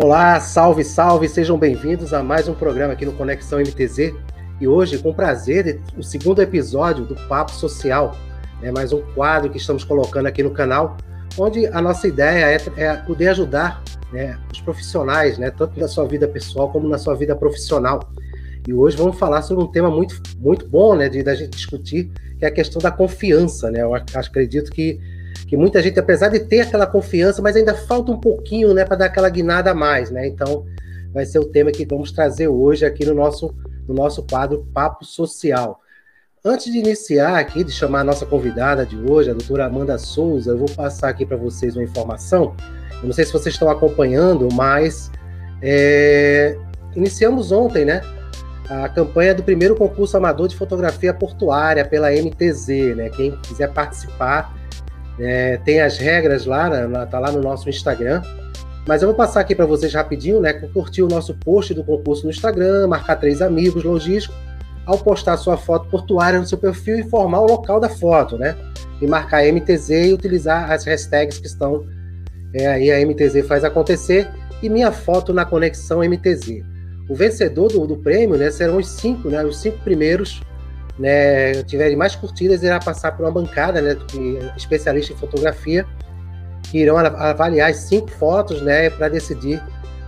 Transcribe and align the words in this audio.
Olá, 0.00 0.38
salve, 0.38 0.84
salve, 0.84 1.28
sejam 1.28 1.58
bem-vindos 1.58 2.14
a 2.14 2.22
mais 2.22 2.46
um 2.48 2.54
programa 2.54 2.92
aqui 2.92 3.04
no 3.04 3.14
Conexão 3.14 3.58
MTZ. 3.58 4.14
E 4.60 4.68
hoje, 4.68 4.96
com 4.98 5.12
prazer, 5.12 5.80
o 5.96 6.04
segundo 6.04 6.40
episódio 6.40 7.04
do 7.04 7.16
Papo 7.26 7.50
Social, 7.50 8.16
né, 8.62 8.70
mais 8.70 8.92
um 8.92 9.02
quadro 9.12 9.50
que 9.50 9.56
estamos 9.56 9.82
colocando 9.82 10.26
aqui 10.26 10.40
no 10.40 10.52
canal, 10.52 10.96
onde 11.36 11.66
a 11.66 11.82
nossa 11.82 12.06
ideia 12.06 12.44
é, 12.44 12.80
é 12.80 12.94
poder 12.94 13.26
ajudar 13.30 13.82
né, 14.12 14.38
os 14.52 14.60
profissionais, 14.60 15.36
né, 15.36 15.50
tanto 15.50 15.80
na 15.80 15.88
sua 15.88 16.06
vida 16.06 16.28
pessoal 16.28 16.70
como 16.70 16.88
na 16.88 16.96
sua 16.96 17.16
vida 17.16 17.34
profissional. 17.34 17.98
E 18.68 18.72
hoje 18.72 18.96
vamos 18.96 19.18
falar 19.18 19.42
sobre 19.42 19.64
um 19.64 19.66
tema 19.66 19.90
muito, 19.90 20.22
muito 20.38 20.64
bom 20.68 20.94
né, 20.94 21.08
de 21.08 21.24
da 21.24 21.34
gente 21.34 21.56
discutir, 21.56 22.08
que 22.38 22.44
é 22.44 22.48
a 22.48 22.52
questão 22.52 22.80
da 22.80 22.92
confiança. 22.92 23.68
Né? 23.68 23.82
Eu 23.82 23.92
acredito 23.92 24.70
que 24.70 25.00
que 25.48 25.56
muita 25.56 25.80
gente, 25.82 25.98
apesar 25.98 26.28
de 26.28 26.40
ter 26.40 26.60
aquela 26.60 26.86
confiança, 26.86 27.40
mas 27.40 27.56
ainda 27.56 27.74
falta 27.74 28.12
um 28.12 28.20
pouquinho, 28.20 28.74
né, 28.74 28.84
para 28.84 28.96
dar 28.96 29.06
aquela 29.06 29.30
guinada 29.30 29.70
a 29.70 29.74
mais, 29.74 30.10
né? 30.10 30.26
Então, 30.28 30.66
vai 31.12 31.24
ser 31.24 31.38
o 31.38 31.46
tema 31.46 31.72
que 31.72 31.86
vamos 31.86 32.12
trazer 32.12 32.48
hoje 32.48 32.84
aqui 32.84 33.06
no 33.06 33.14
nosso, 33.14 33.54
no 33.88 33.94
nosso 33.94 34.22
quadro 34.24 34.68
Papo 34.74 35.06
Social. 35.06 35.80
Antes 36.44 36.70
de 36.70 36.78
iniciar 36.78 37.38
aqui, 37.38 37.64
de 37.64 37.72
chamar 37.72 38.00
a 38.00 38.04
nossa 38.04 38.26
convidada 38.26 38.84
de 38.84 38.96
hoje, 38.96 39.30
a 39.30 39.32
doutora 39.32 39.64
Amanda 39.64 39.96
Souza, 39.96 40.50
eu 40.50 40.58
vou 40.58 40.68
passar 40.68 41.08
aqui 41.08 41.24
para 41.24 41.36
vocês 41.38 41.74
uma 41.74 41.82
informação. 41.82 42.54
Eu 43.00 43.06
não 43.06 43.12
sei 43.12 43.24
se 43.24 43.32
vocês 43.32 43.54
estão 43.54 43.70
acompanhando, 43.70 44.48
mas 44.52 45.10
é, 45.62 46.58
iniciamos 46.94 47.52
ontem, 47.52 47.86
né? 47.86 48.02
A 48.68 48.86
campanha 48.88 49.34
do 49.34 49.42
primeiro 49.42 49.74
concurso 49.74 50.14
amador 50.14 50.46
de 50.46 50.56
fotografia 50.56 51.14
portuária 51.14 51.86
pela 51.86 52.10
MTZ, 52.10 52.94
né? 52.94 53.08
Quem 53.08 53.34
quiser 53.40 53.72
participar, 53.72 54.57
é, 55.20 55.56
tem 55.58 55.80
as 55.80 55.98
regras 55.98 56.46
lá, 56.46 56.68
né, 56.68 57.06
tá 57.06 57.18
lá 57.18 57.30
no 57.32 57.40
nosso 57.40 57.68
Instagram. 57.68 58.22
Mas 58.86 59.02
eu 59.02 59.08
vou 59.08 59.16
passar 59.16 59.40
aqui 59.40 59.54
para 59.54 59.66
vocês 59.66 59.92
rapidinho, 59.92 60.40
né? 60.40 60.54
Curtir 60.54 61.02
o 61.02 61.08
nosso 61.08 61.34
post 61.34 61.74
do 61.74 61.84
concurso 61.84 62.24
no 62.24 62.30
Instagram, 62.30 62.86
marcar 62.86 63.16
três 63.16 63.42
amigos 63.42 63.84
logísticos, 63.84 64.34
ao 64.86 64.96
postar 64.96 65.36
sua 65.36 65.58
foto 65.58 65.90
portuária 65.90 66.40
no 66.40 66.46
seu 66.46 66.56
perfil, 66.56 66.98
informar 66.98 67.40
o 67.40 67.46
local 67.46 67.78
da 67.78 67.90
foto, 67.90 68.38
né? 68.38 68.56
E 69.02 69.06
marcar 69.06 69.44
MTZ 69.44 69.90
e 69.90 70.12
utilizar 70.14 70.72
as 70.72 70.86
hashtags 70.86 71.38
que 71.38 71.46
estão 71.46 71.84
é, 72.54 72.66
aí, 72.66 72.90
a 72.90 73.06
MTZ 73.06 73.46
faz 73.46 73.62
acontecer, 73.62 74.26
e 74.62 74.70
minha 74.70 74.90
foto 74.90 75.34
na 75.34 75.44
conexão 75.44 75.98
MTZ. 75.98 76.62
O 77.10 77.14
vencedor 77.14 77.70
do, 77.70 77.86
do 77.86 77.98
prêmio, 77.98 78.38
né, 78.38 78.50
serão 78.50 78.78
os 78.78 78.88
cinco, 78.88 79.28
né? 79.28 79.44
Os 79.44 79.60
cinco 79.60 79.78
primeiros 79.80 80.40
né, 80.98 81.62
tiverem 81.64 81.96
mais 81.96 82.16
curtidas, 82.16 82.62
irá 82.62 82.78
passar 82.78 83.12
por 83.12 83.24
uma 83.24 83.32
bancada 83.32 83.80
né, 83.80 83.94
de 83.94 84.38
especialistas 84.56 85.16
em 85.16 85.18
fotografia 85.18 85.86
que 86.64 86.78
irão 86.78 86.98
avaliar 86.98 87.70
as 87.70 87.76
cinco 87.76 88.10
fotos 88.10 88.60
né, 88.60 88.90
para 88.90 89.08
decidir 89.08 89.62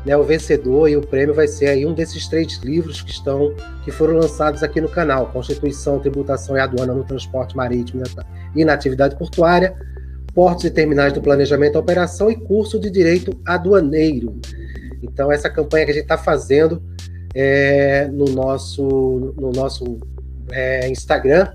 né, 0.05 0.17
o 0.17 0.23
vencedor 0.23 0.89
e 0.89 0.97
o 0.97 1.01
prêmio 1.01 1.35
vai 1.35 1.47
ser 1.47 1.69
aí 1.69 1.87
um 1.87 1.93
desses 1.93 2.27
três 2.27 2.59
livros 2.59 3.03
que 3.03 3.11
estão 3.11 3.55
que 3.85 3.91
foram 3.91 4.15
lançados 4.15 4.63
aqui 4.63 4.81
no 4.81 4.89
canal: 4.89 5.27
Constituição, 5.27 5.99
Tributação 5.99 6.57
e 6.57 6.61
Aduana 6.61 6.95
no 6.95 7.05
Transporte 7.05 7.57
Marítimo 7.57 8.03
e 8.55 8.65
na 8.65 8.73
Atividade 8.73 9.17
Portuária, 9.17 9.75
Portos 10.35 10.65
e 10.65 10.71
Terminais 10.71 11.13
do 11.13 11.21
Planejamento 11.21 11.75
da 11.75 11.81
Operação 11.81 12.31
e 12.31 12.37
Curso 12.37 12.79
de 12.79 12.91
Direito 12.91 13.39
Aduaneiro. 13.47 14.39
Então, 15.03 15.33
essa 15.33 15.49
campanha 15.49 15.85
que 15.87 15.93
a 15.93 15.95
gente 15.95 16.05
está 16.05 16.19
fazendo 16.19 16.83
é, 17.35 18.07
no, 18.09 18.27
nosso, 18.27 19.35
no 19.39 19.51
nosso 19.51 19.99
é, 20.53 20.89
Instagram. 20.89 21.53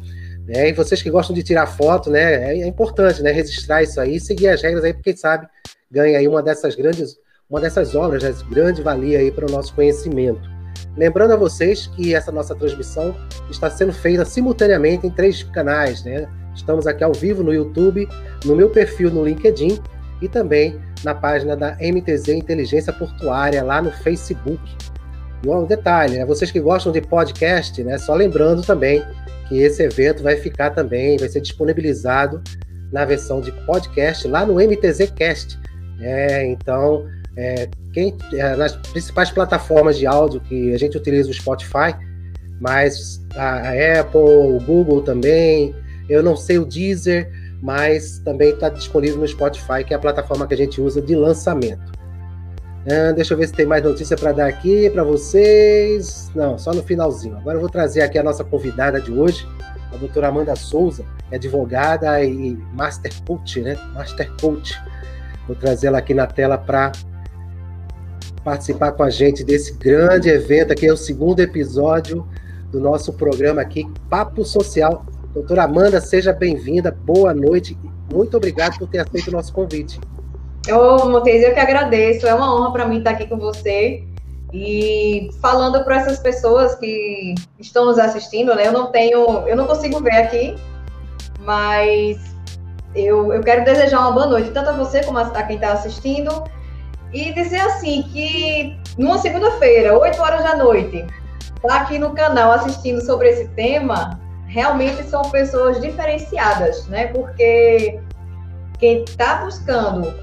Né? 0.47 0.69
E 0.69 0.73
vocês 0.73 1.01
que 1.01 1.09
gostam 1.09 1.35
de 1.35 1.43
tirar 1.43 1.65
foto, 1.65 2.09
né? 2.09 2.51
É, 2.51 2.59
é, 2.61 2.67
importante, 2.67 3.21
né? 3.21 3.31
Registrar 3.31 3.83
isso 3.83 3.99
aí, 3.99 4.19
seguir 4.19 4.47
as 4.49 4.61
regras 4.61 4.83
aí, 4.83 4.93
porque 4.93 5.11
quem 5.11 5.17
sabe 5.17 5.47
ganha 5.91 6.17
aí 6.17 6.27
uma 6.27 6.41
dessas 6.41 6.75
grandes, 6.75 7.15
uma 7.49 7.61
dessas 7.61 7.95
obras 7.95 8.21
de 8.21 8.43
grande 8.45 8.81
valia 8.81 9.19
aí 9.19 9.31
para 9.31 9.45
o 9.45 9.51
nosso 9.51 9.73
conhecimento. 9.73 10.41
Lembrando 10.97 11.31
a 11.31 11.35
vocês 11.35 11.87
que 11.87 12.13
essa 12.13 12.31
nossa 12.31 12.55
transmissão 12.55 13.15
está 13.49 13.69
sendo 13.69 13.93
feita 13.93 14.23
simultaneamente 14.25 15.05
em 15.05 15.09
três 15.09 15.43
canais, 15.43 16.03
né? 16.03 16.27
Estamos 16.55 16.87
aqui 16.87 17.03
ao 17.03 17.13
vivo 17.13 17.43
no 17.43 17.53
YouTube, 17.53 18.07
no 18.45 18.55
meu 18.55 18.69
perfil 18.69 19.11
no 19.11 19.25
LinkedIn 19.25 19.79
e 20.21 20.29
também 20.29 20.79
na 21.03 21.13
página 21.13 21.55
da 21.55 21.75
MTZ 21.75 22.29
Inteligência 22.29 22.93
Portuária 22.93 23.61
lá 23.63 23.81
no 23.81 23.91
Facebook. 23.91 24.61
E 25.45 25.47
um 25.47 25.63
detalhe, 25.63 26.17
né? 26.17 26.25
vocês 26.25 26.49
que 26.49 26.59
gostam 26.59 26.91
de 26.91 27.01
podcast, 27.01 27.83
né? 27.83 27.99
Só 27.99 28.15
lembrando 28.15 28.63
também 28.63 29.03
que 29.47 29.59
esse 29.59 29.83
evento 29.83 30.23
vai 30.23 30.37
ficar 30.37 30.71
também, 30.71 31.17
vai 31.17 31.29
ser 31.29 31.39
disponibilizado 31.39 32.41
na 32.91 33.05
versão 33.05 33.41
de 33.41 33.51
podcast 33.51 34.27
lá 34.27 34.43
no 34.43 34.55
MTZ 34.55 35.11
Cast. 35.15 35.59
Né? 35.99 36.47
Então, 36.47 37.05
é, 37.37 37.69
quem, 37.93 38.17
é, 38.33 38.55
nas 38.55 38.75
principais 38.75 39.29
plataformas 39.29 39.99
de 39.99 40.07
áudio 40.07 40.41
que 40.41 40.73
a 40.73 40.79
gente 40.79 40.97
utiliza 40.97 41.29
o 41.29 41.33
Spotify, 41.33 41.95
mas 42.59 43.23
a, 43.35 43.69
a 43.69 43.99
Apple, 43.99 44.19
o 44.19 44.59
Google 44.65 45.03
também, 45.03 45.75
eu 46.09 46.23
não 46.23 46.35
sei 46.35 46.57
o 46.57 46.65
Deezer, 46.65 47.29
mas 47.61 48.17
também 48.19 48.49
está 48.49 48.67
disponível 48.67 49.19
no 49.19 49.27
Spotify, 49.27 49.83
que 49.85 49.93
é 49.93 49.97
a 49.97 49.99
plataforma 49.99 50.47
que 50.47 50.55
a 50.55 50.57
gente 50.57 50.81
usa 50.81 50.99
de 50.99 51.15
lançamento. 51.15 51.94
Ah, 52.87 53.11
deixa 53.13 53.33
eu 53.33 53.37
ver 53.37 53.47
se 53.47 53.53
tem 53.53 53.65
mais 53.65 53.83
notícia 53.83 54.15
para 54.15 54.31
dar 54.31 54.47
aqui 54.47 54.89
para 54.91 55.03
vocês. 55.03 56.29
Não, 56.35 56.55
só 56.57 56.71
no 56.71 56.83
finalzinho. 56.83 57.35
Agora 57.37 57.57
eu 57.57 57.61
vou 57.61 57.69
trazer 57.69 58.01
aqui 58.01 58.17
a 58.19 58.23
nossa 58.23 58.43
convidada 58.43 59.01
de 59.01 59.11
hoje, 59.11 59.47
a 59.91 59.97
doutora 59.97 60.27
Amanda 60.27 60.55
Souza, 60.55 61.03
é 61.31 61.35
advogada 61.35 62.23
e 62.23 62.55
Master 62.73 63.11
Coach, 63.25 63.61
né? 63.61 63.75
Master 63.93 64.31
Coach. 64.39 64.79
Vou 65.47 65.55
trazer 65.55 65.87
ela 65.87 65.97
aqui 65.97 66.13
na 66.13 66.27
tela 66.27 66.59
para 66.59 66.91
participar 68.43 68.91
com 68.91 69.01
a 69.01 69.09
gente 69.09 69.43
desse 69.43 69.73
grande 69.73 70.29
evento 70.29 70.71
aqui, 70.71 70.85
é 70.85 70.93
o 70.93 70.97
segundo 70.97 71.39
episódio 71.39 72.27
do 72.71 72.79
nosso 72.79 73.13
programa 73.13 73.61
aqui, 73.61 73.91
Papo 74.07 74.45
Social. 74.45 75.03
Doutora 75.33 75.63
Amanda, 75.63 75.99
seja 75.99 76.31
bem-vinda, 76.31 76.91
boa 76.91 77.33
noite, 77.33 77.75
muito 78.13 78.37
obrigado 78.37 78.77
por 78.77 78.87
ter 78.87 78.99
aceito 78.99 79.29
o 79.29 79.31
nosso 79.31 79.51
convite. 79.51 79.99
Ô, 80.71 81.05
Montes, 81.09 81.43
eu 81.43 81.53
que 81.53 81.59
agradeço. 81.59 82.27
É 82.27 82.33
uma 82.33 82.53
honra 82.55 82.71
para 82.71 82.87
mim 82.87 82.97
estar 82.97 83.11
aqui 83.11 83.27
com 83.27 83.37
você 83.37 84.03
e 84.51 85.29
falando 85.41 85.83
para 85.83 85.97
essas 85.97 86.19
pessoas 86.19 86.75
que 86.75 87.35
estão 87.59 87.85
nos 87.85 87.99
assistindo, 87.99 88.55
né? 88.55 88.67
Eu 88.67 88.71
não 88.71 88.91
tenho, 88.91 89.47
eu 89.47 89.55
não 89.55 89.67
consigo 89.67 89.99
ver 90.01 90.15
aqui, 90.15 90.55
mas 91.41 92.17
eu, 92.95 93.33
eu 93.33 93.41
quero 93.41 93.65
desejar 93.65 93.99
uma 93.99 94.11
boa 94.11 94.27
noite 94.27 94.51
tanto 94.51 94.69
a 94.69 94.73
você 94.73 95.03
como 95.03 95.19
a, 95.19 95.23
a 95.23 95.43
quem 95.43 95.57
está 95.57 95.73
assistindo 95.73 96.45
e 97.13 97.33
dizer 97.33 97.59
assim 97.59 98.03
que 98.03 98.79
numa 98.97 99.17
segunda-feira, 99.17 99.97
8 99.97 100.21
horas 100.21 100.43
da 100.43 100.55
noite, 100.55 101.05
tá 101.61 101.81
aqui 101.81 101.99
no 101.99 102.13
canal 102.13 102.51
assistindo 102.51 103.01
sobre 103.01 103.29
esse 103.29 103.47
tema, 103.49 104.19
realmente 104.47 105.03
são 105.03 105.21
pessoas 105.23 105.79
diferenciadas, 105.81 106.87
né? 106.87 107.07
Porque 107.07 107.99
quem 108.79 109.03
está 109.03 109.43
buscando 109.43 110.13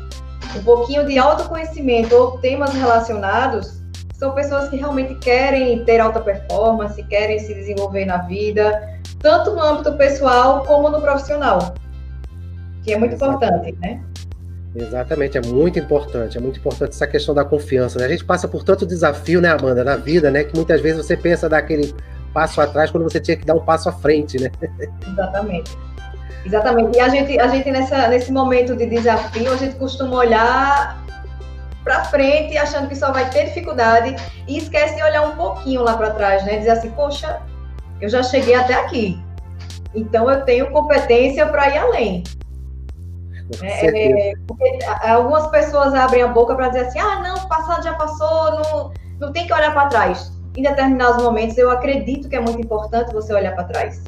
um 0.57 0.63
pouquinho 0.63 1.07
de 1.07 1.19
autoconhecimento 1.19 2.15
ou 2.15 2.39
temas 2.39 2.73
relacionados, 2.73 3.83
são 4.15 4.33
pessoas 4.33 4.69
que 4.69 4.77
realmente 4.77 5.15
querem 5.17 5.85
ter 5.85 6.01
alta 6.01 6.21
performance, 6.21 7.03
querem 7.05 7.39
se 7.39 7.53
desenvolver 7.53 8.05
na 8.05 8.19
vida, 8.19 8.89
tanto 9.19 9.51
no 9.53 9.61
âmbito 9.61 9.93
pessoal 9.95 10.65
como 10.65 10.89
no 10.89 11.01
profissional, 11.01 11.75
que 12.85 12.93
é 12.93 12.99
muito 12.99 13.15
Exatamente. 13.15 13.71
importante, 13.71 13.79
né? 13.81 14.01
Exatamente, 14.75 15.37
é 15.37 15.43
muito 15.43 15.79
importante, 15.79 16.39
é 16.39 16.41
muito 16.41 16.59
importante 16.59 16.91
essa 16.91 17.07
questão 17.07 17.35
da 17.35 17.45
confiança. 17.45 17.99
Né? 17.99 18.07
A 18.07 18.09
gente 18.09 18.25
passa 18.25 18.49
por 18.49 18.63
tanto 18.65 18.87
desafio, 18.87 19.41
né, 19.41 19.51
Amanda, 19.51 19.85
na 19.85 19.97
vida, 19.97 20.31
né, 20.31 20.45
que 20.45 20.57
muitas 20.57 20.81
vezes 20.81 21.05
você 21.05 21.17
pensa 21.17 21.49
dar 21.49 21.59
aquele 21.59 21.95
passo 22.33 22.61
atrás 22.61 22.91
quando 22.91 23.05
você 23.05 23.21
tinha 23.21 23.37
que 23.37 23.45
dar 23.45 23.55
um 23.55 23.65
passo 23.65 23.89
à 23.89 23.93
frente, 23.93 24.41
né? 24.41 24.51
Exatamente. 25.07 25.77
Exatamente. 26.45 26.97
E 26.97 27.01
a 27.01 27.09
gente, 27.09 27.39
a 27.39 27.47
gente 27.49 27.71
nessa, 27.71 28.09
nesse 28.09 28.33
momento 28.33 28.77
de 28.77 28.87
desafio, 28.87 29.53
a 29.53 29.57
gente 29.57 29.77
costuma 29.77 30.17
olhar 30.17 31.03
para 31.85 32.05
frente 32.05 32.57
achando 32.57 32.89
que 32.89 32.97
só 32.97 33.13
vai 33.13 33.29
ter 33.31 33.47
dificuldade 33.47 34.15
e 34.47 34.59
esquece 34.59 34.95
de 34.95 35.03
olhar 35.03 35.23
um 35.23 35.37
pouquinho 35.37 35.83
lá 35.83 35.97
para 35.97 36.11
trás, 36.11 36.45
né? 36.45 36.59
Dizer 36.59 36.71
assim, 36.71 36.91
poxa, 36.91 37.41
eu 38.01 38.09
já 38.09 38.23
cheguei 38.23 38.55
até 38.55 38.75
aqui. 38.75 39.23
Então 39.95 40.31
eu 40.31 40.45
tenho 40.45 40.71
competência 40.71 41.47
para 41.47 41.69
ir 41.69 41.79
além. 41.79 42.23
É, 43.61 44.31
é, 44.31 44.33
porque 44.47 44.79
algumas 45.05 45.47
pessoas 45.49 45.93
abrem 45.93 46.23
a 46.23 46.29
boca 46.29 46.55
para 46.55 46.69
dizer 46.69 46.87
assim, 46.87 46.99
ah, 46.99 47.21
não, 47.21 47.37
o 47.37 47.49
passado 47.49 47.83
já 47.83 47.95
passou, 47.95 48.53
não, 48.53 48.93
não 49.21 49.33
tem 49.33 49.47
que 49.47 49.53
olhar 49.53 49.73
para 49.75 49.89
trás. 49.89 50.33
Em 50.57 50.63
determinados 50.63 51.23
momentos, 51.23 51.59
eu 51.59 51.71
acredito 51.71 52.29
que 52.29 52.37
é 52.37 52.41
muito 52.41 52.61
importante 52.61 53.13
você 53.13 53.35
olhar 53.35 53.55
para 53.55 53.65
trás. 53.65 54.03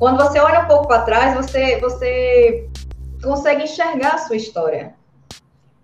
Quando 0.00 0.16
você 0.16 0.40
olha 0.40 0.60
um 0.60 0.66
pouco 0.66 0.88
para 0.88 1.02
trás, 1.02 1.34
você, 1.34 1.78
você 1.78 2.66
consegue 3.22 3.64
enxergar 3.64 4.14
a 4.14 4.18
sua 4.18 4.34
história. 4.34 4.94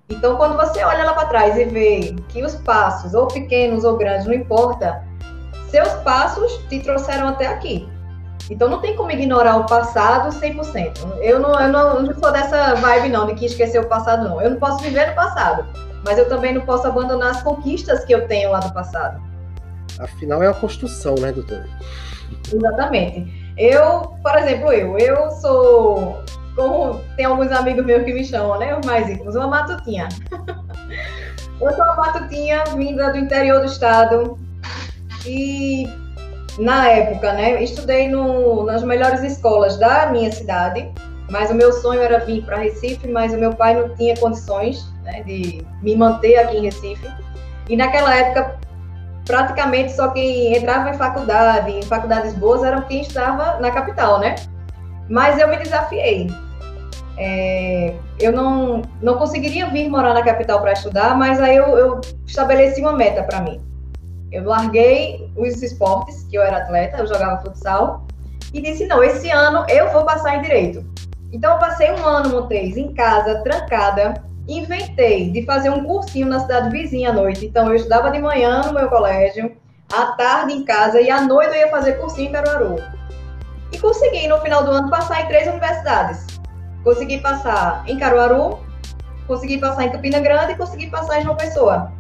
Então, 0.08 0.36
quando 0.36 0.56
você 0.56 0.82
olha 0.82 1.04
lá 1.04 1.12
para 1.12 1.28
trás 1.28 1.58
e 1.58 1.66
vê 1.66 2.16
que 2.30 2.42
os 2.42 2.54
passos, 2.54 3.12
ou 3.12 3.28
pequenos 3.28 3.84
ou 3.84 3.98
grandes, 3.98 4.26
não 4.26 4.32
importa, 4.32 5.04
seus 5.68 5.92
passos 5.96 6.50
te 6.70 6.80
trouxeram 6.80 7.28
até 7.28 7.46
aqui. 7.46 7.86
Então, 8.48 8.70
não 8.70 8.80
tem 8.80 8.96
como 8.96 9.10
ignorar 9.10 9.58
o 9.58 9.66
passado 9.66 10.30
100%. 10.30 11.18
Eu 11.20 11.38
não, 11.38 11.60
eu 11.60 11.68
não, 11.70 11.96
eu 11.96 12.02
não 12.04 12.14
sou 12.18 12.32
dessa 12.32 12.74
vibe, 12.76 13.10
não, 13.10 13.26
de 13.26 13.34
que 13.34 13.44
esquecer 13.44 13.80
o 13.80 13.86
passado, 13.86 14.26
não. 14.26 14.40
Eu 14.40 14.52
não 14.52 14.58
posso 14.58 14.82
viver 14.82 15.08
no 15.08 15.14
passado, 15.14 15.66
mas 16.06 16.16
eu 16.16 16.26
também 16.26 16.54
não 16.54 16.62
posso 16.62 16.86
abandonar 16.86 17.32
as 17.32 17.42
conquistas 17.42 18.02
que 18.06 18.14
eu 18.14 18.26
tenho 18.26 18.50
lá 18.50 18.60
do 18.60 18.72
passado. 18.72 19.20
Afinal, 19.98 20.42
é 20.42 20.48
uma 20.48 20.58
construção, 20.58 21.16
né, 21.16 21.32
doutora? 21.32 21.68
Exatamente. 22.50 23.35
Eu, 23.56 24.14
por 24.22 24.36
exemplo, 24.36 24.72
eu, 24.72 24.98
eu 24.98 25.30
sou, 25.30 26.22
como 26.54 27.00
tem 27.16 27.24
alguns 27.24 27.50
amigos 27.50 27.84
meus 27.84 28.04
que 28.04 28.12
me 28.12 28.24
chamam, 28.24 28.58
né, 28.58 28.76
os 28.76 28.84
mais 28.84 29.08
íntimos, 29.08 29.34
uma 29.34 29.46
matutinha. 29.46 30.08
eu 31.60 31.70
sou 31.70 31.84
uma 31.84 31.96
matutinha 31.96 32.64
vinda 32.76 33.10
do 33.10 33.18
interior 33.18 33.60
do 33.60 33.66
estado 33.66 34.38
e 35.24 35.88
na 36.58 36.88
época, 36.88 37.32
né, 37.32 37.62
estudei 37.62 38.08
no, 38.08 38.64
nas 38.64 38.82
melhores 38.82 39.22
escolas 39.22 39.78
da 39.78 40.06
minha 40.06 40.30
cidade, 40.30 40.90
mas 41.30 41.50
o 41.50 41.54
meu 41.54 41.72
sonho 41.72 42.00
era 42.00 42.18
vir 42.18 42.44
para 42.44 42.56
Recife, 42.58 43.08
mas 43.08 43.32
o 43.32 43.38
meu 43.38 43.54
pai 43.54 43.74
não 43.74 43.94
tinha 43.96 44.16
condições 44.16 44.86
né, 45.02 45.22
de 45.22 45.64
me 45.82 45.96
manter 45.96 46.36
aqui 46.36 46.58
em 46.58 46.62
Recife. 46.62 47.06
E 47.68 47.76
naquela 47.76 48.14
época, 48.14 48.58
praticamente 49.26 49.92
só 49.92 50.08
quem 50.08 50.56
entrava 50.56 50.90
em 50.90 50.94
faculdade, 50.94 51.72
em 51.72 51.82
faculdades 51.82 52.32
boas, 52.34 52.62
eram 52.62 52.82
quem 52.82 53.02
estava 53.02 53.58
na 53.60 53.70
capital, 53.70 54.20
né? 54.20 54.36
Mas 55.08 55.38
eu 55.38 55.48
me 55.48 55.56
desafiei. 55.56 56.28
É, 57.18 57.94
eu 58.20 58.32
não, 58.32 58.82
não 59.02 59.18
conseguiria 59.18 59.66
vir 59.68 59.88
morar 59.88 60.14
na 60.14 60.22
capital 60.22 60.60
para 60.60 60.72
estudar, 60.72 61.16
mas 61.16 61.40
aí 61.40 61.56
eu, 61.56 61.76
eu 61.76 62.00
estabeleci 62.26 62.80
uma 62.80 62.92
meta 62.92 63.22
para 63.24 63.40
mim. 63.40 63.60
Eu 64.30 64.44
larguei 64.44 65.30
os 65.36 65.62
esportes, 65.62 66.24
que 66.24 66.36
eu 66.36 66.42
era 66.42 66.58
atleta, 66.58 66.98
eu 66.98 67.06
jogava 67.06 67.42
futsal, 67.42 68.06
e 68.52 68.60
disse: 68.60 68.86
não, 68.86 69.02
esse 69.02 69.30
ano 69.30 69.64
eu 69.68 69.90
vou 69.92 70.04
passar 70.04 70.36
em 70.36 70.42
direito. 70.42 70.84
Então, 71.32 71.52
eu 71.54 71.58
passei 71.58 71.90
um 71.90 72.04
ano, 72.06 72.30
Montes, 72.30 72.76
em 72.76 72.94
casa, 72.94 73.42
trancada, 73.42 74.22
inventei 74.48 75.30
de 75.30 75.44
fazer 75.44 75.70
um 75.70 75.84
cursinho 75.84 76.26
na 76.26 76.40
cidade 76.40 76.70
vizinha 76.70 77.10
à 77.10 77.12
noite. 77.12 77.46
Então, 77.46 77.68
eu 77.68 77.74
estudava 77.74 78.10
de 78.10 78.18
manhã 78.18 78.62
no 78.62 78.72
meu 78.72 78.88
colégio, 78.88 79.56
à 79.92 80.06
tarde 80.12 80.52
em 80.52 80.64
casa, 80.64 81.00
e 81.00 81.10
à 81.10 81.20
noite 81.20 81.48
eu 81.48 81.60
ia 81.60 81.68
fazer 81.68 81.94
cursinho 81.94 82.28
em 82.28 82.32
Caruaru. 82.32 82.76
E 83.72 83.78
consegui, 83.78 84.28
no 84.28 84.40
final 84.40 84.64
do 84.64 84.70
ano, 84.70 84.88
passar 84.88 85.22
em 85.22 85.26
três 85.26 85.48
universidades. 85.48 86.26
Consegui 86.84 87.18
passar 87.18 87.82
em 87.86 87.98
Caruaru, 87.98 88.58
consegui 89.26 89.58
passar 89.58 89.84
em 89.84 89.90
Campina 89.90 90.20
Grande 90.20 90.52
e 90.52 90.56
consegui 90.56 90.88
passar 90.88 91.20
em 91.20 91.24
João 91.24 91.36
Pessoa. 91.36 91.92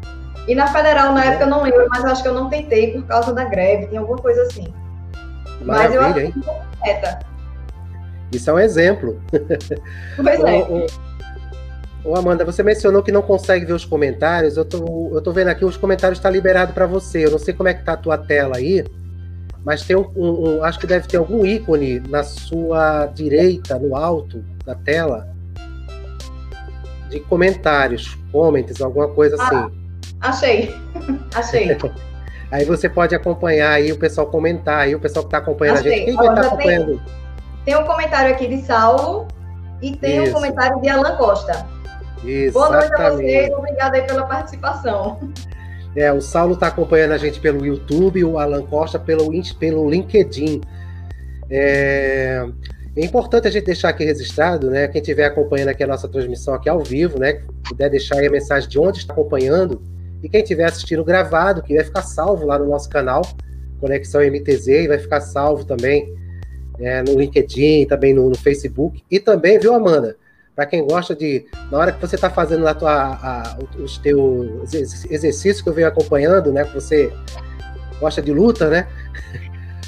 E 0.46 0.54
na 0.54 0.68
federal, 0.68 1.12
na 1.12 1.24
época, 1.24 1.44
eu 1.44 1.50
não 1.50 1.62
lembro, 1.62 1.86
mas 1.90 2.04
acho 2.04 2.22
que 2.22 2.28
eu 2.28 2.34
não 2.34 2.48
tentei 2.48 2.92
por 2.92 3.04
causa 3.06 3.32
da 3.32 3.44
greve, 3.44 3.88
tem 3.88 3.98
alguma 3.98 4.18
coisa 4.18 4.42
assim. 4.42 4.72
Maravilha, 5.60 6.00
mas 6.00 6.16
eu 6.16 6.24
acho 6.24 6.32
que 6.32 6.86
meta. 6.86 7.18
Isso 8.32 8.50
é 8.50 8.52
um 8.52 8.58
exemplo. 8.58 9.20
Pois 10.16 10.40
é. 10.44 10.86
Ô, 12.06 12.16
Amanda, 12.16 12.44
você 12.44 12.62
mencionou 12.62 13.02
que 13.02 13.10
não 13.10 13.20
consegue 13.20 13.64
ver 13.64 13.72
os 13.72 13.84
comentários. 13.84 14.56
Eu 14.56 14.64
tô, 14.64 15.10
eu 15.12 15.20
tô 15.20 15.32
vendo 15.32 15.48
aqui, 15.48 15.64
os 15.64 15.76
comentários 15.76 16.18
estão 16.18 16.30
tá 16.30 16.32
liberados 16.32 16.72
para 16.72 16.86
você. 16.86 17.26
Eu 17.26 17.32
não 17.32 17.38
sei 17.38 17.52
como 17.52 17.68
é 17.68 17.74
que 17.74 17.82
tá 17.82 17.94
a 17.94 17.96
tua 17.96 18.16
tela 18.16 18.58
aí, 18.58 18.84
mas 19.64 19.82
tem 19.82 19.96
um, 19.96 20.08
um, 20.14 20.48
um, 20.48 20.64
acho 20.64 20.78
que 20.78 20.86
deve 20.86 21.08
ter 21.08 21.16
algum 21.16 21.44
ícone 21.44 21.98
na 21.98 22.22
sua 22.22 23.06
direita, 23.06 23.76
no 23.76 23.96
alto 23.96 24.44
da 24.64 24.76
tela, 24.76 25.28
de 27.10 27.18
comentários, 27.18 28.16
comments, 28.30 28.80
alguma 28.80 29.08
coisa 29.08 29.36
ah, 29.40 29.44
assim. 29.44 29.74
Achei, 30.20 30.74
achei. 31.34 31.76
aí 32.52 32.64
você 32.64 32.88
pode 32.88 33.16
acompanhar 33.16 33.72
aí 33.72 33.90
o 33.90 33.98
pessoal 33.98 34.28
comentar, 34.28 34.82
aí 34.82 34.94
o 34.94 35.00
pessoal 35.00 35.24
que 35.24 35.28
está 35.28 35.38
acompanhando 35.38 35.78
achei. 35.78 35.92
a 35.92 35.96
gente. 35.96 36.06
Quem 36.06 36.14
vai 36.14 36.28
estar 36.28 36.40
tá 36.40 36.46
acompanhando? 36.46 37.02
Tem, 37.64 37.74
tem 37.74 37.76
um 37.76 37.84
comentário 37.84 38.32
aqui 38.32 38.46
de 38.46 38.62
Saulo 38.62 39.26
e 39.82 39.96
tem 39.96 40.22
Isso. 40.22 40.30
um 40.30 40.34
comentário 40.34 40.80
de 40.80 40.88
Alan 40.88 41.16
Costa. 41.16 41.66
Exatamente. 42.26 42.52
Boa 42.52 42.70
noite 42.70 42.94
a 42.94 43.10
vocês, 43.10 43.54
obrigada 43.54 43.96
aí 43.96 44.06
pela 44.06 44.26
participação. 44.26 45.20
É, 45.94 46.12
o 46.12 46.20
Saulo 46.20 46.54
está 46.54 46.66
acompanhando 46.66 47.12
a 47.12 47.18
gente 47.18 47.40
pelo 47.40 47.64
YouTube, 47.64 48.22
o 48.24 48.38
Alan 48.38 48.62
Costa 48.62 48.98
pelo, 48.98 49.30
pelo 49.58 49.88
LinkedIn. 49.88 50.60
É, 51.48 52.46
é 52.96 53.04
importante 53.04 53.46
a 53.46 53.50
gente 53.50 53.64
deixar 53.64 53.90
aqui 53.90 54.04
registrado, 54.04 54.70
né? 54.70 54.88
Quem 54.88 55.00
estiver 55.00 55.24
acompanhando 55.24 55.68
aqui 55.68 55.84
a 55.84 55.86
nossa 55.86 56.08
transmissão 56.08 56.54
aqui 56.54 56.68
ao 56.68 56.82
vivo, 56.82 57.18
né? 57.18 57.42
Puder 57.68 57.88
deixar 57.88 58.16
aí 58.18 58.26
a 58.26 58.30
mensagem 58.30 58.68
de 58.68 58.78
onde 58.78 58.98
está 58.98 59.12
acompanhando. 59.12 59.82
E 60.22 60.28
quem 60.28 60.42
estiver 60.42 60.64
assistindo 60.64 61.04
gravado, 61.04 61.62
que 61.62 61.74
vai 61.74 61.84
ficar 61.84 62.02
salvo 62.02 62.46
lá 62.46 62.58
no 62.58 62.66
nosso 62.66 62.88
canal, 62.88 63.22
Conexão 63.80 64.20
MTZ, 64.20 64.68
e 64.68 64.88
vai 64.88 64.98
ficar 64.98 65.20
salvo 65.20 65.64
também 65.64 66.12
é, 66.78 67.02
no 67.02 67.18
LinkedIn, 67.18 67.86
também 67.86 68.12
no, 68.12 68.28
no, 68.28 68.36
Facebook. 68.36 69.02
E 69.10 69.20
também, 69.20 69.58
viu, 69.58 69.74
Amanda? 69.74 70.16
Para 70.56 70.64
quem 70.64 70.86
gosta 70.86 71.14
de. 71.14 71.46
Na 71.70 71.78
hora 71.78 71.92
que 71.92 72.00
você 72.00 72.14
está 72.14 72.30
fazendo 72.30 72.64
lá 72.64 72.74
tua, 72.74 72.90
a, 72.90 73.58
os 73.78 73.98
teus 73.98 74.72
exercícios 74.72 75.60
que 75.60 75.68
eu 75.68 75.74
venho 75.74 75.86
acompanhando, 75.86 76.50
né? 76.50 76.64
Que 76.64 76.74
você 76.74 77.12
gosta 78.00 78.22
de 78.22 78.32
luta, 78.32 78.70
né? 78.70 78.88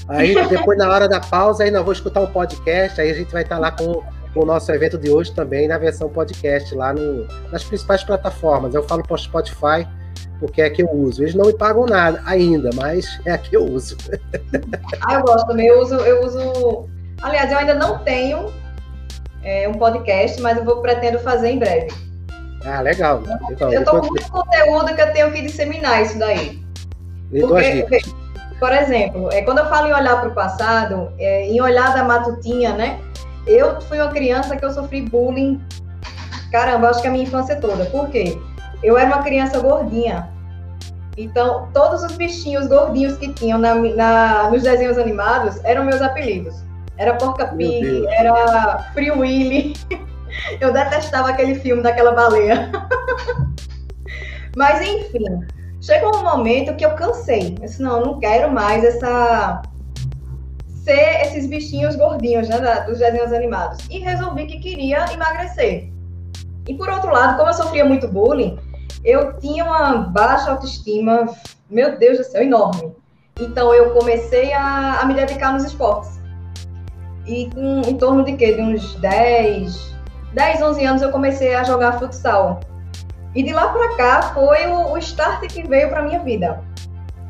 Aí 0.08 0.34
depois, 0.48 0.78
na 0.78 0.90
hora 0.90 1.08
da 1.08 1.20
pausa, 1.20 1.64
ainda 1.64 1.82
vou 1.82 1.92
escutar 1.92 2.20
um 2.20 2.26
podcast, 2.26 2.98
aí 2.98 3.10
a 3.10 3.14
gente 3.14 3.30
vai 3.30 3.42
estar 3.42 3.56
tá 3.56 3.60
lá 3.60 3.70
com, 3.70 4.02
com, 4.32 4.40
o 4.40 4.46
nosso 4.46 4.72
evento 4.72 4.96
de 4.96 5.10
hoje 5.10 5.34
também 5.34 5.68
na 5.68 5.76
versão 5.76 6.08
podcast, 6.08 6.74
lá 6.74 6.94
no, 6.94 7.26
nas 7.52 7.62
principais 7.62 8.02
plataformas. 8.02 8.74
Eu 8.74 8.82
falo 8.84 9.02
para 9.02 9.18
Spotify, 9.18 9.86
porque 10.40 10.62
é 10.62 10.64
a 10.64 10.70
que 10.70 10.82
eu 10.82 10.90
uso. 10.90 11.22
Eles 11.22 11.34
não 11.34 11.44
me 11.44 11.52
pagam 11.52 11.84
nada 11.84 12.22
ainda, 12.24 12.70
mas 12.74 13.20
é 13.26 13.32
a 13.32 13.36
que 13.36 13.54
eu 13.54 13.66
uso. 13.66 13.98
Ah, 15.02 15.16
eu 15.16 15.22
gosto 15.24 15.46
também. 15.46 15.66
Eu 15.66 15.78
uso, 15.78 15.96
eu 15.96 16.24
uso. 16.24 16.88
Aliás, 17.20 17.52
eu 17.52 17.58
ainda 17.58 17.74
não 17.74 17.98
tenho 17.98 18.50
é, 19.48 19.66
um 19.66 19.72
podcast, 19.72 20.40
mas 20.42 20.58
eu 20.58 20.64
vou 20.64 20.82
pretendo 20.82 21.18
fazer 21.20 21.48
em 21.50 21.58
breve. 21.58 21.88
Ah, 22.66 22.82
legal. 22.82 23.22
legal. 23.48 23.72
Eu 23.72 23.80
estou 23.80 24.00
com 24.00 24.06
muito 24.08 24.30
conteúdo 24.30 24.94
que 24.94 25.00
eu 25.00 25.12
tenho 25.14 25.32
que 25.32 25.40
disseminar 25.40 26.02
isso 26.02 26.18
daí. 26.18 26.62
Porque, 27.30 28.02
por 28.60 28.72
exemplo, 28.72 29.32
é, 29.32 29.40
quando 29.40 29.58
eu 29.58 29.66
falo 29.66 29.88
em 29.88 29.94
olhar 29.94 30.20
para 30.20 30.28
o 30.28 30.34
passado, 30.34 31.10
é, 31.18 31.46
em 31.46 31.60
olhar 31.62 31.94
da 31.94 32.04
matutinha, 32.04 32.74
né? 32.74 33.00
Eu 33.46 33.80
fui 33.80 33.98
uma 33.98 34.10
criança 34.10 34.54
que 34.54 34.64
eu 34.64 34.70
sofri 34.70 35.00
bullying, 35.00 35.58
caramba, 36.52 36.90
acho 36.90 37.00
que 37.00 37.08
a 37.08 37.10
minha 37.10 37.24
infância 37.24 37.56
toda. 37.56 37.86
Por 37.86 38.10
quê? 38.10 38.38
Eu 38.82 38.98
era 38.98 39.06
uma 39.06 39.22
criança 39.22 39.58
gordinha. 39.60 40.28
Então, 41.16 41.68
todos 41.72 42.02
os 42.02 42.12
bichinhos 42.16 42.66
gordinhos 42.66 43.16
que 43.16 43.32
tinham 43.32 43.58
na, 43.58 43.74
na, 43.74 44.50
nos 44.50 44.62
desenhos 44.62 44.98
animados 44.98 45.58
eram 45.64 45.84
meus 45.84 46.02
apelidos. 46.02 46.67
Era 46.98 47.14
Porca 47.14 47.46
Pig, 47.46 48.06
era 48.08 48.90
Free 48.92 49.10
Willy. 49.10 49.74
Eu 50.60 50.72
detestava 50.72 51.30
aquele 51.30 51.54
filme 51.54 51.82
daquela 51.82 52.12
baleia. 52.12 52.70
Mas, 54.56 54.86
enfim, 54.86 55.24
chegou 55.80 56.16
um 56.16 56.22
momento 56.22 56.74
que 56.76 56.84
eu 56.84 56.94
cansei. 56.94 57.54
Eu 57.56 57.66
disse, 57.66 57.82
não, 57.82 58.00
eu 58.00 58.06
não 58.06 58.18
quero 58.18 58.50
mais 58.52 58.84
essa 58.84 59.62
ser 60.84 61.22
esses 61.22 61.46
bichinhos 61.46 61.96
gordinhos, 61.96 62.48
né, 62.48 62.58
dos 62.86 62.98
desenhos 62.98 63.32
animados. 63.32 63.78
E 63.90 63.98
resolvi 63.98 64.46
que 64.46 64.58
queria 64.58 65.12
emagrecer. 65.12 65.90
E 66.66 66.74
por 66.74 66.88
outro 66.88 67.12
lado, 67.12 67.36
como 67.36 67.48
eu 67.48 67.54
sofria 67.54 67.84
muito 67.84 68.08
bullying, 68.08 68.58
eu 69.04 69.38
tinha 69.38 69.64
uma 69.64 69.98
baixa 69.98 70.50
autoestima, 70.50 71.26
meu 71.70 71.98
Deus 71.98 72.18
do 72.18 72.24
céu, 72.24 72.42
enorme. 72.42 72.92
Então 73.38 73.72
eu 73.72 73.90
comecei 73.92 74.52
a, 74.52 75.00
a 75.00 75.06
me 75.06 75.14
dedicar 75.14 75.52
nos 75.52 75.64
esportes. 75.64 76.17
E 77.28 77.50
com, 77.54 77.82
em 77.82 77.96
torno 77.96 78.24
de 78.24 78.32
quê? 78.32 78.54
De 78.54 78.62
uns 78.62 78.94
10, 78.96 79.94
10, 80.32 80.62
11 80.62 80.84
anos 80.84 81.02
eu 81.02 81.10
comecei 81.10 81.54
a 81.54 81.62
jogar 81.62 81.98
futsal. 81.98 82.60
E 83.34 83.42
de 83.42 83.52
lá 83.52 83.68
para 83.68 83.96
cá 83.96 84.22
foi 84.34 84.66
o, 84.66 84.92
o 84.92 84.98
start 84.98 85.46
que 85.46 85.62
veio 85.68 85.90
para 85.90 86.02
minha 86.02 86.20
vida. 86.20 86.60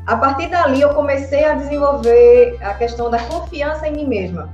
A 0.07 0.15
partir 0.15 0.47
dali 0.47 0.81
eu 0.81 0.89
comecei 0.93 1.43
a 1.43 1.53
desenvolver 1.53 2.57
a 2.61 2.73
questão 2.73 3.11
da 3.11 3.19
confiança 3.19 3.87
em 3.87 3.91
mim 3.91 4.07
mesma. 4.07 4.49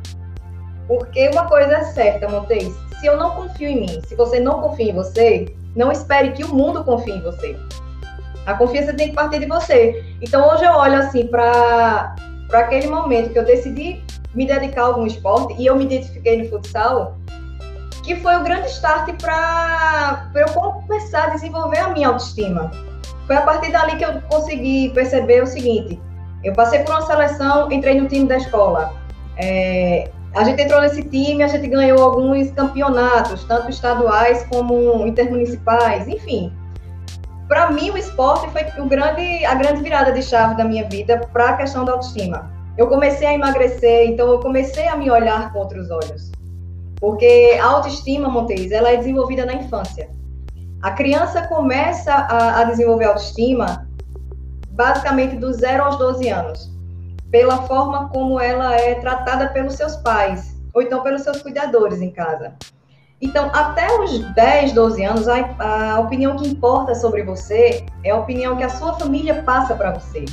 Porque 0.87 1.29
uma 1.29 1.47
coisa 1.47 1.77
é 1.77 1.83
certa, 1.83 2.27
Montes, 2.27 2.73
se 2.99 3.05
eu 3.05 3.15
não 3.15 3.31
confio 3.31 3.69
em 3.69 3.79
mim, 3.81 4.01
se 4.05 4.15
você 4.15 4.39
não 4.39 4.61
confia 4.61 4.91
em 4.91 4.95
você, 4.95 5.55
não 5.75 5.91
espere 5.91 6.31
que 6.31 6.43
o 6.43 6.53
mundo 6.53 6.83
confie 6.83 7.13
em 7.13 7.21
você. 7.21 7.55
A 8.45 8.53
confiança 8.55 8.93
tem 8.93 9.09
que 9.09 9.15
partir 9.15 9.39
de 9.39 9.45
você. 9.45 10.03
Então 10.21 10.47
hoje 10.49 10.65
eu 10.65 10.71
olho 10.71 10.95
assim 10.95 11.27
para 11.27 12.15
aquele 12.51 12.87
momento 12.87 13.31
que 13.31 13.39
eu 13.39 13.45
decidi 13.45 14.03
me 14.35 14.45
dedicar 14.45 14.83
a 14.83 14.85
algum 14.87 15.05
esporte 15.05 15.55
e 15.57 15.65
eu 15.65 15.75
me 15.75 15.85
identifiquei 15.85 16.43
no 16.43 16.49
futsal, 16.49 17.17
que 18.03 18.15
foi 18.17 18.35
o 18.35 18.43
grande 18.43 18.67
start 18.67 19.09
para 19.19 20.29
eu 20.35 20.47
começar 20.49 21.23
a 21.23 21.29
desenvolver 21.29 21.79
a 21.79 21.89
minha 21.89 22.09
autoestima. 22.09 22.69
Foi 23.25 23.35
a 23.35 23.41
partir 23.41 23.71
dali 23.71 23.95
que 23.95 24.05
eu 24.05 24.21
consegui 24.29 24.91
perceber 24.93 25.41
o 25.41 25.47
seguinte: 25.47 25.99
eu 26.43 26.53
passei 26.53 26.79
por 26.83 26.91
uma 26.91 27.01
seleção, 27.01 27.71
entrei 27.71 27.99
no 27.99 28.07
time 28.07 28.27
da 28.27 28.37
escola. 28.37 28.93
É, 29.37 30.11
a 30.35 30.43
gente 30.43 30.61
entrou 30.61 30.81
nesse 30.81 31.01
time, 31.03 31.41
a 31.41 31.47
gente 31.47 31.67
ganhou 31.67 32.03
alguns 32.03 32.51
campeonatos, 32.51 33.43
tanto 33.45 33.69
estaduais 33.69 34.45
como 34.51 35.07
intermunicipais, 35.07 36.07
enfim. 36.07 36.53
Para 37.47 37.71
mim, 37.71 37.91
o 37.91 37.97
esporte 37.97 38.49
foi 38.49 38.63
o 38.81 38.85
grande, 38.85 39.45
a 39.45 39.55
grande 39.55 39.81
virada 39.81 40.11
de 40.11 40.21
chave 40.21 40.55
da 40.55 40.63
minha 40.63 40.87
vida 40.87 41.27
para 41.31 41.49
a 41.49 41.57
questão 41.57 41.85
da 41.85 41.93
autoestima. 41.93 42.54
Eu 42.77 42.87
comecei 42.87 43.27
a 43.27 43.33
emagrecer, 43.33 44.09
então 44.09 44.27
eu 44.27 44.39
comecei 44.39 44.87
a 44.87 44.95
me 44.95 45.09
olhar 45.09 45.53
com 45.53 45.59
outros 45.59 45.89
olhos. 45.89 46.31
Porque 46.99 47.57
a 47.59 47.65
autoestima, 47.65 48.29
Montes, 48.29 48.71
ela 48.71 48.89
é 48.89 48.97
desenvolvida 48.97 49.45
na 49.45 49.53
infância. 49.53 50.09
A 50.81 50.91
criança 50.91 51.47
começa 51.47 52.13
a, 52.13 52.61
a 52.61 52.63
desenvolver 52.65 53.05
autoestima 53.05 53.87
basicamente 54.71 55.37
dos 55.37 55.57
0 55.57 55.83
aos 55.83 55.97
12 55.97 56.27
anos, 56.29 56.71
pela 57.31 57.63
forma 57.63 58.09
como 58.09 58.39
ela 58.39 58.75
é 58.75 58.95
tratada 58.95 59.47
pelos 59.49 59.75
seus 59.75 59.95
pais, 59.97 60.55
ou 60.73 60.81
então 60.81 61.01
pelos 61.01 61.21
seus 61.21 61.41
cuidadores 61.41 62.01
em 62.01 62.11
casa. 62.11 62.53
Então, 63.21 63.49
até 63.53 63.87
os 64.01 64.19
10, 64.33 64.73
12 64.73 65.03
anos, 65.03 65.27
a, 65.27 65.93
a 65.95 65.99
opinião 66.01 66.35
que 66.35 66.47
importa 66.47 66.93
sobre 66.93 67.23
você 67.23 67.85
é 68.03 68.11
a 68.11 68.17
opinião 68.17 68.57
que 68.57 68.63
a 68.63 68.69
sua 68.69 68.93
família 68.99 69.41
passa 69.43 69.73
para 69.73 69.93
você. 69.93 70.25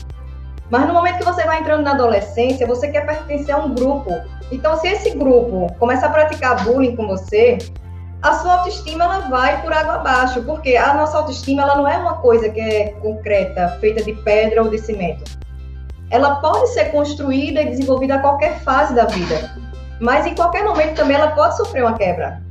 Mas 0.72 0.86
no 0.86 0.94
momento 0.94 1.18
que 1.18 1.24
você 1.24 1.44
vai 1.44 1.60
entrando 1.60 1.82
na 1.82 1.90
adolescência, 1.90 2.66
você 2.66 2.88
quer 2.88 3.04
pertencer 3.04 3.54
a 3.54 3.58
um 3.58 3.74
grupo. 3.74 4.10
Então, 4.50 4.74
se 4.78 4.88
esse 4.88 5.10
grupo 5.10 5.70
começar 5.78 6.06
a 6.06 6.10
praticar 6.10 6.64
bullying 6.64 6.96
com 6.96 7.06
você, 7.06 7.58
a 8.22 8.32
sua 8.32 8.54
autoestima 8.54 9.04
ela 9.04 9.18
vai 9.28 9.60
por 9.60 9.70
água 9.70 9.96
abaixo, 9.96 10.42
porque 10.44 10.74
a 10.74 10.94
nossa 10.94 11.18
autoestima 11.18 11.60
ela 11.60 11.76
não 11.76 11.86
é 11.86 11.98
uma 11.98 12.14
coisa 12.14 12.48
que 12.48 12.58
é 12.58 12.88
concreta, 13.02 13.76
feita 13.82 14.02
de 14.02 14.14
pedra 14.14 14.62
ou 14.62 14.70
de 14.70 14.78
cimento. 14.78 15.38
Ela 16.08 16.36
pode 16.36 16.70
ser 16.70 16.86
construída 16.86 17.60
e 17.60 17.68
desenvolvida 17.68 18.14
a 18.14 18.20
qualquer 18.20 18.58
fase 18.60 18.94
da 18.94 19.04
vida, 19.04 19.54
mas 20.00 20.24
em 20.24 20.34
qualquer 20.34 20.64
momento 20.64 20.96
também 20.96 21.18
ela 21.18 21.32
pode 21.32 21.54
sofrer 21.54 21.82
uma 21.82 21.98
quebra. 21.98 22.42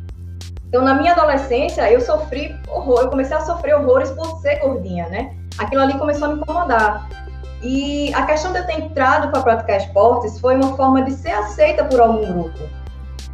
Então, 0.67 0.83
na 0.83 0.93
minha 0.93 1.13
adolescência, 1.13 1.91
eu 1.91 1.99
sofri 1.99 2.55
horror, 2.69 3.01
eu 3.01 3.09
comecei 3.09 3.35
a 3.35 3.41
sofrer 3.41 3.73
horrores 3.73 4.11
por 4.11 4.39
ser 4.41 4.59
gordinha, 4.59 5.09
né? 5.09 5.35
Aquilo 5.57 5.81
ali 5.81 5.97
começou 5.97 6.27
a 6.27 6.35
me 6.35 6.41
incomodar. 6.41 7.09
E 7.62 8.13
a 8.13 8.25
questão 8.25 8.51
de 8.51 8.60
eu 8.60 8.65
ter 8.65 8.80
entrado 8.80 9.32
para 9.32 9.41
praticar 9.41 9.77
esportes 9.77 10.39
foi 10.39 10.56
uma 10.56 10.75
forma 10.75 11.03
de 11.03 11.12
ser 11.12 11.32
aceita 11.32 11.86
por 11.86 12.00
algum 12.00 12.34
grupo. 12.34 12.60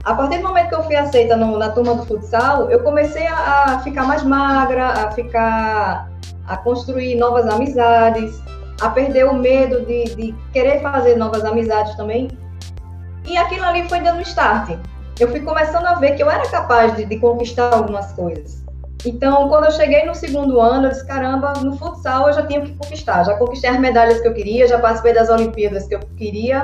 A 0.03 0.13
partir 0.13 0.37
do 0.39 0.47
momento 0.47 0.69
que 0.69 0.75
eu 0.75 0.83
fui 0.83 0.95
aceita 0.95 1.35
no, 1.35 1.57
na 1.57 1.69
turma 1.69 1.95
do 1.95 2.05
futsal, 2.05 2.69
eu 2.69 2.81
comecei 2.81 3.25
a, 3.27 3.63
a, 3.63 3.79
ficar 3.79 4.03
mais 4.03 4.23
magra, 4.23 4.87
a 4.87 5.11
ficar, 5.11 6.09
a 6.45 6.57
construir 6.57 7.15
novas 7.15 7.47
amizades, 7.47 8.41
a 8.81 8.89
perder 8.89 9.25
o 9.25 9.33
medo 9.33 9.85
de, 9.85 10.15
de 10.15 10.35
querer 10.51 10.81
fazer 10.81 11.15
novas 11.15 11.43
amizades 11.43 11.95
também. 11.95 12.29
E 13.25 13.37
aquilo 13.37 13.65
ali 13.65 13.87
foi 13.87 13.99
dando 13.99 14.21
start. 14.21 14.77
Eu 15.19 15.29
fui 15.29 15.39
começando 15.39 15.85
a 15.85 15.95
ver 15.95 16.15
que 16.15 16.23
eu 16.23 16.29
era 16.29 16.47
capaz 16.49 16.95
de, 16.95 17.05
de 17.05 17.17
conquistar 17.19 17.73
algumas 17.73 18.11
coisas. 18.13 18.66
Então, 19.07 19.47
quando 19.47 19.65
eu 19.65 19.71
cheguei 19.71 20.05
no 20.05 20.13
segundo 20.13 20.59
ano, 20.59 20.87
eu 20.87 20.91
disse: 20.91 21.07
caramba, 21.07 21.53
no 21.61 21.77
futsal 21.77 22.27
eu 22.27 22.33
já 22.33 22.45
tinha 22.45 22.61
que 22.61 22.73
conquistar. 22.73 23.23
Já 23.23 23.35
conquistei 23.35 23.69
as 23.69 23.79
medalhas 23.79 24.19
que 24.21 24.27
eu 24.27 24.33
queria, 24.33 24.67
já 24.67 24.79
participei 24.79 25.13
das 25.13 25.29
Olimpíadas 25.29 25.87
que 25.87 25.95
eu 25.95 25.99
queria 26.17 26.63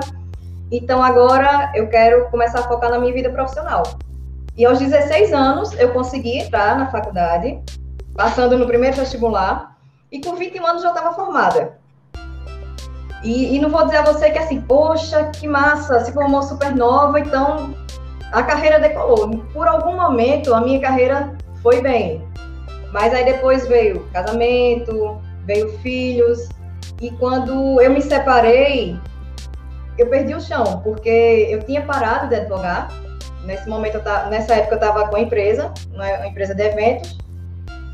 então 0.75 1.03
agora 1.03 1.71
eu 1.75 1.87
quero 1.87 2.27
começar 2.31 2.61
a 2.61 2.63
focar 2.63 2.89
na 2.89 2.97
minha 2.97 3.13
vida 3.13 3.29
profissional. 3.29 3.83
E 4.57 4.65
aos 4.65 4.79
16 4.79 5.31
anos 5.31 5.71
eu 5.73 5.93
consegui 5.93 6.39
entrar 6.39 6.75
na 6.75 6.87
faculdade, 6.89 7.61
passando 8.15 8.57
no 8.57 8.65
primeiro 8.65 8.95
vestibular, 8.95 9.77
e 10.11 10.19
com 10.19 10.35
21 10.35 10.65
anos 10.65 10.81
já 10.81 10.89
estava 10.89 11.13
formada. 11.13 11.77
E, 13.23 13.55
e, 13.55 13.59
não 13.59 13.69
vou 13.69 13.85
dizer 13.85 13.97
a 13.97 14.01
você 14.01 14.31
que 14.31 14.37
assim, 14.39 14.61
poxa, 14.61 15.25
que 15.25 15.47
massa, 15.47 15.99
se 15.99 16.11
formou 16.11 16.41
super 16.41 16.75
nova, 16.75 17.19
então 17.19 17.73
a 18.31 18.41
carreira 18.41 18.79
decolou. 18.79 19.29
Por 19.53 19.67
algum 19.67 19.95
momento 19.95 20.55
a 20.55 20.59
minha 20.59 20.81
carreira 20.81 21.37
foi 21.61 21.81
bem. 21.81 22.21
Mas 22.93 23.11
aí 23.11 23.25
depois 23.25 23.67
veio 23.67 24.07
casamento, 24.13 25.19
veio 25.45 25.77
filhos, 25.79 26.47
e 27.01 27.09
quando 27.11 27.81
eu 27.81 27.91
me 27.91 28.01
separei, 28.01 28.97
eu 29.97 30.07
perdi 30.07 30.35
o 30.35 30.39
chão, 30.39 30.79
porque 30.83 31.47
eu 31.49 31.63
tinha 31.63 31.81
parado 31.81 32.29
de 32.29 32.35
advogar. 32.35 32.89
Nesse 33.45 33.67
momento, 33.67 33.99
tava, 33.99 34.29
nessa 34.29 34.53
época, 34.53 34.75
eu 34.75 34.79
estava 34.79 35.07
com 35.07 35.15
a 35.15 35.19
empresa, 35.19 35.73
né, 35.91 36.17
uma 36.17 36.27
empresa 36.27 36.53
de 36.53 36.61
eventos, 36.61 37.17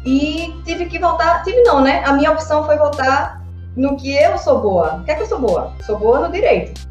e 0.06 0.53
tive 0.65 0.86
que 0.86 1.00
voltar. 1.00 1.44
Tive 1.44 1.63
não, 1.63 1.82
né? 1.82 2.03
A 2.06 2.13
minha 2.13 2.32
opção 2.32 2.65
foi 2.65 2.77
voltar 2.77 3.41
no 3.75 3.96
que 3.96 4.13
eu 4.13 4.38
sou 4.38 4.60
boa. 4.60 4.96
O 4.96 5.03
que 5.06 5.12
é 5.12 5.15
que 5.15 5.24
eu 5.24 5.27
sou 5.27 5.39
boa? 5.39 5.74
Sou 5.86 5.98
boa 5.98 6.20
no 6.20 6.32
direito. 6.32 6.88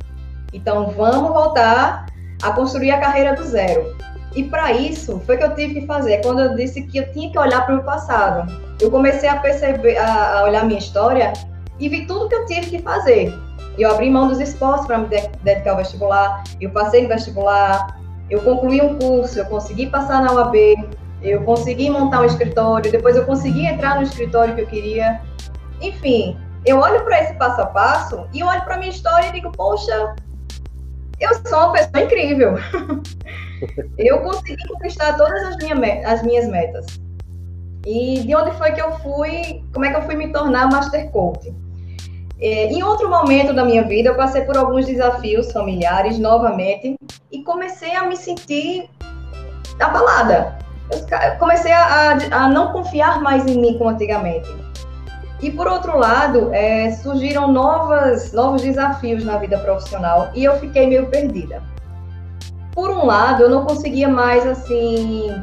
Então, 0.53 0.91
vamos 0.91 1.31
voltar 1.31 2.07
a 2.43 2.53
construir 2.53 2.91
a 2.91 2.99
carreira 2.99 3.35
do 3.35 3.45
zero. 3.45 3.97
E 4.35 4.45
para 4.45 4.73
isso, 4.73 5.21
foi 5.27 5.37
que 5.37 5.45
eu 5.45 5.55
tive 5.55 5.81
que 5.81 5.87
fazer. 5.87 6.21
Quando 6.23 6.41
eu 6.41 6.55
disse 6.55 6.83
que 6.83 6.99
eu 6.99 7.13
tinha 7.13 7.31
que 7.31 7.39
olhar 7.39 7.65
para 7.65 7.77
o 7.77 7.83
passado, 7.83 8.53
eu 8.81 8.91
comecei 8.91 9.29
a 9.29 9.37
perceber, 9.37 9.97
a 9.97 10.45
olhar 10.45 10.65
minha 10.65 10.79
história 10.79 11.33
e 11.79 11.89
vi 11.89 12.07
tudo 12.07 12.29
que 12.29 12.35
eu 12.35 12.47
tive 12.47 12.67
que 12.67 12.83
fazer. 12.83 13.35
Eu 13.79 13.91
abri 13.91 14.11
mão 14.11 14.29
dos 14.29 14.41
esportes 14.41 14.87
para 14.87 14.99
me 14.99 15.07
dedicar 15.07 15.71
ao 15.71 15.77
vestibular, 15.77 16.43
eu 16.61 16.71
passei 16.71 17.03
no 17.03 17.09
vestibular, 17.09 17.99
eu 18.29 18.41
concluí 18.41 18.81
um 18.83 18.99
curso, 18.99 19.39
eu 19.39 19.47
consegui 19.47 19.87
passar 19.87 20.23
na 20.23 20.33
UAB, 20.33 20.57
eu 21.23 21.43
consegui 21.45 21.89
montar 21.89 22.21
um 22.21 22.25
escritório, 22.25 22.91
depois 22.91 23.17
eu 23.17 23.25
consegui 23.25 23.67
entrar 23.67 23.97
no 23.97 24.03
escritório 24.03 24.55
que 24.55 24.63
eu 24.63 24.67
queria. 24.67 25.21
Enfim, 25.81 26.37
eu 26.67 26.79
olho 26.79 27.05
para 27.05 27.23
esse 27.23 27.35
passo 27.35 27.61
a 27.61 27.67
passo 27.67 28.27
e 28.33 28.43
olho 28.43 28.63
para 28.65 28.77
minha 28.79 28.91
história 28.91 29.29
e 29.29 29.33
digo, 29.33 29.51
poxa, 29.53 30.15
eu 31.21 31.35
sou 31.47 31.59
uma 31.59 31.73
pessoa 31.73 32.05
incrível. 32.05 32.55
eu 33.99 34.21
consegui 34.21 34.69
conquistar 34.69 35.17
todas 35.17 35.43
as, 35.45 35.57
minha, 35.57 36.09
as 36.09 36.23
minhas 36.23 36.49
metas. 36.49 36.87
E 37.87 38.21
de 38.21 38.35
onde 38.35 38.53
foi 38.57 38.73
que 38.73 38.81
eu 38.81 38.93
fui, 38.99 39.65
como 39.73 39.85
é 39.85 39.91
que 39.91 39.97
eu 39.97 40.03
fui 40.03 40.15
me 40.15 40.33
tornar 40.33 40.71
Master 40.71 41.11
Coach? 41.11 41.55
É, 42.41 42.67
em 42.67 42.83
outro 42.83 43.11
momento 43.11 43.53
da 43.53 43.65
minha 43.65 43.83
vida, 43.83 44.11
eu 44.11 44.15
passei 44.15 44.43
por 44.43 44.57
alguns 44.57 44.87
desafios 44.87 45.51
familiares 45.51 46.19
novamente 46.19 46.97
e 47.33 47.43
comecei 47.43 47.97
a 47.97 48.05
me 48.05 48.17
sentir 48.17 48.89
abalada. 49.81 50.57
Eu 50.91 51.39
comecei 51.39 51.73
a, 51.73 52.13
a, 52.31 52.49
não 52.49 52.73
confiar 52.73 53.21
mais 53.21 53.47
em 53.47 53.61
mim 53.61 53.77
como 53.77 53.91
antigamente. 53.91 54.49
E 55.41 55.51
por 55.51 55.69
outro 55.69 55.97
lado, 55.97 56.53
é, 56.53 56.91
surgiram 56.93 57.53
novas, 57.53 58.33
novos 58.33 58.63
desafios 58.63 59.25
na 59.25 59.39
vida 59.39 59.59
profissional 59.59 60.31
e 60.35 60.45
eu 60.45 60.59
fiquei 60.59 60.87
meio 60.87 61.07
perdida. 61.07 61.63
Por 62.73 62.91
um 62.91 63.07
lado, 63.07 63.45
eu 63.45 63.51
não 63.51 63.65
conseguia 63.65 64.09
mais 64.09 64.47
assim 64.47 65.43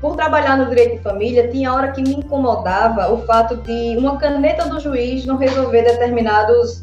por 0.00 0.16
trabalhar 0.16 0.58
no 0.58 0.66
direito 0.66 0.98
de 0.98 1.02
família, 1.02 1.48
tinha 1.48 1.72
hora 1.72 1.90
que 1.92 2.02
me 2.02 2.16
incomodava 2.16 3.10
o 3.10 3.22
fato 3.22 3.56
de 3.56 3.96
uma 3.96 4.18
caneta 4.18 4.68
do 4.68 4.78
juiz 4.78 5.24
não 5.24 5.38
resolver 5.38 5.80
determinados 5.80 6.82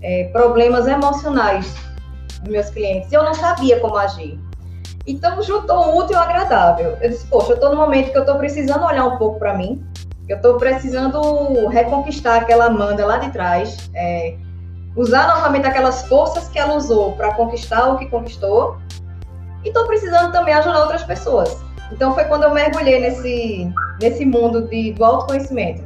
é, 0.00 0.30
problemas 0.32 0.86
emocionais 0.86 1.74
dos 2.40 2.52
meus 2.52 2.70
clientes. 2.70 3.12
Eu 3.12 3.24
não 3.24 3.34
sabia 3.34 3.80
como 3.80 3.96
agir. 3.96 4.38
Então, 5.06 5.42
juntou 5.42 5.76
o 5.76 5.98
útil 5.98 6.16
ao 6.16 6.22
agradável. 6.22 6.96
Eu 7.00 7.10
disse, 7.10 7.26
poxa, 7.26 7.50
eu 7.50 7.54
estou 7.54 7.70
no 7.70 7.76
momento 7.76 8.12
que 8.12 8.18
eu 8.18 8.22
estou 8.22 8.36
precisando 8.36 8.84
olhar 8.84 9.06
um 9.06 9.16
pouco 9.16 9.40
para 9.40 9.54
mim, 9.54 9.84
eu 10.28 10.36
estou 10.36 10.56
precisando 10.56 11.66
reconquistar 11.68 12.42
aquela 12.42 12.66
Amanda 12.66 13.04
lá 13.04 13.18
de 13.18 13.30
trás, 13.30 13.90
é, 13.94 14.36
usar 14.96 15.26
novamente 15.28 15.66
aquelas 15.66 16.06
forças 16.06 16.48
que 16.48 16.58
ela 16.58 16.74
usou 16.74 17.12
para 17.12 17.34
conquistar 17.34 17.88
o 17.88 17.98
que 17.98 18.06
conquistou, 18.06 18.78
e 19.64 19.68
estou 19.68 19.86
precisando 19.86 20.32
também 20.32 20.54
ajudar 20.54 20.80
outras 20.80 21.02
pessoas. 21.02 21.56
Então 21.90 22.14
foi 22.14 22.24
quando 22.24 22.44
eu 22.44 22.54
mergulhei 22.54 23.00
nesse, 23.00 23.72
nesse 24.00 24.24
mundo 24.24 24.62
de, 24.68 24.92
do 24.92 25.04
autoconhecimento. 25.04 25.82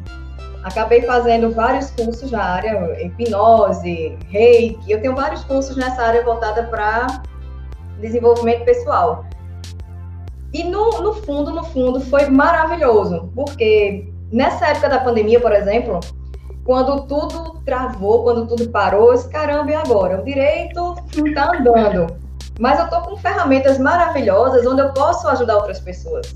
Acabei 0.63 1.03
fazendo 1.03 1.53
vários 1.53 1.91
cursos 1.91 2.31
na 2.31 2.43
área, 2.43 3.01
hipnose, 3.05 4.19
reiki. 4.29 4.91
Eu 4.91 5.01
tenho 5.01 5.15
vários 5.15 5.45
cursos 5.45 5.77
nessa 5.77 6.03
área 6.03 6.25
voltada 6.25 6.65
para 6.65 7.23
desenvolvimento 8.01 8.65
pessoal. 8.65 9.25
E 10.53 10.65
no, 10.65 11.03
no 11.03 11.15
fundo, 11.15 11.51
no 11.51 11.63
fundo, 11.65 12.01
foi 12.01 12.29
maravilhoso, 12.31 13.31
porque 13.35 14.09
nessa 14.33 14.67
época 14.69 14.89
da 14.89 15.01
pandemia, 15.01 15.41
por 15.41 15.53
exemplo, 15.53 16.01
quando 16.65 17.03
tudo 17.07 17.61
travou, 17.65 18.25
quando 18.25 18.47
tudo 18.47 18.69
parou, 18.71 19.11
eu 19.11 19.15
disse, 19.15 19.29
caramba, 19.29 19.71
e 19.71 19.75
agora? 19.75 20.21
O 20.21 20.25
direito 20.25 20.97
está 21.25 21.57
andando. 21.57 22.17
Mas 22.59 22.79
eu 22.81 22.89
tô 22.89 23.01
com 23.03 23.17
ferramentas 23.17 23.79
maravilhosas 23.79 24.67
onde 24.67 24.81
eu 24.81 24.93
posso 24.93 25.29
ajudar 25.29 25.57
outras 25.57 25.79
pessoas. 25.79 26.35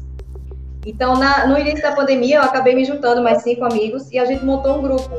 Então, 0.86 1.16
na, 1.16 1.46
no 1.46 1.58
início 1.58 1.82
da 1.82 1.92
pandemia, 1.92 2.36
eu 2.36 2.42
acabei 2.42 2.74
me 2.74 2.84
juntando 2.84 3.22
mais 3.22 3.42
cinco 3.42 3.64
amigos 3.64 4.10
e 4.12 4.18
a 4.18 4.24
gente 4.24 4.44
montou 4.44 4.78
um 4.78 4.82
grupo, 4.82 5.10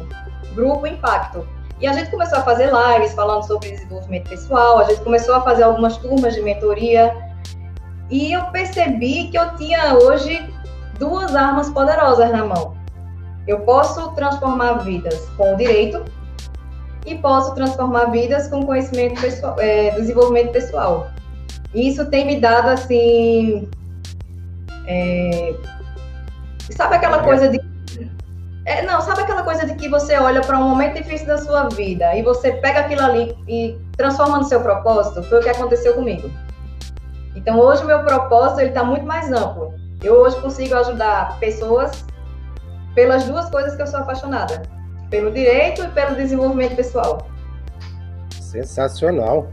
Grupo 0.56 0.88
Impacto. 0.88 1.46
E 1.80 1.88
a 1.88 1.94
gente 1.94 2.12
começou 2.12 2.40
a 2.40 2.42
fazer 2.44 2.72
lives 2.72 3.13
falando 3.13 3.44
sobre 3.44 3.72
desenvolvimento 3.72 4.30
pessoal, 4.30 4.80
a 4.80 4.84
gente 4.86 5.01
começou 5.01 5.36
a 5.36 5.42
fazer 5.42 5.63
algumas 5.63 5.98
turmas 5.98 6.36
de 6.36 6.42
mentoria. 6.42 7.13
E 8.10 8.32
eu 8.32 8.44
percebi 8.46 9.30
que 9.30 9.38
eu 9.38 9.56
tinha 9.56 9.96
hoje 9.96 10.48
duas 11.01 11.36
armas 11.36 11.67
poderosas 11.72 12.31
na 12.31 12.46
mão. 12.46 12.77
Eu 13.48 13.62
posso 13.62 14.12
transformar 14.12 14.74
vidas 14.84 15.27
com 15.36 15.55
o 15.55 15.58
direito 15.58 16.05
e 17.08 17.15
posso 17.15 17.55
transformar 17.55 18.05
vidas 18.12 18.48
com 18.48 18.63
conhecimento 18.63 19.20
pessoal, 19.20 19.55
é, 19.60 19.89
desenvolvimento 19.91 20.51
pessoal. 20.51 21.10
Isso 21.74 22.05
tem 22.05 22.27
me 22.27 22.39
dado 22.39 22.70
assim, 22.70 23.67
é, 24.86 25.55
sabe 26.70 26.96
aquela 26.96 27.24
coisa 27.24 27.50
de 27.50 27.60
é, 28.63 28.84
não, 28.84 29.01
sabe 29.01 29.22
aquela 29.22 29.41
coisa 29.41 29.65
de 29.65 29.74
que 29.74 29.89
você 29.89 30.15
olha 30.17 30.41
para 30.41 30.60
um 30.60 30.70
momento 30.70 30.93
difícil 30.93 31.25
da 31.25 31.39
sua 31.39 31.67
vida 31.70 32.15
e 32.15 32.22
você 32.22 32.51
pega 32.51 32.81
aquilo 32.81 33.01
ali 33.01 33.36
e 33.48 33.75
transforma 33.98 34.38
no 34.38 34.43
seu 34.43 34.62
propósito? 34.62 35.24
Foi 35.24 35.39
o 35.39 35.41
que 35.41 35.50
aconteceu 35.50 35.96
comigo. 35.96 36.29
Então 37.36 37.60
hoje 37.60 37.84
o 37.84 37.88
meu 37.88 38.03
propósito 38.03 38.60
ele 38.60 38.70
está 38.70 38.84
muito 38.84 39.03
mais 39.03 39.31
amplo. 39.31 39.74
Eu 40.03 40.15
hoje 40.15 40.39
consigo 40.41 40.75
ajudar 40.75 41.39
pessoas 41.39 42.03
pelas 42.96 43.25
duas 43.25 43.50
coisas 43.50 43.75
que 43.75 43.81
eu 43.81 43.88
sou 43.88 44.00
apaixonada: 44.00 44.63
pelo 45.10 45.31
direito 45.31 45.84
e 45.84 45.88
pelo 45.89 46.15
desenvolvimento 46.15 46.75
pessoal. 46.75 47.27
Sensacional. 48.39 49.50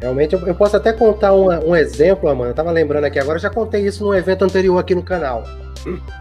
Realmente, 0.00 0.34
eu, 0.34 0.54
posso 0.54 0.76
até 0.76 0.92
contar 0.92 1.34
um, 1.34 1.48
um 1.48 1.76
exemplo, 1.76 2.28
Amanda. 2.28 2.48
Eu 2.48 2.52
estava 2.52 2.70
lembrando 2.70 3.04
aqui 3.04 3.18
agora, 3.18 3.38
já 3.38 3.50
contei 3.50 3.86
isso 3.86 4.02
num 4.02 4.14
evento 4.14 4.44
anterior 4.44 4.78
aqui 4.78 4.94
no 4.94 5.02
canal. 5.02 5.44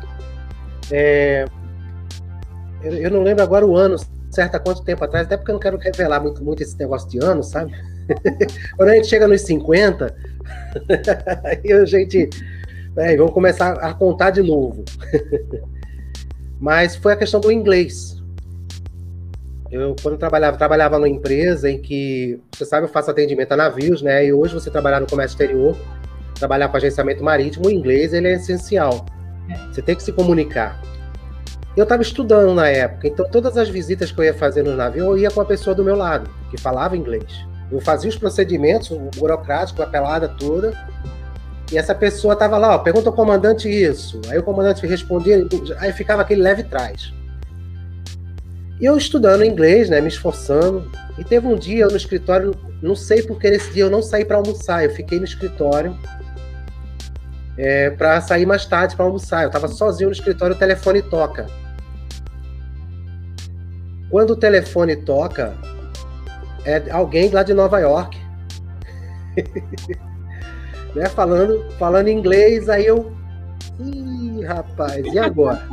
É, 0.92 1.46
eu, 2.82 2.94
eu, 2.94 3.12
não 3.12 3.22
lembro 3.22 3.44
agora 3.44 3.64
o 3.64 3.78
ano 3.78 3.96
certo 4.32 4.56
há 4.56 4.60
quanto 4.60 4.84
tempo 4.84 5.04
atrás, 5.04 5.26
até 5.26 5.38
porque 5.38 5.52
eu 5.52 5.54
não 5.54 5.60
quero 5.60 5.78
revelar 5.78 6.20
muito, 6.20 6.44
muito 6.44 6.64
esse 6.64 6.78
negócio 6.78 7.10
de 7.10 7.20
ano, 7.24 7.44
sabe? 7.44 7.72
Quando 8.78 8.90
a 8.90 8.96
gente 8.96 9.08
chega 9.08 9.28
nos 9.28 9.42
50, 9.42 10.16
aí 11.46 11.72
a 11.72 11.86
gente. 11.86 12.30
É, 13.00 13.16
vamos 13.16 13.32
começar 13.32 13.72
a 13.74 13.94
contar 13.94 14.32
de 14.32 14.42
novo. 14.44 14.84
Mas 16.60 16.98
foi 16.98 17.14
a 17.14 17.16
questão 17.16 17.40
do 17.40 17.50
inglês. 17.50 18.22
Eu, 19.72 19.96
quando 20.02 20.16
eu 20.16 20.20
trabalhava, 20.20 20.58
trabalhava 20.58 20.98
numa 20.98 21.08
empresa 21.08 21.70
em 21.70 21.82
que, 21.82 22.42
você 22.52 22.66
sabe, 22.66 22.88
eu 22.88 22.90
faço 22.90 23.10
atendimento 23.10 23.54
a 23.54 23.56
navios, 23.56 24.02
né? 24.02 24.26
E 24.26 24.34
hoje 24.34 24.54
você 24.54 24.70
trabalhar 24.70 25.00
no 25.00 25.08
comércio 25.08 25.36
exterior, 25.36 25.78
trabalhar 26.36 26.68
com 26.68 26.76
agenciamento 26.76 27.24
marítimo, 27.24 27.68
o 27.68 27.72
inglês 27.72 28.12
ele 28.12 28.28
é 28.28 28.34
essencial. 28.34 29.06
Você 29.72 29.82
tem 29.82 29.96
que 29.96 30.04
se 30.04 30.12
comunicar. 30.12 30.82
Eu 31.78 31.84
estava 31.84 32.02
estudando 32.02 32.54
na 32.54 32.68
época, 32.68 33.08
então 33.08 33.30
todas 33.30 33.56
as 33.56 33.70
visitas 33.70 34.12
que 34.12 34.20
eu 34.20 34.26
ia 34.26 34.34
fazer 34.34 34.64
no 34.64 34.76
navio, 34.76 35.06
eu 35.06 35.18
ia 35.18 35.32
com 35.32 35.40
a 35.40 35.46
pessoa 35.46 35.74
do 35.74 35.86
meu 35.86 35.96
lado, 35.96 36.30
que 36.52 36.60
falava 36.60 36.98
inglês. 36.98 37.48
Eu 37.72 37.80
fazia 37.80 38.10
os 38.10 38.18
procedimentos, 38.18 38.92
o 38.92 39.00
burocrático, 39.16 39.82
a 39.82 39.86
pelada 39.86 40.28
toda, 40.28 40.74
e 41.72 41.78
essa 41.78 41.94
pessoa 41.94 42.34
estava 42.34 42.58
lá, 42.58 42.76
ó, 42.76 42.80
pergunta 42.80 43.10
ao 43.10 43.16
comandante 43.16 43.70
isso. 43.70 44.20
Aí 44.30 44.40
o 44.40 44.44
comandante 44.44 44.86
respondia, 44.88 45.48
aí 45.78 45.94
ficava 45.94 46.24
aquele 46.24 46.42
leve 46.42 46.64
trás. 46.64 47.14
E 48.82 48.86
eu 48.86 48.98
estudando 48.98 49.44
inglês, 49.44 49.90
né, 49.90 50.02
me 50.02 50.08
esforçando. 50.08 50.90
E 51.18 51.24
teve 51.24 51.46
um 51.46 51.56
dia 51.56 51.84
eu 51.84 51.92
no 51.92 51.98
escritório, 51.98 52.56
não 52.82 52.96
sei 52.96 53.22
porque 53.22 53.50
nesse 53.50 53.72
dia 53.72 53.84
eu 53.84 53.90
não 53.90 54.02
saí 54.02 54.26
para 54.26 54.38
almoçar, 54.38 54.84
eu 54.84 54.90
fiquei 54.90 55.20
no 55.20 55.26
escritório 55.26 55.96
é, 57.58 57.90
para 57.92 58.22
sair 58.22 58.46
mais 58.46 58.66
tarde 58.66 58.96
para 58.96 59.06
almoçar. 59.06 59.44
Eu 59.44 59.48
estava 59.48 59.68
sozinho 59.68 60.10
no 60.10 60.16
escritório, 60.16 60.56
o 60.56 60.60
telefone 60.60 61.02
toca. 61.04 61.46
Quando 64.10 64.32
o 64.32 64.36
telefone 64.36 64.96
toca, 64.96 65.54
é 66.66 66.90
alguém 66.90 67.30
lá 67.30 67.44
de 67.44 67.54
Nova 67.54 67.80
York. 67.80 68.18
né, 70.96 71.08
falando, 71.10 71.64
falando 71.78 72.08
inglês, 72.08 72.70
aí 72.70 72.86
eu. 72.86 73.12
Ih, 73.80 74.44
rapaz, 74.44 75.06
e 75.06 75.20
agora? 75.20 75.68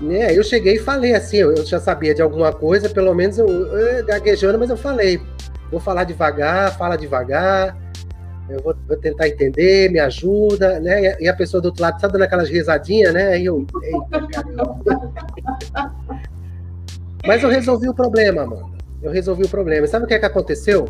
né, 0.00 0.36
eu 0.36 0.42
cheguei 0.42 0.74
e 0.74 0.78
falei 0.78 1.14
assim, 1.14 1.38
eu, 1.38 1.64
já 1.64 1.78
sabia 1.78 2.14
de 2.14 2.20
alguma 2.22 2.52
coisa, 2.52 2.88
pelo 2.88 3.14
menos 3.14 3.38
eu, 3.38 3.46
eu 3.46 4.04
gaguejando, 4.04 4.58
mas 4.58 4.70
eu 4.70 4.76
falei, 4.76 5.20
vou 5.70 5.80
falar 5.80 6.04
devagar, 6.04 6.76
fala 6.76 6.96
devagar, 6.96 7.76
eu 8.48 8.62
vou, 8.62 8.74
vou, 8.86 8.96
tentar 8.96 9.28
entender, 9.28 9.90
me 9.90 9.98
ajuda, 9.98 10.78
né? 10.80 11.16
E 11.20 11.28
a 11.28 11.34
pessoa 11.34 11.60
do 11.62 11.66
outro 11.66 11.82
lado 11.82 11.96
está 11.96 12.08
dando 12.08 12.22
aquelas 12.22 12.50
risadinhas, 12.50 13.14
né? 13.14 13.40
E 13.40 13.46
eu, 13.46 13.66
Mas 17.26 17.42
eu 17.42 17.48
resolvi 17.48 17.88
o 17.88 17.94
problema, 17.94 18.42
Amanda. 18.42 18.74
Eu 19.02 19.10
resolvi 19.10 19.44
o 19.44 19.48
problema. 19.48 19.86
Sabe 19.86 20.04
o 20.04 20.08
que 20.08 20.12
é 20.14 20.18
que 20.18 20.26
aconteceu? 20.26 20.84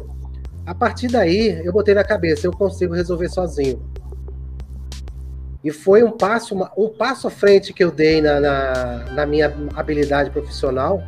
A 0.66 0.74
partir 0.74 1.08
daí, 1.08 1.60
eu 1.64 1.72
botei 1.72 1.94
na 1.94 2.04
cabeça, 2.04 2.46
eu 2.46 2.52
consigo 2.52 2.94
resolver 2.94 3.28
sozinho. 3.28 3.82
E 5.62 5.70
foi 5.70 6.02
um 6.02 6.10
passo, 6.10 6.54
um 6.76 6.88
passo 6.88 7.26
à 7.26 7.30
frente 7.30 7.72
que 7.72 7.82
eu 7.82 7.90
dei 7.90 8.20
na, 8.20 8.40
na, 8.40 9.04
na 9.12 9.26
minha 9.26 9.52
habilidade 9.74 10.30
profissional, 10.30 11.02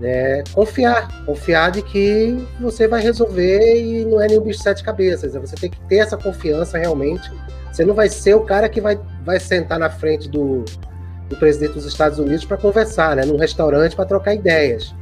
né? 0.00 0.42
confiar, 0.52 1.24
confiar 1.24 1.70
de 1.70 1.82
que 1.82 2.36
você 2.60 2.88
vai 2.88 3.02
resolver 3.02 3.78
e 3.78 4.04
não 4.04 4.20
é 4.20 4.26
nenhum 4.26 4.42
bicho 4.42 4.58
de 4.58 4.64
sete 4.64 4.82
cabeças. 4.82 5.34
Você 5.34 5.54
tem 5.54 5.70
que 5.70 5.80
ter 5.82 5.98
essa 5.98 6.16
confiança 6.16 6.76
realmente. 6.78 7.30
Você 7.70 7.84
não 7.84 7.94
vai 7.94 8.08
ser 8.08 8.34
o 8.34 8.40
cara 8.40 8.68
que 8.68 8.80
vai, 8.80 8.98
vai 9.24 9.38
sentar 9.38 9.78
na 9.78 9.88
frente 9.88 10.28
do, 10.28 10.64
do 11.28 11.36
presidente 11.36 11.74
dos 11.74 11.86
Estados 11.86 12.18
Unidos 12.18 12.44
para 12.44 12.56
conversar, 12.56 13.16
né? 13.16 13.24
num 13.24 13.36
restaurante 13.36 13.96
para 13.96 14.04
trocar 14.04 14.34
ideias. 14.34 14.94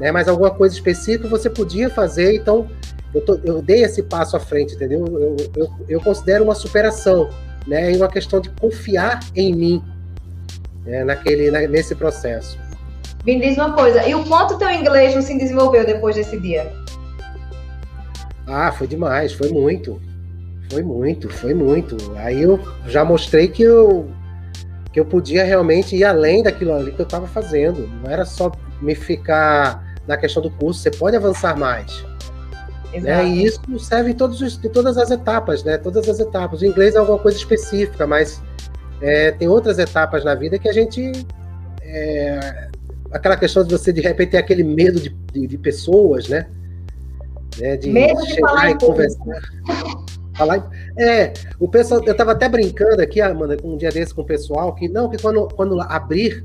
Né? 0.00 0.10
Mas 0.10 0.28
alguma 0.28 0.50
coisa 0.50 0.74
específica 0.74 1.28
você 1.28 1.48
podia 1.48 1.88
fazer, 1.88 2.34
então 2.34 2.68
eu, 3.14 3.20
tô, 3.20 3.38
eu 3.44 3.62
dei 3.62 3.82
esse 3.82 4.02
passo 4.02 4.36
à 4.36 4.40
frente, 4.40 4.74
entendeu? 4.74 5.06
Eu, 5.06 5.36
eu, 5.56 5.70
eu 5.88 6.00
considero 6.00 6.44
uma 6.44 6.54
superação 6.54 7.28
né? 7.66 7.92
E 7.92 7.96
uma 7.96 8.08
questão 8.08 8.40
de 8.40 8.50
confiar 8.50 9.20
em 9.34 9.54
mim 9.54 9.84
né? 10.84 11.04
naquele, 11.04 11.50
nesse 11.68 11.94
processo. 11.94 12.58
Me 13.24 13.40
diz 13.40 13.56
uma 13.56 13.72
coisa, 13.72 14.06
e 14.06 14.14
o 14.14 14.24
quanto 14.24 14.58
teu 14.58 14.70
inglês 14.70 15.14
não 15.14 15.22
se 15.22 15.36
desenvolveu 15.38 15.86
depois 15.86 16.16
desse 16.16 16.38
dia? 16.40 16.72
Ah, 18.46 18.72
foi 18.72 18.86
demais, 18.86 19.32
foi 19.32 19.48
muito. 19.50 20.00
Foi 20.70 20.82
muito, 20.82 21.28
foi 21.28 21.54
muito. 21.54 21.96
Aí 22.16 22.42
eu 22.42 22.58
já 22.86 23.04
mostrei 23.04 23.48
que 23.48 23.62
eu 23.62 24.10
que 24.92 25.00
eu 25.00 25.06
podia 25.06 25.42
realmente 25.42 25.96
ir 25.96 26.04
além 26.04 26.42
daquilo 26.42 26.74
ali 26.74 26.92
que 26.92 27.00
eu 27.00 27.04
estava 27.04 27.26
fazendo. 27.26 27.88
Não 28.02 28.10
era 28.10 28.26
só 28.26 28.52
me 28.80 28.94
ficar 28.94 29.82
na 30.06 30.18
questão 30.18 30.42
do 30.42 30.50
curso, 30.50 30.80
você 30.80 30.90
pode 30.90 31.16
avançar 31.16 31.56
mais. 31.56 32.04
Né? 33.00 33.26
E 33.26 33.44
isso 33.44 33.60
serve 33.78 34.10
em, 34.10 34.14
todos 34.14 34.40
os, 34.40 34.62
em 34.62 34.68
todas 34.68 34.98
as 34.98 35.10
etapas, 35.10 35.64
né? 35.64 35.78
Todas 35.78 36.08
as 36.08 36.20
etapas. 36.20 36.60
O 36.60 36.66
inglês 36.66 36.94
é 36.94 36.98
alguma 36.98 37.18
coisa 37.18 37.38
específica, 37.38 38.06
mas 38.06 38.42
é, 39.00 39.30
tem 39.32 39.48
outras 39.48 39.78
etapas 39.78 40.24
na 40.24 40.34
vida 40.34 40.58
que 40.58 40.68
a 40.68 40.72
gente. 40.72 41.12
É, 41.82 42.68
aquela 43.10 43.36
questão 43.36 43.64
de 43.64 43.70
você 43.76 43.92
de 43.92 44.00
repente 44.00 44.30
ter 44.30 44.38
aquele 44.38 44.62
medo 44.62 45.00
de, 45.00 45.10
de, 45.32 45.46
de 45.46 45.58
pessoas, 45.58 46.28
né? 46.28 46.46
né? 47.58 47.76
De 47.76 47.90
medo 47.90 48.20
de 48.22 48.34
chegar 48.34 48.70
e 48.70 48.78
conversar. 48.78 49.40
Falar, 50.34 50.70
é, 50.98 51.32
o 51.60 51.68
pessoal, 51.68 52.02
eu 52.04 52.12
estava 52.12 52.32
até 52.32 52.48
brincando 52.48 53.02
aqui, 53.02 53.20
Amanda, 53.20 53.56
um 53.62 53.76
dia 53.76 53.90
desse 53.90 54.14
com 54.14 54.22
o 54.22 54.24
pessoal, 54.24 54.74
que 54.74 54.88
não, 54.88 55.08
que 55.10 55.20
quando, 55.20 55.46
quando 55.48 55.78
abrir, 55.80 56.42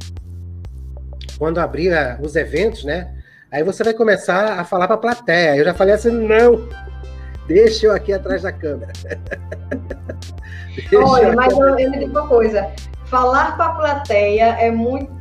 quando 1.37 1.59
abrir 1.59 1.93
uh, 1.93 2.21
os 2.21 2.35
eventos, 2.35 2.83
né? 2.83 3.16
Aí 3.51 3.63
você 3.63 3.83
vai 3.83 3.93
começar 3.93 4.59
a 4.59 4.63
falar 4.65 4.87
para 4.87 4.95
a 4.95 4.99
plateia. 4.99 5.55
Eu 5.55 5.65
já 5.65 5.73
falei 5.73 5.93
assim: 5.93 6.11
não, 6.11 6.67
deixa 7.47 7.87
eu 7.87 7.93
aqui 7.93 8.11
atrás 8.11 8.41
da 8.41 8.51
câmera. 8.51 8.91
Olha, 10.93 11.33
mas 11.33 11.53
eu, 11.53 11.79
eu 11.79 11.91
me 11.91 11.99
digo 11.99 12.11
uma 12.11 12.27
coisa: 12.27 12.69
falar 13.05 13.55
para 13.55 13.65
a 13.67 13.75
plateia 13.75 14.57
é 14.59 14.69
muito, 14.69 15.11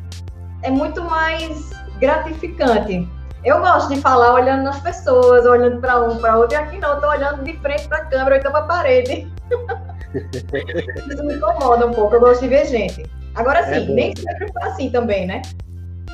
é 0.63 0.71
muito 0.71 1.03
mais 1.05 1.71
gratificante. 2.01 3.09
Eu 3.45 3.61
gosto 3.61 3.95
de 3.95 4.01
falar 4.01 4.35
olhando 4.35 4.65
nas 4.65 4.81
pessoas, 4.81 5.47
olhando 5.47 5.81
para 5.81 6.01
um, 6.03 6.19
para 6.19 6.37
outro, 6.37 6.57
e 6.57 6.61
aqui 6.61 6.79
não, 6.79 6.95
eu 6.95 7.01
tô 7.01 7.09
olhando 7.09 7.45
de 7.45 7.57
frente 7.59 7.87
para 7.87 7.99
a 7.99 8.05
câmera 8.07 8.35
ou 8.35 8.41
então 8.41 8.51
para 8.51 8.61
a 8.61 8.67
parede. 8.67 9.33
Isso 11.09 11.25
me 11.25 11.35
incomoda 11.35 11.87
um 11.87 11.93
pouco, 11.93 12.17
eu 12.17 12.21
gosto 12.21 12.41
de 12.41 12.49
ver 12.49 12.67
gente. 12.67 13.09
Agora 13.37 13.63
sim, 13.67 13.75
é 13.75 13.81
nem 13.81 14.17
sempre 14.17 14.53
foi 14.53 14.63
assim 14.65 14.91
também, 14.91 15.29
né? 15.29 15.43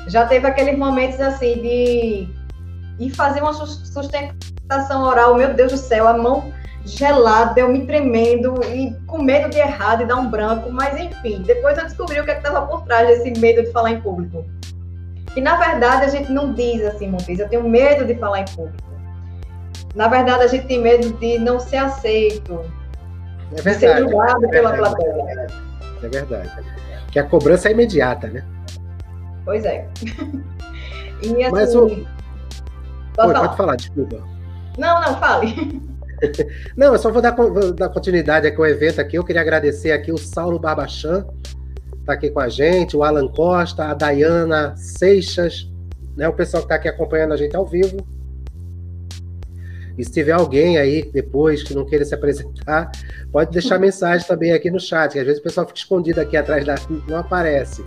Já 0.07 0.25
teve 0.25 0.47
aqueles 0.47 0.77
momentos 0.77 1.19
assim 1.19 1.61
de 1.61 2.27
ir 2.99 3.09
fazer 3.11 3.41
uma 3.41 3.53
sustentação 3.53 5.03
oral, 5.03 5.35
meu 5.35 5.53
Deus 5.53 5.71
do 5.71 5.77
céu, 5.77 6.07
a 6.07 6.17
mão 6.17 6.51
gelada, 6.85 7.59
eu 7.59 7.69
me 7.69 7.85
tremendo 7.85 8.59
e 8.73 8.93
com 9.07 9.21
medo 9.21 9.49
de 9.49 9.57
errar, 9.57 9.95
de 9.95 10.05
dar 10.05 10.17
um 10.17 10.29
branco, 10.29 10.69
mas 10.71 10.99
enfim, 10.99 11.41
depois 11.41 11.77
eu 11.77 11.85
descobri 11.85 12.19
o 12.19 12.25
que 12.25 12.31
é 12.31 12.37
estava 12.37 12.65
por 12.67 12.83
trás 12.83 13.07
desse 13.07 13.39
medo 13.39 13.63
de 13.63 13.71
falar 13.71 13.91
em 13.91 14.01
público. 14.01 14.45
E 15.35 15.41
na 15.41 15.55
verdade 15.55 16.05
a 16.05 16.09
gente 16.09 16.31
não 16.31 16.53
diz 16.53 16.83
assim, 16.83 17.07
Montes, 17.07 17.39
eu 17.39 17.47
tenho 17.47 17.67
medo 17.67 18.05
de 18.05 18.15
falar 18.15 18.41
em 18.41 18.45
público. 18.45 18.83
Na 19.95 20.07
verdade 20.07 20.43
a 20.43 20.47
gente 20.47 20.67
tem 20.67 20.81
medo 20.81 21.13
de 21.13 21.39
não 21.39 21.59
ser 21.59 21.77
aceito, 21.77 22.59
é 23.51 23.61
verdade, 23.61 23.75
de 23.75 23.79
ser 23.79 23.97
julgado 23.99 24.45
é 24.45 24.49
pela 24.49 24.73
plateia. 24.73 25.47
É 26.03 26.07
verdade. 26.07 26.51
Que 27.11 27.19
a 27.19 27.23
cobrança 27.23 27.69
é 27.69 27.71
imediata, 27.71 28.27
né? 28.27 28.43
Pois 29.45 29.65
é. 29.65 29.87
e 31.21 31.43
assim, 31.43 31.51
Mas 31.51 31.75
o... 31.75 31.87
Pode, 31.87 32.07
falar. 33.15 33.39
pode 33.41 33.57
falar, 33.57 33.75
desculpa. 33.75 34.23
Não, 34.77 35.01
não, 35.01 35.19
fale. 35.19 35.81
não, 36.75 36.93
eu 36.93 36.99
só 36.99 37.11
vou 37.11 37.21
dar, 37.21 37.31
vou 37.31 37.73
dar 37.73 37.89
continuidade 37.89 38.47
aqui 38.47 38.57
ao 38.57 38.65
evento 38.65 38.99
aqui. 38.99 39.17
Eu 39.17 39.23
queria 39.23 39.41
agradecer 39.41 39.91
aqui 39.91 40.11
o 40.11 40.17
Saulo 40.17 40.57
Barbachan, 40.57 41.25
está 41.99 42.13
aqui 42.13 42.29
com 42.29 42.39
a 42.39 42.49
gente, 42.49 42.97
o 42.97 43.03
Alan 43.03 43.27
Costa, 43.27 43.85
a 43.85 43.93
Dayana 43.93 44.75
Seixas, 44.75 45.69
né, 46.15 46.27
o 46.27 46.33
pessoal 46.33 46.63
que 46.63 46.65
está 46.65 46.75
aqui 46.75 46.87
acompanhando 46.87 47.33
a 47.33 47.37
gente 47.37 47.55
ao 47.55 47.65
vivo. 47.65 47.97
E 49.95 50.03
se 50.03 50.11
tiver 50.11 50.31
alguém 50.31 50.77
aí 50.77 51.03
depois 51.11 51.61
que 51.61 51.75
não 51.75 51.85
queira 51.85 52.03
se 52.03 52.15
apresentar, 52.15 52.91
pode 53.31 53.51
deixar 53.51 53.77
mensagem 53.77 54.25
também 54.27 54.51
aqui 54.51 54.71
no 54.71 54.79
chat, 54.79 55.11
que 55.11 55.19
às 55.19 55.25
vezes 55.25 55.39
o 55.39 55.43
pessoal 55.43 55.67
fica 55.67 55.77
escondido 55.77 56.19
aqui 56.19 56.35
atrás 56.35 56.65
da. 56.65 56.75
não 57.07 57.17
aparece. 57.17 57.85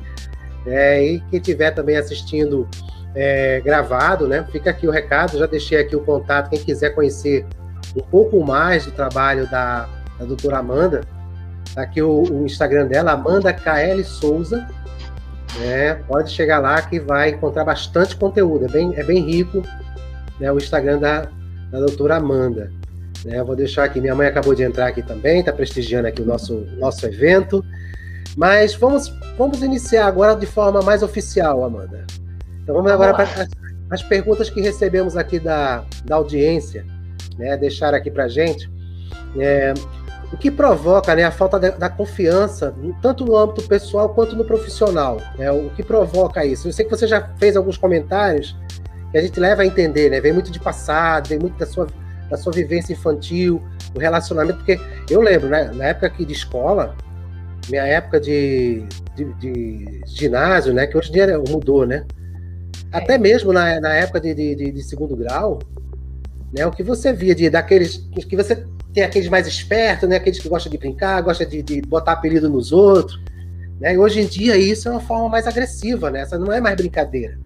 É, 0.67 1.03
e 1.03 1.21
quem 1.31 1.39
estiver 1.39 1.71
também 1.71 1.97
assistindo 1.97 2.69
é, 3.15 3.61
gravado, 3.61 4.27
né? 4.27 4.47
Fica 4.51 4.71
aqui 4.71 4.87
o 4.87 4.91
recado, 4.91 5.39
já 5.39 5.47
deixei 5.47 5.79
aqui 5.79 5.95
o 5.95 6.01
contato. 6.01 6.51
Quem 6.51 6.59
quiser 6.59 6.91
conhecer 6.91 7.47
um 7.97 8.03
pouco 8.03 8.45
mais 8.45 8.85
do 8.85 8.91
trabalho 8.93 9.49
da, 9.51 9.89
da 10.19 10.25
doutora 10.25 10.59
Amanda, 10.59 11.03
Tá 11.77 11.83
aqui 11.83 12.01
o, 12.01 12.23
o 12.23 12.47
Instagram 12.47 12.87
dela, 12.87 13.13
Amanda 13.13 13.53
KL 13.53 14.03
Souza. 14.03 14.67
É, 15.63 15.93
pode 15.93 16.31
chegar 16.31 16.59
lá 16.59 16.81
que 16.81 16.99
vai 16.99 17.31
encontrar 17.31 17.65
bastante 17.65 18.17
conteúdo, 18.17 18.65
é 18.65 18.69
bem, 18.69 18.95
é 18.97 19.05
bem 19.05 19.23
rico 19.23 19.63
né, 20.41 20.51
o 20.51 20.57
Instagram 20.57 20.99
da, 20.99 21.29
da 21.71 21.79
doutora 21.81 22.17
Amanda. 22.17 22.73
Né, 23.27 23.43
vou 23.45 23.55
deixar 23.55 23.85
aqui, 23.85 24.01
minha 24.01 24.15
mãe 24.15 24.27
acabou 24.27 24.55
de 24.55 24.63
entrar 24.63 24.87
aqui 24.87 25.03
também, 25.03 25.41
está 25.41 25.53
prestigiando 25.53 26.09
aqui 26.09 26.23
o 26.23 26.25
nosso, 26.25 26.67
nosso 26.79 27.05
evento. 27.05 27.63
Mas 28.37 28.75
vamos, 28.75 29.09
vamos 29.39 29.63
iniciar 29.63 30.07
agora 30.07 30.37
de 30.37 30.47
forma 30.47 30.83
mais 30.83 31.03
oficial, 31.03 31.65
Amanda. 31.65 32.05
Então 32.63 32.75
vamos 32.75 32.93
agora 32.93 33.15
para 33.15 33.25
as, 33.25 33.49
as, 33.91 34.03
perguntas 34.03 34.51
que 34.51 34.61
recebemos 34.61 35.17
aqui 35.17 35.39
da, 35.39 35.85
da 36.05 36.17
audiência, 36.17 36.85
né, 37.39 37.57
deixar 37.57 37.95
aqui 37.95 38.11
para 38.11 38.25
a 38.25 38.29
gente. 38.29 38.71
É, 39.39 39.73
o 40.33 40.37
que 40.37 40.51
provoca 40.51 41.15
né, 41.15 41.25
a 41.25 41.31
falta 41.31 41.59
da, 41.59 41.71
da, 41.71 41.89
confiança, 41.89 42.75
tanto 43.01 43.25
no 43.25 43.37
âmbito 43.37 43.63
pessoal 43.63 44.11
quanto 44.11 44.37
no 44.37 44.45
profissional. 44.45 45.19
Né, 45.39 45.51
o 45.51 45.71
que 45.71 45.83
provoca 45.83 46.45
isso? 46.45 46.69
Eu 46.69 46.73
sei 46.73 46.85
que 46.85 46.91
você 46.91 47.07
já 47.07 47.31
fez 47.39 47.57
alguns 47.57 47.79
comentários 47.79 48.55
que 49.13 49.17
a 49.17 49.23
gente 49.23 49.39
leva 49.41 49.63
a 49.63 49.67
entender, 49.67 50.11
né? 50.11 50.21
Vem 50.21 50.33
muito 50.33 50.51
de 50.51 50.59
passado, 50.59 51.29
vem 51.29 51.39
muito 51.39 51.57
da 51.57 51.65
sua, 51.65 51.87
da 52.29 52.37
sua 52.37 52.53
vivência 52.53 52.93
infantil, 52.93 53.63
o 53.95 53.99
relacionamento, 53.99 54.59
porque 54.59 54.79
eu 55.09 55.21
lembro, 55.21 55.49
né, 55.49 55.71
na 55.73 55.87
época 55.87 56.09
aqui 56.09 56.25
de 56.25 56.33
escola, 56.33 56.95
minha 57.69 57.85
época 57.85 58.21
de, 58.21 58.85
de, 59.15 59.25
de 59.35 60.01
ginásio, 60.07 60.73
né, 60.73 60.87
que 60.87 60.97
hoje 60.97 61.11
em 61.11 61.13
dia 61.13 61.39
mudou, 61.49 61.87
né? 61.87 62.05
Até 62.93 63.15
é. 63.15 63.19
mesmo 63.19 63.53
na, 63.53 63.81
na 63.81 63.95
época 63.95 64.21
de, 64.21 64.35
de, 64.35 64.73
de, 64.73 64.83
segundo 64.83 65.17
grau, 65.17 65.59
né, 66.53 66.67
o 66.67 66.71
que 66.71 66.83
você 66.83 67.13
via 67.13 67.35
de 67.35 67.51
daqueles 67.51 67.97
que 68.29 68.37
você 68.37 68.65
tem 68.93 69.03
aqueles 69.03 69.29
mais 69.29 69.47
espertos, 69.47 70.09
né, 70.09 70.17
aqueles 70.17 70.39
que 70.39 70.49
gostam 70.49 70.71
de 70.71 70.79
brincar, 70.79 71.21
gostam 71.23 71.49
de, 71.49 71.63
de 71.63 71.83
botar 71.83 72.13
apelido 72.13 72.49
nos 72.49 72.73
outros, 72.73 73.21
né? 73.81 73.95
E 73.95 73.99
hoje 73.99 74.21
em 74.21 74.27
dia 74.27 74.57
isso 74.57 74.89
é 74.89 74.93
uma 74.93 75.01
forma 75.01 75.29
mais 75.29 75.47
agressiva, 75.47 76.11
né? 76.11 76.21
Essa 76.21 76.39
não 76.39 76.53
é 76.53 76.61
mais 76.61 76.77
brincadeira. 76.77 77.39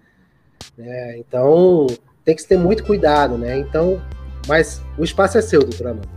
Né? 0.77 1.17
Então 1.17 1.87
tem 2.23 2.35
que 2.35 2.45
ter 2.45 2.57
muito 2.57 2.83
cuidado, 2.83 3.37
né? 3.37 3.57
Então, 3.57 4.01
mas 4.47 4.81
o 4.97 5.03
espaço 5.03 5.37
é 5.37 5.41
seu, 5.41 5.61
doutora 5.61 5.91
Amanda. 5.91 6.07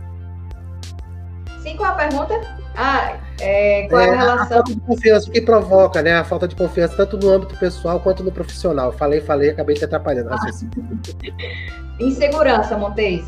Sim, 1.61 1.75
qual 1.75 1.91
a 1.91 1.95
pergunta? 1.95 2.33
Ah, 2.75 3.19
é, 3.39 3.87
qual 3.89 4.01
é, 4.01 4.09
a 4.09 4.15
relação? 4.15 4.43
A 4.43 4.47
falta 4.47 4.73
de 4.73 4.79
confiança, 4.81 5.29
o 5.29 5.31
que 5.31 5.41
provoca, 5.41 6.01
né? 6.01 6.13
A 6.13 6.23
falta 6.23 6.47
de 6.47 6.55
confiança, 6.55 6.95
tanto 6.95 7.17
no 7.17 7.29
âmbito 7.29 7.57
pessoal 7.57 7.99
quanto 7.99 8.23
no 8.23 8.31
profissional. 8.31 8.91
Falei, 8.93 9.21
falei, 9.21 9.49
acabei 9.49 9.75
te 9.75 9.85
atrapalhando. 9.85 10.29
Ah. 10.35 12.03
Insegurança, 12.03 12.77
Montes. 12.77 13.25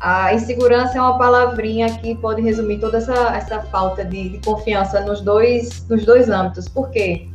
A 0.00 0.32
insegurança 0.32 0.96
é 0.96 1.00
uma 1.00 1.18
palavrinha 1.18 1.90
que 1.98 2.14
pode 2.14 2.40
resumir 2.40 2.78
toda 2.78 2.98
essa, 2.98 3.36
essa 3.36 3.60
falta 3.62 4.04
de, 4.04 4.30
de 4.30 4.38
confiança 4.38 5.00
nos 5.00 5.20
dois, 5.20 5.86
nos 5.88 6.04
dois 6.04 6.30
âmbitos. 6.30 6.68
Por 6.68 6.88
quê? 6.90 7.28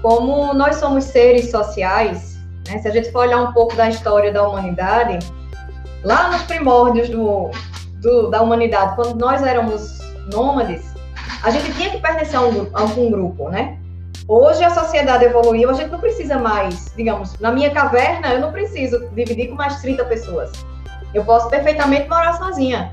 Como 0.00 0.54
nós 0.54 0.76
somos 0.76 1.04
seres 1.04 1.50
sociais, 1.50 2.38
né, 2.68 2.78
se 2.78 2.88
a 2.88 2.90
gente 2.90 3.10
for 3.10 3.26
olhar 3.26 3.42
um 3.42 3.52
pouco 3.52 3.74
da 3.76 3.88
história 3.88 4.32
da 4.32 4.46
humanidade, 4.46 5.18
lá 6.04 6.30
nos 6.30 6.42
primórdios 6.42 7.08
do, 7.08 7.50
do, 8.00 8.30
da 8.30 8.40
humanidade, 8.40 8.94
quando 8.94 9.18
nós 9.18 9.42
éramos 9.42 10.01
nômades, 10.30 10.94
a 11.42 11.50
gente 11.50 11.72
tinha 11.74 11.90
que 11.90 11.98
pertencer 11.98 12.36
a, 12.36 12.42
um, 12.42 12.70
a 12.74 12.80
algum 12.82 13.10
grupo, 13.10 13.48
né? 13.48 13.78
Hoje 14.28 14.62
a 14.62 14.70
sociedade 14.70 15.24
evoluiu, 15.24 15.68
a 15.68 15.72
gente 15.72 15.90
não 15.90 15.98
precisa 15.98 16.38
mais, 16.38 16.92
digamos, 16.96 17.38
na 17.40 17.50
minha 17.50 17.70
caverna 17.70 18.28
eu 18.28 18.40
não 18.40 18.52
preciso 18.52 19.08
dividir 19.10 19.48
com 19.48 19.56
mais 19.56 19.80
30 19.80 20.04
pessoas. 20.04 20.52
Eu 21.12 21.24
posso 21.24 21.48
perfeitamente 21.50 22.08
morar 22.08 22.34
sozinha. 22.34 22.92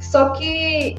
Só 0.00 0.30
que 0.30 0.96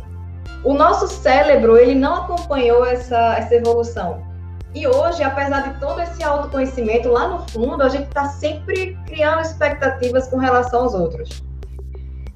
o 0.63 0.73
nosso 0.73 1.07
cérebro, 1.07 1.77
ele 1.77 1.93
não 1.95 2.23
acompanhou 2.23 2.85
essa, 2.85 3.35
essa 3.37 3.55
evolução. 3.55 4.25
E 4.73 4.87
hoje, 4.87 5.23
apesar 5.23 5.71
de 5.71 5.79
todo 5.79 6.01
esse 6.01 6.23
autoconhecimento, 6.23 7.09
lá 7.09 7.27
no 7.27 7.47
fundo, 7.49 7.83
a 7.83 7.89
gente 7.89 8.07
está 8.07 8.25
sempre 8.25 8.97
criando 9.05 9.41
expectativas 9.41 10.27
com 10.27 10.37
relação 10.37 10.83
aos 10.83 10.93
outros. 10.93 11.43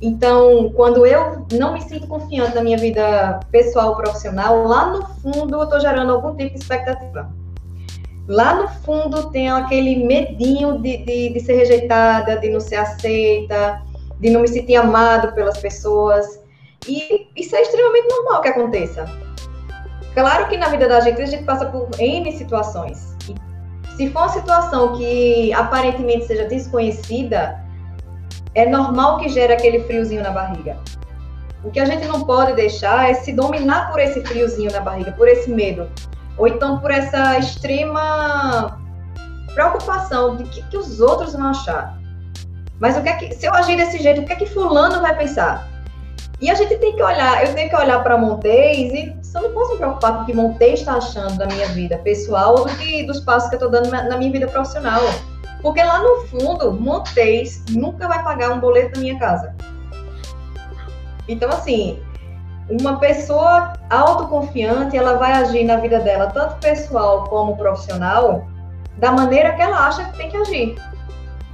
Então, 0.01 0.71
quando 0.73 1.05
eu 1.05 1.45
não 1.51 1.73
me 1.73 1.81
sinto 1.81 2.07
confiante 2.07 2.55
na 2.55 2.63
minha 2.63 2.77
vida 2.77 3.39
pessoal 3.51 3.95
profissional, 3.95 4.63
lá 4.63 4.87
no 4.87 5.05
fundo 5.05 5.55
eu 5.55 5.63
estou 5.63 5.79
gerando 5.79 6.11
algum 6.11 6.35
tipo 6.35 6.55
de 6.55 6.59
expectativa. 6.59 7.31
Lá 8.27 8.55
no 8.55 8.67
fundo 8.67 9.29
tem 9.29 9.49
aquele 9.51 10.03
medinho 10.03 10.79
de, 10.79 10.97
de, 11.05 11.29
de 11.33 11.39
ser 11.39 11.53
rejeitada, 11.53 12.37
de 12.37 12.49
não 12.49 12.59
ser 12.59 12.77
aceita, 12.77 13.81
de 14.19 14.29
não 14.31 14.41
me 14.41 14.47
sentir 14.47 14.75
amado 14.75 15.33
pelas 15.33 15.59
pessoas. 15.59 16.39
E 16.87 17.27
isso 17.35 17.55
é 17.55 17.61
extremamente 17.61 18.07
normal 18.07 18.41
que 18.41 18.47
aconteça. 18.47 19.05
Claro 20.15 20.47
que 20.49 20.57
na 20.57 20.69
vida 20.69 20.87
da 20.87 20.99
gente 20.99 21.21
a 21.21 21.25
gente 21.25 21.43
passa 21.43 21.65
por 21.67 21.87
N 21.99 22.31
situações. 22.31 23.15
E 23.29 23.35
se 23.95 24.09
for 24.09 24.19
uma 24.19 24.29
situação 24.29 24.97
que 24.97 25.53
aparentemente 25.53 26.25
seja 26.25 26.45
desconhecida, 26.45 27.60
é 28.55 28.65
normal 28.65 29.17
que 29.17 29.29
gere 29.29 29.53
aquele 29.53 29.83
friozinho 29.83 30.23
na 30.23 30.31
barriga. 30.31 30.77
O 31.63 31.69
que 31.69 31.79
a 31.79 31.85
gente 31.85 32.07
não 32.07 32.23
pode 32.23 32.53
deixar 32.53 33.09
é 33.09 33.13
se 33.13 33.31
dominar 33.33 33.91
por 33.91 33.99
esse 33.99 34.21
friozinho 34.21 34.71
na 34.71 34.79
barriga, 34.79 35.11
por 35.11 35.27
esse 35.27 35.49
medo. 35.49 35.89
Ou 36.37 36.47
então 36.47 36.79
por 36.79 36.91
essa 36.91 37.37
extrema 37.37 38.79
preocupação 39.53 40.37
de 40.37 40.45
que, 40.45 40.61
que 40.63 40.77
os 40.77 40.99
outros 40.99 41.33
vão 41.33 41.47
achar. 41.47 41.99
Mas 42.79 42.97
o 42.97 43.03
que 43.03 43.09
é 43.09 43.13
que, 43.13 43.35
se 43.35 43.45
eu 43.45 43.53
agir 43.53 43.77
desse 43.77 44.01
jeito, 44.01 44.21
o 44.21 44.25
que 44.25 44.33
é 44.33 44.35
que 44.35 44.47
fulano 44.47 45.01
vai 45.01 45.15
pensar? 45.15 45.69
E 46.41 46.49
a 46.49 46.55
gente 46.55 46.75
tem 46.77 46.95
que 46.95 47.03
olhar, 47.03 47.45
eu 47.45 47.53
tenho 47.53 47.69
que 47.69 47.75
olhar 47.75 48.01
para 48.01 48.17
Montes 48.17 48.91
e 48.91 49.15
só 49.21 49.39
não 49.39 49.51
posso 49.51 49.73
me 49.73 49.77
preocupar 49.77 50.15
com 50.15 50.23
o 50.23 50.25
que 50.25 50.33
Montes 50.33 50.79
está 50.79 50.93
achando 50.95 51.37
da 51.37 51.45
minha 51.45 51.67
vida 51.67 51.99
pessoal 51.99 52.55
ou 52.57 52.65
do 52.65 52.75
que, 52.77 53.03
dos 53.03 53.19
passos 53.19 53.49
que 53.49 53.55
eu 53.55 53.57
estou 53.57 53.69
dando 53.69 53.91
na, 53.91 54.03
na 54.03 54.17
minha 54.17 54.31
vida 54.31 54.47
profissional. 54.47 55.01
Porque 55.61 55.83
lá 55.83 55.99
no 55.99 56.25
fundo, 56.27 56.73
Montes 56.73 57.63
nunca 57.69 58.07
vai 58.07 58.23
pagar 58.23 58.51
um 58.51 58.59
boleto 58.59 58.93
da 58.93 59.01
minha 59.01 59.19
casa. 59.19 59.55
Então, 61.27 61.49
assim, 61.49 62.01
uma 62.69 62.97
pessoa 62.97 63.73
autoconfiante, 63.89 64.97
ela 64.97 65.17
vai 65.17 65.33
agir 65.33 65.63
na 65.63 65.77
vida 65.77 65.99
dela, 65.99 66.27
tanto 66.27 66.55
pessoal 66.55 67.25
como 67.25 67.55
profissional, 67.57 68.47
da 68.97 69.11
maneira 69.11 69.53
que 69.53 69.61
ela 69.61 69.87
acha 69.87 70.03
que 70.05 70.17
tem 70.17 70.29
que 70.29 70.37
agir 70.37 70.75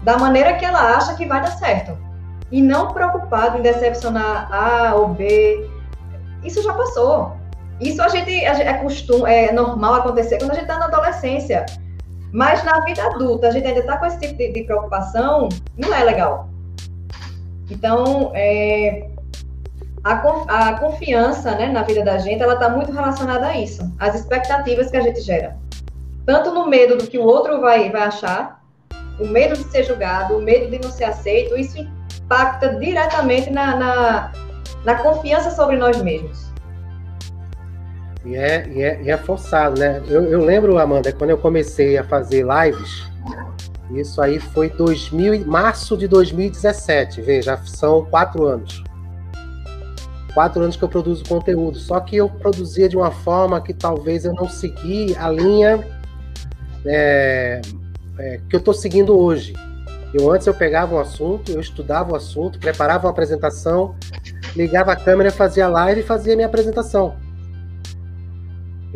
da 0.07 0.17
maneira 0.17 0.53
que 0.53 0.63
ela 0.63 0.95
acha 0.95 1.15
que 1.15 1.25
vai 1.25 1.41
dar 1.41 1.51
certo. 1.51 1.97
E 2.49 2.61
não 2.61 2.93
preocupado 2.93 3.57
em 3.57 3.61
decepcionar 3.61 4.47
A 4.49 4.95
ou 4.95 5.09
B. 5.09 5.69
Isso 6.45 6.63
já 6.63 6.73
passou. 6.73 7.35
Isso 7.81 8.01
a 8.01 8.07
gente, 8.07 8.45
a 8.45 8.53
gente 8.53 8.67
é 8.67 8.73
costume, 8.75 9.29
é 9.29 9.51
normal 9.51 9.95
acontecer 9.95 10.37
quando 10.37 10.51
a 10.51 10.53
gente 10.53 10.63
está 10.63 10.79
na 10.79 10.85
adolescência. 10.85 11.65
Mas 12.31 12.63
na 12.63 12.79
vida 12.81 13.03
adulta, 13.03 13.47
a 13.47 13.51
gente 13.51 13.67
ainda 13.67 13.79
está 13.79 13.97
com 13.97 14.05
esse 14.05 14.19
tipo 14.19 14.37
de, 14.37 14.51
de, 14.51 14.63
preocupação, 14.63 15.49
não 15.77 15.93
é 15.93 16.03
legal. 16.03 16.49
Então, 17.69 18.31
é, 18.33 19.09
a, 20.03 20.69
a, 20.69 20.79
confiança 20.79 21.51
né, 21.55 21.67
na 21.67 21.83
vida 21.83 22.03
da 22.03 22.17
gente, 22.17 22.41
ela 22.41 22.53
está 22.53 22.69
muito 22.69 22.91
relacionada 22.91 23.47
a 23.47 23.57
isso, 23.57 23.81
às 23.99 24.15
expectativas 24.15 24.89
que 24.91 24.97
a 24.97 25.01
gente 25.01 25.21
gera. 25.21 25.57
Tanto 26.25 26.51
no 26.51 26.67
medo 26.67 26.97
do 26.97 27.07
que 27.07 27.17
o 27.17 27.23
outro 27.23 27.61
vai, 27.61 27.89
vai 27.89 28.03
achar, 28.03 28.61
o 29.19 29.25
medo 29.25 29.55
de 29.55 29.63
ser 29.63 29.83
julgado, 29.83 30.37
o 30.37 30.41
medo 30.41 30.69
de 30.69 30.79
não 30.79 30.91
ser 30.91 31.05
aceito, 31.05 31.57
isso 31.57 31.77
impacta 31.79 32.75
diretamente 32.75 33.49
na, 33.49 33.75
na, 33.75 34.31
na 34.83 34.95
confiança 34.95 35.49
sobre 35.51 35.77
nós 35.77 36.01
mesmos. 36.01 36.46
E 38.27 38.35
é, 38.35 38.67
e 38.67 38.83
é, 38.83 39.01
e 39.03 39.09
é 39.09 39.17
forçado, 39.17 39.79
né? 39.79 40.03
Eu, 40.09 40.25
eu, 40.25 40.43
lembro, 40.43 40.77
Amanda, 40.77 41.13
quando 41.13 41.29
eu 41.29 41.37
comecei 41.37 41.97
a 41.97 42.03
fazer 42.03 42.45
lives, 42.45 43.05
isso 43.91 44.21
aí 44.21 44.37
foi 44.37 44.69
2000, 44.69 45.45
março 45.47 45.95
de 45.95 46.09
2017, 46.09 47.21
veja, 47.21 47.55
são 47.65 48.03
quatro 48.05 48.45
anos. 48.45 48.83
Quatro 50.33 50.61
anos 50.61 50.75
que 50.75 50.83
eu 50.83 50.89
produzo 50.89 51.23
conteúdo, 51.23 51.79
só 51.79 52.01
que 52.01 52.17
eu 52.17 52.29
produzia 52.29 52.89
de 52.89 52.97
uma 52.97 53.11
forma 53.11 53.61
que 53.61 53.73
talvez 53.73 54.25
eu 54.25 54.33
não 54.33 54.49
segui 54.49 55.15
a 55.15 55.29
linha 55.29 55.87
é, 56.85 57.61
é, 58.19 58.41
que 58.49 58.57
eu 58.57 58.59
estou 58.59 58.73
seguindo 58.73 59.17
hoje. 59.17 59.53
Eu 60.13 60.29
antes 60.29 60.47
eu 60.47 60.53
pegava 60.53 60.95
um 60.95 60.99
assunto, 60.99 61.49
eu 61.53 61.61
estudava 61.61 62.11
o 62.11 62.15
assunto, 62.15 62.59
preparava 62.59 63.07
uma 63.07 63.11
apresentação, 63.11 63.95
ligava 64.53 64.91
a 64.91 64.95
câmera, 64.97 65.31
fazia 65.31 65.69
live 65.69 66.01
e 66.01 66.03
fazia 66.03 66.35
minha 66.35 66.47
apresentação. 66.47 67.25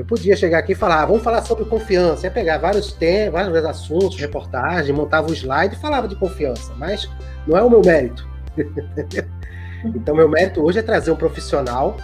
Eu 0.02 0.06
podia 0.06 0.36
chegar 0.36 0.58
aqui 0.58 0.72
e 0.72 0.76
falar, 0.76 1.04
ah, 1.04 1.06
vamos 1.06 1.22
falar 1.22 1.44
sobre 1.44 1.64
confiança. 1.66 2.26
Ia 2.26 2.32
pegar 2.32 2.58
vários 2.58 2.92
temas, 2.92 3.34
vários 3.34 3.66
assuntos, 3.66 4.20
reportagem, 4.20 4.96
montava 4.96 5.28
o 5.28 5.30
um 5.30 5.34
slide 5.34 5.76
e 5.76 5.80
falava 5.80 6.08
de 6.08 6.16
confiança, 6.16 6.74
mas 6.76 7.08
não 7.46 7.56
é 7.56 7.62
o 7.62 7.70
meu 7.70 7.82
mérito. 7.86 8.28
então, 9.86 10.16
meu 10.16 10.28
mérito 10.28 10.64
hoje 10.64 10.80
é 10.80 10.82
trazer 10.82 11.12
um 11.12 11.16
profissional 11.16 11.98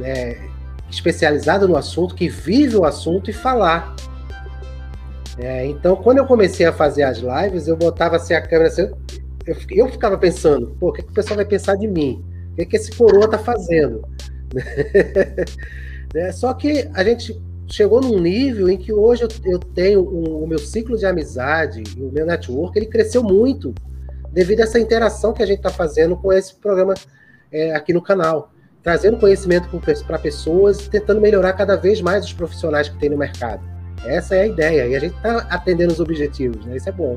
né, 0.00 0.36
especializado 0.90 1.68
no 1.68 1.76
assunto, 1.76 2.12
que 2.12 2.28
vive 2.28 2.74
o 2.74 2.84
assunto 2.84 3.30
e 3.30 3.32
falar 3.32 3.94
é, 5.38 5.64
então, 5.66 5.94
quando 5.94 6.18
eu 6.18 6.26
comecei 6.26 6.66
a 6.66 6.72
fazer 6.72 7.04
as 7.04 7.18
lives, 7.18 7.68
eu 7.68 7.76
botava 7.76 8.16
assim 8.16 8.34
a 8.34 8.42
câmera 8.42 8.66
assim, 8.66 8.82
eu, 9.46 9.56
eu 9.70 9.88
ficava 9.88 10.18
pensando, 10.18 10.76
pô, 10.80 10.88
o 10.88 10.92
que, 10.92 11.02
que 11.02 11.10
o 11.10 11.14
pessoal 11.14 11.36
vai 11.36 11.44
pensar 11.44 11.76
de 11.76 11.86
mim? 11.86 12.20
O 12.50 12.56
que, 12.56 12.66
que 12.66 12.76
esse 12.76 12.90
coroa 12.96 13.30
tá 13.30 13.38
fazendo? 13.38 14.02
né? 16.14 16.32
Só 16.32 16.52
que 16.54 16.88
a 16.94 17.02
gente 17.02 17.40
chegou 17.66 18.00
num 18.00 18.18
nível 18.18 18.68
em 18.68 18.76
que 18.76 18.92
hoje 18.92 19.22
eu, 19.22 19.28
eu 19.44 19.58
tenho 19.58 20.00
um, 20.00 20.44
o 20.44 20.46
meu 20.46 20.58
ciclo 20.58 20.96
de 20.96 21.06
amizade 21.06 21.82
o 21.96 22.12
meu 22.12 22.26
network, 22.26 22.78
ele 22.78 22.86
cresceu 22.86 23.22
muito 23.22 23.74
devido 24.30 24.60
a 24.60 24.64
essa 24.64 24.78
interação 24.78 25.32
que 25.32 25.42
a 25.42 25.46
gente 25.46 25.58
está 25.58 25.70
fazendo 25.70 26.16
com 26.16 26.32
esse 26.32 26.54
programa 26.54 26.94
é, 27.50 27.74
aqui 27.74 27.92
no 27.92 28.02
canal. 28.02 28.50
Trazendo 28.82 29.16
conhecimento 29.16 29.68
para 30.06 30.18
pessoas, 30.18 30.88
tentando 30.88 31.20
melhorar 31.20 31.52
cada 31.52 31.76
vez 31.76 32.00
mais 32.00 32.24
os 32.24 32.32
profissionais 32.32 32.88
que 32.88 32.98
tem 32.98 33.08
no 33.08 33.16
mercado. 33.16 33.62
Essa 34.04 34.34
é 34.34 34.42
a 34.42 34.46
ideia, 34.46 34.86
e 34.88 34.96
a 34.96 34.98
gente 34.98 35.14
está 35.14 35.46
atendendo 35.48 35.92
os 35.92 36.00
objetivos, 36.00 36.66
né? 36.66 36.76
Isso 36.76 36.88
é 36.88 36.92
bom. 36.92 37.14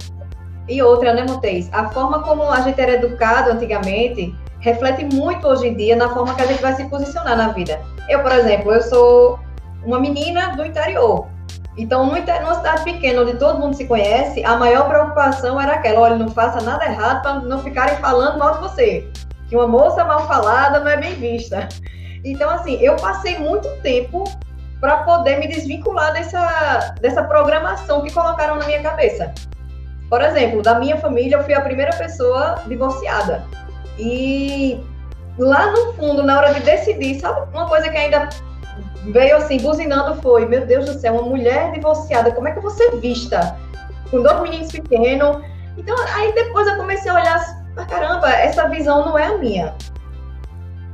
E 0.69 0.81
outra, 0.83 1.13
né, 1.15 1.25
Montes? 1.27 1.67
A 1.71 1.89
forma 1.89 2.21
como 2.21 2.43
a 2.43 2.61
gente 2.61 2.79
era 2.79 2.93
educado 2.93 3.49
antigamente 3.51 4.35
reflete 4.65 5.05
muito 5.13 5.47
hoje 5.47 5.67
em 5.67 5.75
dia 5.75 5.95
na 5.95 6.09
forma 6.09 6.33
que 6.33 6.41
a 6.41 6.47
gente 6.47 6.59
vai 6.59 6.73
se 6.73 6.85
posicionar 6.85 7.37
na 7.37 7.49
vida. 7.49 7.79
Eu, 8.09 8.23
por 8.23 8.31
exemplo, 8.31 8.73
eu 8.73 8.81
sou 8.81 9.39
uma 9.85 9.99
menina 9.99 10.55
do 10.55 10.65
interior. 10.65 11.27
Então, 11.77 12.05
numa 12.07 12.55
cidade 12.55 12.83
pequena, 12.83 13.21
onde 13.21 13.35
todo 13.35 13.59
mundo 13.59 13.75
se 13.75 13.85
conhece, 13.85 14.43
a 14.43 14.57
maior 14.57 14.87
preocupação 14.89 15.61
era 15.61 15.73
aquela: 15.73 16.01
olha, 16.01 16.15
não 16.15 16.29
faça 16.29 16.61
nada 16.61 16.83
errado 16.83 17.21
para 17.21 17.39
não 17.41 17.59
ficarem 17.59 17.95
falando 17.97 18.39
mal 18.39 18.55
de 18.55 18.61
você. 18.61 19.07
Que 19.47 19.55
uma 19.55 19.67
moça 19.67 20.03
mal 20.03 20.25
falada 20.25 20.79
não 20.79 20.89
é 20.89 20.97
bem 20.97 21.13
vista. 21.13 21.69
Então, 22.23 22.49
assim, 22.49 22.81
eu 22.81 22.95
passei 22.95 23.37
muito 23.37 23.69
tempo 23.81 24.23
para 24.81 25.03
poder 25.03 25.37
me 25.37 25.47
desvincular 25.47 26.11
dessa, 26.11 26.95
dessa 26.99 27.23
programação 27.23 28.01
que 28.01 28.11
colocaram 28.11 28.55
na 28.55 28.65
minha 28.65 28.81
cabeça. 28.81 29.31
Por 30.09 30.21
exemplo, 30.21 30.63
da 30.63 30.79
minha 30.79 30.97
família, 30.97 31.37
eu 31.37 31.43
fui 31.43 31.53
a 31.53 31.61
primeira 31.61 31.95
pessoa 31.97 32.55
divorciada. 32.65 33.43
E 33.97 34.83
lá 35.37 35.71
no 35.71 35.93
fundo, 35.93 36.23
na 36.23 36.37
hora 36.37 36.53
de 36.53 36.61
decidir, 36.61 37.19
sabe 37.19 37.47
uma 37.53 37.67
coisa 37.67 37.89
que 37.89 37.97
ainda 37.97 38.29
veio 39.05 39.37
assim, 39.37 39.57
buzinando 39.57 40.21
foi, 40.21 40.45
meu 40.45 40.65
Deus 40.65 40.85
do 40.85 40.99
céu, 40.99 41.13
uma 41.13 41.23
mulher 41.23 41.71
divorciada, 41.71 42.31
como 42.31 42.47
é 42.47 42.51
que 42.51 42.59
você 42.59 42.91
vista? 42.97 43.57
Com 44.09 44.21
dois 44.21 44.41
meninos 44.41 44.71
pequenos. 44.71 45.37
Então, 45.77 45.95
aí 46.13 46.33
depois 46.33 46.67
eu 46.67 46.77
comecei 46.77 47.11
a 47.11 47.15
olhar, 47.15 47.65
ah, 47.77 47.85
caramba, 47.85 48.29
essa 48.29 48.67
visão 48.69 49.05
não 49.05 49.17
é 49.17 49.27
a 49.27 49.37
minha. 49.37 49.75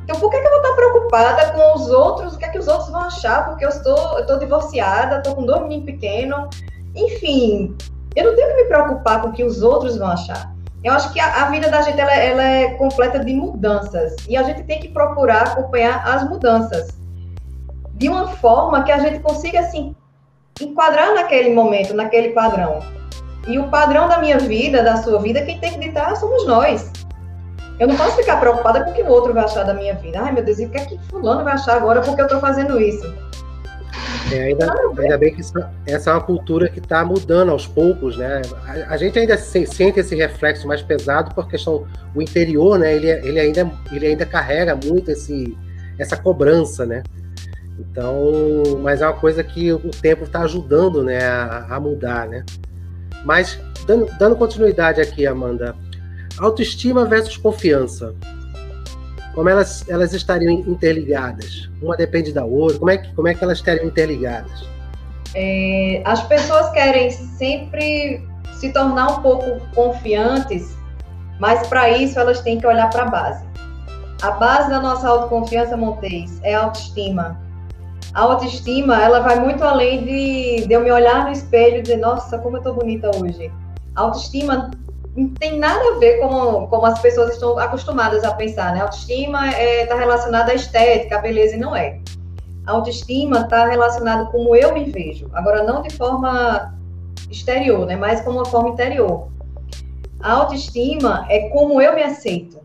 Então, 0.04 0.20
por 0.20 0.32
que, 0.32 0.40
que 0.40 0.48
eu 0.48 0.52
vou 0.52 0.62
estar 0.62 0.76
preocupada 0.76 1.52
com 1.54 1.76
os 1.76 1.90
outros? 1.90 2.34
O 2.34 2.38
que 2.38 2.46
é 2.46 2.50
que 2.50 2.58
os 2.58 2.68
outros 2.68 2.90
vão 2.90 3.02
achar? 3.02 3.46
Porque 3.46 3.64
eu 3.64 3.70
estou, 3.70 3.98
eu 4.16 4.22
estou 4.22 4.40
divorciada, 4.40 5.18
estou 5.18 5.36
com 5.36 5.46
dois 5.46 5.62
meninos 5.62 5.86
pequenos. 5.86 6.50
Enfim, 6.96 7.78
eu 8.16 8.26
não 8.26 8.36
tenho 8.36 8.50
que 8.50 8.64
me 8.64 8.66
preocupar 8.66 9.22
com 9.22 9.30
o 9.30 9.32
que 9.32 9.44
os 9.44 9.62
outros 9.62 9.98
vão 9.98 10.08
achar. 10.08 10.52
Eu 10.84 10.94
acho 10.94 11.14
que 11.14 11.20
a, 11.20 11.44
a 11.44 11.50
vida 11.50 11.70
da 11.70 11.82
gente 11.82 12.00
ela, 12.00 12.14
ela, 12.14 12.44
é 12.44 12.72
completa 12.72 13.20
de 13.20 13.34
mudanças 13.34 14.16
e 14.28 14.36
a 14.36 14.44
gente 14.44 14.64
tem 14.64 14.80
que 14.80 14.90
procurar 14.90 15.44
acompanhar 15.44 16.04
as 16.08 16.28
mudanças 16.28 16.90
de 17.94 18.10
uma 18.10 18.28
forma 18.28 18.84
que 18.84 18.92
a 18.92 18.98
gente 18.98 19.20
consiga 19.20 19.60
assim 19.60 19.96
enquadrar 20.60 21.14
naquele 21.14 21.54
momento, 21.54 21.94
naquele 21.94 22.30
padrão. 22.30 22.80
E 23.48 23.58
o 23.58 23.70
padrão 23.70 24.08
da 24.08 24.20
minha 24.20 24.38
vida, 24.38 24.84
da 24.84 24.98
sua 24.98 25.20
vida, 25.20 25.44
quem 25.44 25.60
tem 25.60 25.74
que 25.74 25.80
ditar 25.80 26.16
somos 26.16 26.46
nós. 26.46 26.92
Eu 27.80 27.88
não 27.88 27.96
posso 27.96 28.16
ficar 28.16 28.40
preocupada 28.40 28.84
com 28.84 28.92
o 28.92 28.94
que 28.94 29.02
o 29.02 29.10
outro 29.10 29.34
vai 29.34 29.44
achar 29.44 29.64
da 29.64 29.74
minha 29.74 29.96
vida. 29.96 30.20
Ai, 30.22 30.32
meu 30.32 30.44
Deus, 30.44 30.60
e 30.60 30.66
o 30.66 30.70
que 30.70 30.78
é 30.78 30.86
que 30.86 31.00
fulano 31.10 31.44
vai 31.44 31.54
achar 31.54 31.78
agora 31.78 32.02
porque 32.02 32.22
eu 32.22 32.26
estou 32.26 32.40
fazendo 32.40 32.80
isso? 32.80 33.12
É, 34.32 34.44
ainda, 34.44 34.74
ainda, 34.98 35.18
bem 35.18 35.34
que 35.34 35.42
isso, 35.42 35.54
essa 35.86 36.12
é 36.12 36.14
uma 36.14 36.22
cultura 36.22 36.70
que 36.70 36.80
está 36.80 37.04
mudando 37.04 37.50
aos 37.50 37.68
poucos, 37.68 38.18
né? 38.18 38.42
A, 38.66 38.94
a, 38.94 38.98
gente 38.98 39.20
ainda 39.20 39.38
se, 39.38 39.66
sente 39.66 40.00
esse 40.00 40.16
reflexo 40.16 40.68
mais 40.68 40.82
pesado 40.82 41.36
por 41.36 41.48
questão 41.48 41.86
o 42.16 42.22
interior, 42.22 42.80
né? 42.80 42.96
Ele, 42.96 43.10
ele, 43.10 43.40
ainda, 43.40 43.70
ele 43.92 44.08
ainda 44.08 44.26
carrega 44.26 44.76
muito 44.76 45.12
esse, 45.12 45.58
essa 45.98 46.16
cobrança, 46.16 46.86
né? 46.86 47.04
Então, 47.78 48.80
mas 48.82 49.02
é 49.02 49.08
uma 49.08 49.18
coisa 49.18 49.44
que 49.44 49.72
o 49.72 49.92
tempo 50.02 50.24
está 50.24 50.42
ajudando, 50.44 51.04
né, 51.04 51.26
a, 51.26 51.66
a, 51.70 51.80
mudar, 51.80 52.28
né? 52.28 52.46
Mas 53.26 53.60
dando, 53.88 54.06
dando 54.18 54.36
continuidade 54.36 55.02
aqui, 55.02 55.26
Amanda, 55.26 55.76
autoestima 56.38 57.06
versus 57.06 57.38
confiança 57.38 58.16
como 59.34 59.50
elas, 59.50 59.88
elas 59.90 60.14
estariam 60.14 60.52
interligadas? 60.52 61.70
Uma 61.82 61.96
depende 61.96 62.34
da 62.34 62.44
outra? 62.44 62.80
Como 62.80 62.92
é 62.92 62.98
que, 62.98 63.14
como 63.14 63.28
é 63.28 63.34
que 63.34 63.44
elas 63.44 63.58
estariam 63.60 63.86
interligadas? 63.86 64.66
É, 65.34 66.02
as 66.06 66.22
pessoas 66.24 66.70
querem 66.72 67.10
sempre 67.10 68.22
se 68.54 68.72
tornar 68.74 69.20
um 69.20 69.22
pouco 69.22 69.60
confiantes, 69.74 70.76
mas 71.40 71.66
para 71.68 71.90
isso 71.90 72.20
elas 72.20 72.42
têm 72.42 72.60
que 72.60 72.68
olhar 72.68 72.90
para 72.90 73.04
a 73.04 73.10
base. 73.10 73.46
A 74.22 74.32
base 74.32 74.70
da 74.70 74.80
nossa 74.80 75.08
autoconfiança, 75.08 75.76
Montes, 75.76 76.40
é 76.44 76.54
a 76.54 76.66
autoestima. 76.66 77.40
A 78.14 78.22
autoestima, 78.22 79.02
ela 79.02 79.22
vai 79.22 79.40
muito 79.40 79.64
além 79.64 80.04
de, 80.04 80.68
de 80.68 80.74
eu 80.74 80.82
me 80.82 80.92
olhar 80.92 81.26
no 81.26 81.32
espelho 81.32 81.78
e 81.78 81.82
dizer, 81.82 81.98
nossa, 81.98 82.38
como 82.38 82.58
eu 82.58 82.60
estou 82.60 82.76
bonita 82.76 83.10
hoje. 83.18 83.52
A 83.96 84.02
autoestima 84.02 84.70
não 85.16 85.30
tem 85.30 85.60
nada 85.60 85.96
a 85.96 86.00
ver 86.00 86.20
com 86.20 86.68
como 86.68 86.86
as 86.86 87.00
pessoas 87.00 87.34
estão 87.34 87.58
acostumadas 87.60 88.24
a 88.24 88.34
pensar, 88.34 88.74
né? 88.74 88.82
Autoestima 88.82 89.50
está 89.50 89.62
é, 89.62 89.86
tá 89.86 89.96
relacionada 89.96 90.52
à 90.52 90.56
estética, 90.56 91.18
à 91.18 91.22
beleza, 91.22 91.56
e 91.56 91.60
não 91.60 91.76
é. 91.76 92.00
A 92.66 92.72
autoestima 92.72 93.42
está 93.42 93.66
relacionada 93.66 94.26
com 94.26 94.32
como 94.32 94.56
eu 94.56 94.74
me 94.74 94.86
vejo. 94.86 95.30
Agora, 95.34 95.64
não 95.64 95.82
de 95.82 95.90
forma 95.96 96.74
exterior, 97.30 97.86
né? 97.86 97.96
Mas 97.96 98.22
como 98.22 98.38
uma 98.38 98.46
forma 98.46 98.70
interior. 98.70 99.30
A 100.22 100.34
autoestima 100.34 101.26
é 101.30 101.50
como 101.50 101.82
eu 101.82 101.96
me 101.96 102.04
aceito. 102.04 102.60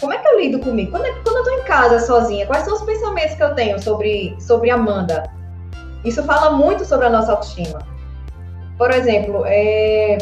Como 0.00 0.12
é 0.12 0.18
que 0.18 0.26
eu 0.26 0.40
lido 0.40 0.58
comigo? 0.58 0.90
Quando, 0.90 1.04
quando 1.22 1.36
eu 1.36 1.42
estou 1.42 1.58
em 1.60 1.64
casa 1.64 2.00
sozinha, 2.00 2.46
quais 2.46 2.64
são 2.64 2.74
os 2.74 2.82
pensamentos 2.82 3.36
que 3.36 3.42
eu 3.42 3.54
tenho 3.54 3.80
sobre, 3.80 4.34
sobre 4.40 4.70
Amanda? 4.70 5.30
Isso 6.04 6.22
fala 6.24 6.50
muito 6.50 6.84
sobre 6.84 7.06
a 7.06 7.10
nossa 7.10 7.32
autoestima. 7.32 7.78
Por 8.76 8.90
exemplo, 8.90 9.44
é, 9.46 10.18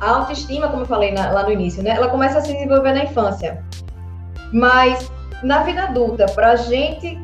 a 0.00 0.10
autoestima, 0.10 0.68
como 0.68 0.82
eu 0.82 0.86
falei 0.86 1.12
na, 1.12 1.30
lá 1.30 1.42
no 1.42 1.52
início, 1.52 1.82
né, 1.82 1.90
ela 1.90 2.08
começa 2.08 2.38
a 2.38 2.40
se 2.40 2.52
desenvolver 2.52 2.92
na 2.92 3.04
infância. 3.04 3.62
Mas 4.52 5.10
na 5.42 5.62
vida 5.62 5.84
adulta, 5.84 6.26
para 6.26 6.52
a 6.52 6.56
gente 6.56 7.18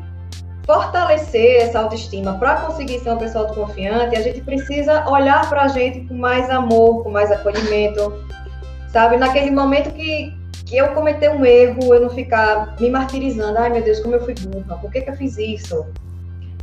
fortalecer 0.65 1.61
essa 1.61 1.79
autoestima, 1.79 2.33
para 2.33 2.55
conseguir 2.57 2.99
ser 2.99 3.09
uma 3.09 3.17
pessoa 3.17 3.45
autoconfiante, 3.45 4.15
a 4.15 4.21
gente 4.21 4.41
precisa 4.41 5.07
olhar 5.09 5.47
para 5.49 5.63
a 5.63 5.67
gente 5.67 6.01
com 6.07 6.15
mais 6.15 6.49
amor, 6.49 7.03
com 7.03 7.09
mais 7.09 7.31
acolhimento, 7.31 8.13
sabe? 8.89 9.17
Naquele 9.17 9.51
momento 9.51 9.91
que, 9.91 10.33
que 10.65 10.77
eu 10.77 10.89
cometer 10.89 11.29
um 11.29 11.45
erro, 11.45 11.93
eu 11.93 12.01
não 12.01 12.09
ficar 12.09 12.75
me 12.79 12.89
martirizando, 12.89 13.59
ai 13.59 13.69
meu 13.69 13.83
Deus, 13.83 13.99
como 13.99 14.15
eu 14.15 14.23
fui 14.23 14.33
burra, 14.35 14.77
por 14.77 14.89
que, 14.89 15.01
que 15.01 15.09
eu 15.09 15.15
fiz 15.15 15.37
isso? 15.37 15.85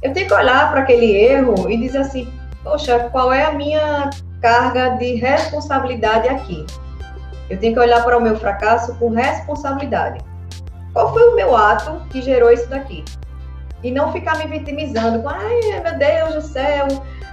Eu 0.03 0.14
tenho 0.14 0.27
que 0.27 0.35
olhar 0.35 0.70
para 0.70 0.81
aquele 0.81 1.12
erro 1.14 1.70
e 1.70 1.77
dizer 1.77 1.99
assim, 1.99 2.27
poxa, 2.64 3.11
qual 3.12 3.31
é 3.31 3.44
a 3.44 3.53
minha 3.53 4.09
carga 4.40 4.96
de 4.96 5.14
responsabilidade 5.14 6.29
aqui. 6.29 6.66
Eu 7.48 7.59
tenho 7.59 7.74
que 7.74 7.81
olhar 7.81 8.03
para 8.05 8.16
o 8.16 8.20
meu 8.20 8.37
fracasso 8.37 8.94
com 8.96 9.11
responsabilidade. 9.11 10.24
Qual 10.92 11.12
foi 11.12 11.29
o 11.29 11.35
meu 11.35 11.57
ato 11.57 12.00
que 12.11 12.22
gerou 12.22 12.50
isso 12.50 12.68
daqui? 12.68 13.05
E 13.83 13.90
não 13.90 14.12
ficar 14.12 14.38
me 14.38 14.46
vitimizando 14.46 15.22
com, 15.22 15.29
ai, 15.29 15.61
meu 15.83 15.98
Deus 15.98 16.35
do 16.35 16.40
céu, 16.42 16.87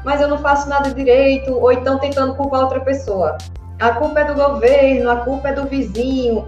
mas 0.04 0.22
eu 0.22 0.28
não 0.28 0.38
faço 0.38 0.70
nada 0.70 0.94
direito, 0.94 1.54
ou 1.54 1.72
então 1.72 2.00
tentando 2.00 2.36
culpar 2.36 2.62
outra 2.62 2.80
pessoa. 2.80 3.38
A 3.80 3.92
culpa 3.92 4.22
é 4.22 4.26
do 4.26 4.34
governo, 4.34 5.10
a 5.10 5.18
culpa 5.18 5.50
é 5.50 5.54
do 5.54 5.66
vizinho. 5.66 6.48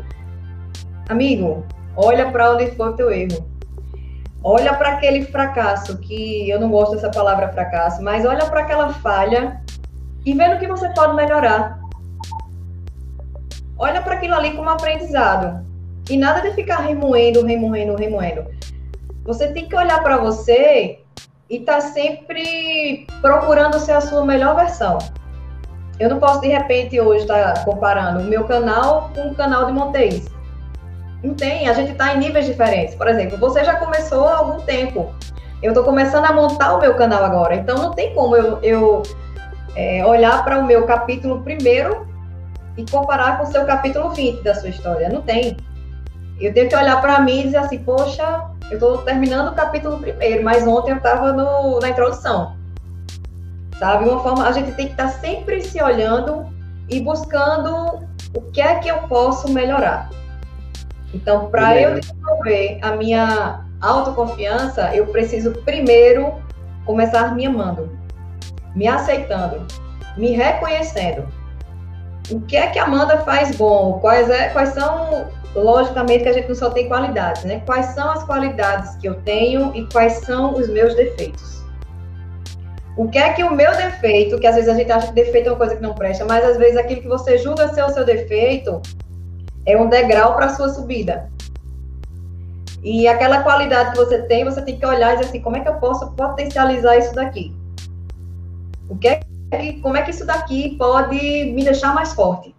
Amigo, 1.10 1.66
olha 1.96 2.32
para 2.32 2.52
onde 2.52 2.72
foi 2.72 2.90
o 2.90 2.94
teu 2.94 3.12
erro. 3.12 3.48
Olha 4.44 4.74
para 4.74 4.94
aquele 4.94 5.26
fracasso, 5.26 5.98
que 5.98 6.50
eu 6.50 6.60
não 6.60 6.70
gosto 6.70 6.96
dessa 6.96 7.12
palavra 7.12 7.50
fracasso, 7.50 8.02
mas 8.02 8.26
olha 8.26 8.46
para 8.46 8.62
aquela 8.62 8.90
falha 8.94 9.62
e 10.26 10.34
vendo 10.34 10.56
o 10.56 10.60
que 10.60 10.68
você 10.68 10.90
pode 10.90 11.16
melhorar. 11.16 11.80
Olha 13.78 14.02
para 14.02 14.16
aquilo 14.16 14.36
ali 14.36 14.52
como 14.52 14.70
aprendizado. 14.70 15.66
E 16.10 16.18
nada 16.18 16.42
de 16.42 16.56
ficar 16.56 16.78
remoendo, 16.78 17.46
remoendo, 17.46 17.96
remoendo. 17.96 18.46
Você 19.26 19.48
tem 19.54 19.70
que 19.70 19.76
olhar 19.76 20.02
para 20.02 20.18
você 20.18 21.00
e 21.50 21.58
estar 21.58 21.76
tá 21.76 21.82
sempre 21.82 23.08
procurando 23.22 23.80
ser 23.80 23.94
a 23.94 24.02
sua 24.02 24.26
melhor 24.26 24.56
versão. 24.56 24.98
Eu 26.00 26.10
não 26.10 26.20
posso, 26.20 26.42
de 26.42 26.48
repente, 26.48 27.00
hoje 27.00 27.22
estar 27.22 27.54
tá 27.54 27.66
comparando 27.66 28.22
o 28.22 28.24
meu 28.24 28.46
canal 28.46 29.12
com 29.14 29.30
o 29.30 29.36
canal 29.36 29.66
de 29.66 29.74
Montes. 29.74 30.28
Não 31.22 31.34
tem, 31.34 31.68
a 31.68 31.74
gente 31.74 31.92
está 31.92 32.16
em 32.16 32.20
níveis 32.20 32.46
diferentes. 32.46 32.96
Por 32.96 33.08
exemplo, 33.08 33.38
você 33.38 33.64
já 33.64 33.76
começou 33.76 34.28
há 34.28 34.38
algum 34.38 34.62
tempo. 34.62 35.14
Eu 35.62 35.72
estou 35.72 35.84
começando 35.84 36.26
a 36.26 36.32
montar 36.32 36.74
o 36.76 36.80
meu 36.80 36.96
canal 36.96 37.24
agora. 37.24 37.56
Então, 37.56 37.76
não 37.78 37.92
tem 37.92 38.14
como 38.16 38.36
eu, 38.36 38.60
eu 38.64 39.04
é, 39.76 40.06
olhar 40.06 40.44
para 40.44 40.60
o 40.60 40.66
meu 40.66 40.86
capítulo 40.86 41.42
primeiro 41.42 42.08
e 42.78 42.86
comparar 42.90 43.38
com 43.38 43.44
o 43.44 43.48
seu 43.48 43.66
capítulo 43.66 44.10
20 44.12 44.44
da 44.44 44.56
sua 44.56 44.70
história. 44.70 45.10
Não 45.10 45.22
tem. 45.22 45.58
Eu 46.40 46.54
tenho 46.54 46.70
que 46.70 46.76
olhar 46.76 47.02
para 47.02 47.20
mim 47.20 47.42
e 47.42 47.44
dizer 47.44 47.58
assim, 47.58 47.80
poxa, 47.80 48.50
eu 48.70 48.76
estou 48.76 49.00
terminando 49.00 49.50
o 49.50 49.56
capítulo 49.56 49.98
primeiro, 49.98 50.44
mas 50.44 50.66
ontem 50.66 50.92
eu 50.92 50.98
estava 50.98 51.34
na 51.34 51.90
introdução. 51.90 52.56
Sabe? 53.78 54.08
Uma 54.08 54.22
forma, 54.22 54.48
a 54.48 54.52
gente 54.52 54.72
tem 54.74 54.88
que 54.88 54.92
estar 54.94 55.12
tá 55.12 55.20
sempre 55.20 55.62
se 55.62 55.82
olhando 55.82 56.46
e 56.90 57.00
buscando 57.02 58.08
o 58.34 58.42
que 58.52 58.62
é 58.62 58.76
que 58.76 58.90
eu 58.90 59.00
posso 59.04 59.52
melhorar. 59.52 60.10
Então, 61.14 61.50
para 61.50 61.80
eu 61.80 62.00
desenvolver 62.00 62.80
a 62.82 62.92
minha 62.92 63.66
autoconfiança, 63.82 64.96
eu 64.96 65.08
preciso 65.08 65.52
primeiro 65.64 66.34
começar 66.86 67.36
me 67.36 67.46
amando, 67.46 67.90
me 68.76 68.88
aceitando, 68.88 69.66
me 70.18 70.32
reconhecendo. 70.32 71.28
O 72.32 72.42
que 72.42 72.56
é 72.56 72.68
que 72.68 72.78
a 72.78 72.84
Amanda 72.84 73.18
faz 73.20 73.56
bom? 73.56 74.00
Quais, 74.00 74.30
é, 74.30 74.50
quais 74.50 74.70
são, 74.70 75.28
logicamente, 75.56 76.24
que 76.24 76.30
a 76.30 76.34
gente 76.34 76.48
não 76.48 76.56
só 76.56 76.70
tem 76.70 76.88
qualidades, 76.88 77.44
né? 77.44 77.62
Quais 77.66 77.88
são 77.88 78.12
as 78.12 78.24
qualidades 78.24 78.96
que 78.98 79.08
eu 79.08 79.16
tenho 79.22 79.76
e 79.76 79.88
quais 79.88 80.14
são 80.26 80.54
os 80.54 80.70
meus 80.70 80.96
defeitos? 80.96 81.64
O 82.96 83.08
que 83.08 83.18
é 83.18 83.34
que 83.34 83.44
o 83.44 83.56
meu 83.56 83.72
defeito, 83.76 84.38
que 84.40 84.46
às 84.46 84.56
vezes 84.56 84.70
a 84.70 84.76
gente 84.76 84.92
acha 84.92 85.08
que 85.08 85.14
defeito 85.14 85.48
é 85.48 85.52
uma 85.52 85.58
coisa 85.58 85.76
que 85.76 85.82
não 85.82 85.94
presta, 85.94 86.26
mas 86.26 86.44
às 86.44 86.58
vezes 86.58 86.78
aquilo 86.78 87.02
que 87.02 87.08
você 87.08 87.38
julga 87.38 87.74
ser 87.74 87.84
o 87.84 87.90
seu 87.90 88.06
defeito 88.06 88.82
é 89.66 89.78
um 89.78 89.88
degrau 89.88 90.36
para 90.36 90.48
a 90.48 90.56
sua 90.56 90.70
subida. 90.70 91.30
E 92.84 93.08
aquela 93.08 93.42
qualidade 93.42 93.92
que 93.92 93.98
você 93.98 94.22
tem, 94.24 94.44
você 94.44 94.62
tem 94.62 94.78
que 94.78 94.86
olhar 94.86 95.14
e 95.14 95.18
dizer 95.18 95.30
assim, 95.30 95.42
como 95.42 95.58
é 95.58 95.62
que 95.62 95.70
eu 95.70 95.76
posso 95.76 96.12
potencializar 96.12 96.98
isso 96.98 97.14
daqui? 97.14 97.56
O 98.90 98.98
que 98.98 99.08
é 99.08 99.20
que, 99.52 99.80
como 99.82 99.96
é 99.96 100.02
que 100.02 100.12
isso 100.12 100.26
daqui 100.26 100.76
pode 100.78 101.16
me 101.16 101.64
deixar 101.64 101.94
mais 101.94 102.14
forte? 102.14 102.56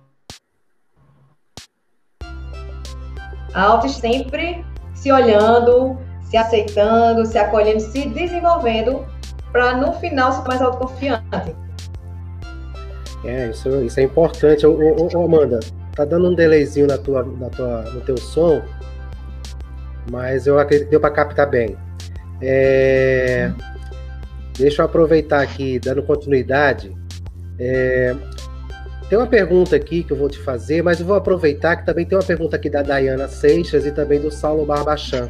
A 3.53 3.63
auto 3.63 3.89
sempre 3.89 4.65
se 4.95 5.11
olhando, 5.11 5.99
se 6.23 6.37
aceitando, 6.37 7.27
se 7.27 7.37
acolhendo, 7.37 7.81
se 7.81 8.09
desenvolvendo 8.09 9.05
para 9.51 9.77
no 9.77 9.93
final 9.95 10.33
ser 10.33 10.47
mais 10.47 10.63
autoconfiante. 10.63 11.57
É, 13.25 13.49
isso, 13.49 13.69
isso 13.83 13.99
é 13.99 14.05
importante. 14.05 14.65
Ô, 14.65 14.73
ô, 14.73 15.09
ô, 15.13 15.25
Amanda, 15.25 15.59
tá 15.97 16.05
dando 16.05 16.31
um 16.31 16.35
delayzinho 16.35 16.87
na 16.87 16.97
tua, 16.97 17.25
na 17.25 17.51
tua, 17.51 17.83
no 17.91 18.01
teu 18.03 18.17
som, 18.17 18.63
mas 20.11 20.47
eu 20.47 20.59
acredito 20.61 20.87
que 20.87 20.91
deu 20.93 21.01
para 21.01 21.11
captar 21.11 21.51
bem. 21.51 21.77
É, 22.41 23.53
deixa 24.61 24.83
eu 24.83 24.87
aproveitar 24.87 25.41
aqui, 25.41 25.79
dando 25.79 26.03
continuidade. 26.03 26.95
É, 27.59 28.15
tem 29.09 29.19
uma 29.19 29.27
pergunta 29.27 29.75
aqui 29.75 30.05
que 30.05 30.13
eu 30.13 30.17
vou 30.17 30.29
te 30.29 30.39
fazer, 30.39 30.83
mas 30.83 31.01
eu 31.01 31.07
vou 31.07 31.17
aproveitar 31.17 31.77
que 31.77 31.85
também 31.85 32.07
tem 32.07 32.17
uma 32.17 32.25
pergunta 32.25 32.57
aqui 32.57 32.71
da 32.71 32.83
Dayana 32.83 33.27
Seixas 33.27 33.85
e 33.85 33.91
também 33.91 34.21
do 34.21 34.31
Saulo 34.31 34.65
Barbachan. 34.65 35.29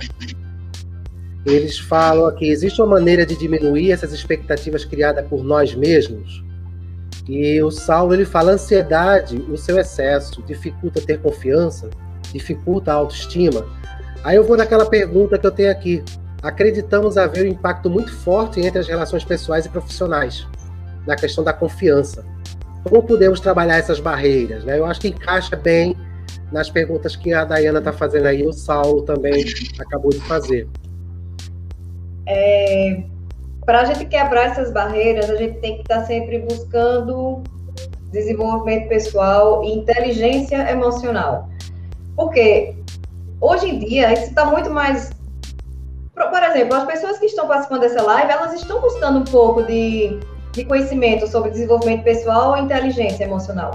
Eles 1.47 1.79
falam 1.79 2.27
aqui: 2.27 2.49
existe 2.51 2.81
uma 2.83 2.89
maneira 2.89 3.25
de 3.25 3.37
diminuir 3.37 3.91
essas 3.93 4.13
expectativas 4.13 4.85
criadas 4.85 5.27
por 5.27 5.43
nós 5.43 5.75
mesmos? 5.75 6.45
E 7.27 7.63
o 7.63 7.71
Saulo 7.71 8.13
ele 8.13 8.27
fala: 8.27 8.53
ansiedade, 8.53 9.39
o 9.49 9.57
seu 9.57 9.79
excesso, 9.79 10.43
dificulta 10.43 11.01
ter 11.01 11.19
confiança, 11.21 11.89
dificulta 12.33 12.93
a 12.93 12.97
autoestima. 12.97 13.65
Aí 14.23 14.37
eu 14.37 14.45
vou 14.45 14.57
naquela 14.57 14.85
pergunta 14.85 15.39
que 15.39 15.47
eu 15.47 15.51
tenho 15.51 15.71
aqui. 15.71 16.03
Acreditamos 16.43 17.19
haver 17.19 17.45
um 17.45 17.49
impacto 17.49 17.91
muito 17.91 18.13
forte 18.13 18.61
entre 18.61 18.79
as 18.79 18.89
relações 18.89 19.25
pessoais 19.25 19.67
e 19.67 19.69
profissionais, 19.69 20.47
na 21.07 21.17
questão 21.17 21.45
da 21.45 21.53
confiança. 21.53 22.25
Como 22.83 23.03
podemos 23.03 23.41
trabalhar 23.41 23.77
essas 23.77 24.01
barreiras? 24.01 24.65
Né? 24.65 24.79
Eu 24.79 24.87
acho 24.87 25.01
que 25.01 25.09
encaixa 25.09 25.55
bem 25.55 25.95
nas 26.51 26.71
perguntas 26.71 27.15
que 27.15 27.33
a 27.33 27.45
Dayana 27.45 27.79
está 27.79 27.93
fazendo 27.93 28.27
aí, 28.27 28.47
o 28.47 28.53
Saulo 28.53 29.03
também 29.03 29.45
acabou 29.79 30.11
de 30.11 30.21
fazer. 30.21 30.67
É, 32.27 33.03
Para 33.67 33.83
a 33.83 33.85
gente 33.85 34.07
quebrar 34.07 34.47
essas 34.47 34.73
barreiras, 34.73 35.29
a 35.29 35.37
gente 35.37 35.59
tem 35.61 35.77
que 35.77 35.83
estar 35.83 36.01
tá 36.01 36.05
sempre 36.07 36.39
buscando 36.41 37.43
desenvolvimento 38.11 38.89
pessoal 38.89 39.63
e 39.65 39.73
inteligência 39.73 40.71
emocional. 40.71 41.49
Porque 42.17 42.75
hoje 43.41 43.69
em 43.69 43.79
dia 43.79 44.13
isso 44.13 44.25
está 44.25 44.45
muito 44.47 44.71
mais. 44.71 45.11
Por 46.29 46.43
exemplo, 46.43 46.77
as 46.77 46.85
pessoas 46.85 47.19
que 47.19 47.27
estão 47.27 47.47
participando 47.47 47.81
dessa 47.81 48.03
live, 48.03 48.31
elas 48.31 48.53
estão 48.53 48.81
buscando 48.81 49.21
um 49.21 49.25
pouco 49.25 49.63
de, 49.63 50.19
de 50.53 50.65
conhecimento 50.65 51.27
sobre 51.27 51.51
desenvolvimento 51.51 52.03
pessoal 52.03 52.57
e 52.57 52.61
inteligência 52.61 53.25
emocional. 53.25 53.73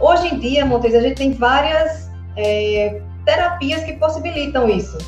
Hoje 0.00 0.34
em 0.34 0.38
dia, 0.38 0.66
Montes, 0.66 0.94
a 0.94 1.00
gente 1.00 1.16
tem 1.16 1.32
várias 1.32 2.10
é, 2.36 3.00
terapias 3.24 3.84
que 3.84 3.94
possibilitam 3.94 4.68
isso. 4.68 4.98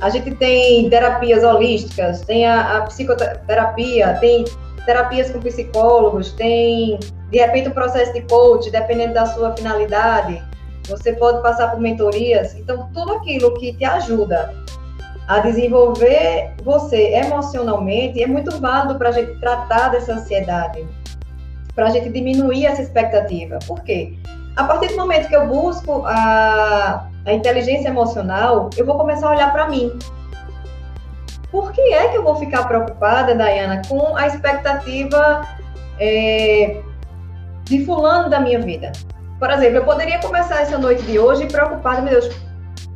A 0.00 0.10
gente 0.10 0.30
tem 0.36 0.88
terapias 0.88 1.42
holísticas, 1.42 2.20
tem 2.20 2.46
a, 2.46 2.78
a 2.78 2.82
psicoterapia, 2.82 4.16
tem 4.20 4.44
terapias 4.86 5.30
com 5.30 5.40
psicólogos, 5.40 6.32
tem, 6.32 6.98
de 7.30 7.38
repente, 7.38 7.68
um 7.68 7.72
processo 7.72 8.12
de 8.12 8.22
coach, 8.22 8.70
dependendo 8.70 9.14
da 9.14 9.26
sua 9.26 9.56
finalidade. 9.56 10.42
Você 10.88 11.12
pode 11.12 11.42
passar 11.42 11.72
por 11.72 11.80
mentorias. 11.80 12.54
Então, 12.54 12.88
tudo 12.94 13.12
aquilo 13.14 13.54
que 13.54 13.74
te 13.74 13.84
ajuda 13.84 14.54
a 15.28 15.40
desenvolver 15.40 16.54
você 16.64 17.12
emocionalmente 17.14 18.22
é 18.22 18.26
muito 18.26 18.58
válido 18.58 18.96
para 18.96 19.10
a 19.10 19.12
gente 19.12 19.38
tratar 19.38 19.90
dessa 19.90 20.14
ansiedade, 20.14 20.86
para 21.74 21.88
a 21.88 21.90
gente 21.90 22.08
diminuir 22.08 22.64
essa 22.64 22.80
expectativa. 22.80 23.58
Por 23.66 23.82
quê? 23.82 24.14
A 24.56 24.64
partir 24.64 24.88
do 24.88 24.96
momento 24.96 25.28
que 25.28 25.36
eu 25.36 25.46
busco 25.46 26.02
a, 26.06 27.08
a 27.26 27.32
inteligência 27.32 27.88
emocional, 27.88 28.70
eu 28.76 28.86
vou 28.86 28.96
começar 28.96 29.28
a 29.28 29.32
olhar 29.32 29.52
para 29.52 29.68
mim. 29.68 29.96
Por 31.52 31.72
que 31.72 31.80
é 31.92 32.08
que 32.08 32.16
eu 32.16 32.22
vou 32.22 32.36
ficar 32.36 32.66
preocupada, 32.66 33.34
Dayana, 33.34 33.82
com 33.86 34.16
a 34.16 34.26
expectativa 34.26 35.46
é, 36.00 36.80
de 37.64 37.84
fulano 37.84 38.30
da 38.30 38.40
minha 38.40 38.60
vida? 38.60 38.92
Por 39.38 39.50
exemplo, 39.50 39.76
eu 39.76 39.84
poderia 39.84 40.18
começar 40.20 40.62
essa 40.62 40.78
noite 40.78 41.02
de 41.02 41.18
hoje 41.18 41.46
preocupada, 41.46 42.00
meu 42.00 42.12
Deus, 42.18 42.47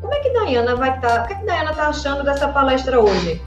como 0.02 0.12
é 0.12 0.20
que 0.20 0.30
Dayana 0.30 0.74
vai 0.74 0.96
estar? 0.96 1.08
Tá, 1.08 1.24
o 1.24 1.26
que, 1.28 1.32
é 1.32 1.36
que 1.36 1.46
Dayana 1.46 1.70
está 1.70 1.86
achando 1.86 2.24
dessa 2.24 2.48
palestra 2.48 3.00
hoje? 3.00 3.40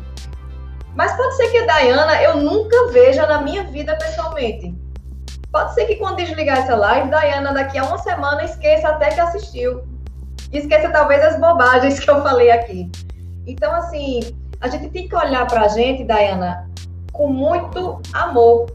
Mas 0.95 1.11
pode 1.17 1.35
ser 1.35 1.49
que 1.49 1.57
a 1.57 1.65
Dayana 1.65 2.23
eu 2.23 2.37
nunca 2.37 2.87
veja 2.87 3.27
na 3.27 3.41
minha 3.41 3.65
vida 3.65 3.95
pessoalmente. 3.97 4.73
Pode 5.51 5.73
ser 5.73 5.85
que 5.85 5.97
quando 5.97 6.17
desligar 6.17 6.59
essa 6.59 6.75
live, 6.75 7.09
Dayana 7.09 7.53
daqui 7.53 7.77
a 7.77 7.83
uma 7.83 7.97
semana 7.97 8.43
esqueça 8.45 8.87
até 8.87 9.09
que 9.09 9.19
assistiu. 9.19 9.83
Esqueça 10.51 10.89
talvez 10.89 11.21
as 11.23 11.39
bobagens 11.39 11.99
que 11.99 12.09
eu 12.09 12.23
falei 12.23 12.49
aqui. 12.49 12.89
Então, 13.45 13.73
assim, 13.75 14.21
a 14.61 14.69
gente 14.69 14.89
tem 14.89 15.07
que 15.07 15.15
olhar 15.15 15.45
para 15.47 15.61
a 15.61 15.67
gente, 15.67 16.05
Dayana, 16.05 16.69
com 17.11 17.27
muito 17.27 18.01
amor, 18.13 18.67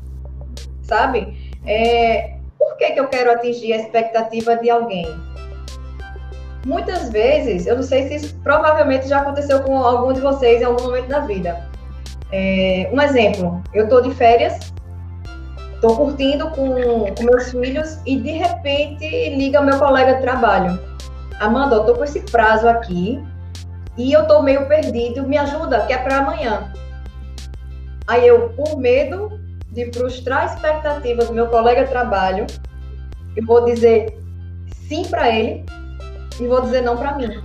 sabe? 0.83 1.59
É, 1.67 2.37
por 2.59 2.77
que, 2.77 2.91
que 2.91 3.01
eu 3.01 3.09
quero 3.09 3.33
atingir 3.33 3.73
a 3.73 3.77
expectativa 3.77 4.57
de 4.57 4.69
alguém? 4.69 5.07
Muitas 6.67 7.11
vezes, 7.11 7.67
eu 7.67 7.77
não 7.77 7.83
sei 7.83 8.09
se 8.09 8.15
isso 8.17 8.35
provavelmente 8.43 9.09
já 9.09 9.21
aconteceu 9.21 9.63
com 9.63 9.79
algum 9.79 10.13
de 10.13 10.21
vocês 10.21 10.61
em 10.61 10.65
algum 10.65 10.85
momento 10.85 11.09
da 11.09 11.21
vida. 11.21 11.69
É, 12.33 12.91
um 12.93 13.01
exemplo, 13.01 13.63
eu 13.73 13.85
estou 13.85 14.03
de 14.03 14.15
férias, 14.15 14.73
estou 15.75 15.97
curtindo 15.97 16.51
com, 16.51 16.75
com 17.15 17.23
meus 17.25 17.51
filhos 17.51 17.99
e 18.07 18.17
de 18.17 18.33
repente 18.33 19.05
liga 19.37 19.61
meu 19.61 19.79
colega 19.79 20.15
de 20.15 20.21
trabalho 20.21 20.91
Amanda, 21.41 21.77
eu 21.77 21.85
tô 21.87 21.95
com 21.95 22.05
esse 22.05 22.21
prazo 22.21 22.69
aqui 22.69 23.19
e 23.97 24.13
eu 24.13 24.27
tô 24.27 24.43
meio 24.43 24.69
perdido, 24.69 25.27
me 25.27 25.39
ajuda, 25.39 25.87
que 25.87 25.93
é 25.95 25.97
para 25.97 26.19
amanhã. 26.19 26.71
Aí 28.07 28.29
eu, 28.29 28.51
por 28.51 28.77
medo 28.77 29.41
de 29.73 29.91
frustrar 29.91 30.43
a 30.43 30.55
expectativa 30.55 31.25
do 31.25 31.33
meu 31.33 31.47
colega 31.47 31.85
de 31.85 31.91
trabalho, 31.91 32.47
eu 33.35 33.47
vou 33.47 33.65
dizer 33.65 34.21
sim 34.87 35.03
para 35.07 35.35
ele 35.35 35.65
e 36.41 36.47
vou 36.47 36.61
dizer 36.63 36.81
não 36.81 36.97
para 36.97 37.15
mim. 37.17 37.43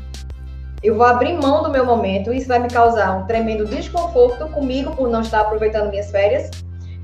Eu 0.81 0.95
vou 0.95 1.05
abrir 1.05 1.33
mão 1.33 1.63
do 1.63 1.69
meu 1.69 1.85
momento, 1.85 2.33
isso 2.33 2.47
vai 2.47 2.59
me 2.59 2.69
causar 2.69 3.17
um 3.17 3.25
tremendo 3.25 3.65
desconforto 3.65 4.47
comigo 4.49 4.95
por 4.95 5.09
não 5.09 5.21
estar 5.21 5.41
aproveitando 5.41 5.89
minhas 5.89 6.11
férias, 6.11 6.49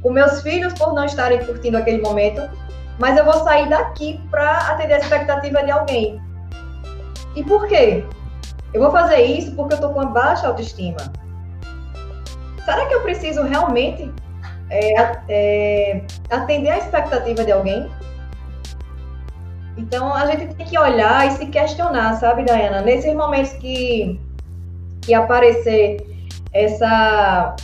com 0.01 0.11
meus 0.11 0.41
filhos 0.41 0.73
por 0.73 0.93
não 0.93 1.05
estarem 1.05 1.43
curtindo 1.45 1.77
aquele 1.77 2.01
momento, 2.01 2.41
mas 2.99 3.17
eu 3.17 3.25
vou 3.25 3.33
sair 3.43 3.67
daqui 3.69 4.21
para 4.29 4.69
atender 4.69 4.93
a 4.93 4.99
expectativa 4.99 5.63
de 5.63 5.71
alguém. 5.71 6.21
E 7.35 7.43
por 7.43 7.67
quê? 7.67 8.05
Eu 8.73 8.81
vou 8.81 8.91
fazer 8.91 9.21
isso 9.21 9.55
porque 9.55 9.73
eu 9.73 9.77
estou 9.77 9.91
com 9.91 9.99
uma 9.99 10.11
baixa 10.11 10.47
autoestima. 10.47 10.99
Será 12.63 12.85
que 12.85 12.93
eu 12.93 13.01
preciso 13.01 13.41
realmente 13.43 14.11
é, 14.69 14.93
é, 15.27 16.01
atender 16.29 16.69
a 16.69 16.77
expectativa 16.77 17.43
de 17.43 17.51
alguém? 17.51 17.89
Então 19.77 20.13
a 20.13 20.25
gente 20.25 20.53
tem 20.55 20.65
que 20.65 20.77
olhar 20.77 21.27
e 21.27 21.31
se 21.31 21.45
questionar, 21.47 22.15
sabe, 22.15 22.43
Dayana? 22.43 22.81
Nesses 22.81 23.13
momentos 23.15 23.53
que, 23.53 24.19
que 25.01 25.13
aparecer 25.13 26.05
essa, 26.53 27.55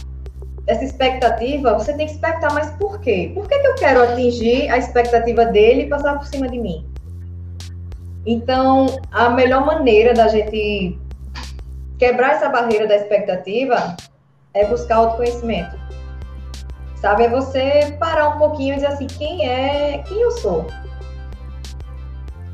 essa 0.66 0.84
expectativa, 0.84 1.74
você 1.74 1.94
tem 1.94 2.06
que 2.06 2.14
expectar, 2.14 2.54
mas 2.54 2.72
por 2.72 3.00
quê? 3.00 3.32
Por 3.34 3.48
que, 3.48 3.60
que 3.60 3.68
eu 3.68 3.76
quero 3.76 4.04
atingir 4.04 4.70
a 4.70 4.78
expectativa 4.78 5.46
dele 5.46 5.84
e 5.84 5.90
passar 5.90 6.18
por 6.18 6.26
cima 6.26 6.48
de 6.48 6.60
mim? 6.60 6.86
Então, 8.26 8.88
a 9.12 9.30
melhor 9.30 9.66
maneira 9.66 10.14
da 10.14 10.28
gente 10.28 10.98
quebrar 11.98 12.34
essa 12.34 12.50
barreira 12.50 12.88
da 12.88 12.96
expectativa 12.96 13.96
é 14.54 14.66
buscar 14.66 14.98
autoconhecimento. 14.98 15.78
Sabe, 16.96 17.26
é 17.26 17.30
você 17.30 17.96
parar 18.00 18.30
um 18.30 18.38
pouquinho 18.40 18.74
e 18.74 18.76
dizer 18.76 18.88
assim, 18.88 19.08
quem 19.08 19.48
é, 19.48 20.00
quem 20.00 20.20
eu 20.20 20.32
sou? 20.32 20.66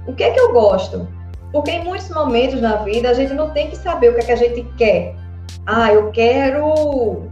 O 0.08 0.14
que 0.14 0.24
é 0.24 0.32
que 0.32 0.40
eu 0.40 0.52
gosto? 0.52 1.08
Porque 1.52 1.72
em 1.72 1.84
muitos 1.84 2.10
momentos 2.10 2.60
na 2.60 2.78
vida 2.78 3.10
a 3.10 3.14
gente 3.14 3.34
não 3.34 3.52
tem 3.52 3.70
que 3.70 3.76
saber 3.76 4.10
o 4.10 4.16
que, 4.16 4.22
é 4.22 4.24
que 4.24 4.32
a 4.32 4.36
gente 4.36 4.64
quer. 4.78 5.16
Ah, 5.66 5.94
eu 5.94 6.12
quero 6.12 7.30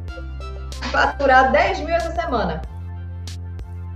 faturar 0.91 1.51
10 1.51 1.79
mil 1.81 1.95
essa 1.95 2.11
semana. 2.11 2.61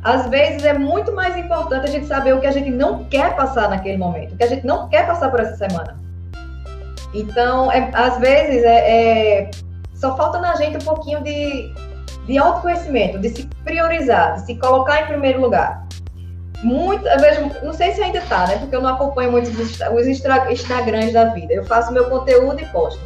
Às 0.04 0.28
vezes 0.28 0.64
é 0.64 0.74
muito 0.74 1.12
mais 1.14 1.38
importante 1.38 1.86
a 1.86 1.92
gente 1.92 2.06
saber 2.06 2.34
o 2.34 2.40
que 2.40 2.48
a 2.48 2.52
gente 2.52 2.70
não 2.70 3.06
quer 3.06 3.36
passar 3.36 3.70
naquele 3.70 3.98
momento, 3.98 4.34
o 4.34 4.38
que 4.38 4.44
a 4.44 4.48
gente 4.48 4.66
não 4.66 4.88
quer 4.88 5.08
passar 5.08 5.32
por 5.32 5.40
essa 5.40 5.56
semana. 5.56 6.00
Então, 7.14 7.72
é, 7.72 7.90
às 7.94 8.20
vezes, 8.20 8.64
é, 8.64 9.40
é, 9.42 9.52
só 9.94 10.16
falta 10.18 10.40
na 10.40 10.56
gente 10.56 10.78
um 10.78 10.82
pouquinho 10.86 11.24
de, 11.24 11.74
de 12.28 12.38
autoconhecimento, 12.38 13.18
de 13.20 13.30
se 13.30 13.46
priorizar, 13.64 14.36
de 14.36 14.46
se 14.46 14.56
colocar 14.56 15.04
em 15.04 15.08
primeiro 15.08 15.40
lugar. 15.40 15.85
Muito, 16.66 17.08
eu 17.08 17.20
vejo, 17.20 17.52
não 17.62 17.74
sei 17.74 17.94
se 17.94 18.02
ainda 18.02 18.18
está, 18.18 18.48
né? 18.48 18.58
Porque 18.58 18.76
eu 18.76 18.82
não 18.82 18.90
acompanho 18.90 19.32
muito 19.32 19.48
os, 19.50 19.80
os 19.80 20.08
Instagrams 20.08 21.14
da 21.14 21.26
vida. 21.26 21.54
Eu 21.54 21.64
faço 21.64 21.94
meu 21.94 22.10
conteúdo 22.10 22.60
e 22.60 22.66
posto. 22.66 23.00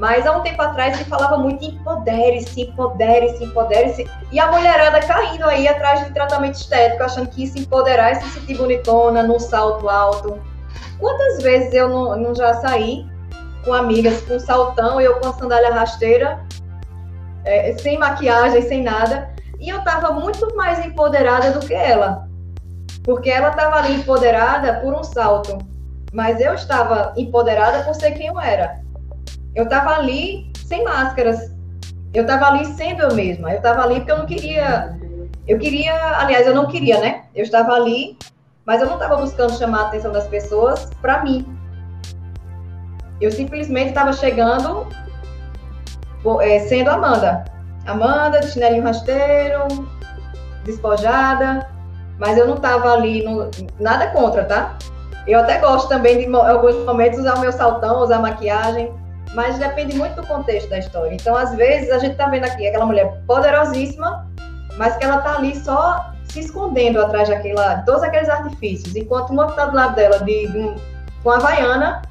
Mas 0.00 0.26
há 0.26 0.36
um 0.36 0.40
tempo 0.40 0.60
atrás 0.60 0.96
se 0.96 1.04
falava 1.04 1.38
muito 1.38 1.64
empodere-se, 1.64 2.62
empodere-se, 2.62 3.44
empodere-se. 3.44 4.10
E 4.32 4.40
a 4.40 4.50
mulherada 4.50 4.98
caindo 4.98 5.44
aí 5.44 5.68
atrás 5.68 6.04
de 6.04 6.12
tratamento 6.12 6.54
estético, 6.54 7.04
achando 7.04 7.28
que 7.28 7.46
se 7.46 7.60
empoderar 7.60 8.10
é 8.10 8.14
se 8.16 8.28
sentir 8.30 8.56
bonitona, 8.56 9.22
num 9.22 9.38
salto 9.38 9.88
alto. 9.88 10.36
Quantas 10.98 11.40
vezes 11.40 11.72
eu 11.72 11.88
não, 11.88 12.16
não 12.16 12.34
já 12.34 12.54
saí 12.54 13.06
com 13.64 13.72
amigas 13.72 14.22
com 14.22 14.40
saltão 14.40 15.00
e 15.00 15.04
eu 15.04 15.20
com 15.20 15.32
sandália 15.34 15.72
rasteira, 15.72 16.44
é, 17.44 17.76
sem 17.78 17.96
maquiagem, 17.96 18.62
sem 18.62 18.82
nada. 18.82 19.30
E 19.60 19.68
eu 19.68 19.84
tava 19.84 20.10
muito 20.10 20.52
mais 20.56 20.84
empoderada 20.84 21.52
do 21.52 21.64
que 21.64 21.74
ela. 21.74 22.27
Porque 23.08 23.30
ela 23.30 23.52
tava 23.52 23.76
ali 23.76 23.94
empoderada 23.94 24.80
por 24.80 24.92
um 24.92 25.02
salto. 25.02 25.56
Mas 26.12 26.42
eu 26.42 26.52
estava 26.52 27.14
empoderada 27.16 27.82
por 27.82 27.94
ser 27.94 28.10
quem 28.10 28.26
eu 28.26 28.38
era. 28.38 28.82
Eu 29.54 29.64
estava 29.64 29.94
ali 29.94 30.52
sem 30.66 30.84
máscaras. 30.84 31.50
Eu 32.12 32.24
estava 32.24 32.48
ali 32.48 32.66
sendo 32.66 33.04
eu 33.04 33.14
mesma. 33.14 33.50
Eu 33.50 33.56
estava 33.56 33.82
ali 33.82 33.94
porque 33.94 34.12
eu 34.12 34.18
não 34.18 34.26
queria. 34.26 34.98
Eu 35.46 35.58
queria, 35.58 36.18
aliás, 36.18 36.46
eu 36.46 36.54
não 36.54 36.66
queria, 36.66 37.00
né? 37.00 37.24
Eu 37.34 37.44
estava 37.44 37.72
ali, 37.72 38.18
mas 38.66 38.82
eu 38.82 38.86
não 38.86 38.96
estava 38.96 39.16
buscando 39.16 39.56
chamar 39.56 39.84
a 39.84 39.86
atenção 39.86 40.12
das 40.12 40.26
pessoas 40.26 40.90
para 41.00 41.24
mim. 41.24 41.46
Eu 43.22 43.32
simplesmente 43.32 43.88
estava 43.88 44.12
chegando 44.12 44.86
é, 46.42 46.58
sendo 46.60 46.90
Amanda. 46.90 47.46
Amanda, 47.86 48.40
de 48.40 48.48
chinelinho 48.48 48.84
rasteiro, 48.84 49.66
despojada, 50.66 51.66
mas 52.18 52.36
eu 52.36 52.46
não 52.46 52.54
estava 52.54 52.92
ali, 52.92 53.24
no, 53.24 53.50
nada 53.78 54.08
contra, 54.08 54.44
tá? 54.44 54.76
Eu 55.26 55.40
até 55.40 55.58
gosto 55.58 55.88
também 55.88 56.18
de, 56.18 56.24
em 56.24 56.34
alguns 56.34 56.74
momentos, 56.84 57.18
usar 57.18 57.34
o 57.34 57.40
meu 57.40 57.52
saltão, 57.52 58.02
usar 58.02 58.18
maquiagem, 58.18 58.92
mas 59.34 59.58
depende 59.58 59.96
muito 59.96 60.20
do 60.20 60.26
contexto 60.26 60.68
da 60.70 60.78
história. 60.78 61.14
Então, 61.14 61.36
às 61.36 61.54
vezes, 61.54 61.90
a 61.90 61.98
gente 61.98 62.16
tá 62.16 62.28
vendo 62.28 62.44
aqui 62.44 62.66
aquela 62.66 62.86
mulher 62.86 63.22
poderosíssima, 63.26 64.26
mas 64.76 64.96
que 64.96 65.04
ela 65.04 65.18
tá 65.18 65.36
ali 65.36 65.54
só 65.54 66.12
se 66.24 66.40
escondendo 66.40 67.00
atrás 67.00 67.28
daquela, 67.28 67.74
de 67.74 67.86
todos 67.86 68.02
aqueles 68.02 68.28
artifícios, 68.28 68.94
enquanto 68.96 69.30
uma 69.30 69.48
que 69.48 69.56
tá 69.56 69.66
do 69.66 69.76
lado 69.76 69.94
dela 69.94 70.18
de, 70.20 70.46
de 70.46 70.74
com 71.22 71.30
a 71.30 71.36
Havaiana 71.36 72.02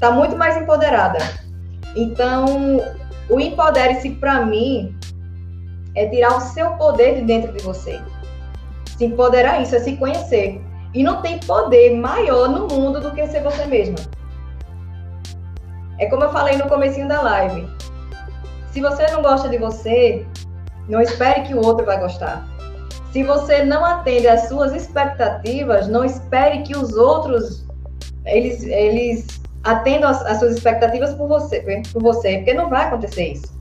tá 0.00 0.10
muito 0.10 0.36
mais 0.36 0.56
empoderada. 0.56 1.18
Então, 1.94 2.80
o 3.28 3.38
empodere-se 3.38 4.10
para 4.10 4.44
mim 4.44 4.96
é 5.94 6.06
tirar 6.08 6.36
o 6.36 6.40
seu 6.40 6.70
poder 6.72 7.16
de 7.16 7.22
dentro 7.22 7.52
de 7.52 7.62
você. 7.62 8.00
Se 9.02 9.06
empoderar 9.06 9.60
isso 9.60 9.74
é 9.74 9.80
se 9.80 9.96
conhecer. 9.96 10.62
E 10.94 11.02
não 11.02 11.20
tem 11.22 11.40
poder 11.40 11.96
maior 11.96 12.48
no 12.48 12.68
mundo 12.68 13.00
do 13.00 13.10
que 13.10 13.26
ser 13.26 13.42
você 13.42 13.66
mesma. 13.66 13.96
É 15.98 16.06
como 16.06 16.22
eu 16.22 16.30
falei 16.30 16.56
no 16.56 16.68
comecinho 16.68 17.08
da 17.08 17.20
live. 17.20 17.68
Se 18.70 18.80
você 18.80 19.04
não 19.08 19.20
gosta 19.20 19.48
de 19.48 19.58
você, 19.58 20.24
não 20.88 21.00
espere 21.00 21.42
que 21.42 21.52
o 21.52 21.66
outro 21.66 21.84
vai 21.84 21.98
gostar. 21.98 22.46
Se 23.12 23.24
você 23.24 23.64
não 23.64 23.84
atende 23.84 24.28
às 24.28 24.46
suas 24.46 24.72
expectativas, 24.72 25.88
não 25.88 26.04
espere 26.04 26.62
que 26.62 26.76
os 26.76 26.92
outros 26.92 27.66
eles, 28.24 28.62
eles 28.62 29.26
atendam 29.64 30.10
às 30.10 30.38
suas 30.38 30.54
expectativas 30.54 31.12
por 31.14 31.26
você, 31.26 31.82
por 31.92 32.00
você, 32.00 32.36
porque 32.36 32.54
não 32.54 32.70
vai 32.70 32.86
acontecer 32.86 33.32
isso. 33.32 33.52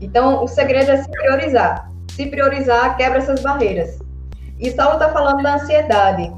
Então, 0.00 0.42
o 0.42 0.48
segredo 0.48 0.90
é 0.90 1.02
se 1.02 1.10
priorizar. 1.10 1.92
Se 2.12 2.24
priorizar, 2.24 2.96
quebra 2.96 3.18
essas 3.18 3.42
barreiras. 3.42 4.05
E 4.58 4.70
Saulo 4.70 4.94
está 4.94 5.10
falando 5.10 5.42
da 5.42 5.54
ansiedade. 5.54 6.32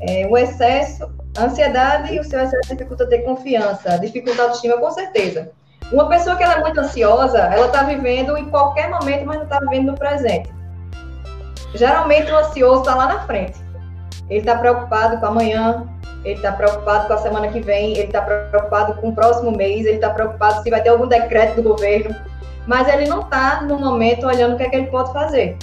É, 0.00 0.26
o 0.26 0.36
excesso 0.36 1.08
a 1.36 1.44
ansiedade 1.44 2.14
e 2.14 2.20
o 2.20 2.24
seu 2.24 2.40
excesso 2.40 2.68
dificulta 2.70 3.06
ter 3.08 3.18
confiança, 3.20 3.98
dificulta 3.98 4.42
a 4.42 4.44
autoestima, 4.44 4.78
com 4.78 4.90
certeza. 4.90 5.50
Uma 5.92 6.08
pessoa 6.08 6.36
que 6.36 6.42
ela 6.42 6.54
é 6.54 6.60
muito 6.60 6.78
ansiosa, 6.80 7.38
ela 7.38 7.66
está 7.66 7.82
vivendo 7.82 8.36
em 8.38 8.48
qualquer 8.48 8.88
momento, 8.88 9.26
mas 9.26 9.36
não 9.38 9.44
está 9.44 9.58
vivendo 9.58 9.86
no 9.86 9.98
presente. 9.98 10.52
Geralmente 11.74 12.30
o 12.30 12.36
ansioso 12.36 12.80
está 12.82 12.94
lá 12.94 13.06
na 13.06 13.20
frente. 13.26 13.58
Ele 14.30 14.40
está 14.40 14.56
preocupado 14.56 15.18
com 15.18 15.26
amanhã, 15.26 15.88
ele 16.24 16.36
está 16.36 16.52
preocupado 16.52 17.08
com 17.08 17.14
a 17.14 17.18
semana 17.18 17.48
que 17.48 17.60
vem, 17.60 17.92
ele 17.92 18.06
está 18.06 18.22
preocupado 18.22 18.94
com 18.94 19.08
o 19.08 19.14
próximo 19.14 19.50
mês, 19.50 19.84
ele 19.84 19.96
está 19.96 20.10
preocupado 20.10 20.62
se 20.62 20.70
vai 20.70 20.82
ter 20.82 20.90
algum 20.90 21.06
decreto 21.06 21.56
do 21.56 21.68
governo, 21.68 22.14
mas 22.66 22.88
ele 22.88 23.08
não 23.08 23.20
está 23.20 23.60
no 23.62 23.78
momento 23.78 24.26
olhando 24.26 24.54
o 24.54 24.56
que, 24.56 24.62
é 24.62 24.68
que 24.70 24.76
ele 24.76 24.86
pode 24.86 25.12
fazer. 25.12 25.58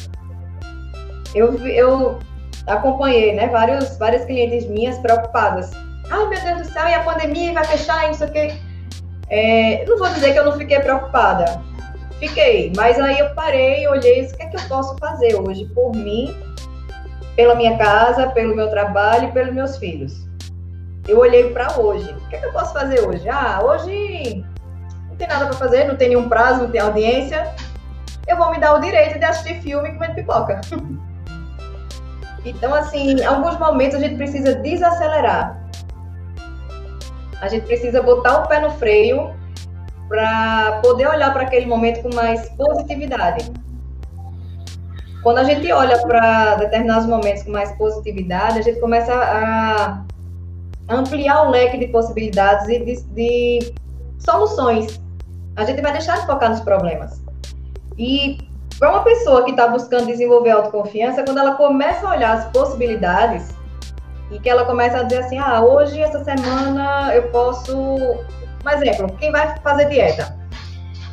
Eu, 1.34 1.58
eu 1.68 2.20
acompanhei, 2.68 3.34
né, 3.34 3.48
vários, 3.48 3.98
várias 3.98 4.26
clientes 4.26 4.68
minhas 4.68 4.98
preocupadas. 5.00 5.72
Ai, 6.10 6.28
meu 6.28 6.44
Deus 6.44 6.68
do 6.68 6.74
céu, 6.74 6.88
e 6.88 6.94
a 6.94 7.04
pandemia 7.04 7.54
vai 7.54 7.64
fechar, 7.64 8.12
isso 8.12 8.24
aqui. 8.24 8.54
É, 9.30 9.86
não 9.86 9.98
vou 9.98 10.10
dizer 10.10 10.34
que 10.34 10.40
eu 10.40 10.46
não 10.46 10.58
fiquei 10.58 10.80
preocupada. 10.80 11.62
Fiquei, 12.20 12.72
mas 12.76 13.00
aí 13.00 13.18
eu 13.18 13.34
parei, 13.34 13.88
olhei, 13.88 14.26
o 14.26 14.38
que 14.38 14.44
é 14.44 14.46
que 14.48 14.58
eu 14.58 14.62
posso 14.68 14.96
fazer 14.98 15.36
hoje 15.36 15.66
por 15.74 15.92
mim, 15.96 16.36
pela 17.36 17.56
minha 17.56 17.78
casa, 17.78 18.30
pelo 18.30 18.56
meu 18.56 18.70
trabalho 18.70 19.30
e 19.30 19.32
pelos 19.32 19.54
meus 19.54 19.78
filhos. 19.78 20.28
Eu 21.08 21.20
olhei 21.20 21.50
para 21.52 21.80
hoje. 21.80 22.12
O 22.12 22.30
que 22.30 22.36
é 22.36 22.40
que 22.40 22.46
eu 22.46 22.52
posso 22.52 22.74
fazer 22.74 23.00
hoje? 23.02 23.28
Ah, 23.28 23.60
hoje 23.64 24.46
não 25.10 25.16
tem 25.16 25.28
nada 25.28 25.46
para 25.46 25.56
fazer, 25.56 25.86
não 25.86 25.96
tem 25.96 26.10
nenhum 26.10 26.30
prazo, 26.30 26.64
não 26.64 26.72
tem 26.72 26.82
audiência. 26.82 27.56
Eu 28.28 28.38
vou 28.38 28.52
me 28.52 28.60
dar 28.60 28.76
o 28.76 28.80
direito 28.80 29.18
de 29.18 29.26
assistir 29.26 29.62
filme 29.62 29.94
comer 29.94 30.14
pipoca. 30.14 30.62
Então, 32.46 32.74
assim, 32.74 33.12
em 33.12 33.26
alguns 33.26 33.58
momentos 33.60 33.96
a 33.96 34.00
gente 34.00 34.16
precisa 34.16 34.56
desacelerar. 34.56 35.62
A 37.40 37.48
gente 37.48 37.66
precisa 37.66 38.02
botar 38.02 38.44
o 38.44 38.48
pé 38.48 38.60
no 38.60 38.72
freio 38.72 39.34
para 40.08 40.80
poder 40.84 41.08
olhar 41.08 41.32
para 41.32 41.44
aquele 41.44 41.66
momento 41.66 42.02
com 42.02 42.14
mais 42.14 42.50
positividade. 42.50 43.52
Quando 45.24 45.38
a 45.38 45.44
gente 45.44 45.72
olha 45.72 46.00
para 46.00 46.56
determinados 46.56 47.08
momentos 47.08 47.44
com 47.44 47.52
mais 47.52 47.72
positividade, 47.74 48.60
a 48.60 48.62
gente 48.62 48.80
começa 48.80 49.14
a 49.14 50.04
ampliar 50.90 51.48
o 51.48 51.52
leque 51.52 51.78
de 51.78 51.88
possibilidades 51.88 52.68
e 52.68 52.80
de, 52.80 53.02
de 53.14 53.74
soluções. 54.20 55.00
A 55.56 55.64
gente 55.64 55.82
vai 55.82 55.92
deixar 55.92 56.20
de 56.20 56.26
focar 56.26 56.50
nos 56.50 56.62
problemas. 56.62 57.22
E 57.98 58.38
para 58.82 58.90
uma 58.90 59.04
pessoa 59.04 59.46
que 59.46 59.52
está 59.52 59.68
buscando 59.68 60.08
desenvolver 60.08 60.50
autoconfiança, 60.50 61.24
quando 61.24 61.38
ela 61.38 61.54
começa 61.54 62.04
a 62.08 62.16
olhar 62.16 62.36
as 62.36 62.46
possibilidades 62.46 63.54
e 64.32 64.40
que 64.40 64.50
ela 64.50 64.66
começa 64.66 64.98
a 64.98 65.04
dizer 65.04 65.20
assim, 65.20 65.38
ah, 65.38 65.62
hoje, 65.62 66.02
essa 66.02 66.24
semana, 66.24 67.14
eu 67.14 67.30
posso... 67.30 67.78
Um 67.78 68.70
exemplo, 68.72 69.16
quem 69.20 69.32
vai 69.32 69.56
fazer 69.60 69.86
dieta? 69.86 70.36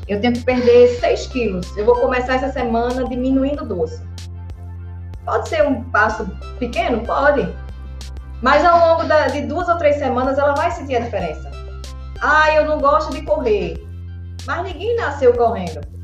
Eu 0.08 0.18
tenho 0.18 0.32
que 0.32 0.44
perder 0.44 0.98
6 0.98 1.26
quilos. 1.26 1.76
Eu 1.76 1.84
vou 1.84 1.96
começar 1.96 2.36
essa 2.36 2.50
semana 2.50 3.04
diminuindo 3.06 3.66
doce. 3.66 4.02
Pode 5.26 5.46
ser 5.50 5.62
um 5.66 5.84
passo 5.90 6.26
pequeno? 6.58 7.02
Pode. 7.04 7.54
Mas 8.40 8.64
ao 8.64 8.78
longo 8.78 9.04
da, 9.06 9.26
de 9.26 9.42
duas 9.42 9.68
ou 9.68 9.76
três 9.76 9.96
semanas, 9.96 10.38
ela 10.38 10.54
vai 10.54 10.70
sentir 10.70 10.96
a 10.96 11.00
diferença. 11.00 11.50
Ah, 12.22 12.50
eu 12.54 12.64
não 12.64 12.78
gosto 12.78 13.12
de 13.12 13.20
correr. 13.26 13.86
Mas 14.46 14.62
ninguém 14.62 14.96
nasceu 14.96 15.34
correndo. 15.34 15.97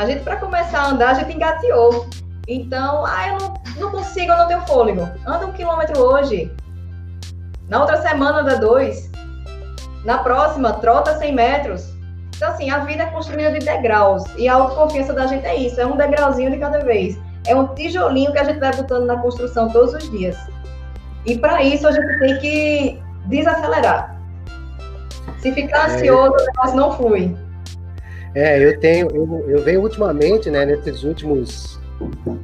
A 0.00 0.06
gente, 0.06 0.22
para 0.22 0.36
começar 0.36 0.80
a 0.80 0.90
andar, 0.92 1.10
a 1.10 1.14
gente 1.14 1.36
engateou. 1.36 2.06
Então, 2.48 3.04
ah, 3.04 3.28
eu 3.28 3.38
não, 3.38 3.54
não 3.76 3.90
consigo, 3.90 4.32
eu 4.32 4.38
não 4.38 4.48
tenho 4.48 4.62
fôlego. 4.62 5.06
Anda 5.26 5.46
um 5.46 5.52
quilômetro 5.52 6.00
hoje. 6.00 6.50
Na 7.68 7.80
outra 7.80 8.00
semana, 8.00 8.38
anda 8.38 8.56
dois. 8.56 9.10
Na 10.02 10.16
próxima, 10.16 10.72
trota 10.72 11.18
100 11.18 11.34
metros. 11.34 11.92
Então, 12.34 12.48
assim, 12.48 12.70
a 12.70 12.78
vida 12.78 13.02
é 13.02 13.06
construída 13.08 13.52
de 13.52 13.58
degraus. 13.58 14.24
E 14.38 14.48
a 14.48 14.54
autoconfiança 14.54 15.12
da 15.12 15.26
gente 15.26 15.44
é 15.44 15.54
isso: 15.54 15.78
é 15.78 15.84
um 15.84 15.98
degrauzinho 15.98 16.50
de 16.50 16.56
cada 16.56 16.78
vez. 16.78 17.20
É 17.46 17.54
um 17.54 17.66
tijolinho 17.74 18.32
que 18.32 18.38
a 18.38 18.44
gente 18.44 18.58
vai 18.58 18.74
botando 18.74 19.04
na 19.04 19.18
construção 19.18 19.68
todos 19.68 19.92
os 19.92 20.10
dias. 20.10 20.38
E 21.26 21.36
para 21.36 21.62
isso, 21.62 21.86
a 21.86 21.92
gente 21.92 22.18
tem 22.20 22.38
que 22.38 23.02
desacelerar. 23.26 24.18
Se 25.40 25.52
ficar 25.52 25.90
é. 25.90 25.94
ansioso, 25.96 26.32
o 26.32 26.46
negócio 26.46 26.74
não 26.74 26.92
flui. 26.92 27.49
É, 28.34 28.64
eu 28.64 28.78
tenho, 28.78 29.08
eu, 29.12 29.50
eu 29.50 29.62
venho 29.62 29.82
ultimamente, 29.82 30.50
né, 30.50 30.64
nesses 30.64 31.02
últimos, 31.02 31.80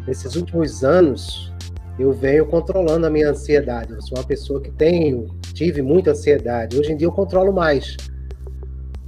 nesses 0.07 0.34
últimos 0.34 0.82
anos, 0.82 1.53
eu 1.99 2.12
venho 2.12 2.45
controlando 2.47 3.07
a 3.07 3.11
minha 3.11 3.30
ansiedade. 3.30 3.93
Eu 3.93 4.03
sou 4.03 4.18
uma 4.18 4.24
pessoa 4.24 4.61
que 4.61 4.70
tenho, 4.70 5.28
tive 5.55 5.80
muita 5.82 6.11
ansiedade. 6.11 6.78
Hoje 6.78 6.93
em 6.93 6.97
dia 6.97 7.07
eu 7.07 7.12
controlo 7.12 7.53
mais. 7.53 7.97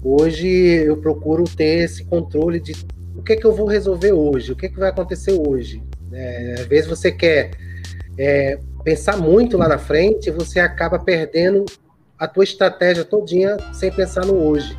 Hoje 0.02 0.46
eu 0.46 0.96
procuro 0.96 1.44
ter 1.44 1.84
esse 1.84 2.04
controle 2.04 2.60
de 2.60 2.72
o 3.16 3.22
que 3.22 3.32
é 3.32 3.36
que 3.36 3.44
eu 3.44 3.52
vou 3.52 3.66
resolver 3.66 4.12
hoje, 4.12 4.52
o 4.52 4.56
que 4.56 4.66
é 4.66 4.68
que 4.68 4.78
vai 4.78 4.90
acontecer 4.90 5.32
hoje. 5.32 5.82
É, 6.12 6.54
às 6.60 6.66
vezes 6.66 6.88
você 6.88 7.10
quer 7.10 7.50
é, 8.16 8.58
pensar 8.84 9.16
muito 9.16 9.58
lá 9.58 9.68
na 9.68 9.78
frente, 9.78 10.30
você 10.30 10.60
acaba 10.60 10.98
perdendo 10.98 11.64
a 12.16 12.26
tua 12.26 12.44
estratégia 12.44 13.04
todinha 13.04 13.56
sem 13.72 13.92
pensar 13.92 14.24
no 14.24 14.34
hoje. 14.34 14.78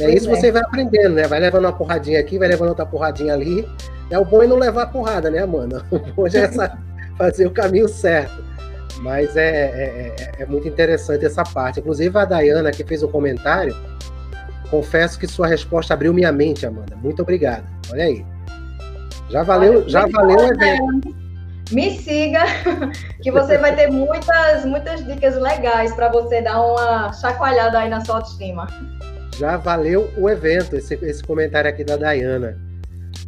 É 0.00 0.10
isso 0.10 0.28
é. 0.30 0.34
você 0.34 0.50
vai 0.50 0.62
aprendendo, 0.62 1.14
né? 1.14 1.26
Vai 1.26 1.40
levando 1.40 1.64
uma 1.64 1.72
porradinha 1.72 2.18
aqui, 2.18 2.38
vai 2.38 2.48
levando 2.48 2.70
outra 2.70 2.86
porradinha 2.86 3.32
ali. 3.32 3.68
É 4.10 4.18
o 4.18 4.24
bom 4.24 4.42
é 4.42 4.46
não 4.46 4.56
levar 4.56 4.82
a 4.82 4.86
porrada, 4.86 5.30
né, 5.30 5.40
Amanda? 5.40 5.84
O 5.90 5.98
bom 5.98 6.26
é 6.26 6.48
fazer 7.16 7.46
o 7.46 7.50
caminho 7.50 7.88
certo. 7.88 8.44
Mas 9.00 9.36
é, 9.36 9.50
é, 9.50 10.14
é, 10.16 10.42
é, 10.42 10.46
muito 10.46 10.68
interessante 10.68 11.24
essa 11.24 11.42
parte. 11.42 11.80
Inclusive 11.80 12.16
a 12.16 12.24
Dayana 12.24 12.70
que 12.70 12.84
fez 12.84 13.02
o 13.02 13.06
um 13.06 13.10
comentário, 13.10 13.76
confesso 14.70 15.18
que 15.18 15.26
sua 15.26 15.46
resposta 15.46 15.94
abriu 15.94 16.12
minha 16.12 16.32
mente, 16.32 16.66
Amanda. 16.66 16.96
Muito 16.96 17.22
obrigado. 17.22 17.64
Olha 17.90 18.04
aí. 18.04 18.24
Já 19.30 19.42
valeu, 19.42 19.80
Olha, 19.80 19.88
já 19.88 20.06
valeu 20.06 20.36
o 20.36 20.44
evento. 20.44 21.24
Me 21.72 21.98
siga, 21.98 22.44
que 23.22 23.30
você 23.30 23.56
vai 23.58 23.74
ter 23.74 23.90
muitas, 23.90 24.64
muitas 24.64 25.04
dicas 25.06 25.36
legais 25.36 25.94
para 25.94 26.10
você 26.10 26.42
dar 26.42 26.60
uma 26.60 27.12
chacoalhada 27.12 27.78
aí 27.78 27.88
na 27.88 28.04
sua 28.04 28.16
autoestima. 28.16 28.66
Já 29.38 29.56
valeu 29.56 30.10
o 30.16 30.28
evento, 30.28 30.76
esse, 30.76 30.94
esse 31.02 31.22
comentário 31.22 31.68
aqui 31.68 31.84
da 31.84 31.96
Dayana. 31.96 32.58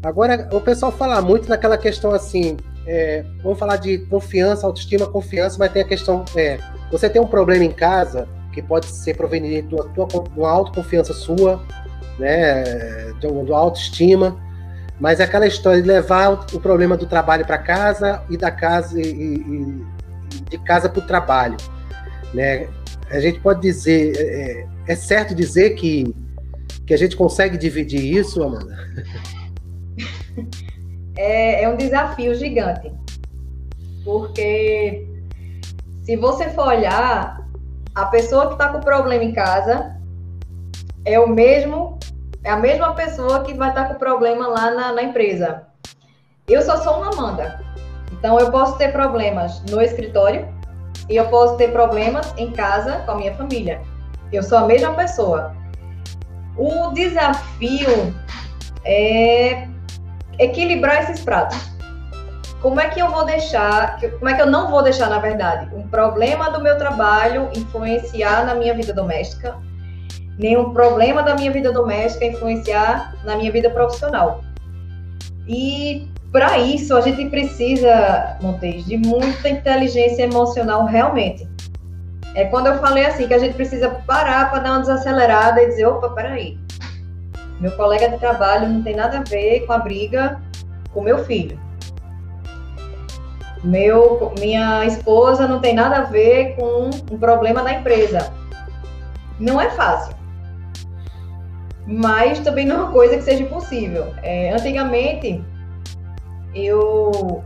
Agora, 0.02 0.48
o 0.52 0.60
pessoal 0.60 0.92
fala 0.92 1.20
muito 1.20 1.48
naquela 1.48 1.76
questão 1.76 2.12
assim, 2.12 2.56
é, 2.86 3.24
vamos 3.42 3.58
falar 3.58 3.76
de 3.76 3.98
confiança, 3.98 4.66
autoestima, 4.66 5.06
confiança, 5.06 5.56
mas 5.58 5.72
tem 5.72 5.82
a 5.82 5.86
questão, 5.86 6.24
é, 6.36 6.58
você 6.90 7.08
tem 7.08 7.20
um 7.20 7.26
problema 7.26 7.64
em 7.64 7.72
casa 7.72 8.28
que 8.52 8.62
pode 8.62 8.86
ser 8.86 9.16
proveniente 9.16 9.74
uma, 9.74 9.84
de 9.88 10.38
uma 10.38 10.50
autoconfiança 10.50 11.12
sua, 11.12 11.60
né, 12.18 13.12
de 13.18 13.26
uma 13.26 13.58
autoestima, 13.58 14.36
mas 14.98 15.20
é 15.20 15.24
aquela 15.24 15.46
história 15.46 15.82
de 15.82 15.88
levar 15.88 16.32
o, 16.54 16.60
problema 16.60 16.96
do 16.96 17.06
trabalho 17.06 17.44
para 17.44 17.58
casa 17.58 18.22
e 18.30 18.36
da 18.36 18.50
casa 18.50 19.00
e, 19.00 19.04
e 19.04 19.86
de 20.50 20.58
casa 20.58 20.88
para 20.88 21.00
o 21.00 21.06
trabalho, 21.06 21.56
né? 22.32 22.68
A 23.10 23.20
gente 23.20 23.38
pode 23.40 23.60
dizer, 23.60 24.14
é, 24.16 24.66
é, 24.86 24.94
certo 24.94 25.34
dizer 25.34 25.70
que 25.70 26.14
que 26.86 26.94
a 26.94 26.96
gente 26.96 27.16
consegue 27.16 27.58
dividir 27.58 28.16
isso, 28.16 28.42
Amanda? 28.42 28.76
É, 31.18 31.62
é 31.62 31.68
um 31.70 31.78
desafio 31.78 32.34
gigante, 32.34 32.92
porque 34.04 35.08
se 36.02 36.14
você 36.14 36.50
for 36.50 36.66
olhar, 36.66 37.48
a 37.94 38.04
pessoa 38.04 38.48
que 38.48 38.52
está 38.52 38.68
com 38.68 38.80
problema 38.80 39.24
em 39.24 39.32
casa 39.32 39.96
é 41.06 41.18
o 41.18 41.26
mesmo 41.26 41.98
é 42.44 42.50
a 42.50 42.56
mesma 42.56 42.94
pessoa 42.94 43.42
que 43.44 43.54
vai 43.54 43.70
estar 43.70 43.86
com 43.86 43.94
problema 43.94 44.46
lá 44.46 44.70
na, 44.70 44.92
na 44.92 45.02
empresa. 45.02 45.62
Eu 46.46 46.60
só 46.62 46.76
sou 46.76 46.98
uma 46.98 47.08
Amanda. 47.08 47.64
Então, 48.12 48.38
eu 48.38 48.52
posso 48.52 48.78
ter 48.78 48.92
problemas 48.92 49.60
no 49.62 49.82
escritório 49.82 50.46
e 51.08 51.16
eu 51.16 51.26
posso 51.28 51.56
ter 51.56 51.72
problemas 51.72 52.32
em 52.36 52.52
casa 52.52 53.00
com 53.00 53.12
a 53.12 53.14
minha 53.16 53.34
família. 53.34 53.80
Eu 54.32 54.42
sou 54.42 54.58
a 54.58 54.66
mesma 54.66 54.94
pessoa. 54.94 55.54
O 56.56 56.90
desafio 56.92 58.14
é 58.84 59.68
equilibrar 60.38 61.02
esses 61.02 61.24
pratos. 61.24 61.58
Como 62.60 62.80
é 62.80 62.88
que 62.88 63.00
eu 63.00 63.10
vou 63.10 63.24
deixar, 63.24 64.00
como 64.18 64.28
é 64.28 64.34
que 64.34 64.42
eu 64.42 64.46
não 64.46 64.70
vou 64.70 64.82
deixar, 64.82 65.08
na 65.08 65.18
verdade, 65.18 65.74
um 65.74 65.86
problema 65.88 66.50
do 66.50 66.60
meu 66.60 66.76
trabalho 66.78 67.50
influenciar 67.54 68.44
na 68.44 68.54
minha 68.54 68.74
vida 68.74 68.92
doméstica 68.92 69.56
nenhum 70.38 70.72
problema 70.72 71.22
da 71.22 71.34
minha 71.34 71.50
vida 71.50 71.72
doméstica 71.72 72.24
influenciar 72.24 73.14
na 73.24 73.36
minha 73.36 73.50
vida 73.50 73.70
profissional. 73.70 74.42
E 75.48 76.08
para 76.32 76.58
isso 76.58 76.94
a 76.96 77.00
gente 77.00 77.26
precisa, 77.26 78.36
Montes, 78.40 78.84
de 78.84 78.96
muita 78.96 79.48
inteligência 79.48 80.24
emocional 80.24 80.84
realmente. 80.84 81.48
É 82.36 82.44
quando 82.44 82.68
eu 82.68 82.78
falei 82.78 83.04
assim 83.04 83.26
que 83.26 83.34
a 83.34 83.38
gente 83.38 83.54
precisa 83.54 83.90
parar 84.06 84.50
para 84.50 84.60
dar 84.60 84.70
uma 84.72 84.80
desacelerada 84.80 85.60
e 85.60 85.66
dizer, 85.66 85.86
opa, 85.86 86.10
peraí. 86.10 86.56
Meu 87.58 87.72
colega 87.72 88.10
de 88.10 88.18
trabalho 88.18 88.68
não 88.68 88.82
tem 88.82 88.94
nada 88.94 89.18
a 89.18 89.22
ver 89.22 89.66
com 89.66 89.72
a 89.72 89.78
briga 89.78 90.40
com 90.92 91.02
meu 91.02 91.24
filho. 91.24 91.58
Meu, 93.64 94.32
minha 94.38 94.84
esposa 94.84 95.48
não 95.48 95.60
tem 95.60 95.74
nada 95.74 95.96
a 95.96 96.02
ver 96.02 96.54
com 96.54 96.90
um 97.10 97.18
problema 97.18 97.62
da 97.62 97.72
empresa. 97.72 98.32
Não 99.40 99.60
é 99.60 99.70
fácil 99.70 100.16
mas 101.86 102.40
também 102.40 102.66
não 102.66 102.76
é 102.76 102.78
uma 102.80 102.92
coisa 102.92 103.16
que 103.16 103.22
seja 103.22 103.44
impossível. 103.44 104.12
É, 104.22 104.50
antigamente, 104.50 105.42
eu, 106.52 107.44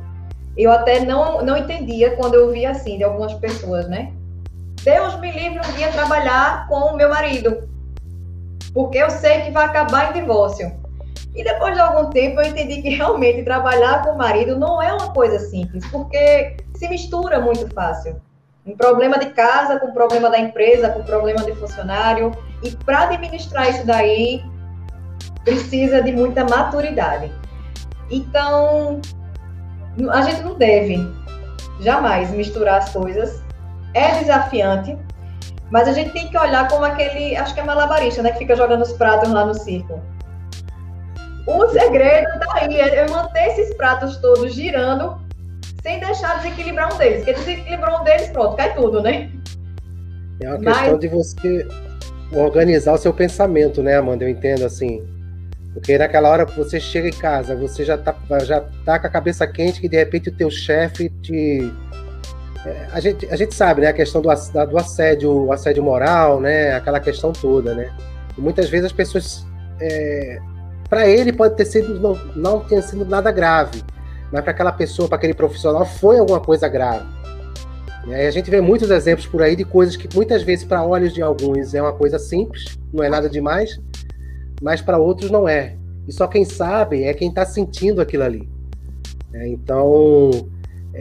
eu 0.56 0.72
até 0.72 1.04
não, 1.04 1.44
não 1.44 1.56
entendia 1.56 2.16
quando 2.16 2.34
eu 2.34 2.50
via 2.50 2.70
assim 2.70 2.96
de 2.96 3.04
algumas 3.04 3.34
pessoas, 3.34 3.86
né? 3.86 4.12
Deus 4.82 5.18
me 5.20 5.30
livre 5.30 5.58
um 5.58 5.72
dia 5.72 5.92
trabalhar 5.92 6.66
com 6.66 6.92
o 6.92 6.96
meu 6.96 7.08
marido, 7.08 7.68
porque 8.72 8.98
eu 8.98 9.10
sei 9.10 9.42
que 9.42 9.50
vai 9.50 9.66
acabar 9.66 10.10
em 10.10 10.20
divórcio. 10.20 10.72
E 11.34 11.44
depois 11.44 11.74
de 11.74 11.80
algum 11.80 12.10
tempo 12.10 12.40
eu 12.40 12.46
entendi 12.46 12.82
que 12.82 12.88
realmente 12.88 13.42
trabalhar 13.42 14.02
com 14.02 14.12
o 14.12 14.18
marido 14.18 14.58
não 14.58 14.82
é 14.82 14.92
uma 14.92 15.12
coisa 15.12 15.38
simples, 15.38 15.86
porque 15.88 16.56
se 16.74 16.88
mistura 16.88 17.40
muito 17.40 17.72
fácil. 17.72 18.20
Um 18.66 18.76
problema 18.76 19.18
de 19.18 19.26
casa 19.26 19.78
com 19.78 19.88
um 19.88 19.92
problema 19.92 20.28
da 20.28 20.38
empresa, 20.38 20.90
com 20.90 21.00
um 21.00 21.04
problema 21.04 21.42
de 21.44 21.54
funcionário, 21.54 22.32
e 22.62 22.70
para 22.70 23.02
administrar 23.04 23.68
isso 23.68 23.86
daí, 23.86 24.42
precisa 25.44 26.02
de 26.02 26.12
muita 26.12 26.44
maturidade. 26.44 27.30
Então, 28.10 29.00
a 30.10 30.22
gente 30.22 30.42
não 30.42 30.54
deve 30.54 30.98
jamais 31.80 32.30
misturar 32.30 32.78
as 32.78 32.90
coisas. 32.90 33.39
É 33.94 34.18
desafiante, 34.18 34.96
mas 35.70 35.88
a 35.88 35.92
gente 35.92 36.10
tem 36.10 36.28
que 36.28 36.38
olhar 36.38 36.68
como 36.68 36.84
aquele, 36.84 37.36
acho 37.36 37.54
que 37.54 37.60
é 37.60 37.64
malabarista, 37.64 38.22
né, 38.22 38.32
que 38.32 38.38
fica 38.38 38.56
jogando 38.56 38.82
os 38.82 38.92
pratos 38.92 39.30
lá 39.30 39.44
no 39.44 39.54
circo. 39.54 40.00
O 41.46 41.68
segredo 41.68 42.28
tá 42.38 42.46
aí, 42.54 42.78
é 42.78 43.08
manter 43.08 43.46
esses 43.48 43.74
pratos 43.74 44.16
todos 44.18 44.54
girando 44.54 45.18
sem 45.82 45.98
deixar 45.98 46.36
desequilibrar 46.36 46.94
um 46.94 46.98
deles. 46.98 47.24
Porque 47.24 47.32
desequilibrou 47.32 48.00
um 48.00 48.04
deles, 48.04 48.28
pronto, 48.28 48.56
cai 48.56 48.74
tudo, 48.74 49.02
né? 49.02 49.30
É 50.40 50.48
uma 50.48 50.58
questão 50.58 50.92
Mas... 50.92 51.00
de 51.00 51.08
você 51.08 51.68
organizar 52.32 52.92
o 52.92 52.98
seu 52.98 53.12
pensamento, 53.12 53.82
né, 53.82 53.96
Amanda? 53.96 54.24
Eu 54.24 54.28
entendo 54.28 54.64
assim. 54.64 55.06
Porque 55.72 55.96
naquela 55.96 56.28
hora 56.28 56.46
que 56.46 56.56
você 56.56 56.80
chega 56.80 57.08
em 57.08 57.12
casa, 57.12 57.54
você 57.54 57.84
já 57.84 57.96
tá, 57.96 58.14
já 58.44 58.60
tá 58.84 58.98
com 58.98 59.06
a 59.06 59.10
cabeça 59.10 59.46
quente 59.46 59.80
que 59.80 59.88
de 59.88 59.96
repente 59.96 60.28
o 60.28 60.32
teu 60.32 60.50
chefe 60.50 61.08
te. 61.22 61.72
É, 62.66 62.86
a, 62.92 63.00
gente, 63.00 63.26
a 63.30 63.36
gente 63.36 63.54
sabe, 63.54 63.80
né? 63.80 63.88
A 63.88 63.92
questão 63.92 64.20
do, 64.20 64.28
do 64.28 64.78
assédio, 64.78 65.46
o 65.46 65.52
assédio 65.52 65.82
moral, 65.82 66.40
né? 66.40 66.74
Aquela 66.74 67.00
questão 67.00 67.32
toda, 67.32 67.74
né? 67.74 67.90
E 68.36 68.40
muitas 68.40 68.68
vezes 68.68 68.86
as 68.86 68.92
pessoas. 68.92 69.46
É, 69.80 70.38
para 70.88 71.08
ele 71.08 71.32
pode 71.32 71.56
ter 71.56 71.64
sido. 71.64 71.98
Não, 72.00 72.14
não 72.36 72.60
tenha 72.60 72.82
sido 72.82 73.04
nada 73.04 73.30
grave. 73.32 73.82
Mas 74.30 74.42
para 74.42 74.52
aquela 74.52 74.72
pessoa, 74.72 75.08
para 75.08 75.16
aquele 75.16 75.34
profissional, 75.34 75.84
foi 75.84 76.18
alguma 76.18 76.40
coisa 76.40 76.68
grave. 76.68 77.04
E 78.06 78.14
a 78.14 78.30
gente 78.30 78.50
vê 78.50 78.60
muitos 78.60 78.90
exemplos 78.90 79.26
por 79.26 79.42
aí 79.42 79.54
de 79.54 79.64
coisas 79.64 79.96
que 79.96 80.08
muitas 80.14 80.42
vezes 80.42 80.64
para 80.64 80.84
olhos 80.84 81.12
de 81.12 81.20
alguns 81.20 81.74
é 81.74 81.82
uma 81.82 81.92
coisa 81.92 82.18
simples, 82.18 82.78
não 82.92 83.04
é 83.04 83.10
nada 83.10 83.28
demais, 83.28 83.78
mas 84.62 84.80
para 84.80 84.98
outros 84.98 85.30
não 85.30 85.48
é. 85.48 85.76
E 86.08 86.12
só 86.12 86.26
quem 86.26 86.44
sabe 86.44 87.04
é 87.04 87.12
quem 87.12 87.28
está 87.28 87.44
sentindo 87.44 88.00
aquilo 88.00 88.24
ali. 88.24 88.48
É, 89.32 89.48
então, 89.48 90.30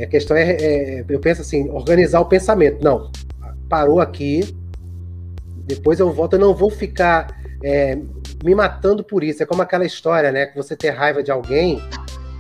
a 0.03 0.07
questão 0.07 0.35
é, 0.35 0.51
é, 0.51 1.05
eu 1.07 1.19
penso 1.19 1.41
assim, 1.41 1.69
organizar 1.69 2.19
o 2.19 2.25
pensamento. 2.25 2.83
Não, 2.83 3.11
parou 3.67 3.99
aqui, 3.99 4.55
depois 5.65 5.99
eu 5.99 6.11
volto, 6.11 6.33
eu 6.33 6.39
não 6.39 6.53
vou 6.53 6.69
ficar 6.69 7.39
é, 7.63 7.97
me 8.43 8.55
matando 8.55 9.03
por 9.03 9.23
isso. 9.23 9.43
É 9.43 9.45
como 9.45 9.61
aquela 9.61 9.85
história, 9.85 10.31
né? 10.31 10.45
Que 10.45 10.55
você 10.55 10.75
ter 10.75 10.89
raiva 10.89 11.21
de 11.21 11.31
alguém 11.31 11.81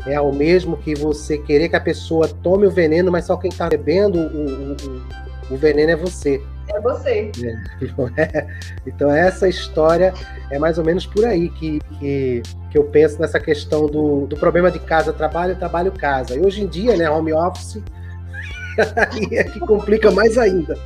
é 0.05 0.19
o 0.19 0.31
mesmo 0.31 0.77
que 0.77 0.95
você 0.95 1.37
querer 1.37 1.69
que 1.69 1.75
a 1.75 1.81
pessoa 1.81 2.27
tome 2.27 2.65
o 2.65 2.71
veneno, 2.71 3.11
mas 3.11 3.25
só 3.25 3.35
quem 3.35 3.49
está 3.49 3.67
bebendo 3.67 4.17
o, 4.17 4.71
o, 4.71 5.28
o, 5.49 5.57
veneno 5.57 5.91
é 5.91 5.95
você. 5.95 6.41
É 6.67 6.79
você. 6.79 7.31
É, 8.17 8.21
é? 8.21 8.47
Então 8.85 9.11
essa 9.11 9.47
história 9.47 10.13
é 10.51 10.59
mais 10.59 10.77
ou 10.77 10.85
menos 10.85 11.05
por 11.05 11.25
aí 11.25 11.49
que, 11.49 11.79
que, 11.99 12.41
que 12.71 12.77
eu 12.77 12.85
penso 12.85 13.19
nessa 13.19 13.39
questão 13.39 13.87
do, 13.87 14.27
do 14.27 14.37
problema 14.37 14.69
de 14.71 14.79
casa, 14.79 15.13
trabalho, 15.13 15.55
trabalho, 15.55 15.91
casa. 15.91 16.35
E 16.35 16.39
hoje 16.39 16.63
em 16.63 16.67
dia, 16.67 16.95
né, 16.95 17.09
home 17.09 17.33
office, 17.33 17.81
aí 18.77 19.27
é 19.37 19.43
que 19.43 19.59
complica 19.59 20.11
mais 20.11 20.37
ainda. 20.37 20.77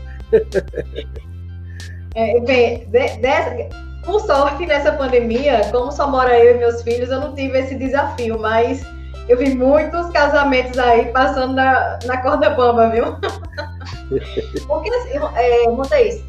É, 2.15 2.39
bem, 2.41 2.87
de, 2.89 3.17
de, 3.17 3.69
por 4.05 4.19
sorte, 4.21 4.65
nessa 4.65 4.91
pandemia, 4.91 5.61
como 5.71 5.91
só 5.91 6.09
mora 6.09 6.37
eu 6.37 6.55
e 6.55 6.59
meus 6.59 6.81
filhos, 6.81 7.09
eu 7.09 7.19
não 7.19 7.33
tive 7.33 7.57
esse 7.59 7.75
desafio, 7.75 8.37
mas 8.39 8.85
Eu 9.27 9.37
vi 9.37 9.55
muitos 9.55 10.09
casamentos 10.09 10.77
aí 10.77 11.05
passando 11.11 11.53
na, 11.53 11.97
na 12.05 12.17
corda 12.21 12.49
bamba, 12.49 12.89
viu? 12.89 13.05
Porque, 14.67 14.93
assim, 14.93 15.19
é, 15.35 15.69
Montes, 15.69 16.23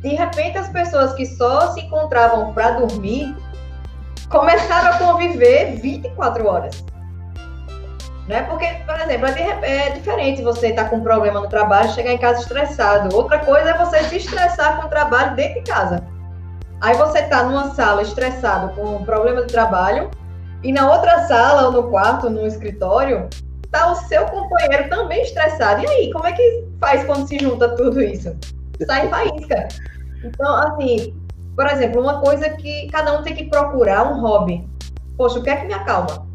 de 0.00 0.08
repente 0.08 0.58
as 0.58 0.68
pessoas 0.68 1.14
que 1.14 1.24
só 1.24 1.72
se 1.72 1.80
encontravam 1.80 2.52
para 2.52 2.72
dormir 2.72 3.34
começaram 4.28 4.90
a 4.90 4.98
conviver 4.98 5.76
24 5.80 6.46
horas. 6.46 6.84
Né? 8.28 8.42
Porque, 8.42 8.66
por 8.86 8.98
exemplo, 9.00 9.26
é, 9.26 9.86
é 9.86 9.90
diferente 9.90 10.42
você 10.42 10.68
estar 10.68 10.84
tá 10.84 10.90
com 10.90 10.96
um 10.96 11.02
problema 11.02 11.40
no 11.40 11.48
trabalho 11.48 11.88
e 11.88 11.92
chegar 11.92 12.12
em 12.12 12.18
casa 12.18 12.40
estressado. 12.40 13.14
Outra 13.14 13.38
coisa 13.38 13.70
é 13.70 13.78
você 13.78 14.02
se 14.04 14.16
estressar 14.16 14.80
com 14.80 14.86
o 14.86 14.90
trabalho 14.90 15.34
dentro 15.36 15.62
de 15.62 15.70
casa. 15.70 16.02
Aí 16.80 16.96
você 16.96 17.20
está 17.20 17.42
numa 17.44 17.74
sala 17.74 18.02
estressado 18.02 18.74
com 18.74 18.96
um 18.96 19.04
problema 19.04 19.42
de 19.42 19.52
trabalho 19.52 20.10
e 20.64 20.72
na 20.72 20.90
outra 20.90 21.26
sala 21.26 21.66
ou 21.66 21.72
no 21.72 21.90
quarto, 21.90 22.30
no 22.30 22.46
escritório, 22.46 23.28
tá 23.70 23.92
o 23.92 23.96
seu 23.96 24.24
companheiro 24.24 24.88
também 24.88 25.22
estressado. 25.22 25.82
E 25.82 25.86
aí, 25.86 26.10
como 26.10 26.26
é 26.26 26.32
que 26.32 26.64
faz 26.80 27.04
quando 27.04 27.28
se 27.28 27.38
junta 27.38 27.76
tudo 27.76 28.00
isso? 28.00 28.34
Sai 28.86 29.06
faísca. 29.10 29.68
Então, 30.24 30.56
assim, 30.56 31.14
por 31.54 31.66
exemplo, 31.66 32.00
uma 32.00 32.22
coisa 32.22 32.48
que 32.48 32.88
cada 32.90 33.18
um 33.18 33.22
tem 33.22 33.34
que 33.34 33.44
procurar 33.44 34.10
um 34.10 34.22
hobby. 34.22 34.66
Poxa, 35.18 35.38
o 35.38 35.42
que 35.42 35.50
é 35.50 35.56
que 35.56 35.66
me 35.66 35.74
acalma? 35.74 36.26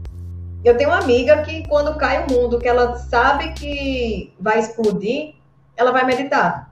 Eu 0.63 0.77
tenho 0.77 0.91
uma 0.91 0.99
amiga 0.99 1.41
que 1.41 1.67
quando 1.67 1.97
cai 1.97 2.23
o 2.23 2.31
mundo, 2.31 2.59
que 2.59 2.67
ela 2.67 2.97
sabe 2.97 3.53
que 3.53 4.31
vai 4.39 4.59
explodir, 4.59 5.33
ela 5.75 5.91
vai 5.91 6.05
meditar. 6.05 6.71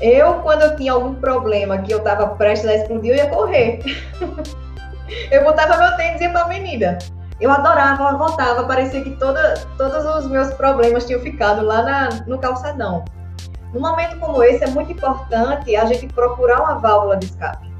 Eu, 0.00 0.40
quando 0.40 0.62
eu 0.62 0.76
tinha 0.76 0.92
algum 0.92 1.14
problema 1.14 1.78
que 1.78 1.92
eu 1.92 1.98
estava 1.98 2.28
prestes 2.28 2.68
a 2.68 2.74
explodir, 2.74 3.10
eu 3.10 3.16
ia 3.16 3.28
correr. 3.28 3.80
eu 5.30 5.44
botava 5.44 5.76
meu 5.76 5.96
tênis 5.96 6.20
e 6.20 6.24
ia 6.24 6.30
pra 6.30 6.42
avenida. 6.42 6.98
Eu 7.40 7.50
adorava, 7.50 8.16
voltava, 8.16 8.64
parecia 8.64 9.02
que 9.02 9.10
toda, 9.16 9.54
todos 9.76 10.04
os 10.04 10.30
meus 10.30 10.52
problemas 10.54 11.04
tinham 11.04 11.20
ficado 11.20 11.64
lá 11.64 11.82
na, 11.82 12.08
no 12.26 12.38
calçadão. 12.38 13.04
Num 13.72 13.80
momento 13.80 14.18
como 14.20 14.42
esse, 14.42 14.62
é 14.62 14.68
muito 14.68 14.92
importante 14.92 15.74
a 15.74 15.84
gente 15.84 16.06
procurar 16.14 16.62
uma 16.62 16.78
válvula 16.78 17.16
de 17.16 17.26
escape. 17.26 17.74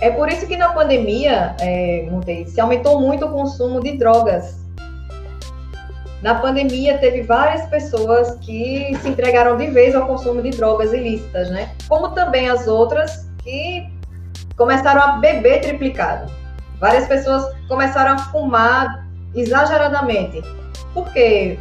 É 0.00 0.10
por 0.10 0.28
isso 0.28 0.46
que 0.46 0.56
na 0.56 0.68
pandemia, 0.68 1.56
é, 1.60 2.08
se 2.46 2.60
aumentou 2.60 3.00
muito 3.00 3.24
o 3.24 3.32
consumo 3.32 3.80
de 3.80 3.96
drogas. 3.96 4.58
Na 6.22 6.34
pandemia, 6.34 6.98
teve 6.98 7.22
várias 7.22 7.66
pessoas 7.66 8.36
que 8.40 8.94
se 9.00 9.08
entregaram 9.08 9.56
de 9.56 9.68
vez 9.68 9.94
ao 9.94 10.06
consumo 10.06 10.42
de 10.42 10.50
drogas 10.50 10.92
ilícitas, 10.92 11.50
né? 11.50 11.70
Como 11.88 12.10
também 12.10 12.48
as 12.48 12.68
outras 12.68 13.28
que 13.42 13.97
começaram 14.58 15.00
a 15.00 15.12
beber 15.18 15.60
triplicado. 15.60 16.30
Várias 16.80 17.06
pessoas 17.06 17.54
começaram 17.68 18.14
a 18.14 18.18
fumar 18.18 19.06
exageradamente. 19.34 20.42
Porque 20.92 21.58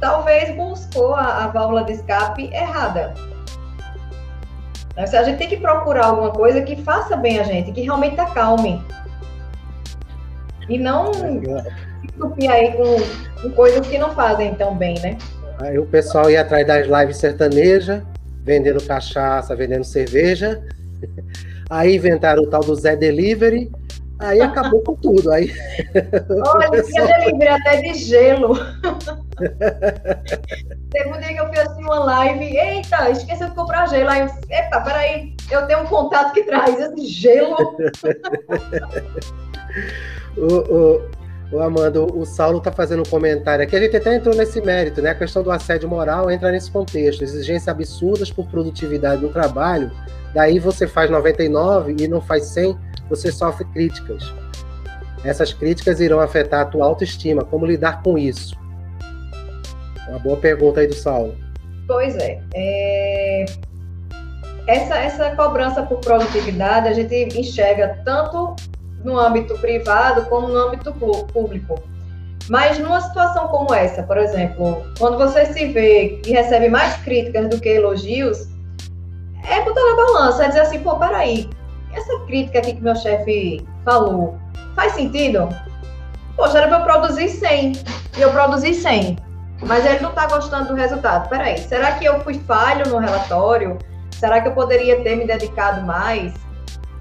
talvez 0.00 0.54
buscou 0.54 1.14
a, 1.14 1.44
a 1.44 1.48
válvula 1.48 1.82
de 1.82 1.92
escape 1.92 2.44
errada. 2.52 3.14
A 4.96 5.22
gente 5.22 5.38
tem 5.38 5.48
que 5.48 5.56
procurar 5.56 6.06
alguma 6.06 6.30
coisa 6.30 6.60
que 6.60 6.76
faça 6.76 7.16
bem 7.16 7.40
a 7.40 7.42
gente, 7.42 7.72
que 7.72 7.80
realmente 7.80 8.20
acalme. 8.20 8.84
E 10.68 10.78
não 10.78 11.12
se 11.12 12.48
aí 12.48 12.72
com, 12.72 13.42
com, 13.42 13.50
coisas 13.52 13.86
que 13.86 13.98
não 13.98 14.10
fazem 14.10 14.54
tão 14.54 14.76
bem, 14.76 14.98
né? 15.00 15.16
Aí 15.58 15.78
o 15.78 15.86
pessoal 15.86 16.30
ia 16.30 16.42
atrás 16.42 16.66
das 16.66 16.86
lives 16.86 17.16
sertanejas, 17.16 18.02
vendendo 18.42 18.82
cachaça, 18.82 19.56
vendendo 19.56 19.84
cerveja. 19.84 20.62
Aí 21.70 21.96
inventaram 21.96 22.42
o 22.42 22.46
tal 22.50 22.60
do 22.60 22.74
Zé 22.74 22.96
Delivery, 22.96 23.70
Aí 24.20 24.40
acabou 24.40 24.82
com 24.82 24.94
tudo. 24.94 25.32
Aí... 25.32 25.50
Olha, 26.46 26.82
tinha 26.84 27.06
delivery 27.06 27.48
até 27.48 27.80
de 27.80 27.94
gelo. 27.94 28.54
Teve 30.90 31.08
um 31.08 31.18
dia 31.18 31.28
que 31.28 31.40
eu 31.40 31.48
fiz 31.48 31.60
assim 31.60 31.82
uma 31.82 32.00
live, 32.00 32.44
eita, 32.44 33.10
esqueci 33.10 33.46
de 33.46 33.54
comprar 33.54 33.88
gelo. 33.88 34.10
Aí 34.10 34.20
eu, 34.20 34.28
epa, 34.50 34.82
peraí, 34.82 35.34
eu 35.50 35.66
tenho 35.66 35.80
um 35.80 35.86
contato 35.86 36.34
que 36.34 36.42
traz 36.42 36.78
esse 36.78 37.06
gelo. 37.06 37.56
o, 40.36 40.54
o, 40.54 41.10
o 41.52 41.60
Amanda, 41.62 42.02
o 42.02 42.26
Saulo 42.26 42.58
está 42.58 42.70
fazendo 42.70 43.00
um 43.00 43.10
comentário 43.10 43.64
aqui. 43.64 43.74
A 43.74 43.80
gente 43.80 43.96
até 43.96 44.16
entrou 44.16 44.34
nesse 44.34 44.60
mérito, 44.60 45.00
né? 45.00 45.10
A 45.10 45.14
questão 45.14 45.42
do 45.42 45.50
assédio 45.50 45.88
moral 45.88 46.30
entra 46.30 46.52
nesse 46.52 46.70
contexto. 46.70 47.22
Exigências 47.22 47.68
absurdas 47.68 48.30
por 48.30 48.46
produtividade 48.48 49.22
no 49.22 49.30
trabalho. 49.30 49.90
Daí 50.34 50.58
você 50.58 50.86
faz 50.86 51.10
99 51.10 51.96
e 51.98 52.08
não 52.08 52.20
faz 52.20 52.46
100 52.46 52.78
você 53.08 53.32
sofre 53.32 53.64
críticas. 53.66 54.32
Essas 55.24 55.52
críticas 55.52 56.00
irão 56.00 56.20
afetar 56.20 56.60
a 56.60 56.64
tua 56.64 56.86
autoestima. 56.86 57.44
Como 57.44 57.66
lidar 57.66 58.02
com 58.02 58.16
isso? 58.16 58.56
Uma 60.08 60.18
boa 60.18 60.36
pergunta 60.36 60.80
aí 60.80 60.86
do 60.86 60.94
Saulo. 60.94 61.36
Pois 61.86 62.16
é. 62.16 62.40
é... 62.54 63.44
Essa, 64.66 64.96
essa 64.98 65.30
cobrança 65.34 65.82
por 65.82 65.98
produtividade 65.98 66.88
a 66.88 66.92
gente 66.92 67.14
enxerga 67.36 68.00
tanto 68.04 68.54
no 69.02 69.18
âmbito 69.18 69.58
privado 69.58 70.26
como 70.26 70.48
no 70.48 70.56
âmbito 70.56 70.92
público. 70.92 71.82
Mas 72.48 72.78
numa 72.78 73.00
situação 73.00 73.48
como 73.48 73.72
essa, 73.74 74.02
por 74.02 74.18
exemplo, 74.18 74.84
quando 74.98 75.18
você 75.18 75.46
se 75.46 75.66
vê 75.66 76.20
e 76.24 76.30
recebe 76.32 76.68
mais 76.68 76.96
críticas 76.98 77.48
do 77.48 77.60
que 77.60 77.68
elogios, 77.68 78.48
é 79.44 79.62
botar 79.62 79.84
na 79.84 79.96
balança, 79.96 80.44
é 80.44 80.48
dizer 80.48 80.60
assim, 80.60 80.80
pô, 80.80 80.96
peraí, 80.96 81.48
essa 81.92 82.18
crítica 82.26 82.58
aqui 82.58 82.74
que 82.74 82.82
meu 82.82 82.94
chefe 82.96 83.66
falou, 83.84 84.38
faz 84.74 84.92
sentido? 84.92 85.48
Poxa, 86.36 86.58
era 86.58 86.68
para 86.68 86.78
eu 86.78 86.84
produzir 86.84 87.28
100 87.28 87.72
e 88.16 88.20
eu 88.20 88.30
produzi 88.30 88.74
100, 88.74 89.16
mas 89.66 89.84
ele 89.84 90.00
não 90.00 90.10
está 90.10 90.26
gostando 90.26 90.68
do 90.68 90.74
resultado. 90.74 91.28
Peraí, 91.28 91.58
será 91.58 91.92
que 91.92 92.04
eu 92.04 92.20
fui 92.20 92.34
falho 92.34 92.88
no 92.88 92.98
relatório? 92.98 93.78
Será 94.12 94.40
que 94.40 94.48
eu 94.48 94.52
poderia 94.52 95.02
ter 95.02 95.16
me 95.16 95.26
dedicado 95.26 95.82
mais? 95.86 96.32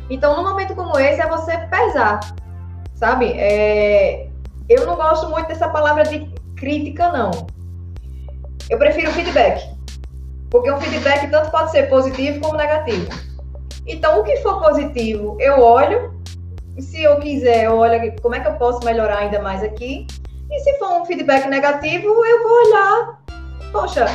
Então, 0.10 0.36
num 0.36 0.44
momento 0.44 0.76
como 0.76 0.98
esse, 0.98 1.22
é 1.22 1.28
você 1.28 1.58
pesar, 1.58 2.20
sabe? 2.96 3.32
É... 3.38 4.28
Eu 4.68 4.86
não 4.86 4.96
gosto 4.96 5.30
muito 5.30 5.48
dessa 5.48 5.70
palavra 5.70 6.04
de 6.04 6.32
crítica, 6.56 7.12
não. 7.12 7.32
Eu 8.70 8.78
prefiro 8.78 9.12
feedback. 9.12 9.64
Porque 10.50 10.72
um 10.72 10.80
feedback 10.80 11.30
tanto 11.30 11.52
pode 11.52 11.72
ser 11.72 11.84
positivo 11.90 12.42
como 12.42 12.58
negativo. 12.58 13.10
Então, 13.86 14.20
o 14.20 14.24
que 14.24 14.38
for 14.38 14.62
positivo, 14.62 15.38
eu 15.40 15.60
olho. 15.60 16.14
Se 16.80 17.04
eu 17.04 17.18
quiser, 17.18 17.66
eu 17.66 17.78
olho 17.78 18.14
como 18.22 18.36
é 18.36 18.40
que 18.40 18.48
eu 18.48 18.54
posso 18.54 18.84
melhorar 18.86 19.20
ainda 19.20 19.42
mais 19.42 19.64
aqui. 19.64 20.08
E 20.50 20.60
se 20.62 20.80
for 20.80 21.02
um 21.02 21.06
feedback 21.06 21.48
negativo, 21.48 22.26
eu 22.26 22.44
vou 22.44 22.52
olhar. 22.52 23.20
Poxa, 23.72 24.06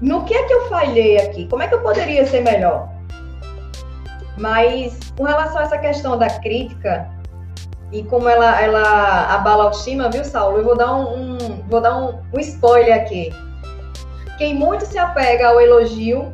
no 0.00 0.24
que 0.24 0.34
é 0.34 0.44
que 0.44 0.52
eu 0.52 0.68
falhei 0.68 1.18
aqui? 1.18 1.46
Como 1.48 1.62
é 1.62 1.68
que 1.68 1.74
eu 1.74 1.82
poderia 1.82 2.26
ser 2.26 2.40
melhor? 2.40 2.88
Mas 4.38 4.98
com 5.16 5.24
relação 5.24 5.58
a 5.58 5.62
essa 5.64 5.76
questão 5.76 6.16
da 6.16 6.30
crítica 6.30 7.10
e 7.92 8.02
como 8.04 8.28
ela, 8.28 8.60
ela 8.62 9.34
abala 9.34 9.64
a 9.64 9.66
autoestima, 9.66 10.08
viu, 10.08 10.24
Saulo? 10.24 10.58
Eu 10.58 10.64
vou 10.64 10.76
dar 10.76 10.94
um, 10.94 11.34
um 11.34 11.38
vou 11.68 11.80
dar 11.80 11.96
um, 11.98 12.20
um 12.32 12.40
spoiler 12.40 12.94
aqui. 12.94 13.30
Quem 14.40 14.54
muito 14.54 14.86
se 14.86 14.96
apega 14.96 15.48
ao 15.48 15.60
elogio 15.60 16.32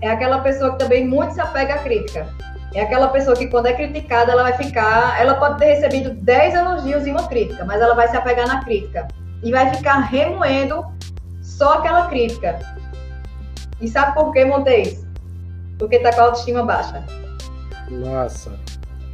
é 0.00 0.08
aquela 0.08 0.38
pessoa 0.42 0.70
que 0.70 0.78
também 0.78 1.04
muito 1.04 1.34
se 1.34 1.40
apega 1.40 1.74
à 1.74 1.78
crítica. 1.78 2.28
É 2.72 2.82
aquela 2.82 3.08
pessoa 3.08 3.34
que, 3.34 3.48
quando 3.48 3.66
é 3.66 3.72
criticada, 3.72 4.30
ela 4.30 4.44
vai 4.44 4.52
ficar. 4.52 5.20
Ela 5.20 5.34
pode 5.34 5.58
ter 5.58 5.74
recebido 5.74 6.10
10 6.10 6.54
elogios 6.54 7.04
e 7.04 7.10
uma 7.10 7.26
crítica, 7.26 7.64
mas 7.64 7.80
ela 7.80 7.96
vai 7.96 8.06
se 8.06 8.16
apegar 8.16 8.46
na 8.46 8.62
crítica. 8.62 9.08
E 9.42 9.50
vai 9.50 9.74
ficar 9.74 9.98
remoendo 10.02 10.86
só 11.42 11.78
aquela 11.78 12.06
crítica. 12.06 12.60
E 13.80 13.88
sabe 13.88 14.14
por 14.14 14.32
que, 14.32 14.44
Montes? 14.44 15.04
Porque 15.80 15.98
tá 15.98 16.12
com 16.12 16.20
a 16.20 16.24
autoestima 16.26 16.62
baixa. 16.62 17.04
Nossa. 17.90 18.52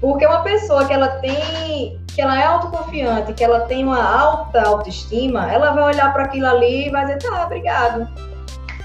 Porque 0.03 0.27
uma 0.27 0.43
pessoa 0.43 0.85
que 0.85 0.93
ela 0.93 1.09
tem. 1.23 1.99
Que 2.19 2.23
ela 2.23 2.37
é 2.37 2.45
autoconfiante, 2.47 3.33
que 3.33 3.45
ela 3.45 3.61
tem 3.61 3.85
uma 3.85 4.03
alta 4.03 4.61
autoestima, 4.63 5.53
ela 5.53 5.71
vai 5.71 5.85
olhar 5.85 6.13
para 6.13 6.25
aquilo 6.25 6.49
ali 6.49 6.89
e 6.89 6.91
vai 6.91 7.07
dizer, 7.07 7.19
tá, 7.19 7.45
obrigado 7.45 8.09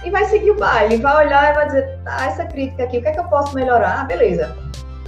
e 0.05 0.11
vai 0.11 0.23
seguir 0.25 0.51
o 0.51 0.55
baile, 0.59 0.97
vai 0.97 1.25
olhar 1.25 1.49
e 1.49 1.53
vai 1.55 1.65
dizer, 1.65 1.99
tá, 2.03 2.27
essa 2.27 2.45
crítica 2.45 2.83
aqui, 2.83 2.99
o 2.99 3.01
que 3.01 3.07
é 3.07 3.11
que 3.11 3.19
eu 3.19 3.23
posso 3.23 3.55
melhorar? 3.55 4.01
Ah, 4.01 4.03
beleza, 4.03 4.55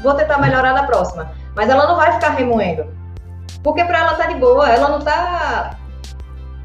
vou 0.01 0.15
tentar 0.15 0.39
melhorar 0.39 0.73
na 0.73 0.87
próxima. 0.87 1.31
Mas 1.55 1.69
ela 1.69 1.85
não 1.85 1.97
vai 1.97 2.13
ficar 2.13 2.29
remoendo. 2.29 2.87
Porque 3.61 3.85
para 3.85 3.99
ela 3.99 4.15
tá 4.15 4.25
de 4.25 4.39
boa, 4.39 4.71
ela 4.71 4.89
não 4.89 5.01
tá. 5.01 5.77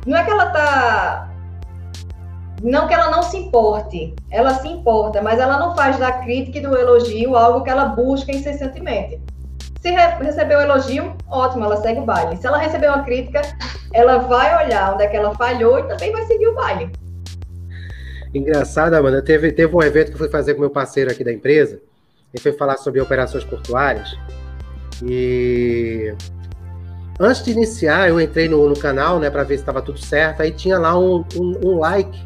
Não 0.06 0.16
é 0.16 0.24
que 0.24 0.30
ela 0.30 0.46
tá. 0.46 1.28
Não 2.62 2.88
que 2.88 2.94
ela 2.94 3.10
não 3.10 3.22
se 3.22 3.36
importe, 3.36 4.14
ela 4.30 4.54
se 4.54 4.66
importa, 4.66 5.20
mas 5.20 5.38
ela 5.38 5.58
não 5.58 5.76
faz 5.76 5.98
da 5.98 6.10
crítica 6.10 6.56
e 6.56 6.62
do 6.62 6.74
elogio 6.74 7.36
algo 7.36 7.62
que 7.62 7.68
ela 7.68 7.84
busca 7.84 8.32
incessantemente. 8.32 9.22
Se 9.80 9.90
re 9.90 10.24
recebeu 10.24 10.58
um 10.58 10.62
elogio, 10.62 11.16
ótimo, 11.28 11.64
ela 11.64 11.76
segue 11.78 12.00
o 12.00 12.04
baile. 12.04 12.36
Se 12.36 12.46
ela 12.46 12.58
recebeu 12.58 12.92
uma 12.92 13.02
crítica, 13.02 13.40
ela 13.92 14.18
vai 14.18 14.64
olhar 14.64 14.94
onde 14.94 15.04
é 15.04 15.06
que 15.06 15.16
ela 15.16 15.34
falhou 15.34 15.78
e 15.78 15.82
também 15.84 16.12
vai 16.12 16.24
seguir 16.26 16.48
o 16.48 16.54
baile. 16.54 16.90
Engraçado, 18.34 18.94
Amanda, 18.94 19.22
teve, 19.22 19.50
teve 19.52 19.74
um 19.74 19.82
evento 19.82 20.08
que 20.08 20.14
eu 20.14 20.18
fui 20.18 20.28
fazer 20.28 20.54
com 20.54 20.60
meu 20.60 20.70
parceiro 20.70 21.10
aqui 21.10 21.24
da 21.24 21.32
empresa, 21.32 21.80
ele 22.32 22.40
foi 22.40 22.52
falar 22.52 22.76
sobre 22.76 23.00
operações 23.00 23.42
portuárias, 23.42 24.16
e 25.02 26.14
antes 27.18 27.42
de 27.42 27.52
iniciar, 27.52 28.08
eu 28.08 28.20
entrei 28.20 28.48
no, 28.48 28.68
no 28.68 28.78
canal, 28.78 29.18
né, 29.18 29.30
para 29.30 29.42
ver 29.42 29.56
se 29.56 29.62
estava 29.62 29.80
tudo 29.80 29.98
certo. 29.98 30.42
Aí 30.42 30.50
tinha 30.50 30.78
lá 30.78 30.98
um, 30.98 31.24
um, 31.36 31.60
um, 31.64 31.78
like, 31.78 32.22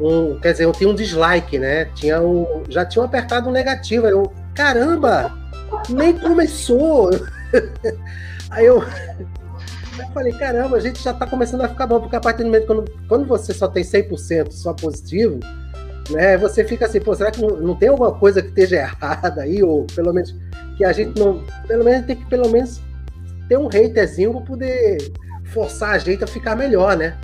um, 0.00 0.38
quer 0.38 0.52
dizer, 0.52 0.64
eu 0.64 0.72
tinha 0.72 0.88
um 0.88 0.94
dislike, 0.94 1.58
né? 1.58 1.86
Tinha 1.94 2.20
um, 2.20 2.62
já 2.68 2.84
tinha 2.84 3.04
apertado 3.04 3.48
um 3.48 3.52
negativo. 3.52 4.06
Eu, 4.06 4.32
caramba, 4.54 5.32
nem 5.90 6.18
começou. 6.18 7.10
Aí 8.50 8.66
eu, 8.66 8.82
eu 9.98 10.06
falei, 10.14 10.32
caramba, 10.32 10.76
a 10.76 10.80
gente 10.80 11.02
já 11.02 11.10
está 11.10 11.26
começando 11.26 11.62
a 11.62 11.68
ficar 11.68 11.86
bom, 11.86 12.00
porque 12.00 12.16
a 12.16 12.20
partir 12.20 12.42
do 12.42 12.46
momento 12.46 12.66
quando, 12.66 12.84
quando 13.08 13.26
você 13.26 13.52
só 13.52 13.68
tem 13.68 13.82
100% 13.82 14.52
só 14.52 14.72
positivo, 14.72 15.38
né, 16.10 16.38
você 16.38 16.64
fica 16.64 16.86
assim, 16.86 17.00
pô, 17.00 17.14
será 17.14 17.30
que 17.30 17.40
não, 17.40 17.56
não 17.56 17.74
tem 17.74 17.88
alguma 17.88 18.12
coisa 18.12 18.40
que 18.40 18.48
esteja 18.48 18.76
errada 19.02 19.42
aí? 19.42 19.62
Ou 19.62 19.86
pelo 19.94 20.12
menos 20.12 20.34
que 20.76 20.84
a 20.84 20.92
gente 20.92 21.18
não. 21.18 21.44
Pelo 21.66 21.84
menos 21.84 22.06
tem 22.06 22.16
que 22.16 22.26
pelo 22.26 22.48
menos 22.48 22.80
ter 23.48 23.58
um 23.58 23.66
haterzinho 23.66 24.32
para 24.32 24.42
poder 24.42 25.12
forçar 25.48 25.90
a 25.90 25.98
gente 25.98 26.22
a 26.22 26.26
ficar 26.26 26.56
melhor, 26.56 26.96
né? 26.96 27.16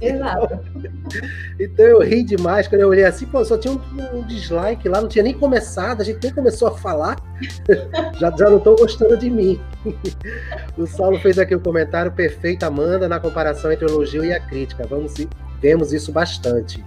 Exato. 0.00 0.60
então 1.58 1.84
eu 1.84 2.00
ri 2.00 2.22
demais 2.22 2.68
quando 2.68 2.80
eu 2.82 2.88
olhei 2.88 3.04
assim, 3.04 3.26
pô, 3.26 3.44
só 3.44 3.58
tinha 3.58 3.74
um, 3.74 4.18
um, 4.18 4.26
dislike 4.26 4.88
lá, 4.88 5.00
não 5.00 5.08
tinha 5.08 5.22
nem 5.24 5.34
começado, 5.34 6.00
a 6.00 6.04
gente 6.04 6.22
nem 6.22 6.32
começou 6.32 6.68
a 6.68 6.76
falar, 6.78 7.16
já, 8.18 8.30
já 8.30 8.50
não 8.50 8.58
estou 8.58 8.76
gostando 8.76 9.16
de 9.16 9.30
mim. 9.30 9.60
o 10.76 10.86
Saulo 10.86 11.18
fez 11.20 11.38
aqui 11.38 11.54
o 11.54 11.58
um 11.58 11.62
comentário 11.62 12.12
perfeito, 12.12 12.64
Amanda, 12.64 13.08
na 13.08 13.20
comparação 13.20 13.70
entre 13.70 13.84
o 13.86 13.88
elogio 13.88 14.24
e 14.24 14.32
a 14.32 14.40
crítica. 14.40 14.86
Vamos 14.88 15.14
vemos 15.60 15.92
isso 15.92 16.12
bastante. 16.12 16.84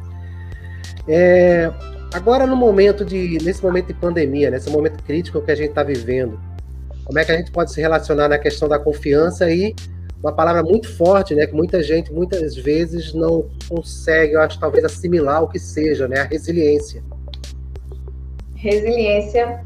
É, 1.08 1.72
agora 2.14 2.46
no 2.46 2.56
momento 2.56 3.04
de, 3.04 3.38
nesse 3.44 3.64
momento 3.64 3.88
de 3.88 3.94
pandemia, 3.94 4.52
nesse 4.52 4.70
momento 4.70 5.04
crítico 5.04 5.42
que 5.42 5.52
a 5.52 5.56
gente 5.56 5.70
está 5.70 5.84
vivendo, 5.84 6.40
como 7.04 7.18
é 7.18 7.26
que 7.26 7.32
a 7.32 7.38
gente 7.38 7.52
pode 7.52 7.72
se 7.72 7.82
relacionar 7.82 8.30
na 8.30 8.38
questão 8.38 8.70
da 8.70 8.78
confiança 8.78 9.50
e 9.50 9.76
uma 10.22 10.34
palavra 10.34 10.62
muito 10.62 10.94
forte, 10.98 11.34
né, 11.34 11.48
que 11.48 11.54
muita 11.54 11.82
gente 11.82 12.12
muitas 12.12 12.56
vezes 12.56 13.14
não 13.14 13.50
consegue, 13.68 14.34
eu 14.34 14.42
acho, 14.42 14.60
talvez 14.60 14.84
assimilar 14.84 15.44
o 15.44 15.48
que 15.48 15.60
seja, 15.60 16.08
né, 16.08 16.22
a 16.22 16.24
resiliência. 16.26 17.04
Resiliência. 18.56 19.62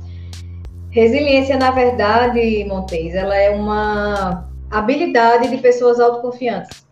Resiliência, 0.91 1.57
na 1.57 1.71
verdade, 1.71 2.63
Montes, 2.65 3.15
ela 3.15 3.35
é 3.35 3.49
uma 3.49 4.47
habilidade 4.69 5.49
de 5.49 5.57
pessoas 5.57 5.99
autoconfiantes. 5.99 6.85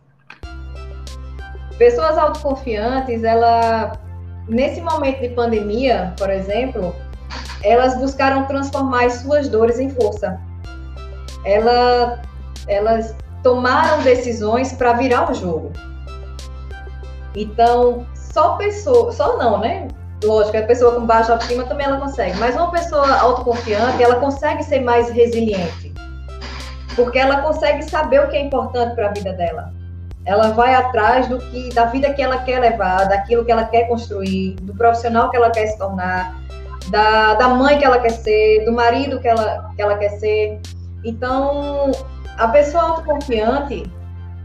Pessoas 1.78 2.18
autoconfiantes, 2.18 3.24
ela 3.24 3.99
nesse 4.47 4.82
momento 4.82 5.22
de 5.22 5.30
pandemia, 5.30 6.14
por 6.18 6.30
exemplo, 6.30 6.95
elas 7.64 7.97
buscaram 7.97 8.45
transformar 8.45 9.05
as 9.05 9.14
suas 9.14 9.47
dores 9.47 9.80
em 9.80 9.89
força. 9.89 10.39
Ela, 11.45 12.22
elas 12.68 13.16
tomaram 13.44 14.02
decisões 14.04 14.74
para 14.74 14.94
virar 14.94 15.32
o 15.32 15.34
jogo. 15.34 15.72
Então, 17.36 18.06
só 18.14 18.56
pessoa, 18.56 19.12
só 19.12 19.38
não, 19.38 19.60
né? 19.60 19.88
Lógico, 20.24 20.58
a 20.58 20.62
pessoa 20.62 20.94
com 20.94 21.06
baixa 21.06 21.32
autoestima 21.32 21.64
também 21.64 21.86
ela 21.86 21.98
consegue, 21.98 22.38
mas 22.38 22.56
uma 22.56 22.70
pessoa 22.72 23.18
autoconfiante, 23.18 24.04
ela 24.04 24.18
consegue 24.18 24.64
ser 24.64 24.82
mais 24.82 25.10
resiliente. 25.10 25.92
Porque 26.96 27.18
ela 27.18 27.42
consegue 27.42 27.84
saber 27.84 28.22
o 28.22 28.28
que 28.30 28.38
é 28.38 28.42
importante 28.42 28.94
para 28.94 29.08
a 29.08 29.12
vida 29.12 29.34
dela. 29.34 29.74
Ela 30.26 30.52
vai 30.52 30.76
atrás 30.76 31.28
do 31.28 31.39
que 31.39 31.74
da 31.74 31.86
vida 31.86 32.14
que 32.14 32.22
ela 32.22 32.38
quer 32.39 32.60
levar, 32.60 33.06
daquilo 33.06 33.44
que 33.44 33.52
ela 33.52 33.64
quer 33.66 33.88
construir, 33.88 34.56
do 34.62 34.74
profissional 34.76 35.32
que 35.32 35.38
ela 35.38 35.50
quer 35.50 35.68
se 35.68 35.78
tornar, 35.80 36.39
da, 36.89 37.34
da 37.36 37.48
mãe 37.48 37.80
que 37.80 37.86
ela 37.86 37.98
quer 37.98 38.12
ser, 38.12 38.64
do 38.66 38.72
marido 38.72 39.20
que 39.20 39.28
ela, 39.28 39.72
que 39.76 39.82
ela 39.82 39.98
quer 39.98 40.10
ser. 40.10 40.60
Então, 41.04 41.92
a 42.38 42.48
pessoa 42.48 42.84
autoconfiante, 42.84 43.84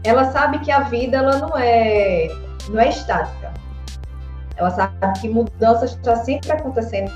ela 0.03 0.31
sabe 0.31 0.59
que 0.59 0.71
a 0.71 0.81
vida 0.81 1.17
ela 1.17 1.37
não 1.37 1.57
é, 1.57 2.27
não 2.69 2.79
é 2.79 2.89
estática. 2.89 3.53
Ela 4.55 4.71
sabe 4.71 4.93
que 5.19 5.29
mudanças 5.29 5.91
estão 5.91 6.15
sempre 6.23 6.51
acontecendo 6.51 7.11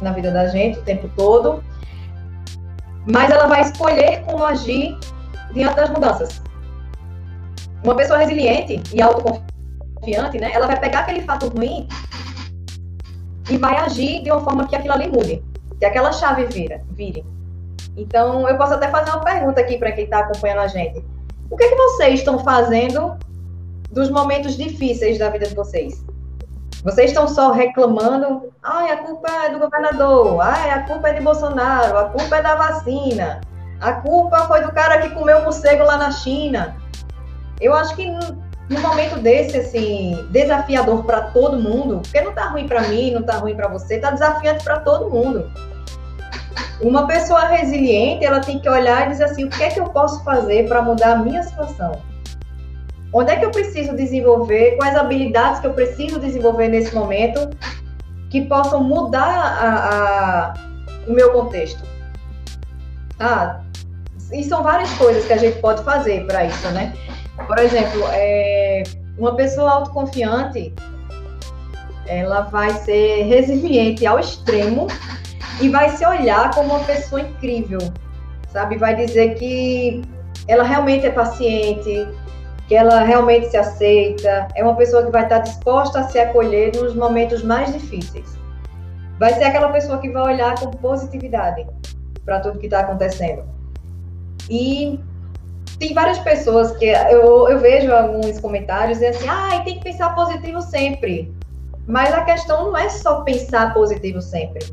na 0.00 0.12
vida 0.12 0.30
da 0.30 0.46
gente 0.46 0.78
o 0.78 0.82
tempo 0.82 1.10
todo, 1.16 1.62
mas 3.06 3.30
ela 3.30 3.46
vai 3.46 3.62
escolher 3.62 4.22
como 4.24 4.44
agir 4.44 4.96
diante 5.52 5.76
das 5.76 5.90
mudanças. 5.90 6.42
Uma 7.82 7.96
pessoa 7.96 8.18
resiliente 8.18 8.82
e 8.92 9.00
autoconfiante, 9.00 10.38
né, 10.38 10.50
ela 10.52 10.66
vai 10.66 10.78
pegar 10.78 11.00
aquele 11.00 11.22
fato 11.22 11.48
ruim 11.48 11.88
e 13.48 13.56
vai 13.56 13.76
agir 13.78 14.22
de 14.22 14.30
uma 14.30 14.40
forma 14.40 14.66
que 14.66 14.76
aquilo 14.76 14.94
ali 14.94 15.08
mude, 15.08 15.42
que 15.78 15.84
aquela 15.84 16.12
chave 16.12 16.44
vira, 16.46 16.82
vire. 16.90 17.24
Então, 17.98 18.48
eu 18.48 18.56
posso 18.56 18.74
até 18.74 18.88
fazer 18.88 19.10
uma 19.10 19.24
pergunta 19.24 19.60
aqui 19.60 19.76
para 19.76 19.90
quem 19.90 20.04
está 20.04 20.20
acompanhando 20.20 20.60
a 20.60 20.68
gente. 20.68 21.04
O 21.50 21.56
que 21.56 21.64
é 21.64 21.68
que 21.68 21.74
vocês 21.74 22.20
estão 22.20 22.38
fazendo 22.38 23.18
dos 23.90 24.08
momentos 24.08 24.56
difíceis 24.56 25.18
da 25.18 25.28
vida 25.30 25.46
de 25.46 25.54
vocês? 25.54 26.04
Vocês 26.84 27.10
estão 27.10 27.26
só 27.26 27.50
reclamando, 27.50 28.52
ai, 28.62 28.92
a 28.92 28.98
culpa 28.98 29.28
é 29.46 29.50
do 29.50 29.58
governador, 29.58 30.40
ai, 30.40 30.70
a 30.70 30.82
culpa 30.84 31.08
é 31.08 31.14
de 31.14 31.20
Bolsonaro, 31.20 31.98
a 31.98 32.04
culpa 32.04 32.36
é 32.36 32.42
da 32.42 32.54
vacina, 32.54 33.40
a 33.80 33.94
culpa 33.94 34.46
foi 34.46 34.62
do 34.62 34.70
cara 34.70 35.02
que 35.02 35.10
comeu 35.10 35.42
morcego 35.42 35.82
lá 35.82 35.96
na 35.96 36.12
China. 36.12 36.76
Eu 37.60 37.74
acho 37.74 37.96
que 37.96 38.06
num 38.06 38.80
momento 38.80 39.18
desse, 39.18 39.56
assim, 39.56 40.24
desafiador 40.30 41.02
para 41.04 41.22
todo 41.22 41.58
mundo, 41.58 42.00
porque 42.02 42.20
não 42.20 42.32
tá 42.32 42.50
ruim 42.50 42.68
para 42.68 42.82
mim, 42.82 43.10
não 43.10 43.22
tá 43.24 43.38
ruim 43.38 43.56
para 43.56 43.66
você, 43.66 43.98
tá 43.98 44.12
desafiante 44.12 44.62
para 44.62 44.78
todo 44.80 45.10
mundo. 45.10 45.50
Uma 46.80 47.06
pessoa 47.06 47.46
resiliente, 47.46 48.24
ela 48.24 48.40
tem 48.40 48.58
que 48.58 48.68
olhar 48.68 49.06
e 49.06 49.10
dizer 49.10 49.24
assim, 49.24 49.44
o 49.44 49.50
que 49.50 49.62
é 49.62 49.68
que 49.68 49.80
eu 49.80 49.86
posso 49.86 50.22
fazer 50.22 50.68
para 50.68 50.82
mudar 50.82 51.12
a 51.12 51.16
minha 51.16 51.42
situação? 51.42 52.00
Onde 53.12 53.32
é 53.32 53.36
que 53.36 53.44
eu 53.44 53.50
preciso 53.50 53.96
desenvolver? 53.96 54.76
Quais 54.76 54.94
habilidades 54.94 55.60
que 55.60 55.66
eu 55.66 55.72
preciso 55.72 56.20
desenvolver 56.20 56.68
nesse 56.68 56.94
momento 56.94 57.48
que 58.30 58.42
possam 58.42 58.84
mudar 58.84 59.24
a, 59.24 59.88
a, 59.88 60.54
o 61.06 61.12
meu 61.12 61.32
contexto? 61.32 61.82
Ah, 63.18 63.60
e 64.32 64.44
são 64.44 64.62
várias 64.62 64.92
coisas 64.94 65.24
que 65.24 65.32
a 65.32 65.38
gente 65.38 65.58
pode 65.60 65.82
fazer 65.82 66.26
para 66.26 66.44
isso, 66.44 66.68
né? 66.70 66.94
Por 67.46 67.58
exemplo, 67.58 68.02
é, 68.12 68.82
uma 69.16 69.34
pessoa 69.34 69.70
autoconfiante, 69.72 70.74
ela 72.06 72.42
vai 72.42 72.70
ser 72.70 73.22
resiliente 73.22 74.06
ao 74.06 74.18
extremo 74.18 74.86
e 75.60 75.68
vai 75.68 75.90
se 75.90 76.06
olhar 76.06 76.54
como 76.54 76.74
uma 76.74 76.84
pessoa 76.84 77.20
incrível, 77.20 77.80
sabe? 78.48 78.76
Vai 78.76 78.94
dizer 78.94 79.34
que 79.34 80.02
ela 80.46 80.64
realmente 80.64 81.06
é 81.06 81.10
paciente, 81.10 82.08
que 82.68 82.74
ela 82.74 83.02
realmente 83.02 83.48
se 83.48 83.56
aceita, 83.56 84.48
é 84.54 84.62
uma 84.62 84.76
pessoa 84.76 85.04
que 85.04 85.10
vai 85.10 85.24
estar 85.24 85.38
disposta 85.38 86.00
a 86.00 86.04
se 86.04 86.18
acolher 86.18 86.74
nos 86.76 86.94
momentos 86.94 87.42
mais 87.42 87.72
difíceis. 87.72 88.38
Vai 89.18 89.32
ser 89.34 89.44
aquela 89.44 89.70
pessoa 89.70 89.98
que 89.98 90.10
vai 90.10 90.34
olhar 90.34 90.54
com 90.58 90.70
positividade 90.70 91.66
para 92.24 92.40
tudo 92.40 92.58
que 92.58 92.66
está 92.66 92.80
acontecendo. 92.80 93.42
E 94.48 95.00
tem 95.78 95.94
várias 95.94 96.18
pessoas 96.18 96.76
que 96.76 96.86
eu, 96.86 97.48
eu 97.48 97.58
vejo 97.58 97.92
alguns 97.92 98.38
comentários 98.38 99.00
e 99.00 99.06
assim, 99.06 99.28
ah, 99.28 99.60
tem 99.64 99.78
que 99.78 99.84
pensar 99.84 100.14
positivo 100.14 100.60
sempre. 100.60 101.32
Mas 101.86 102.12
a 102.12 102.22
questão 102.22 102.64
não 102.64 102.76
é 102.76 102.88
só 102.90 103.22
pensar 103.22 103.72
positivo 103.72 104.20
sempre. 104.20 104.64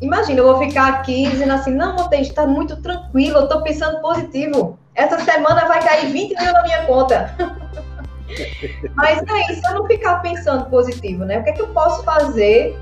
Imagina, 0.00 0.40
eu 0.40 0.44
vou 0.44 0.58
ficar 0.58 0.88
aqui 0.88 1.28
dizendo 1.28 1.52
assim, 1.52 1.72
não, 1.72 1.94
Monte, 1.94 2.20
está 2.22 2.46
muito 2.46 2.76
tranquilo, 2.76 3.38
eu 3.38 3.44
estou 3.44 3.62
pensando 3.62 4.00
positivo. 4.00 4.78
Essa 4.94 5.18
semana 5.20 5.66
vai 5.66 5.82
cair 5.82 6.10
20 6.10 6.34
mil 6.40 6.52
na 6.52 6.62
minha 6.62 6.86
conta. 6.86 7.34
Mas 8.94 9.22
é 9.22 9.52
isso, 9.52 9.66
eu 9.66 9.74
não 9.74 9.86
ficar 9.86 10.16
pensando 10.22 10.64
positivo, 10.66 11.24
né? 11.24 11.38
O 11.38 11.44
que 11.44 11.50
é 11.50 11.52
que 11.52 11.60
eu 11.60 11.68
posso 11.68 12.02
fazer 12.02 12.78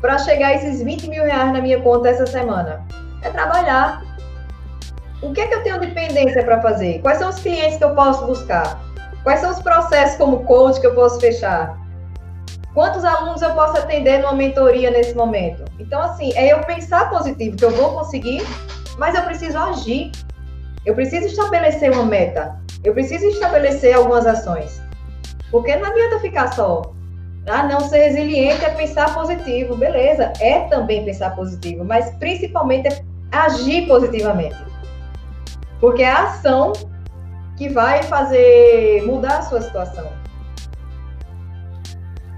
para 0.00 0.18
chegar 0.18 0.54
esses 0.54 0.82
20 0.82 1.08
mil 1.08 1.24
reais 1.24 1.52
na 1.52 1.60
minha 1.60 1.80
conta 1.80 2.08
essa 2.08 2.26
semana? 2.26 2.82
É 3.22 3.28
trabalhar, 3.30 4.02
o 5.20 5.32
que 5.32 5.40
é 5.40 5.46
que 5.46 5.54
eu 5.54 5.62
tenho 5.62 5.80
dependência 5.80 6.42
para 6.42 6.60
fazer? 6.62 7.00
Quais 7.00 7.18
são 7.18 7.28
os 7.28 7.38
clientes 7.38 7.78
que 7.78 7.84
eu 7.84 7.94
posso 7.94 8.26
buscar? 8.26 8.80
Quais 9.22 9.40
são 9.40 9.50
os 9.50 9.60
processos 9.60 10.16
como 10.16 10.44
coach 10.44 10.80
que 10.80 10.86
eu 10.86 10.94
posso 10.94 11.20
fechar? 11.20 11.83
Quantos 12.74 13.04
alunos 13.04 13.40
eu 13.40 13.54
posso 13.54 13.78
atender 13.78 14.18
numa 14.18 14.32
mentoria 14.32 14.90
nesse 14.90 15.14
momento? 15.14 15.64
Então, 15.78 16.02
assim, 16.02 16.32
é 16.34 16.52
eu 16.52 16.60
pensar 16.62 17.08
positivo, 17.08 17.56
que 17.56 17.64
eu 17.64 17.70
vou 17.70 17.92
conseguir, 17.92 18.42
mas 18.98 19.14
eu 19.14 19.22
preciso 19.22 19.56
agir. 19.56 20.10
Eu 20.84 20.92
preciso 20.92 21.26
estabelecer 21.26 21.92
uma 21.92 22.04
meta. 22.04 22.58
Eu 22.82 22.92
preciso 22.92 23.26
estabelecer 23.26 23.94
algumas 23.94 24.26
ações. 24.26 24.82
Porque 25.52 25.76
não 25.76 25.88
adianta 25.88 26.18
ficar 26.18 26.52
só. 26.52 26.82
Ah, 27.46 27.62
não, 27.62 27.78
ser 27.80 28.08
resiliente 28.08 28.64
é 28.64 28.70
pensar 28.70 29.14
positivo. 29.14 29.76
Beleza, 29.76 30.32
é 30.40 30.62
também 30.62 31.04
pensar 31.04 31.34
positivo, 31.36 31.84
mas 31.84 32.10
principalmente 32.16 32.88
é 32.88 33.04
agir 33.30 33.86
positivamente. 33.86 34.56
Porque 35.80 36.02
é 36.02 36.10
a 36.10 36.24
ação 36.24 36.72
que 37.56 37.68
vai 37.68 38.02
fazer 38.02 39.04
mudar 39.06 39.38
a 39.38 39.42
sua 39.42 39.62
situação. 39.62 40.23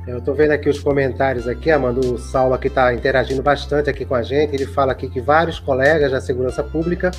Eu 0.06 0.18
estou 0.18 0.36
vendo 0.36 0.52
aqui 0.52 0.68
os 0.68 0.78
comentários 0.78 1.48
aqui, 1.48 1.68
Amanda, 1.68 1.98
o 1.98 2.16
Saulo 2.16 2.54
aqui 2.54 2.68
está 2.68 2.94
interagindo 2.94 3.42
bastante 3.42 3.90
aqui 3.90 4.04
com 4.04 4.14
a 4.14 4.22
gente. 4.22 4.54
Ele 4.54 4.64
fala 4.64 4.92
aqui 4.92 5.08
que 5.08 5.20
vários 5.20 5.58
colegas 5.58 6.12
da 6.12 6.20
segurança 6.20 6.62
pública 6.62 7.10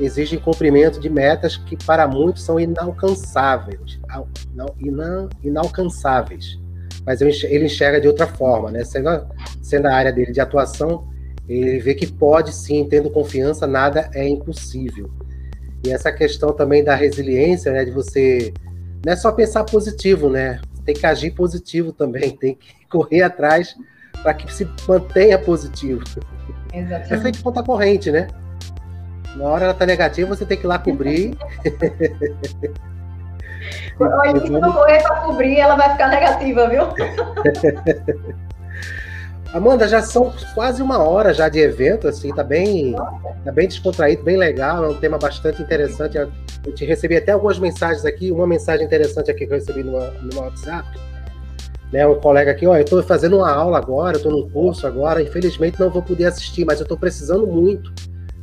exigem 0.00 0.36
cumprimento 0.36 0.98
de 0.98 1.08
metas 1.08 1.56
que 1.56 1.76
para 1.76 2.08
muitos 2.08 2.42
são 2.42 2.58
inalcançáveis, 2.58 4.00
inalcançáveis. 5.44 6.58
Mas 7.06 7.20
ele 7.20 7.66
enxerga 7.66 8.00
de 8.00 8.08
outra 8.08 8.26
forma, 8.26 8.72
né? 8.72 8.82
Sendo 8.82 9.10
a, 9.10 9.24
sendo 9.62 9.86
a 9.86 9.94
área 9.94 10.12
dele 10.12 10.32
de 10.32 10.40
atuação, 10.40 11.08
ele 11.48 11.78
vê 11.78 11.94
que 11.94 12.06
pode 12.06 12.52
sim, 12.52 12.84
tendo 12.90 13.10
confiança, 13.10 13.64
nada 13.64 14.10
é 14.12 14.28
impossível. 14.28 15.08
E 15.86 15.90
essa 15.90 16.10
questão 16.10 16.52
também 16.52 16.82
da 16.82 16.96
resiliência, 16.96 17.70
né, 17.70 17.84
de 17.84 17.92
você 17.92 18.52
não 19.06 19.12
é 19.12 19.16
só 19.16 19.30
pensar 19.30 19.62
positivo, 19.62 20.28
né? 20.28 20.60
Tem 20.88 20.94
que 20.94 21.04
agir 21.04 21.32
positivo 21.32 21.92
também, 21.92 22.30
tem 22.30 22.54
que 22.54 22.74
correr 22.88 23.20
atrás 23.20 23.76
para 24.22 24.32
que 24.32 24.50
se 24.50 24.66
mantenha 24.88 25.38
positivo. 25.38 26.02
Exatamente. 26.72 27.12
É 27.12 27.20
feito 27.20 27.42
conta 27.42 27.62
corrente, 27.62 28.10
né? 28.10 28.26
Na 29.36 29.44
hora 29.44 29.64
ela 29.66 29.74
tá 29.74 29.84
negativa, 29.84 30.34
você 30.34 30.46
tem 30.46 30.56
que 30.56 30.64
ir 30.64 30.66
lá 30.66 30.78
cobrir. 30.78 31.36
Olha, 34.00 34.40
se 34.40 34.48
não 34.48 34.72
correr 34.72 35.02
para 35.02 35.16
cobrir, 35.16 35.58
ela 35.58 35.76
vai 35.76 35.92
ficar 35.92 36.08
negativa, 36.08 36.66
viu? 36.70 36.84
Amanda, 39.52 39.88
já 39.88 40.02
são 40.02 40.32
quase 40.54 40.82
uma 40.82 40.98
hora 40.98 41.32
já 41.32 41.48
de 41.48 41.58
evento, 41.58 42.06
assim, 42.06 42.34
tá 42.34 42.44
bem, 42.44 42.94
tá 43.44 43.50
bem 43.50 43.66
descontraído, 43.66 44.22
bem 44.22 44.36
legal, 44.36 44.84
é 44.84 44.88
um 44.88 44.94
tema 44.94 45.16
bastante 45.16 45.62
interessante. 45.62 46.18
Eu 46.18 46.30
te 46.74 46.84
recebi 46.84 47.16
até 47.16 47.32
algumas 47.32 47.58
mensagens 47.58 48.04
aqui, 48.04 48.30
uma 48.30 48.46
mensagem 48.46 48.84
interessante 48.84 49.30
aqui 49.30 49.46
que 49.46 49.52
eu 49.52 49.56
recebi 49.56 49.82
no, 49.82 49.98
no 49.98 50.40
WhatsApp, 50.40 50.86
né, 51.90 52.06
um 52.06 52.16
colega 52.16 52.50
aqui, 52.50 52.66
ó, 52.66 52.76
eu 52.76 52.82
estou 52.82 53.02
fazendo 53.02 53.38
uma 53.38 53.50
aula 53.50 53.78
agora, 53.78 54.16
eu 54.16 54.18
estou 54.18 54.32
num 54.32 54.50
curso 54.50 54.86
agora, 54.86 55.22
infelizmente 55.22 55.80
não 55.80 55.88
vou 55.88 56.02
poder 56.02 56.26
assistir, 56.26 56.66
mas 56.66 56.78
eu 56.78 56.84
estou 56.84 56.98
precisando 56.98 57.46
muito 57.46 57.90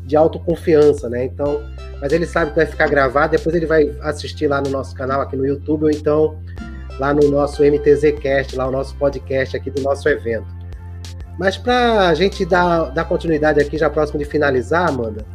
de 0.06 0.16
autoconfiança, 0.16 1.08
né? 1.10 1.26
Então, 1.26 1.62
mas 2.01 2.12
ele 2.12 2.26
sabe 2.26 2.51
que 2.51 2.58
vai 2.58 2.66
ficar 2.66 2.88
gravado, 2.88 3.38
depois 3.38 3.56
ele 3.56 3.68
vai 3.68 3.95
assistir 4.01 4.47
lá 4.47 4.62
no 4.62 4.70
nosso 4.70 4.95
canal 4.95 5.22
aqui 5.22 5.36
no 5.36 5.45
YouTube 5.45 5.84
ou 5.84 5.91
então 5.91 6.39
lá 6.99 7.14
no 7.14 7.30
nosso 7.30 7.64
MTZcast, 7.64 8.56
lá 8.56 8.68
o 8.68 8.72
nosso 8.72 8.95
podcast 8.95 9.56
aqui 9.56 9.70
do 9.70 9.82
nosso 9.82 10.08
evento. 10.10 10.55
Mas 11.38 11.57
para 11.57 12.07
a 12.07 12.13
gente 12.13 12.45
dar, 12.45 12.91
dar 12.91 13.05
continuidade 13.05 13.59
aqui, 13.59 13.77
já 13.77 13.89
próximo 13.89 14.19
de 14.19 14.25
finalizar, 14.25 14.88
Amanda, 14.88 15.25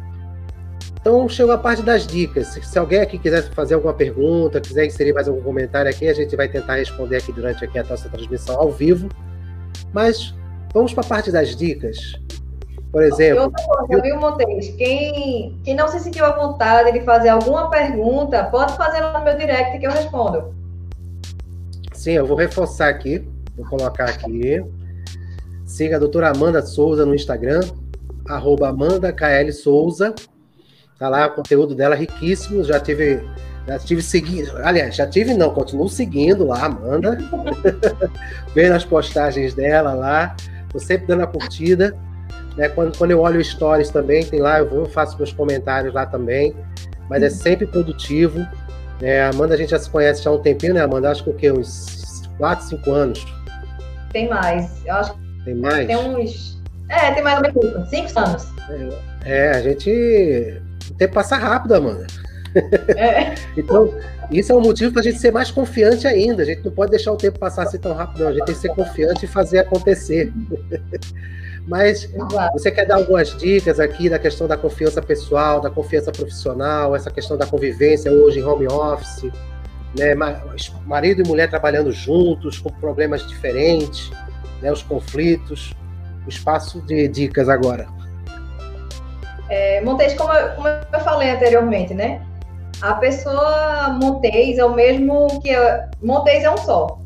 então 1.01 1.27
chegou 1.27 1.51
a 1.51 1.57
parte 1.57 1.81
das 1.81 2.05
dicas. 2.05 2.59
Se 2.61 2.77
alguém 2.77 3.01
aqui 3.01 3.17
quiser 3.17 3.41
fazer 3.53 3.73
alguma 3.73 3.93
pergunta, 3.93 4.61
quiser 4.61 4.85
inserir 4.85 5.13
mais 5.13 5.27
algum 5.27 5.41
comentário 5.41 5.89
aqui, 5.89 6.07
a 6.07 6.13
gente 6.13 6.35
vai 6.35 6.47
tentar 6.47 6.75
responder 6.75 7.17
aqui 7.17 7.31
durante 7.31 7.65
aqui 7.65 7.79
a 7.79 7.83
nossa 7.83 8.07
transmissão 8.07 8.59
ao 8.59 8.71
vivo. 8.71 9.09
Mas 9.91 10.33
vamos 10.71 10.93
para 10.93 11.03
a 11.03 11.07
parte 11.07 11.31
das 11.31 11.55
dicas. 11.55 11.97
Por 12.91 13.01
exemplo. 13.01 13.43
outra 13.43 13.65
coisa, 13.65 14.01
viu, 14.03 14.19
Montes? 14.19 14.75
Quem, 14.75 15.59
quem 15.63 15.75
não 15.75 15.87
se 15.87 15.99
sentiu 16.01 16.25
à 16.25 16.31
vontade 16.31 16.91
de 16.91 17.01
fazer 17.01 17.29
alguma 17.29 17.69
pergunta, 17.69 18.43
pode 18.43 18.75
fazer 18.75 18.99
lá 18.99 19.17
no 19.17 19.25
meu 19.25 19.35
direct 19.35 19.79
que 19.79 19.87
eu 19.87 19.91
respondo. 19.91 20.53
Sim, 21.93 22.11
eu 22.11 22.27
vou 22.27 22.37
reforçar 22.37 22.89
aqui. 22.89 23.27
Vou 23.55 23.65
colocar 23.65 24.05
aqui. 24.05 24.63
Siga 25.71 25.95
a 25.95 25.99
doutora 25.99 26.29
Amanda 26.29 26.61
Souza 26.61 27.05
no 27.05 27.15
Instagram, 27.15 27.61
arroba 28.27 28.67
Amanda 28.67 29.13
KL 29.13 29.49
Souza. 29.53 30.13
Tá 30.99 31.07
lá 31.07 31.27
o 31.27 31.31
conteúdo 31.31 31.73
dela 31.73 31.95
riquíssimo. 31.95 32.61
Já 32.61 32.77
tive, 32.77 33.23
já 33.65 33.79
tive 33.79 34.01
seguindo. 34.01 34.51
Aliás, 34.57 34.97
já 34.97 35.07
tive 35.07 35.33
não, 35.33 35.53
continuo 35.53 35.87
seguindo 35.87 36.45
lá, 36.45 36.65
Amanda. 36.65 37.17
Vendo 38.53 38.73
as 38.73 38.83
postagens 38.83 39.53
dela 39.53 39.93
lá. 39.93 40.35
Tô 40.69 40.77
sempre 40.77 41.07
dando 41.07 41.23
a 41.23 41.27
curtida. 41.27 41.97
Né? 42.57 42.67
Quando, 42.67 42.97
quando 42.97 43.11
eu 43.11 43.21
olho 43.21 43.41
stories 43.41 43.89
também, 43.89 44.25
tem 44.25 44.41
lá, 44.41 44.59
eu 44.59 44.69
vou, 44.69 44.85
faço 44.85 45.15
meus 45.15 45.31
comentários 45.31 45.93
lá 45.93 46.05
também. 46.05 46.53
Mas 47.09 47.23
é 47.23 47.29
sempre 47.29 47.65
produtivo. 47.65 48.45
É, 49.01 49.23
Amanda, 49.23 49.53
a 49.53 49.57
gente 49.57 49.69
já 49.69 49.79
se 49.79 49.89
conhece 49.89 50.21
já 50.21 50.29
há 50.29 50.33
um 50.33 50.41
tempinho, 50.41 50.73
né, 50.73 50.81
Amanda? 50.81 51.09
Acho 51.09 51.23
que 51.23 51.29
o 51.29 51.33
quê? 51.33 51.49
Uns 51.49 52.23
4, 52.37 52.65
5 52.65 52.91
anos. 52.91 53.25
Tem 54.11 54.27
mais. 54.27 54.85
Eu 54.85 54.95
acho 54.95 55.13
que 55.13 55.30
tem 55.45 55.55
mais? 55.55 55.87
Tem 55.87 55.97
uns. 55.97 56.61
É, 56.89 57.11
tem 57.11 57.23
mais 57.23 57.37
ou 57.37 57.43
menos 57.43 57.89
5 57.89 58.19
anos. 58.19 58.47
É, 59.23 59.51
a 59.51 59.61
gente 59.61 60.61
o 60.89 60.93
tempo 60.95 61.13
passa 61.13 61.37
rápido, 61.37 61.75
Amanda. 61.75 62.07
É. 62.97 63.33
então, 63.55 63.93
isso 64.29 64.51
é 64.51 64.55
um 64.55 64.61
motivo 64.61 64.91
para 64.91 65.01
a 65.01 65.03
gente 65.03 65.19
ser 65.19 65.31
mais 65.31 65.51
confiante 65.51 66.07
ainda. 66.07 66.43
A 66.43 66.45
gente 66.45 66.63
não 66.63 66.71
pode 66.71 66.91
deixar 66.91 67.11
o 67.11 67.17
tempo 67.17 67.39
passar 67.39 67.63
assim 67.63 67.77
tão 67.77 67.93
rápido, 67.93 68.23
não. 68.23 68.29
A 68.29 68.33
gente 68.33 68.45
tem 68.45 68.55
que 68.55 68.61
ser 68.61 68.69
confiante 68.69 69.25
e 69.25 69.27
fazer 69.27 69.59
acontecer. 69.59 70.31
Mas 71.67 72.09
você 72.53 72.71
quer 72.71 72.85
dar 72.85 72.95
algumas 72.95 73.37
dicas 73.37 73.79
aqui 73.79 74.09
da 74.09 74.17
questão 74.17 74.47
da 74.47 74.57
confiança 74.57 75.01
pessoal, 75.01 75.61
da 75.61 75.69
confiança 75.69 76.11
profissional, 76.11 76.95
essa 76.95 77.11
questão 77.11 77.37
da 77.37 77.45
convivência 77.45 78.11
hoje 78.11 78.39
em 78.39 78.43
home 78.43 78.65
office, 78.67 79.31
né? 79.97 80.15
marido 80.85 81.21
e 81.21 81.27
mulher 81.27 81.49
trabalhando 81.49 81.91
juntos, 81.91 82.57
com 82.57 82.71
problemas 82.71 83.27
diferentes, 83.27 84.11
né? 84.61 84.71
os 84.71 84.83
conflitos. 84.83 85.73
O 86.25 86.29
espaço 86.29 86.81
de 86.81 87.07
dicas 87.07 87.49
agora. 87.49 87.87
É, 89.49 89.81
como 89.81 90.31
eu, 90.31 90.55
como 90.55 90.67
eu 90.67 90.99
falei 90.99 91.31
anteriormente, 91.31 91.93
né? 91.93 92.21
A 92.81 92.93
pessoa 92.93 93.89
Montes 94.01 94.57
é 94.57 94.65
o 94.65 94.73
mesmo 94.73 95.41
que. 95.41 95.51
Montes 96.01 96.43
é 96.43 96.49
um 96.49 96.57
só. 96.57 96.99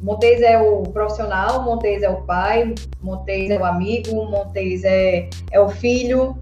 Montes 0.00 0.40
é 0.42 0.60
o 0.60 0.82
profissional, 0.82 1.62
Montes 1.62 2.02
é 2.02 2.08
o 2.08 2.22
pai, 2.22 2.74
Montes 3.02 3.50
é 3.50 3.58
o 3.58 3.64
amigo, 3.64 4.14
Montes 4.30 4.84
é, 4.84 5.28
é 5.50 5.60
o 5.60 5.68
filho. 5.68 6.36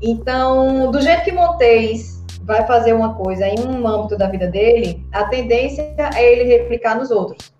Então, 0.00 0.90
do 0.90 1.00
jeito 1.00 1.24
que 1.24 1.32
Montes 1.32 2.24
vai 2.42 2.66
fazer 2.66 2.92
uma 2.92 3.14
coisa 3.14 3.46
em 3.46 3.58
um 3.60 3.86
âmbito 3.86 4.16
da 4.16 4.28
vida 4.28 4.46
dele, 4.46 5.04
a 5.12 5.24
tendência 5.24 5.94
é 6.16 6.32
ele 6.32 6.44
replicar 6.44 6.96
nos 6.96 7.10
outros. 7.10 7.52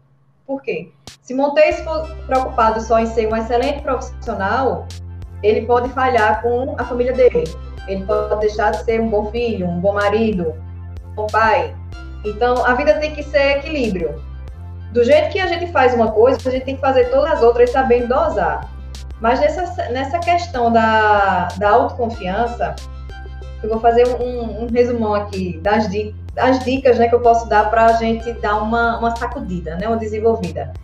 Por 0.46 0.62
quê? 0.62 0.90
Se 1.32 1.36
Montes 1.36 1.80
for 1.80 2.06
preocupado 2.26 2.78
só 2.82 2.98
em 2.98 3.06
ser 3.06 3.26
um 3.26 3.34
excelente 3.34 3.80
profissional, 3.80 4.86
ele 5.42 5.64
pode 5.64 5.88
falhar 5.88 6.42
com 6.42 6.74
a 6.76 6.84
família 6.84 7.14
dele. 7.14 7.44
Ele 7.88 8.04
pode 8.04 8.38
deixar 8.40 8.72
de 8.72 8.84
ser 8.84 9.00
um 9.00 9.08
bom 9.08 9.30
filho, 9.30 9.66
um 9.66 9.80
bom 9.80 9.94
marido, 9.94 10.54
um 11.06 11.14
bom 11.14 11.26
pai. 11.28 11.74
Então, 12.22 12.62
a 12.66 12.74
vida 12.74 12.98
tem 12.98 13.14
que 13.14 13.22
ser 13.22 13.56
equilíbrio. 13.56 14.22
Do 14.92 15.02
jeito 15.02 15.30
que 15.30 15.40
a 15.40 15.46
gente 15.46 15.72
faz 15.72 15.94
uma 15.94 16.12
coisa, 16.12 16.38
a 16.46 16.52
gente 16.52 16.66
tem 16.66 16.74
que 16.74 16.82
fazer 16.82 17.06
todas 17.08 17.32
as 17.32 17.42
outras 17.42 17.70
sabendo 17.70 18.08
dosar. 18.08 18.70
Mas 19.18 19.40
nessa, 19.40 19.88
nessa 19.88 20.18
questão 20.18 20.70
da, 20.70 21.48
da 21.56 21.70
autoconfiança, 21.70 22.76
eu 23.62 23.70
vou 23.70 23.80
fazer 23.80 24.06
um, 24.06 24.64
um 24.64 24.66
resumão 24.66 25.14
aqui 25.14 25.58
das, 25.62 25.88
das 26.34 26.58
dicas 26.62 26.98
né, 26.98 27.08
que 27.08 27.14
eu 27.14 27.20
posso 27.20 27.48
dar 27.48 27.70
para 27.70 27.86
a 27.86 27.92
gente 27.94 28.30
dar 28.34 28.62
uma, 28.62 28.98
uma 28.98 29.16
sacudida, 29.16 29.76
né, 29.76 29.88
uma 29.88 29.96
desenvolvida. 29.96 30.74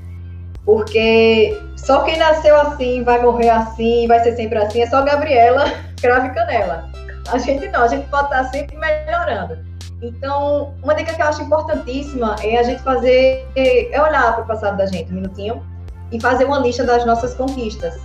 Porque 0.69 1.59
só 1.79 2.05
quem 2.05 2.19
nasceu 2.19 2.55
assim 2.61 3.03
vai 3.03 3.23
morrer 3.23 3.49
assim, 3.49 4.07
vai 4.07 4.21
ser 4.21 4.37
sempre 4.37 4.59
assim, 4.59 4.83
é 4.83 4.87
só 4.87 5.03
Gabriela 5.03 5.65
Crave 5.99 6.29
Canela. 6.35 6.91
A 7.33 7.39
gente 7.39 7.67
não, 7.69 7.85
a 7.85 7.89
gente 7.89 8.07
pode 8.11 8.25
estar 8.25 8.45
sempre 8.51 8.77
melhorando. 8.77 9.61
Então, 10.03 10.75
uma 10.83 10.95
dica 10.95 11.15
que 11.15 11.23
eu 11.23 11.27
acho 11.27 11.41
importantíssima 11.41 12.37
é 12.43 12.59
a 12.59 12.63
gente 12.65 12.83
fazer, 12.83 13.49
é 13.57 13.99
olhar 13.99 14.35
para 14.35 14.45
o 14.45 14.47
passado 14.47 14.77
da 14.77 14.85
gente 14.85 15.11
um 15.11 15.15
minutinho 15.15 15.67
e 16.13 16.21
fazer 16.21 16.45
uma 16.45 16.59
lista 16.59 16.85
das 16.85 17.03
nossas 17.07 17.33
conquistas. 17.33 17.99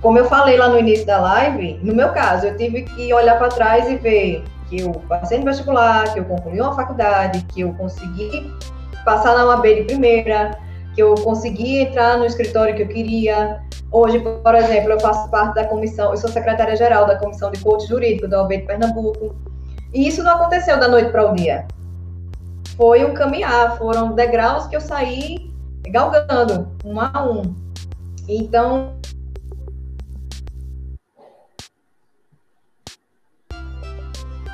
Como 0.00 0.16
eu 0.16 0.24
falei 0.24 0.56
lá 0.56 0.66
no 0.66 0.78
início 0.78 1.04
da 1.04 1.20
live, 1.20 1.78
no 1.82 1.94
meu 1.94 2.08
caso, 2.08 2.46
eu 2.46 2.56
tive 2.56 2.84
que 2.84 3.12
olhar 3.12 3.36
para 3.36 3.48
trás 3.48 3.86
e 3.86 3.96
ver 3.96 4.44
que 4.70 4.80
eu 4.80 4.92
passei 5.06 5.36
no 5.36 5.44
vestibular, 5.44 6.10
que 6.10 6.20
eu 6.20 6.24
concluí 6.24 6.58
uma 6.58 6.74
faculdade, 6.74 7.44
que 7.52 7.60
eu 7.60 7.74
consegui 7.74 8.50
passar 9.04 9.36
na 9.36 9.44
UAB 9.44 9.74
de 9.74 9.82
primeira, 9.82 10.58
que 10.94 11.02
eu 11.02 11.14
consegui 11.16 11.78
entrar 11.78 12.18
no 12.18 12.24
escritório 12.24 12.74
que 12.74 12.82
eu 12.82 12.88
queria. 12.88 13.60
Hoje, 13.92 14.20
por 14.20 14.54
exemplo, 14.54 14.92
eu 14.92 15.00
faço 15.00 15.28
parte 15.30 15.54
da 15.54 15.64
comissão, 15.64 16.10
eu 16.10 16.16
sou 16.16 16.30
secretária-geral 16.30 17.06
da 17.06 17.16
comissão 17.18 17.50
de 17.50 17.60
coach 17.60 17.86
jurídico 17.86 18.28
da 18.28 18.42
OAB 18.42 18.50
de 18.50 18.62
Pernambuco. 18.66 19.34
E 19.92 20.06
isso 20.06 20.22
não 20.22 20.34
aconteceu 20.34 20.78
da 20.78 20.88
noite 20.88 21.10
para 21.10 21.30
o 21.30 21.34
dia. 21.34 21.66
Foi 22.76 23.04
um 23.04 23.12
caminhar, 23.12 23.76
foram 23.76 24.14
degraus 24.14 24.66
que 24.66 24.76
eu 24.76 24.80
saí 24.80 25.52
galgando, 25.88 26.68
um 26.84 27.00
a 27.00 27.10
um. 27.24 27.54
Então. 28.28 28.94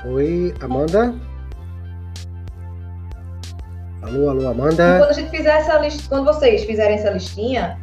Oi, 0.07 0.55
Amanda? 0.61 1.15
Alô, 4.07 4.31
alô, 4.31 4.49
Amanda. 4.49 4.85
E 4.85 4.99
quando 4.99 5.11
a 5.11 5.13
gente 5.13 5.31
fizer 5.31 5.57
essa 5.57 5.79
lista, 5.79 6.05
quando 6.09 6.25
vocês 6.25 6.63
fizerem 6.63 6.95
essa 6.95 7.11
listinha, 7.11 7.77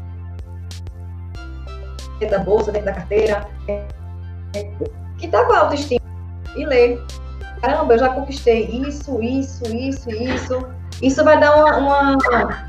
dentro 2.18 2.38
da 2.38 2.44
bolsa, 2.44 2.72
dentro 2.72 2.86
da 2.86 2.94
carteira, 2.94 3.46
que 5.18 5.28
tá 5.28 5.44
com 5.44 5.52
a 5.52 5.60
autoestima 5.60 6.02
e 6.56 6.66
ler. 6.66 7.04
Caramba, 7.62 7.94
eu 7.94 8.00
já 8.00 8.10
conquistei 8.10 8.68
isso, 8.68 9.22
isso, 9.22 9.66
isso, 9.76 10.10
isso. 10.10 10.68
Isso 11.02 11.24
vai 11.26 11.38
dar 11.38 11.58
uma, 11.58 11.78
uma, 11.78 12.68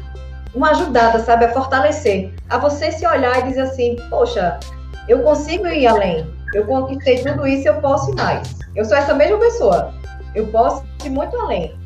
uma 0.53 0.71
ajudada, 0.71 1.21
sabe? 1.21 1.45
A 1.45 1.53
fortalecer. 1.53 2.35
A 2.51 2.59
você 2.59 2.91
se 2.91 3.07
olhar 3.07 3.39
e 3.39 3.43
dizer 3.49 3.63
assim, 3.63 3.95
poxa, 4.11 4.59
eu 5.09 5.23
consigo 5.23 5.69
ir 5.69 5.87
além. 5.87 6.27
eu 6.55 6.67
conquistei 6.67 7.23
tudo 7.23 7.47
isso, 7.47 7.69
eu 7.69 7.75
posso 7.75 8.11
ir 8.11 8.17
mais. 8.17 8.59
Eu 8.75 8.85
sou 8.85 8.97
essa 8.97 9.15
mesma 9.15 9.39
pessoa. 9.39 9.95
Eu 10.35 10.49
posso 10.49 10.85
ir 11.05 11.11
muito 11.11 11.37
além. 11.37 11.84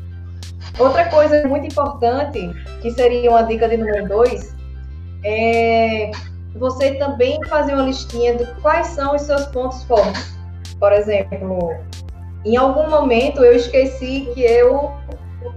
Outra 0.77 1.09
coisa 1.09 1.47
muito 1.47 1.67
importante, 1.67 2.53
que 2.81 2.91
seria 2.91 3.29
uma 3.29 3.43
dica 3.43 3.67
de 3.67 3.77
número 3.77 4.07
dois, 4.07 4.55
é 5.23 6.11
você 6.55 6.95
também 6.95 7.39
fazer 7.47 7.73
uma 7.73 7.83
listinha 7.83 8.35
de 8.35 8.45
quais 8.61 8.87
são 8.87 9.15
os 9.15 9.21
seus 9.23 9.45
pontos 9.47 9.83
fortes. 9.83 10.37
Por 10.79 10.91
exemplo, 10.93 11.75
em 12.45 12.55
algum 12.55 12.89
momento 12.89 13.43
eu 13.43 13.55
esqueci 13.55 14.29
que 14.33 14.41
eu 14.41 14.91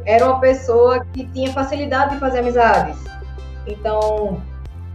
era 0.05 0.25
uma 0.25 0.41
pessoa 0.41 1.05
que 1.13 1.25
tinha 1.27 1.53
facilidade 1.53 2.15
de 2.15 2.21
fazer 2.21 2.41
amizades. 2.41 2.99
Então, 3.67 4.43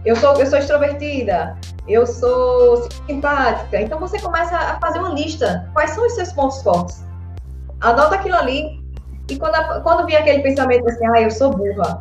eu 0.04 0.14
sou, 0.16 0.34
eu 0.34 0.46
sou 0.46 0.58
extrovertida, 0.58 1.56
eu 1.86 2.06
sou 2.06 2.88
simpática. 3.06 3.80
Então, 3.80 3.98
você 3.98 4.18
começa 4.18 4.56
a 4.56 4.78
fazer 4.78 4.98
uma 4.98 5.10
lista. 5.10 5.68
Quais 5.72 5.90
são 5.90 6.06
os 6.06 6.14
seus 6.14 6.32
pontos 6.32 6.62
fortes? 6.62 7.04
Anota 7.80 8.16
aquilo 8.16 8.36
ali. 8.36 8.77
E 9.30 9.36
quando, 9.36 9.82
quando 9.82 10.06
vier 10.06 10.20
aquele 10.20 10.42
pensamento 10.42 10.88
assim, 10.88 11.06
ah, 11.06 11.20
eu 11.20 11.30
sou 11.30 11.50
burra. 11.50 11.98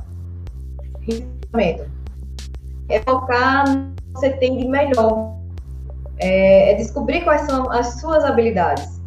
É 2.89 2.99
focar 3.01 3.69
no 3.69 3.95
que 3.95 4.13
você 4.13 4.29
tem 4.31 4.57
de 4.57 4.67
melhor. 4.67 5.35
É, 6.19 6.71
é 6.71 6.75
descobrir 6.75 7.21
quais 7.21 7.41
são 7.41 7.71
as 7.71 7.99
suas 7.99 8.23
habilidades. 8.23 8.97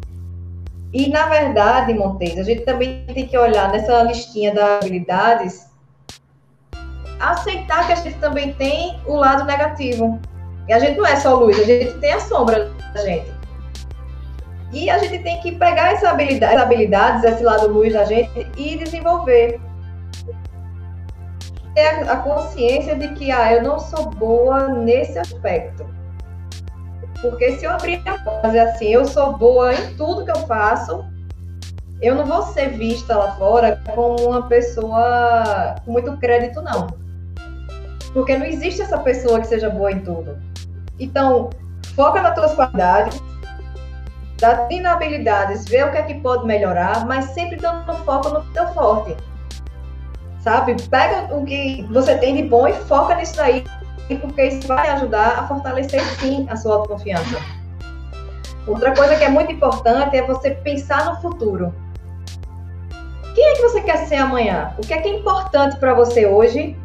E, 0.93 1.09
na 1.09 1.27
verdade, 1.27 1.93
Montes, 1.93 2.37
a 2.37 2.43
gente 2.43 2.61
também 2.61 3.05
tem 3.05 3.25
que 3.25 3.37
olhar 3.37 3.71
nessa 3.71 4.03
listinha 4.03 4.53
das 4.53 4.81
habilidades, 4.81 5.69
aceitar 7.19 7.87
que 7.87 7.93
a 7.93 7.95
gente 7.95 8.17
também 8.17 8.53
tem 8.53 8.99
o 9.05 9.15
lado 9.15 9.45
negativo. 9.45 10.19
E 10.67 10.73
a 10.73 10.79
gente 10.79 10.97
não 10.97 11.05
é 11.05 11.15
só 11.15 11.35
luz, 11.35 11.57
a 11.59 11.63
gente 11.63 11.93
tem 11.99 12.11
a 12.13 12.19
sombra 12.19 12.71
da 12.93 13.05
gente. 13.05 13.30
E 14.71 14.89
a 14.89 14.97
gente 14.99 15.19
tem 15.19 15.39
que 15.41 15.51
pegar 15.53 15.93
essas 15.93 16.09
habilidades, 16.09 17.23
esse 17.23 17.43
lado 17.43 17.67
luz 17.67 17.93
da 17.93 18.05
gente 18.05 18.47
e 18.57 18.77
desenvolver. 18.77 19.59
Ter 21.75 22.09
a 22.09 22.17
consciência 22.17 22.95
de 22.95 23.09
que 23.09 23.31
ah, 23.31 23.53
eu 23.53 23.63
não 23.63 23.79
sou 23.79 24.09
boa 24.11 24.69
nesse 24.69 25.19
aspecto. 25.19 25.85
Porque 27.21 27.57
se 27.57 27.65
eu 27.65 27.71
abrir 27.71 28.01
a 28.07 28.17
fazer 28.41 28.59
assim, 28.59 28.87
eu 28.87 29.05
sou 29.05 29.37
boa 29.37 29.73
em 29.73 29.95
tudo 29.95 30.25
que 30.25 30.31
eu 30.31 30.47
faço, 30.47 31.05
eu 32.01 32.15
não 32.15 32.25
vou 32.25 32.41
ser 32.41 32.69
vista 32.69 33.15
lá 33.15 33.35
fora 33.35 33.79
como 33.93 34.15
uma 34.27 34.47
pessoa 34.47 35.75
com 35.85 35.91
muito 35.91 36.17
crédito, 36.17 36.61
não. 36.61 36.87
Porque 38.11 38.35
não 38.35 38.45
existe 38.45 38.81
essa 38.81 38.97
pessoa 38.97 39.39
que 39.39 39.47
seja 39.47 39.69
boa 39.69 39.91
em 39.91 39.99
tudo. 39.99 40.37
Então, 40.99 41.49
foca 41.95 42.21
nas 42.21 42.33
tuas 42.33 42.55
qualidades, 42.55 43.21
das 44.41 44.69
inabilidades, 44.71 45.65
vê 45.65 45.83
o 45.83 45.91
que 45.91 45.97
é 45.97 46.01
que 46.01 46.15
pode 46.15 46.45
melhorar, 46.47 47.05
mas 47.05 47.25
sempre 47.25 47.57
dando 47.57 47.93
foco 48.03 48.29
no 48.29 48.43
teu 48.51 48.67
forte. 48.69 49.15
Sabe? 50.39 50.75
Pega 50.89 51.33
o 51.33 51.45
que 51.45 51.87
você 51.91 52.17
tem 52.17 52.35
de 52.35 52.43
bom 52.43 52.67
e 52.67 52.73
foca 52.73 53.13
nisso 53.15 53.35
daí, 53.37 53.63
porque 54.19 54.43
isso 54.43 54.67
vai 54.67 54.89
ajudar 54.89 55.37
a 55.37 55.47
fortalecer 55.47 56.01
sim 56.19 56.47
a 56.49 56.55
sua 56.55 56.77
autoconfiança. 56.77 57.37
Outra 58.65 58.95
coisa 58.95 59.15
que 59.15 59.23
é 59.23 59.29
muito 59.29 59.51
importante 59.51 60.17
é 60.17 60.25
você 60.25 60.51
pensar 60.51 61.05
no 61.05 61.21
futuro. 61.21 61.73
Quem 63.35 63.45
é 63.45 63.53
que 63.53 63.61
você 63.61 63.81
quer 63.81 63.97
ser 64.07 64.15
amanhã? 64.15 64.73
O 64.77 64.81
que 64.81 64.93
é 64.93 64.97
que 64.97 65.07
é 65.07 65.19
importante 65.19 65.77
para 65.77 65.93
você 65.93 66.25
hoje? 66.25 66.75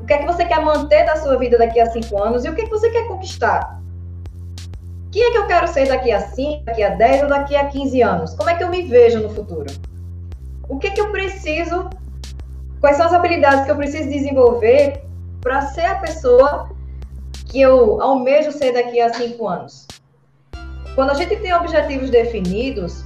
O 0.00 0.04
que 0.04 0.12
é 0.12 0.18
que 0.18 0.26
você 0.26 0.44
quer 0.44 0.60
manter 0.60 1.04
da 1.04 1.14
sua 1.16 1.38
vida 1.38 1.56
daqui 1.56 1.80
a 1.80 1.86
cinco 1.86 2.20
anos? 2.20 2.44
E 2.44 2.48
o 2.48 2.54
que 2.54 2.62
é 2.62 2.64
que 2.64 2.70
você 2.70 2.90
quer 2.90 3.06
conquistar? 3.06 3.79
Quem 5.12 5.24
é 5.24 5.32
que 5.32 5.38
eu 5.38 5.46
quero 5.48 5.66
ser 5.66 5.88
daqui 5.88 6.12
a 6.12 6.20
5, 6.20 6.64
daqui 6.64 6.82
a 6.84 6.90
10 6.90 7.24
ou 7.24 7.28
daqui 7.28 7.56
a 7.56 7.66
15 7.66 8.00
anos? 8.00 8.34
Como 8.34 8.48
é 8.48 8.54
que 8.54 8.62
eu 8.62 8.68
me 8.68 8.82
vejo 8.82 9.18
no 9.18 9.28
futuro? 9.30 9.66
O 10.68 10.78
que 10.78 10.86
é 10.86 10.90
que 10.90 11.00
eu 11.00 11.10
preciso? 11.10 11.90
Quais 12.80 12.96
são 12.96 13.06
as 13.06 13.12
habilidades 13.12 13.64
que 13.64 13.72
eu 13.72 13.76
preciso 13.76 14.08
desenvolver 14.08 15.02
para 15.40 15.62
ser 15.62 15.84
a 15.86 15.96
pessoa 15.96 16.70
que 17.46 17.60
eu 17.60 18.00
almejo 18.00 18.52
ser 18.52 18.72
daqui 18.72 19.00
a 19.00 19.12
5 19.12 19.48
anos? 19.48 19.88
Quando 20.94 21.10
a 21.10 21.14
gente 21.14 21.34
tem 21.36 21.52
objetivos 21.54 22.08
definidos, 22.08 23.04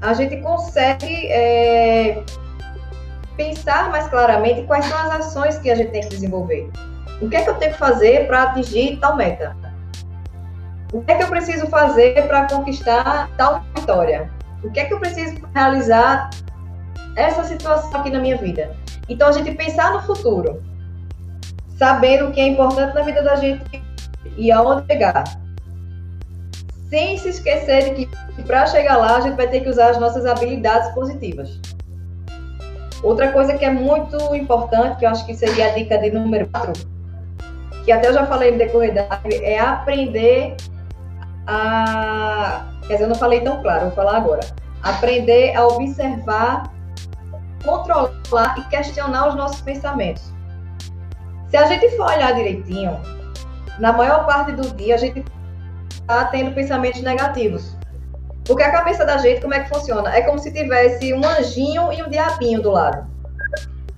a 0.00 0.14
gente 0.14 0.36
consegue 0.36 1.26
é, 1.26 2.22
pensar 3.36 3.90
mais 3.90 4.06
claramente 4.06 4.62
quais 4.62 4.84
são 4.84 4.96
as 4.96 5.10
ações 5.10 5.58
que 5.58 5.70
a 5.70 5.74
gente 5.74 5.90
tem 5.90 6.02
que 6.02 6.10
desenvolver. 6.10 6.70
O 7.20 7.28
que 7.28 7.34
é 7.34 7.42
que 7.42 7.50
eu 7.50 7.54
tenho 7.54 7.72
que 7.72 7.78
fazer 7.78 8.28
para 8.28 8.44
atingir 8.44 8.98
tal 9.00 9.16
meta? 9.16 9.69
O 10.92 11.02
que 11.02 11.12
é 11.12 11.14
que 11.16 11.22
eu 11.22 11.28
preciso 11.28 11.66
fazer 11.68 12.26
para 12.26 12.48
conquistar 12.48 13.30
tal 13.36 13.62
vitória? 13.76 14.28
O 14.64 14.70
que 14.70 14.80
é 14.80 14.84
que 14.86 14.94
eu 14.94 14.98
preciso 14.98 15.36
realizar 15.54 16.30
essa 17.16 17.44
situação 17.44 18.00
aqui 18.00 18.10
na 18.10 18.18
minha 18.18 18.36
vida? 18.36 18.74
Então, 19.08 19.28
a 19.28 19.32
gente 19.32 19.52
pensar 19.52 19.92
no 19.92 20.02
futuro, 20.02 20.62
sabendo 21.78 22.28
o 22.28 22.32
que 22.32 22.40
é 22.40 22.48
importante 22.48 22.94
na 22.94 23.02
vida 23.02 23.22
da 23.22 23.36
gente 23.36 23.62
e 24.36 24.50
aonde 24.50 24.86
chegar. 24.86 25.24
Sem 26.88 27.16
se 27.18 27.28
esquecer 27.28 27.94
de 27.94 28.06
que 28.06 28.42
para 28.42 28.66
chegar 28.66 28.96
lá, 28.96 29.18
a 29.18 29.20
gente 29.20 29.36
vai 29.36 29.46
ter 29.46 29.60
que 29.60 29.68
usar 29.68 29.90
as 29.90 29.98
nossas 29.98 30.26
habilidades 30.26 30.92
positivas. 30.92 31.60
Outra 33.02 33.30
coisa 33.30 33.56
que 33.56 33.64
é 33.64 33.70
muito 33.70 34.16
importante, 34.34 34.98
que 34.98 35.06
eu 35.06 35.10
acho 35.10 35.24
que 35.24 35.34
seria 35.34 35.66
a 35.66 35.70
dica 35.70 35.96
de 35.98 36.10
número 36.10 36.48
4, 36.48 36.72
que 37.84 37.92
até 37.92 38.08
eu 38.08 38.12
já 38.12 38.26
falei 38.26 38.50
no 38.50 38.58
decorrer 38.58 38.92
da 38.92 39.06
é 39.24 39.58
aprender 39.58 40.56
a. 41.46 42.66
Quer 42.86 42.94
dizer, 42.94 43.04
eu 43.04 43.08
não 43.08 43.14
falei 43.14 43.40
tão 43.40 43.62
claro, 43.62 43.86
vou 43.86 43.92
falar 43.92 44.16
agora. 44.16 44.40
Aprender 44.82 45.54
a 45.54 45.66
observar, 45.66 46.72
controlar 47.64 48.58
e 48.58 48.62
questionar 48.64 49.28
os 49.28 49.34
nossos 49.34 49.60
pensamentos. 49.60 50.32
Se 51.48 51.56
a 51.56 51.66
gente 51.66 51.88
for 51.96 52.06
olhar 52.06 52.34
direitinho, 52.34 53.00
na 53.78 53.92
maior 53.92 54.26
parte 54.26 54.52
do 54.52 54.70
dia 54.76 54.94
a 54.94 54.98
gente 54.98 55.24
está 55.90 56.24
tendo 56.26 56.52
pensamentos 56.52 57.02
negativos. 57.02 57.76
Porque 58.44 58.62
a 58.62 58.72
cabeça 58.72 59.04
da 59.04 59.18
gente, 59.18 59.40
como 59.40 59.54
é 59.54 59.60
que 59.60 59.68
funciona? 59.68 60.14
É 60.14 60.22
como 60.22 60.38
se 60.38 60.52
tivesse 60.52 61.12
um 61.14 61.24
anjinho 61.24 61.92
e 61.92 62.02
um 62.02 62.08
diabinho 62.08 62.62
do 62.62 62.70
lado. 62.70 63.08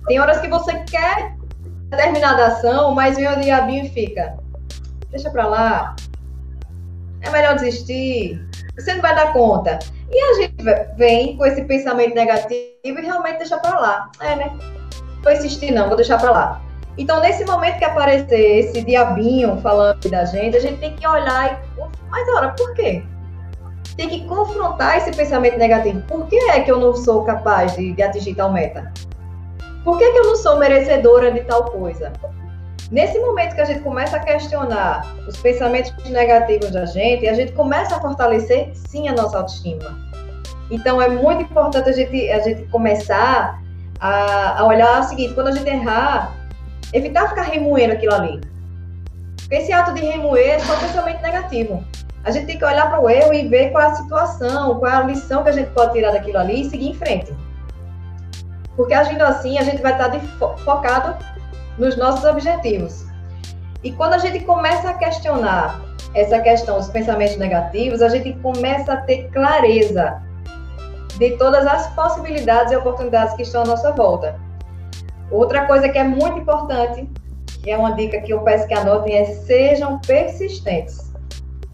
Tem 0.05 0.19
horas 0.19 0.39
que 0.39 0.47
você 0.47 0.73
quer 0.83 1.35
determinada 1.89 2.47
ação, 2.47 2.93
mas 2.93 3.15
vem 3.15 3.27
o 3.27 3.39
diabinho 3.39 3.85
e 3.85 3.89
fica. 3.89 4.35
Deixa 5.09 5.29
pra 5.29 5.47
lá, 5.47 5.95
é 7.23 7.29
melhor 7.29 7.55
desistir, 7.55 8.45
você 8.77 8.93
não 8.93 9.01
vai 9.01 9.15
dar 9.15 9.33
conta. 9.33 9.79
E 10.11 10.21
a 10.21 10.33
gente 10.35 10.55
vem 10.95 11.35
com 11.37 11.45
esse 11.45 11.63
pensamento 11.63 12.13
negativo 12.13 12.67
e 12.83 13.01
realmente 13.01 13.39
deixa 13.39 13.57
para 13.57 13.79
lá. 13.79 14.11
É, 14.19 14.35
né? 14.35 14.51
Vou 15.23 15.31
insistir 15.31 15.71
não, 15.71 15.87
vou 15.87 15.95
deixar 15.95 16.19
para 16.19 16.31
lá. 16.31 16.61
Então, 16.97 17.19
nesse 17.21 17.43
momento 17.45 17.79
que 17.79 17.85
aparecer 17.85 18.59
esse 18.59 18.83
diabinho 18.83 19.57
falando 19.61 20.07
da 20.09 20.25
gente, 20.25 20.57
a 20.57 20.59
gente 20.59 20.79
tem 20.79 20.95
que 20.95 21.07
olhar 21.07 21.53
e. 21.53 21.81
Mas, 22.09 22.29
ora, 22.29 22.49
por 22.49 22.73
quê? 22.75 23.03
Tem 23.97 24.09
que 24.09 24.27
confrontar 24.27 24.97
esse 24.97 25.11
pensamento 25.11 25.57
negativo. 25.57 26.01
Por 26.01 26.27
que 26.27 26.35
é 26.35 26.61
que 26.61 26.71
eu 26.71 26.79
não 26.79 26.95
sou 26.95 27.23
capaz 27.23 27.75
de, 27.75 27.93
de 27.93 28.03
atingir 28.03 28.35
tal 28.35 28.51
meta? 28.51 28.91
Por 29.83 29.97
que, 29.97 30.11
que 30.11 30.19
eu 30.19 30.25
não 30.25 30.35
sou 30.35 30.57
merecedora 30.57 31.31
de 31.31 31.41
tal 31.41 31.65
coisa? 31.65 32.13
Nesse 32.93 33.17
momento 33.17 33.55
que 33.55 33.61
a 33.61 33.65
gente 33.65 33.79
começa 33.79 34.17
a 34.17 34.19
questionar 34.19 35.03
os 35.27 35.35
pensamentos 35.37 35.91
negativos 36.11 36.69
da 36.69 36.85
gente, 36.85 37.27
a 37.27 37.33
gente 37.33 37.51
começa 37.53 37.95
a 37.95 37.99
fortalecer, 37.99 38.69
sim, 38.75 39.07
a 39.07 39.13
nossa 39.13 39.39
autoestima. 39.39 39.97
Então, 40.69 41.01
é 41.01 41.09
muito 41.09 41.41
importante 41.41 41.89
a 41.89 41.91
gente, 41.91 42.29
a 42.29 42.37
gente 42.41 42.69
começar 42.69 43.59
a, 43.99 44.59
a 44.59 44.67
olhar 44.67 44.99
o 44.99 45.03
seguinte: 45.05 45.33
quando 45.33 45.47
a 45.47 45.51
gente 45.53 45.67
errar, 45.67 46.33
evitar 46.93 47.29
ficar 47.29 47.41
remoendo 47.41 47.93
aquilo 47.93 48.13
ali. 48.13 48.39
Porque 49.37 49.55
esse 49.55 49.73
ato 49.73 49.91
de 49.95 50.01
remoer 50.01 50.51
é 50.51 50.59
só 50.59 50.77
pensamento 50.77 51.23
negativo. 51.23 51.83
A 52.23 52.29
gente 52.29 52.45
tem 52.45 52.59
que 52.59 52.63
olhar 52.63 52.91
para 52.91 53.01
o 53.01 53.09
erro 53.09 53.33
e 53.33 53.47
ver 53.47 53.71
qual 53.71 53.85
é 53.85 53.87
a 53.87 53.95
situação, 53.95 54.77
qual 54.77 54.91
é 54.91 54.95
a 54.97 55.01
lição 55.01 55.41
que 55.41 55.49
a 55.49 55.53
gente 55.53 55.71
pode 55.71 55.93
tirar 55.93 56.11
daquilo 56.11 56.37
ali 56.37 56.61
e 56.61 56.69
seguir 56.69 56.89
em 56.89 56.93
frente. 56.93 57.33
Porque 58.75 58.93
agindo 58.93 59.23
assim, 59.23 59.57
a 59.57 59.63
gente 59.63 59.81
vai 59.81 59.93
estar 59.93 60.11
fo 60.37 60.55
focado 60.57 61.32
nos 61.77 61.97
nossos 61.97 62.23
objetivos. 62.23 63.05
E 63.83 63.91
quando 63.91 64.13
a 64.13 64.17
gente 64.17 64.39
começa 64.41 64.89
a 64.89 64.93
questionar 64.93 65.81
essa 66.13 66.39
questão 66.39 66.77
dos 66.77 66.89
pensamentos 66.89 67.37
negativos, 67.37 68.01
a 68.01 68.09
gente 68.09 68.33
começa 68.39 68.93
a 68.93 68.97
ter 68.97 69.29
clareza 69.31 70.21
de 71.17 71.31
todas 71.37 71.65
as 71.65 71.87
possibilidades 71.93 72.71
e 72.71 72.75
oportunidades 72.75 73.35
que 73.35 73.43
estão 73.43 73.63
à 73.63 73.65
nossa 73.65 73.91
volta. 73.91 74.39
Outra 75.31 75.65
coisa 75.65 75.89
que 75.89 75.97
é 75.97 76.03
muito 76.03 76.39
importante, 76.39 77.09
que 77.63 77.71
é 77.71 77.77
uma 77.77 77.93
dica 77.93 78.21
que 78.21 78.31
eu 78.31 78.41
peço 78.41 78.67
que 78.67 78.73
anotem, 78.73 79.15
é 79.15 79.25
sejam 79.25 79.99
persistentes. 79.99 81.11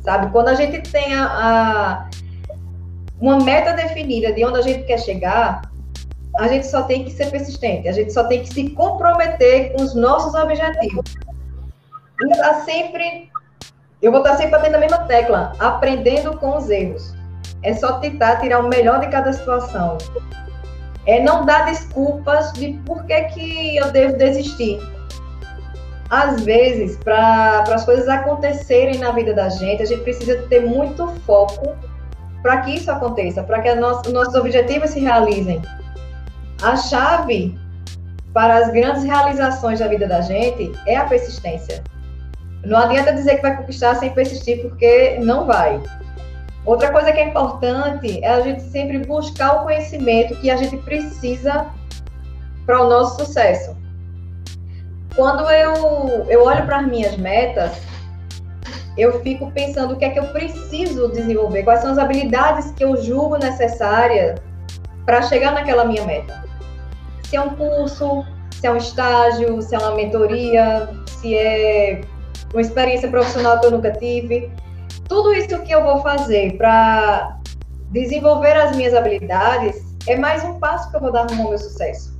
Sabe? 0.01 0.31
Quando 0.31 0.47
a 0.47 0.55
gente 0.55 0.81
tem 0.89 1.13
a, 1.13 1.25
a 1.25 2.09
uma 3.19 3.37
meta 3.37 3.73
definida 3.73 4.31
de 4.31 4.45
onde 4.45 4.59
a 4.59 4.61
gente 4.61 4.83
quer 4.83 4.97
chegar, 4.99 5.69
a 6.39 6.47
gente 6.47 6.67
só 6.67 6.83
tem 6.83 7.03
que 7.03 7.11
ser 7.11 7.29
persistente, 7.29 7.87
a 7.87 7.91
gente 7.91 8.13
só 8.13 8.23
tem 8.23 8.41
que 8.41 8.53
se 8.53 8.69
comprometer 8.71 9.73
com 9.73 9.83
os 9.83 9.93
nossos 9.93 10.33
objetivos. 10.33 11.13
E 12.21 12.29
tá 12.29 12.61
sempre 12.61 13.29
eu 14.01 14.11
vou 14.11 14.21
estar 14.21 14.37
sempre 14.37 14.51
batendo 14.51 14.75
a 14.75 14.79
mesma 14.79 14.99
tecla, 14.99 15.51
aprendendo 15.59 16.37
com 16.37 16.55
os 16.55 16.69
erros. 16.69 17.13
É 17.61 17.73
só 17.73 17.99
tentar 17.99 18.37
tirar 18.37 18.59
o 18.59 18.69
melhor 18.69 19.01
de 19.01 19.07
cada 19.07 19.33
situação. 19.33 19.97
É 21.05 21.21
não 21.21 21.45
dar 21.45 21.65
desculpas 21.65 22.53
de 22.53 22.79
por 22.85 23.03
que, 23.03 23.21
que 23.23 23.75
eu 23.75 23.91
devo 23.91 24.17
desistir. 24.17 24.79
Às 26.09 26.41
vezes, 26.43 26.95
para 26.97 27.63
as 27.63 27.83
coisas 27.83 28.07
acontecerem 28.07 28.97
na 28.99 29.11
vida 29.11 29.33
da 29.33 29.49
gente, 29.49 29.83
a 29.83 29.85
gente 29.85 30.01
precisa 30.01 30.43
ter 30.43 30.65
muito 30.65 31.07
foco 31.25 31.75
para 32.41 32.61
que 32.61 32.75
isso 32.75 32.89
aconteça, 32.89 33.43
para 33.43 33.61
que 33.61 33.75
nosso, 33.75 34.09
nossos 34.13 34.33
objetivos 34.33 34.91
se 34.91 35.01
realizem. 35.01 35.61
A 36.61 36.75
chave 36.75 37.57
para 38.33 38.57
as 38.57 38.71
grandes 38.71 39.03
realizações 39.03 39.79
da 39.79 39.87
vida 39.87 40.07
da 40.07 40.21
gente 40.21 40.71
é 40.85 40.97
a 40.97 41.05
persistência. 41.05 41.83
Não 42.65 42.77
adianta 42.77 43.13
dizer 43.13 43.37
que 43.37 43.41
vai 43.41 43.55
conquistar 43.55 43.95
sem 43.95 44.13
persistir, 44.13 44.61
porque 44.61 45.17
não 45.19 45.45
vai. 45.45 45.81
Outra 46.65 46.91
coisa 46.91 47.11
que 47.13 47.19
é 47.19 47.29
importante 47.29 48.23
é 48.23 48.27
a 48.27 48.41
gente 48.41 48.61
sempre 48.63 48.99
buscar 48.99 49.61
o 49.61 49.63
conhecimento 49.63 50.35
que 50.35 50.51
a 50.51 50.57
gente 50.57 50.75
precisa 50.77 51.67
para 52.65 52.81
o 52.81 52.89
nosso 52.89 53.25
sucesso. 53.25 53.77
Quando 55.15 55.49
eu, 55.49 56.25
eu 56.27 56.43
olho 56.43 56.65
para 56.65 56.79
as 56.79 56.87
minhas 56.87 57.15
metas, 57.17 57.71
eu 58.97 59.21
fico 59.21 59.49
pensando 59.51 59.93
o 59.93 59.97
que 59.97 60.03
é 60.03 60.09
que 60.09 60.19
eu 60.19 60.25
preciso 60.33 61.09
desenvolver, 61.09 61.63
quais 61.63 61.81
são 61.81 61.91
as 61.91 61.97
habilidades 61.97 62.71
que 62.71 62.83
eu 62.83 63.01
julgo 63.01 63.37
necessárias 63.37 64.39
para 65.05 65.21
chegar 65.21 65.53
naquela 65.53 65.85
minha 65.85 66.05
meta. 66.05 66.48
Se 67.29 67.35
é 67.35 67.41
um 67.41 67.55
curso, 67.55 68.25
se 68.59 68.65
é 68.65 68.71
um 68.71 68.77
estágio, 68.77 69.61
se 69.61 69.75
é 69.75 69.77
uma 69.77 69.93
mentoria, 69.93 70.89
se 71.05 71.35
é 71.35 72.01
uma 72.51 72.61
experiência 72.61 73.07
profissional 73.07 73.59
que 73.59 73.67
eu 73.67 73.71
nunca 73.71 73.91
tive. 73.91 74.51
Tudo 75.07 75.31
isso 75.33 75.61
que 75.61 75.71
eu 75.71 75.83
vou 75.83 76.01
fazer 76.01 76.57
para 76.57 77.37
desenvolver 77.91 78.53
as 78.53 78.75
minhas 78.75 78.95
habilidades 78.95 79.75
é 80.07 80.15
mais 80.15 80.43
um 80.43 80.59
passo 80.59 80.89
que 80.89 80.95
eu 80.95 81.01
vou 81.01 81.11
dar 81.11 81.27
no 81.29 81.35
meu 81.35 81.57
sucesso. 81.59 82.17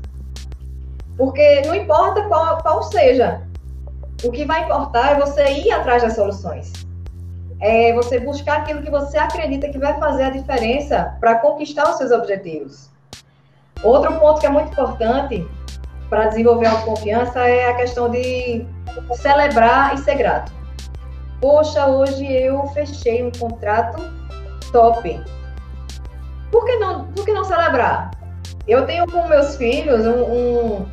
Porque 1.17 1.61
não 1.65 1.73
importa 1.73 2.21
qual, 2.27 2.59
qual 2.61 2.83
seja, 2.83 3.41
o 4.23 4.31
que 4.31 4.45
vai 4.45 4.63
importar 4.63 5.13
é 5.13 5.19
você 5.19 5.43
ir 5.53 5.71
atrás 5.71 6.03
das 6.03 6.13
soluções. 6.13 6.71
É 7.59 7.91
você 7.93 8.19
buscar 8.19 8.59
aquilo 8.59 8.83
que 8.83 8.91
você 8.91 9.17
acredita 9.17 9.69
que 9.69 9.79
vai 9.79 9.99
fazer 9.99 10.23
a 10.23 10.29
diferença 10.29 11.17
para 11.19 11.39
conquistar 11.39 11.89
os 11.89 11.97
seus 11.97 12.11
objetivos. 12.11 12.91
Outro 13.83 14.13
ponto 14.19 14.39
que 14.39 14.45
é 14.45 14.49
muito 14.49 14.71
importante 14.71 15.47
para 16.09 16.27
desenvolver 16.27 16.65
a 16.65 16.71
autoconfiança 16.71 17.39
é 17.47 17.69
a 17.69 17.75
questão 17.75 18.09
de 18.09 18.65
celebrar 19.15 19.93
e 19.93 19.97
ser 19.99 20.15
grato. 20.15 20.51
Poxa, 21.39 21.85
hoje 21.85 22.25
eu 22.25 22.65
fechei 22.67 23.23
um 23.23 23.31
contrato 23.31 24.01
top. 24.71 25.23
Por 26.51 26.65
que 26.65 26.75
não, 26.77 27.05
por 27.05 27.23
que 27.23 27.31
não 27.31 27.43
celebrar? 27.43 28.11
Eu 28.67 28.85
tenho 28.85 29.07
com 29.07 29.27
meus 29.27 29.55
filhos 29.55 30.05
um, 30.05 30.23
um, 30.23 30.85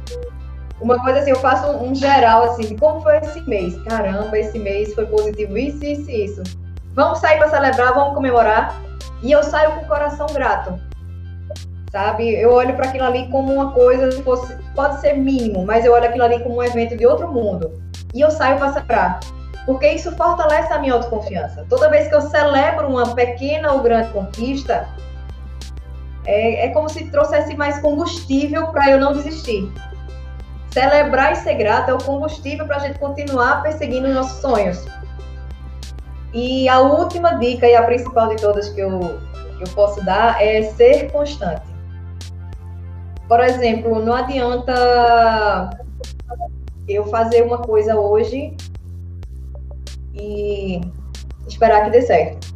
uma 0.80 1.02
coisa 1.02 1.20
assim, 1.20 1.30
eu 1.30 1.40
faço 1.40 1.68
um, 1.70 1.94
geral 1.94 2.44
assim, 2.44 2.62
de 2.62 2.76
como 2.76 3.00
foi 3.00 3.16
esse 3.18 3.40
mês. 3.42 3.76
Caramba, 3.84 4.38
esse 4.38 4.58
mês 4.58 4.94
foi 4.94 5.06
positivo, 5.06 5.58
isso, 5.58 5.84
isso, 5.84 6.10
isso. 6.10 6.42
Vamos 6.94 7.18
sair 7.18 7.38
para 7.38 7.48
celebrar, 7.48 7.94
vamos 7.94 8.14
comemorar. 8.14 8.80
E 9.22 9.32
eu 9.32 9.42
saio 9.42 9.72
com 9.72 9.80
o 9.80 9.88
coração 9.88 10.26
grato 10.32 10.78
sabe? 11.96 12.30
Eu 12.34 12.52
olho 12.52 12.74
para 12.76 12.88
aquilo 12.88 13.04
ali 13.04 13.26
como 13.28 13.54
uma 13.54 13.72
coisa, 13.72 14.22
fosse, 14.22 14.54
pode 14.74 15.00
ser 15.00 15.14
mínimo, 15.14 15.64
mas 15.64 15.82
eu 15.82 15.94
olho 15.94 16.04
aquilo 16.04 16.24
ali 16.24 16.38
como 16.40 16.56
um 16.56 16.62
evento 16.62 16.94
de 16.94 17.06
outro 17.06 17.32
mundo. 17.32 17.82
E 18.14 18.20
eu 18.20 18.30
saio 18.30 18.58
para 18.58 18.70
celebrar. 18.74 19.20
Porque 19.64 19.88
isso 19.88 20.14
fortalece 20.14 20.70
a 20.74 20.78
minha 20.78 20.92
autoconfiança. 20.92 21.64
Toda 21.70 21.88
vez 21.88 22.06
que 22.08 22.14
eu 22.14 22.20
celebro 22.20 22.86
uma 22.86 23.14
pequena 23.14 23.72
ou 23.72 23.80
grande 23.80 24.10
conquista, 24.10 24.86
é, 26.26 26.66
é 26.66 26.68
como 26.68 26.86
se 26.90 27.10
trouxesse 27.10 27.56
mais 27.56 27.78
combustível 27.78 28.66
para 28.68 28.90
eu 28.90 29.00
não 29.00 29.14
desistir. 29.14 29.72
Celebrar 30.72 31.32
e 31.32 31.36
ser 31.36 31.54
grato 31.54 31.90
é 31.90 31.94
o 31.94 31.98
combustível 31.98 32.66
para 32.66 32.76
a 32.76 32.80
gente 32.80 32.98
continuar 32.98 33.62
perseguindo 33.62 34.06
nossos 34.08 34.38
sonhos. 34.42 34.84
E 36.34 36.68
a 36.68 36.78
última 36.80 37.38
dica, 37.38 37.66
e 37.66 37.74
a 37.74 37.82
principal 37.84 38.28
de 38.28 38.36
todas 38.36 38.68
que 38.68 38.80
eu, 38.80 39.18
que 39.56 39.64
eu 39.64 39.74
posso 39.74 40.04
dar, 40.04 40.40
é 40.42 40.62
ser 40.62 41.10
constante. 41.10 41.65
Por 43.28 43.40
exemplo, 43.40 44.04
não 44.04 44.14
adianta 44.14 45.70
eu 46.88 47.06
fazer 47.06 47.42
uma 47.42 47.58
coisa 47.58 47.98
hoje 47.98 48.56
e 50.14 50.80
esperar 51.46 51.84
que 51.84 51.90
dê 51.90 52.02
certo. 52.02 52.54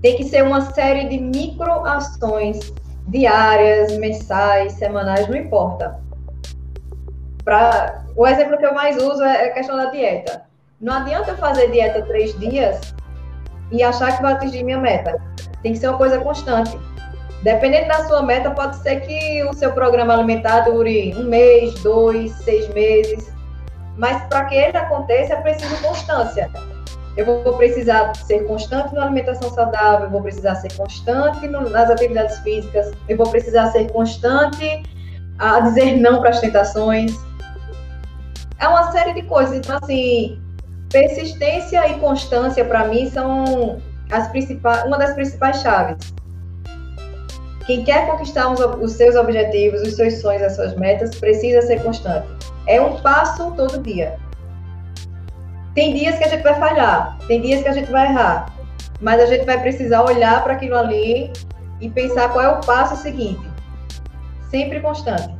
Tem 0.00 0.16
que 0.16 0.24
ser 0.24 0.42
uma 0.42 0.60
série 0.72 1.08
de 1.08 1.18
microações 1.18 2.72
diárias, 3.06 3.96
mensais, 3.98 4.72
semanais, 4.74 5.28
não 5.28 5.36
importa. 5.36 6.00
Pra, 7.44 8.04
o 8.16 8.26
exemplo 8.26 8.58
que 8.58 8.66
eu 8.66 8.74
mais 8.74 8.96
uso 8.96 9.22
é 9.22 9.46
a 9.46 9.54
questão 9.54 9.76
da 9.76 9.86
dieta. 9.86 10.42
Não 10.80 10.94
adianta 10.94 11.30
eu 11.30 11.36
fazer 11.36 11.70
dieta 11.70 12.02
três 12.02 12.36
dias 12.38 12.80
e 13.70 13.82
achar 13.82 14.16
que 14.16 14.22
vai 14.22 14.32
atingir 14.32 14.64
minha 14.64 14.78
meta. 14.78 15.20
Tem 15.62 15.72
que 15.72 15.78
ser 15.78 15.88
uma 15.88 15.98
coisa 15.98 16.18
constante. 16.18 16.76
Dependendo 17.42 17.88
da 17.88 18.06
sua 18.06 18.22
meta, 18.22 18.50
pode 18.52 18.76
ser 18.76 19.00
que 19.00 19.42
o 19.44 19.52
seu 19.52 19.72
programa 19.72 20.14
alimentar 20.14 20.60
dure 20.60 21.12
um 21.16 21.24
mês, 21.24 21.74
dois, 21.82 22.32
seis 22.36 22.72
meses. 22.72 23.32
Mas 23.96 24.22
para 24.28 24.44
que 24.44 24.54
ele 24.54 24.76
aconteça, 24.76 25.34
é 25.34 25.36
preciso 25.40 25.76
constância. 25.82 26.48
Eu 27.16 27.26
vou 27.26 27.56
precisar 27.58 28.14
ser 28.14 28.46
constante 28.46 28.94
na 28.94 29.02
alimentação 29.02 29.50
saudável, 29.50 30.06
eu 30.06 30.10
vou 30.10 30.22
precisar 30.22 30.54
ser 30.54 30.72
constante 30.74 31.46
nas 31.48 31.90
atividades 31.90 32.38
físicas, 32.38 32.92
eu 33.08 33.16
vou 33.16 33.28
precisar 33.28 33.66
ser 33.72 33.90
constante 33.92 34.82
a 35.38 35.60
dizer 35.60 35.98
não 35.98 36.20
para 36.20 36.30
as 36.30 36.40
tentações. 36.40 37.12
É 38.58 38.68
uma 38.68 38.90
série 38.92 39.12
de 39.14 39.22
coisas. 39.22 39.56
Então, 39.56 39.76
assim, 39.82 40.40
persistência 40.90 41.86
e 41.88 41.98
constância, 41.98 42.64
para 42.64 42.86
mim, 42.86 43.10
são 43.10 43.78
as 44.10 44.28
principais, 44.28 44.84
uma 44.84 44.96
das 44.96 45.12
principais 45.12 45.60
chaves. 45.60 46.21
Quem 47.66 47.84
quer 47.84 48.06
conquistar 48.10 48.52
os 48.52 48.92
seus 48.92 49.14
objetivos, 49.14 49.82
os 49.82 49.94
seus 49.94 50.20
sonhos, 50.20 50.42
as 50.42 50.56
suas 50.56 50.74
metas, 50.76 51.14
precisa 51.14 51.62
ser 51.62 51.80
constante. 51.82 52.26
É 52.66 52.80
um 52.80 53.00
passo 53.00 53.52
todo 53.52 53.80
dia. 53.82 54.16
Tem 55.74 55.94
dias 55.94 56.18
que 56.18 56.24
a 56.24 56.28
gente 56.28 56.42
vai 56.42 56.54
falhar, 56.54 57.18
tem 57.26 57.40
dias 57.40 57.62
que 57.62 57.68
a 57.68 57.72
gente 57.72 57.90
vai 57.90 58.06
errar, 58.06 58.52
mas 59.00 59.20
a 59.20 59.26
gente 59.26 59.46
vai 59.46 59.60
precisar 59.60 60.02
olhar 60.02 60.42
para 60.42 60.54
aquilo 60.54 60.76
ali 60.76 61.32
e 61.80 61.88
pensar 61.88 62.30
qual 62.30 62.44
é 62.44 62.48
o 62.48 62.60
passo 62.60 62.96
seguinte. 62.96 63.40
Sempre 64.50 64.80
constante. 64.80 65.34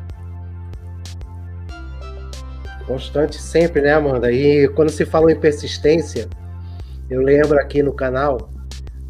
Constante 2.87 3.41
sempre, 3.41 3.83
né, 3.83 3.93
Amanda? 3.93 4.33
E 4.33 4.69
quando 4.69 4.91
se 4.91 5.05
falou 5.05 5.29
em 5.29 5.39
persistência, 5.39 6.29
eu 7.11 7.21
lembro 7.21 7.59
aqui 7.61 7.83
no 7.83 7.93
canal 7.93 8.52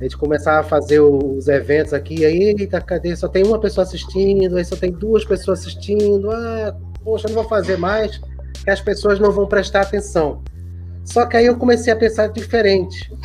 a 0.02 0.04
gente 0.04 0.18
começava 0.18 0.58
a 0.58 0.64
fazer 0.64 0.98
os 0.98 1.46
eventos 1.46 1.92
aqui, 1.92 2.24
aí, 2.24 2.56
eita, 2.58 2.80
cadê? 2.80 3.14
Só 3.14 3.28
tem 3.28 3.46
uma 3.46 3.60
pessoa 3.60 3.84
assistindo, 3.84 4.56
aí 4.56 4.64
só 4.64 4.74
tem 4.74 4.90
duas 4.90 5.24
pessoas 5.24 5.60
assistindo. 5.60 6.28
Ah, 6.28 6.76
poxa, 7.04 7.28
não 7.28 7.36
vou 7.36 7.44
fazer 7.44 7.78
mais, 7.78 8.20
que 8.64 8.68
as 8.68 8.80
pessoas 8.80 9.20
não 9.20 9.30
vão 9.30 9.46
prestar 9.46 9.82
atenção. 9.82 10.42
Só 11.04 11.24
que 11.24 11.36
aí 11.36 11.46
eu 11.46 11.56
comecei 11.56 11.92
a 11.92 11.96
pensar 11.96 12.26
diferente. 12.26 13.16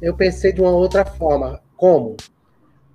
Eu 0.00 0.16
pensei 0.16 0.54
de 0.54 0.62
uma 0.62 0.70
outra 0.70 1.04
forma. 1.04 1.60
Como? 1.76 2.16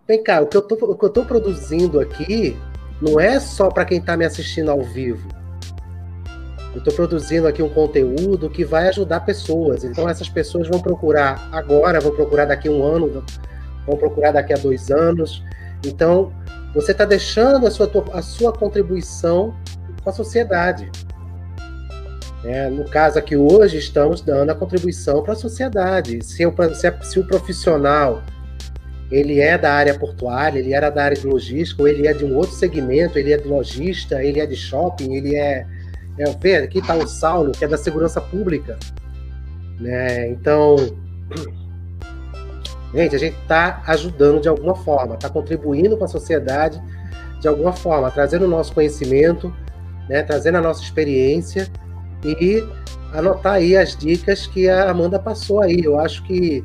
Vem 0.07 0.23
cá, 0.23 0.41
o 0.41 0.47
que 0.47 0.57
eu 0.57 0.63
tô 0.63 1.23
produzindo 1.25 1.99
aqui 1.99 2.57
não 2.99 3.19
é 3.19 3.39
só 3.39 3.69
para 3.69 3.85
quem 3.85 3.99
está 3.99 4.17
me 4.17 4.25
assistindo 4.25 4.71
ao 4.71 4.81
vivo. 4.81 5.29
Eu 6.75 6.79
estou 6.79 6.93
produzindo 6.93 7.47
aqui 7.47 7.63
um 7.63 7.69
conteúdo 7.69 8.49
que 8.49 8.65
vai 8.65 8.89
ajudar 8.89 9.21
pessoas. 9.21 9.85
Então, 9.85 10.09
essas 10.09 10.27
pessoas 10.27 10.67
vão 10.67 10.81
procurar 10.81 11.47
agora, 11.49 12.01
vão 12.01 12.13
procurar 12.13 12.43
daqui 12.43 12.67
a 12.67 12.71
um 12.71 12.83
ano, 12.83 13.23
vão 13.87 13.95
procurar 13.95 14.33
daqui 14.33 14.51
a 14.51 14.57
dois 14.57 14.91
anos. 14.91 15.41
Então, 15.85 16.33
você 16.73 16.91
está 16.91 17.05
deixando 17.05 17.65
a 17.65 17.71
sua, 17.71 17.89
a 18.11 18.21
sua 18.21 18.51
contribuição 18.51 19.55
com 20.03 20.09
a 20.09 20.13
sociedade. 20.13 20.91
É, 22.43 22.69
no 22.69 22.83
caso 22.83 23.17
aqui 23.17 23.37
hoje, 23.37 23.77
estamos 23.77 24.19
dando 24.19 24.49
a 24.49 24.55
contribuição 24.55 25.23
para 25.23 25.31
a 25.31 25.37
sociedade. 25.37 26.25
Se, 26.25 26.43
eu, 26.43 26.53
se, 26.73 26.93
se, 27.03 27.19
o 27.19 27.25
profissional 27.25 28.21
ele 29.09 29.39
é 29.39 29.57
da 29.57 29.71
área 29.71 29.97
portuária, 29.97 30.59
ele 30.59 30.73
era 30.73 30.89
da 30.89 31.05
área 31.05 31.15
de 31.15 31.25
logística, 31.25 31.81
ou 31.81 31.87
ele 31.87 32.05
é 32.05 32.11
de 32.11 32.25
um 32.25 32.35
outro 32.35 32.53
segmento, 32.53 33.17
ele 33.17 33.31
é 33.31 33.37
de 33.37 33.47
lojista, 33.47 34.21
ele 34.21 34.41
é 34.41 34.45
de 34.45 34.57
shopping, 34.57 35.13
ele 35.13 35.37
é 35.37 35.65
é, 36.17 36.25
vê, 36.39 36.57
aqui 36.57 36.79
está 36.79 36.95
o 36.95 37.07
Saulo, 37.07 37.51
que 37.51 37.65
é 37.65 37.67
da 37.67 37.77
segurança 37.77 38.21
pública. 38.21 38.77
Né? 39.79 40.29
Então, 40.29 40.75
gente, 42.93 43.15
a 43.15 43.19
gente 43.19 43.37
está 43.41 43.81
ajudando 43.87 44.41
de 44.41 44.47
alguma 44.47 44.75
forma, 44.75 45.15
está 45.15 45.29
contribuindo 45.29 45.97
com 45.97 46.05
a 46.05 46.07
sociedade 46.07 46.81
de 47.41 47.47
alguma 47.47 47.73
forma, 47.73 48.09
trazendo 48.09 48.45
o 48.45 48.47
nosso 48.47 48.73
conhecimento, 48.73 49.53
né? 50.07 50.23
trazendo 50.23 50.57
a 50.57 50.61
nossa 50.61 50.81
experiência 50.81 51.69
e 52.23 52.65
anotar 53.13 53.53
aí 53.53 53.75
as 53.75 53.95
dicas 53.95 54.47
que 54.47 54.69
a 54.69 54.89
Amanda 54.89 55.19
passou 55.19 55.61
aí. 55.61 55.81
Eu 55.83 55.99
acho 55.99 56.23
que 56.23 56.63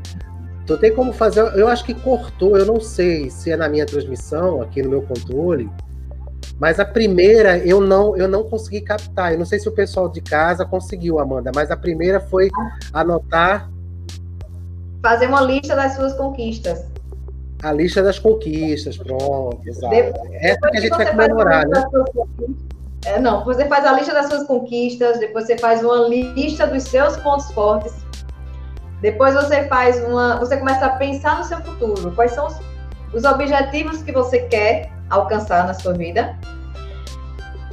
tu 0.66 0.76
tem 0.78 0.94
como 0.94 1.12
fazer. 1.12 1.40
Eu 1.56 1.68
acho 1.68 1.84
que 1.84 1.94
cortou, 1.94 2.56
eu 2.56 2.64
não 2.64 2.80
sei 2.80 3.28
se 3.30 3.50
é 3.50 3.56
na 3.56 3.68
minha 3.68 3.84
transmissão, 3.84 4.62
aqui 4.62 4.82
no 4.82 4.90
meu 4.90 5.02
controle. 5.02 5.68
Mas 6.60 6.78
a 6.78 6.84
primeira 6.84 7.56
eu 7.56 7.80
não 7.80 8.14
eu 8.14 8.28
não 8.28 8.44
consegui 8.44 8.82
captar. 8.82 9.32
Eu 9.32 9.38
não 9.38 9.46
sei 9.46 9.58
se 9.58 9.66
o 9.66 9.72
pessoal 9.72 10.10
de 10.10 10.20
casa 10.20 10.66
conseguiu, 10.66 11.18
Amanda, 11.18 11.50
mas 11.54 11.70
a 11.70 11.76
primeira 11.76 12.20
foi 12.20 12.50
anotar 12.92 13.70
fazer 15.02 15.26
uma 15.28 15.40
lista 15.40 15.74
das 15.74 15.94
suas 15.94 16.12
conquistas. 16.12 16.84
A 17.62 17.72
lista 17.72 18.02
das 18.02 18.18
conquistas, 18.18 18.98
pronto, 18.98 19.58
exato. 19.64 19.94
Depois, 19.94 20.32
Essa 20.34 20.70
que 20.70 20.76
a 20.76 20.80
gente 20.80 20.90
vai 20.90 21.10
comemorar, 21.10 21.66
né? 21.66 21.84
É, 23.06 23.18
não, 23.18 23.42
você 23.44 23.64
faz 23.64 23.86
a 23.86 23.92
lista 23.92 24.12
das 24.12 24.26
suas 24.26 24.46
conquistas, 24.46 25.18
depois 25.18 25.46
você 25.46 25.56
faz 25.56 25.82
uma 25.82 26.08
lista 26.08 26.66
dos 26.66 26.82
seus 26.82 27.16
pontos 27.18 27.50
fortes, 27.52 27.94
depois 29.00 29.34
você 29.34 29.64
faz 29.64 29.98
uma. 30.04 30.38
Você 30.38 30.58
começa 30.58 30.84
a 30.84 30.90
pensar 30.90 31.38
no 31.38 31.44
seu 31.44 31.58
futuro. 31.62 32.12
Quais 32.12 32.32
são 32.32 32.46
os, 32.46 32.60
os 33.14 33.24
objetivos 33.24 34.02
que 34.02 34.12
você 34.12 34.40
quer 34.40 34.99
alcançar 35.10 35.66
na 35.66 35.74
sua 35.74 35.92
vida? 35.92 36.36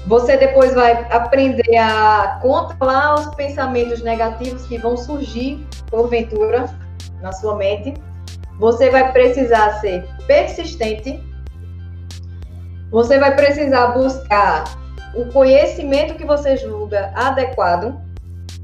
Você 0.07 0.37
depois 0.37 0.73
vai 0.73 1.05
aprender 1.11 1.77
a 1.77 2.39
controlar 2.41 3.15
os 3.15 3.35
pensamentos 3.35 4.01
negativos 4.01 4.65
que 4.65 4.77
vão 4.77 4.95
surgir, 4.95 5.67
porventura, 5.89 6.65
na 7.21 7.33
sua 7.33 7.55
mente. 7.55 7.93
Você 8.57 8.89
vai 8.89 9.11
precisar 9.11 9.81
ser 9.81 10.07
persistente. 10.25 11.21
Você 12.89 13.19
vai 13.19 13.35
precisar 13.35 13.87
buscar 13.87 14.63
o 15.13 15.25
conhecimento 15.25 16.15
que 16.15 16.23
você 16.23 16.55
julga 16.55 17.11
adequado 17.13 17.99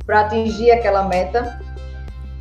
para 0.06 0.22
atingir 0.22 0.72
aquela 0.72 1.04
meta. 1.10 1.60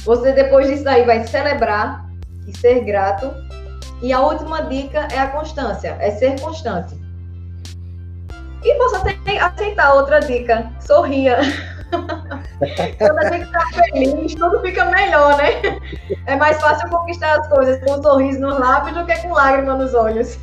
Você 0.04 0.32
depois 0.32 0.68
disso 0.68 0.88
aí 0.88 1.04
vai 1.04 1.26
celebrar 1.26 2.06
e 2.46 2.56
ser 2.56 2.84
grato. 2.84 3.32
E 4.02 4.12
a 4.12 4.20
última 4.20 4.62
dica 4.62 5.06
é 5.12 5.18
a 5.18 5.28
constância, 5.28 5.96
é 6.00 6.10
ser 6.10 6.40
constante. 6.40 7.00
E 8.64 8.74
que 9.24 9.38
aceitar 9.38 9.94
outra 9.94 10.20
dica, 10.20 10.70
sorria. 10.80 11.38
Quando 12.98 13.18
a 13.18 13.32
gente 13.32 13.44
está 13.44 13.66
feliz, 13.72 14.34
tudo 14.34 14.60
fica 14.60 14.84
melhor, 14.86 15.36
né? 15.36 15.80
É 16.26 16.36
mais 16.36 16.60
fácil 16.60 16.88
conquistar 16.88 17.40
as 17.40 17.48
coisas 17.48 17.80
com 17.84 17.92
um 17.92 18.02
sorriso 18.02 18.40
nos 18.40 18.58
lábios 18.58 18.96
do 18.96 19.04
que 19.04 19.16
com 19.18 19.32
lágrima 19.32 19.74
nos 19.74 19.94
olhos. 19.94 20.38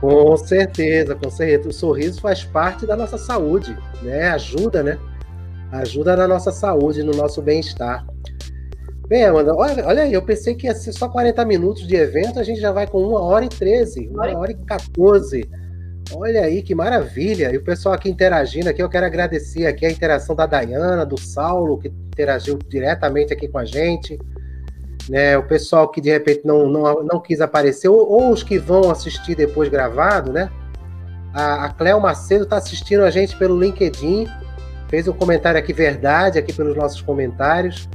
Com 0.00 0.36
certeza, 0.36 1.14
com 1.14 1.30
certeza. 1.30 1.68
O 1.68 1.72
sorriso 1.72 2.20
faz 2.20 2.44
parte 2.44 2.86
da 2.86 2.96
nossa 2.96 3.18
saúde, 3.18 3.76
né? 4.02 4.30
Ajuda, 4.30 4.82
né? 4.82 4.98
Ajuda 5.72 6.16
na 6.16 6.26
nossa 6.26 6.50
saúde, 6.50 7.02
no 7.02 7.12
nosso 7.12 7.42
bem-estar. 7.42 8.06
Bem, 9.08 9.24
Amanda, 9.24 9.54
olha, 9.54 9.86
olha 9.86 10.02
aí, 10.02 10.12
eu 10.12 10.22
pensei 10.22 10.56
que 10.56 10.66
ia 10.66 10.74
ser 10.74 10.92
só 10.92 11.08
40 11.08 11.44
minutos 11.44 11.86
de 11.86 11.94
evento, 11.94 12.40
a 12.40 12.42
gente 12.42 12.60
já 12.60 12.72
vai 12.72 12.88
com 12.88 13.00
uma 13.00 13.20
hora 13.20 13.44
e 13.44 13.48
13, 13.48 14.08
uma 14.08 14.36
hora 14.36 14.50
e 14.50 14.56
14. 14.56 15.48
Olha 16.12 16.40
aí 16.40 16.60
que 16.60 16.74
maravilha! 16.74 17.52
E 17.52 17.56
o 17.56 17.62
pessoal 17.62 17.94
aqui 17.94 18.10
interagindo 18.10 18.68
aqui, 18.68 18.82
eu 18.82 18.88
quero 18.88 19.06
agradecer 19.06 19.64
aqui 19.64 19.86
a 19.86 19.90
interação 19.90 20.34
da 20.34 20.44
Dayana, 20.44 21.06
do 21.06 21.18
Saulo, 21.20 21.78
que 21.78 21.86
interagiu 21.86 22.58
diretamente 22.68 23.32
aqui 23.32 23.46
com 23.46 23.58
a 23.58 23.64
gente. 23.64 24.18
Né, 25.08 25.38
o 25.38 25.44
pessoal 25.44 25.88
que 25.88 26.00
de 26.00 26.10
repente 26.10 26.40
não, 26.44 26.68
não, 26.68 27.04
não 27.04 27.20
quis 27.20 27.40
aparecer, 27.40 27.88
ou, 27.88 28.10
ou 28.10 28.32
os 28.32 28.42
que 28.42 28.58
vão 28.58 28.90
assistir 28.90 29.36
depois 29.36 29.68
gravado, 29.68 30.32
né? 30.32 30.50
A, 31.32 31.66
a 31.66 31.68
Cléo 31.72 32.00
Macedo 32.00 32.42
está 32.42 32.56
assistindo 32.56 33.04
a 33.04 33.10
gente 33.10 33.36
pelo 33.36 33.56
LinkedIn, 33.56 34.26
fez 34.88 35.06
um 35.06 35.12
comentário 35.12 35.60
aqui, 35.60 35.72
verdade, 35.72 36.40
aqui 36.40 36.52
pelos 36.52 36.76
nossos 36.76 37.00
comentários, 37.00 37.88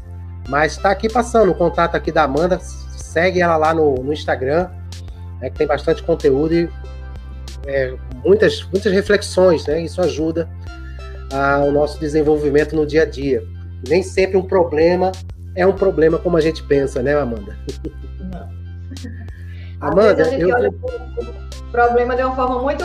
mas 0.52 0.74
está 0.74 0.92
aqui 0.92 1.08
passando 1.08 1.50
o 1.50 1.56
contato 1.56 1.96
aqui 1.96 2.12
da 2.12 2.24
Amanda, 2.24 2.60
segue 2.60 3.40
ela 3.40 3.56
lá 3.56 3.74
no, 3.74 3.96
no 3.96 4.12
Instagram, 4.12 4.68
né, 5.40 5.50
que 5.50 5.58
tem 5.58 5.66
bastante 5.66 6.04
conteúdo 6.04 6.54
e 6.54 6.70
é, 7.66 7.96
muitas, 8.26 8.62
muitas 8.64 8.92
reflexões, 8.92 9.66
né? 9.66 9.82
Isso 9.82 10.02
ajuda 10.02 10.50
ao 11.32 11.72
nosso 11.72 11.98
desenvolvimento 12.02 12.76
no 12.76 12.86
dia 12.86 13.04
a 13.04 13.06
dia. 13.06 13.42
Nem 13.88 14.04
sempre 14.04 14.36
um 14.36 14.44
problema 14.44 15.14
é 15.56 15.66
um 15.66 15.72
problema 15.72 16.18
como 16.18 16.36
a 16.36 16.42
gente 16.42 16.62
pensa, 16.64 17.02
né, 17.02 17.16
Amanda? 17.16 17.58
Não. 18.20 18.50
Amanda, 19.80 20.24
eu 20.36 20.50
o 20.50 21.72
problema 21.72 22.14
de 22.14 22.24
uma 22.24 22.36
forma 22.36 22.62
muito 22.62 22.84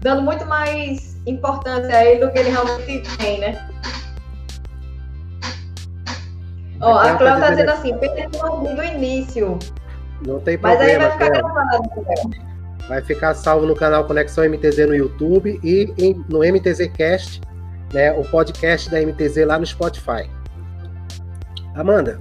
dando 0.00 0.22
muito 0.22 0.46
mais 0.46 1.16
importância 1.26 1.92
a 1.92 2.04
ele 2.04 2.24
do 2.24 2.30
que 2.30 2.38
ele 2.38 2.50
realmente 2.50 3.16
tem, 3.16 3.40
né? 3.40 3.68
Ó, 6.80 6.96
a 6.96 7.14
Cláudia 7.16 7.34
está 7.34 7.50
dizendo 7.50 7.70
assim, 7.70 7.98
perdeu 7.98 8.28
do 8.28 8.82
início. 8.82 9.58
Não 10.26 10.40
tem 10.40 10.58
problema. 10.58 10.82
Mas 10.82 10.90
aí 10.90 10.98
vai 10.98 11.10
ficar 11.10 11.28
gravado. 11.30 11.82
Né? 11.96 12.50
Vai 12.88 13.02
ficar 13.02 13.34
salvo 13.34 13.66
no 13.66 13.76
canal 13.76 14.04
Conexão 14.04 14.48
MTZ 14.48 14.78
no 14.86 14.94
YouTube 14.94 15.60
e 15.62 15.94
em, 15.98 16.24
no 16.28 16.40
MTZ 16.40 16.88
Cast, 16.88 17.40
né, 17.92 18.12
o 18.12 18.24
podcast 18.24 18.90
da 18.90 19.00
MTZ 19.00 19.46
lá 19.46 19.58
no 19.58 19.66
Spotify. 19.66 20.28
Amanda, 21.74 22.18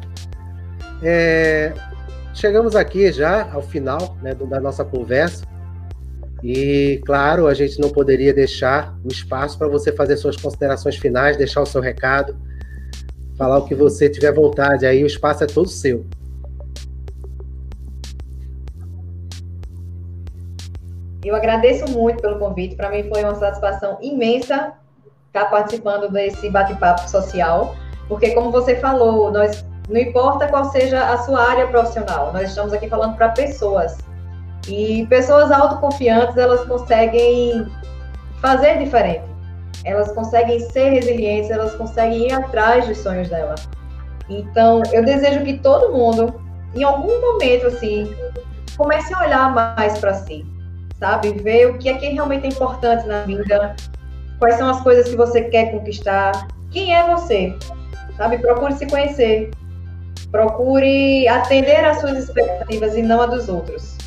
é, 1.02 1.74
chegamos 2.34 2.76
aqui 2.76 3.12
já 3.12 3.52
ao 3.52 3.62
final 3.62 4.16
né, 4.22 4.36
da 4.36 4.60
nossa 4.60 4.84
conversa. 4.86 5.44
E, 6.44 7.02
claro, 7.06 7.48
a 7.48 7.54
gente 7.54 7.80
não 7.82 7.90
poderia 7.90 8.34
deixar 8.34 8.96
o 9.04 9.08
espaço 9.08 9.58
para 9.58 9.68
você 9.68 9.92
fazer 9.92 10.18
suas 10.18 10.38
considerações 10.38 10.96
finais, 10.96 11.36
deixar 11.36 11.62
o 11.62 11.66
seu 11.66 11.82
recado, 11.82 12.38
falar 13.40 13.58
o 13.60 13.66
que 13.66 13.74
você 13.74 14.10
tiver 14.10 14.34
vontade. 14.34 14.86
Aí 14.86 15.02
o 15.02 15.08
espaço 15.08 15.46
é 15.46 15.48
todo 15.48 15.70
seu. 15.70 16.06
Eu 21.24 21.36
agradeço 21.36 21.90
muito 21.90 22.22
pelo 22.22 22.38
convite. 22.38 22.76
Para 22.76 22.90
mim 22.90 23.04
foi 23.10 23.24
uma 23.24 23.36
satisfação 23.36 23.98
imensa 24.02 24.74
estar 25.28 25.46
participando 25.46 26.12
desse 26.12 26.50
bate-papo 26.50 27.08
social, 27.10 27.76
porque 28.08 28.32
como 28.32 28.52
você 28.52 28.76
falou, 28.76 29.32
nós 29.32 29.66
não 29.88 30.00
importa 30.00 30.48
qual 30.48 30.66
seja 30.66 31.02
a 31.14 31.18
sua 31.20 31.42
área 31.42 31.68
profissional, 31.68 32.34
nós 32.34 32.50
estamos 32.50 32.74
aqui 32.74 32.90
falando 32.90 33.16
para 33.16 33.30
pessoas. 33.30 33.98
E 34.68 35.06
pessoas 35.08 35.52
autoconfiantes, 35.52 36.36
elas 36.36 36.66
conseguem 36.66 37.66
fazer 38.42 38.80
diferente. 38.80 39.24
Elas 39.90 40.12
conseguem 40.12 40.60
ser 40.60 40.90
resilientes, 40.90 41.50
elas 41.50 41.74
conseguem 41.74 42.28
ir 42.28 42.32
atrás 42.32 42.88
dos 42.88 43.00
sonhos 43.00 43.28
dela. 43.28 43.56
Então, 44.30 44.84
eu 44.94 45.04
desejo 45.04 45.44
que 45.44 45.58
todo 45.58 45.92
mundo, 45.92 46.40
em 46.76 46.84
algum 46.84 47.20
momento 47.20 47.66
assim, 47.66 48.16
comece 48.78 49.12
a 49.16 49.24
olhar 49.26 49.54
mais 49.54 49.98
para 49.98 50.14
si, 50.14 50.46
sabe? 51.00 51.32
Ver 51.32 51.72
o 51.72 51.78
que 51.80 51.90
é 51.90 51.98
que 51.98 52.08
realmente 52.10 52.46
é 52.46 52.50
importante 52.50 53.08
na 53.08 53.24
vida, 53.24 53.76
quais 54.38 54.56
são 54.56 54.70
as 54.70 54.80
coisas 54.82 55.10
que 55.10 55.16
você 55.16 55.42
quer 55.46 55.72
conquistar, 55.72 56.48
quem 56.70 56.96
é 56.96 57.08
você, 57.08 57.58
sabe? 58.16 58.38
Procure 58.38 58.74
se 58.74 58.86
conhecer, 58.86 59.50
procure 60.32 61.28
atender 61.28 61.84
às 61.84 62.00
suas 62.00 62.18
expectativas 62.18 62.96
e 62.96 63.02
não 63.02 63.22
a 63.22 63.26
dos 63.26 63.50
outros. 63.50 63.98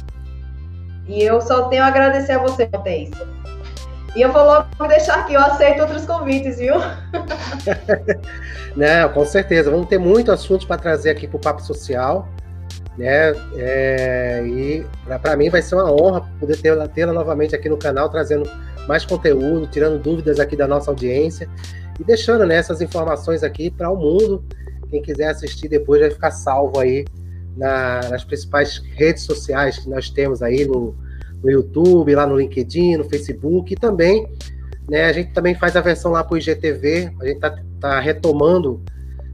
E 1.09 1.23
eu 1.23 1.41
só 1.41 1.65
tenho 1.69 1.83
a 1.83 1.89
agradecer 1.89 2.33
a 2.33 2.39
você 2.39 2.67
por 2.67 2.81
ter 2.83 3.09
isso. 3.09 3.42
E 4.15 4.23
eu 4.23 4.33
vou 4.33 4.43
logo 4.45 4.87
deixar 4.89 5.21
aqui, 5.21 5.35
eu 5.35 5.41
aceito 5.41 5.81
outros 5.81 6.05
convites, 6.05 6.59
viu? 6.59 6.75
Não, 8.77 9.09
com 9.13 9.25
certeza. 9.25 9.71
Vamos 9.71 9.89
ter 9.89 9.99
muito 9.99 10.31
assunto 10.31 10.67
para 10.67 10.77
trazer 10.77 11.11
aqui 11.11 11.27
para 11.27 11.37
o 11.37 11.41
Papo 11.41 11.63
Social 11.63 12.29
né? 12.97 13.33
É, 13.57 14.43
e 14.47 14.87
para 15.21 15.37
mim 15.37 15.49
vai 15.49 15.63
ser 15.63 15.75
uma 15.75 15.91
honra 15.91 16.21
poder 16.39 16.57
tê-la 16.59 16.89
tê 16.89 17.07
novamente 17.07 17.55
aqui 17.55 17.69
no 17.69 17.77
canal, 17.77 18.09
trazendo 18.11 18.49
mais 18.87 19.05
conteúdo, 19.05 19.67
tirando 19.67 20.01
dúvidas 20.03 20.39
aqui 20.41 20.57
da 20.57 20.67
nossa 20.67 20.91
audiência 20.91 21.49
e 21.99 22.05
deixando 22.05 22.45
né, 22.45 22.57
essas 22.57 22.81
informações 22.81 23.43
aqui 23.43 23.71
para 23.71 23.91
o 23.91 23.97
mundo. 23.97 24.45
Quem 24.91 25.01
quiser 25.01 25.29
assistir 25.29 25.69
depois 25.69 26.01
vai 26.01 26.11
ficar 26.11 26.31
salvo 26.31 26.79
aí 26.79 27.05
na, 27.57 28.01
nas 28.11 28.25
principais 28.25 28.83
redes 28.95 29.23
sociais 29.23 29.79
que 29.79 29.89
nós 29.89 30.11
temos 30.11 30.43
aí 30.43 30.67
no, 30.67 30.95
no 31.43 31.51
YouTube, 31.51 32.15
lá 32.15 32.27
no 32.27 32.37
LinkedIn, 32.37 32.97
no 32.97 33.05
Facebook 33.05 33.73
e 33.73 33.77
também 33.77 34.29
né, 34.89 35.05
a 35.05 35.13
gente 35.13 35.33
também 35.33 35.55
faz 35.55 35.77
a 35.77 35.81
versão 35.81 36.13
lá 36.13 36.25
para 36.25 36.35
o 36.35 36.39
IGTV, 36.39 37.13
a 37.21 37.27
gente 37.27 37.37
está 37.37 37.57
tá 37.81 38.01
retomando 38.01 38.83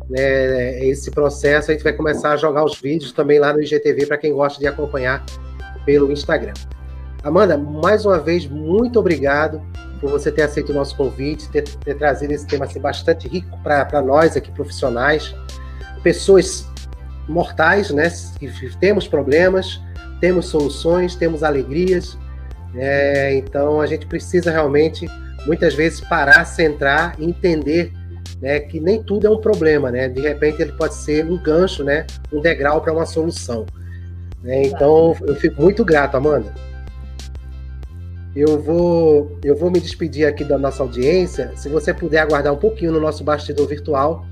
né, 0.09 0.85
esse 0.85 1.11
processo, 1.11 1.71
a 1.71 1.75
gente 1.75 1.83
vai 1.83 1.93
começar 1.93 2.33
a 2.33 2.37
jogar 2.37 2.65
os 2.65 2.81
vídeos 2.81 3.13
também 3.13 3.39
lá 3.39 3.53
no 3.53 3.63
IGTV 3.63 4.07
para 4.07 4.19
quem 4.19 4.33
gosta 4.33 4.59
de 4.61 4.67
acompanhar 4.67 5.25
pelo 5.85 6.13
Instagram. 6.13 6.55
Amanda, 7.23 7.59
mais 7.59 8.07
uma 8.07 8.19
vez, 8.19 8.47
muito 8.47 8.99
obrigado 9.01 9.61
por 10.01 10.11
você 10.11 10.31
ter 10.31 10.43
aceito 10.43 10.71
o 10.71 10.75
nosso 10.75 10.97
convite, 10.97 11.49
ter, 11.49 11.63
ter 11.63 11.95
trazido 11.95 12.33
esse 12.33 12.47
tema 12.47 12.65
assim, 12.65 12.81
bastante 12.81 13.27
rico 13.27 13.59
para 13.63 14.01
nós 14.01 14.37
aqui, 14.37 14.51
profissionais, 14.53 15.35
pessoas 16.03 16.69
mortais, 17.29 17.91
né? 17.91 18.09
Que 18.39 18.49
temos 18.79 19.09
problemas, 19.09 19.81
temos 20.21 20.47
soluções, 20.47 21.15
temos 21.15 21.43
alegrias. 21.43 22.19
É, 22.75 23.35
então 23.35 23.81
a 23.81 23.87
gente 23.87 24.07
precisa 24.07 24.51
realmente, 24.51 25.09
muitas 25.47 25.75
vezes, 25.75 26.01
parar, 26.01 26.45
centrar 26.45 27.15
e 27.19 27.25
entender 27.25 27.93
né, 28.41 28.61
que 28.61 28.79
nem 28.79 29.03
tudo 29.03 29.27
é 29.27 29.31
um 29.31 29.41
problema, 29.41 29.91
né? 29.91 30.09
De 30.09 30.21
repente 30.21 30.63
ele 30.63 30.73
pode 30.73 30.95
ser 30.95 31.25
um 31.25 31.37
gancho, 31.37 31.83
né, 31.83 32.07
um 32.33 32.41
degrau 32.41 32.81
para 32.81 32.93
uma 32.93 33.07
solução. 33.07 33.67
Né? 34.43 34.65
Então 34.65 35.17
eu 35.23 35.35
fico 35.35 35.61
muito 35.61 35.85
grato, 35.85 36.17
Amanda. 36.17 36.53
Eu 38.37 38.61
vou, 38.63 39.37
eu 39.43 39.57
vou 39.57 39.71
me 39.71 39.81
despedir 39.81 40.27
aqui 40.27 40.45
da 40.45 40.57
nossa 40.57 40.83
audiência. 40.83 41.51
Se 41.57 41.69
você 41.69 41.93
puder 41.93 42.21
aguardar 42.21 42.53
um 42.53 42.59
pouquinho 42.59 42.93
no 42.93 43.01
nosso 43.01 43.25
bastidor 43.25 43.67
virtual, 43.67 44.25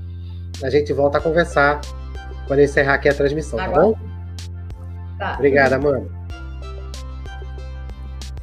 a 0.63 0.69
gente 0.69 0.93
volta 0.93 1.17
a 1.17 1.21
conversar 1.21 1.81
quando 2.47 2.61
encerrar 2.61 2.93
aqui 2.93 3.09
a 3.09 3.13
transmissão, 3.13 3.59
tá 3.59 3.67
bom? 3.67 4.06
Tá. 5.17 5.35
Obrigada, 5.35 5.75
Amanda. 5.75 6.07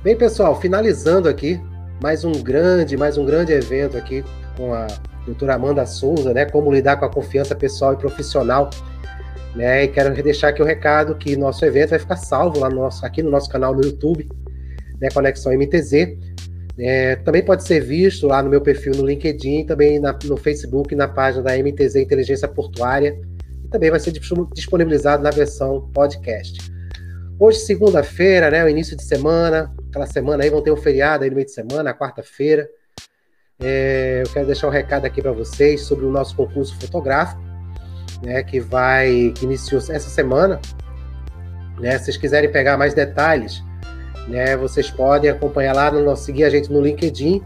Bem, 0.03 0.17
pessoal, 0.17 0.61
finalizando 0.61 1.29
aqui 1.29 1.61
mais 2.03 2.25
um 2.25 2.33
grande, 2.33 2.97
mais 2.97 3.17
um 3.17 3.25
grande 3.25 3.53
evento 3.53 3.97
aqui 3.97 4.25
com 4.57 4.75
a 4.75 4.87
doutora 5.25 5.55
Amanda 5.55 5.87
Souza, 5.87 6.35
né? 6.35 6.45
Como 6.45 6.73
lidar 6.73 6.97
com 6.97 7.07
a 7.07 7.11
confiança 7.11 7.55
pessoal 7.55 7.95
e 7.95 7.97
profissional. 7.97 8.71
Né, 9.55 9.85
e 9.85 9.89
quero 9.89 10.13
deixar 10.21 10.49
aqui 10.49 10.61
o 10.61 10.65
recado 10.65 11.15
que 11.15 11.37
nosso 11.37 11.65
evento 11.65 11.91
vai 11.91 11.99
ficar 12.01 12.17
salvo 12.17 12.59
lá 12.59 12.69
no 12.69 12.75
nosso, 12.75 13.07
aqui 13.07 13.23
no 13.23 13.31
nosso 13.31 13.49
canal 13.49 13.73
no 13.73 13.85
YouTube, 13.85 14.29
né, 15.01 15.09
Conexão 15.15 15.53
MTZ. 15.57 16.19
É, 16.77 17.15
também 17.17 17.41
pode 17.41 17.63
ser 17.63 17.79
visto 17.79 18.27
lá 18.27 18.43
no 18.43 18.51
meu 18.51 18.61
perfil 18.61 18.95
no 18.97 19.07
LinkedIn, 19.07 19.65
também 19.65 20.01
na, 20.01 20.19
no 20.25 20.37
Facebook, 20.37 20.93
na 20.97 21.07
página 21.07 21.45
da 21.45 21.57
MTZ 21.57 21.95
Inteligência 21.97 22.49
Portuária. 22.49 23.17
Também 23.75 23.91
vai 23.91 23.99
ser 23.99 24.13
disponibilizado 24.53 25.21
na 25.21 25.33
versão 25.33 25.91
podcast. 25.93 26.73
Hoje, 27.41 27.59
segunda-feira, 27.59 28.49
né, 28.49 28.65
o 28.65 28.69
início 28.69 28.97
de 28.97 29.03
semana, 29.03 29.75
aquela 29.89 30.07
semana 30.07 30.45
aí, 30.45 30.49
vão 30.49 30.63
ter 30.63 30.71
um 30.71 30.77
feriado 30.77 31.25
aí 31.25 31.31
no 31.31 31.35
meio 31.35 31.47
de 31.47 31.53
semana, 31.53 31.93
quarta-feira. 31.93 32.71
É, 33.59 34.23
eu 34.25 34.33
quero 34.33 34.47
deixar 34.47 34.69
um 34.69 34.71
recado 34.71 35.07
aqui 35.07 35.21
para 35.21 35.33
vocês 35.33 35.81
sobre 35.81 36.05
o 36.05 36.09
nosso 36.13 36.37
concurso 36.37 36.79
fotográfico, 36.79 37.43
né, 38.23 38.45
que 38.45 38.61
vai, 38.61 39.33
que 39.35 39.45
iniciou 39.45 39.81
essa 39.81 40.09
semana. 40.09 40.61
Né, 41.81 41.99
se 41.99 42.05
vocês 42.05 42.17
quiserem 42.17 42.53
pegar 42.53 42.79
mais 42.79 42.95
detalhes, 42.95 43.61
né, 44.29 44.57
vocês 44.57 44.89
podem 44.89 45.31
acompanhar 45.31 45.75
lá, 45.75 45.91
no, 45.91 46.15
seguir 46.15 46.45
a 46.45 46.49
gente 46.49 46.71
no 46.71 46.81
LinkedIn, 46.81 47.43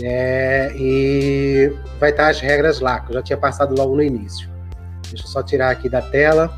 né, 0.00 0.76
e 0.76 1.72
vai 2.00 2.10
estar 2.10 2.28
as 2.28 2.40
regras 2.40 2.80
lá, 2.80 2.98
que 2.98 3.10
eu 3.10 3.14
já 3.14 3.22
tinha 3.22 3.38
passado 3.38 3.72
logo 3.78 3.94
no 3.94 4.02
início. 4.02 4.57
Deixa 5.10 5.24
eu 5.24 5.28
só 5.28 5.42
tirar 5.42 5.70
aqui 5.70 5.88
da 5.88 6.02
tela. 6.02 6.52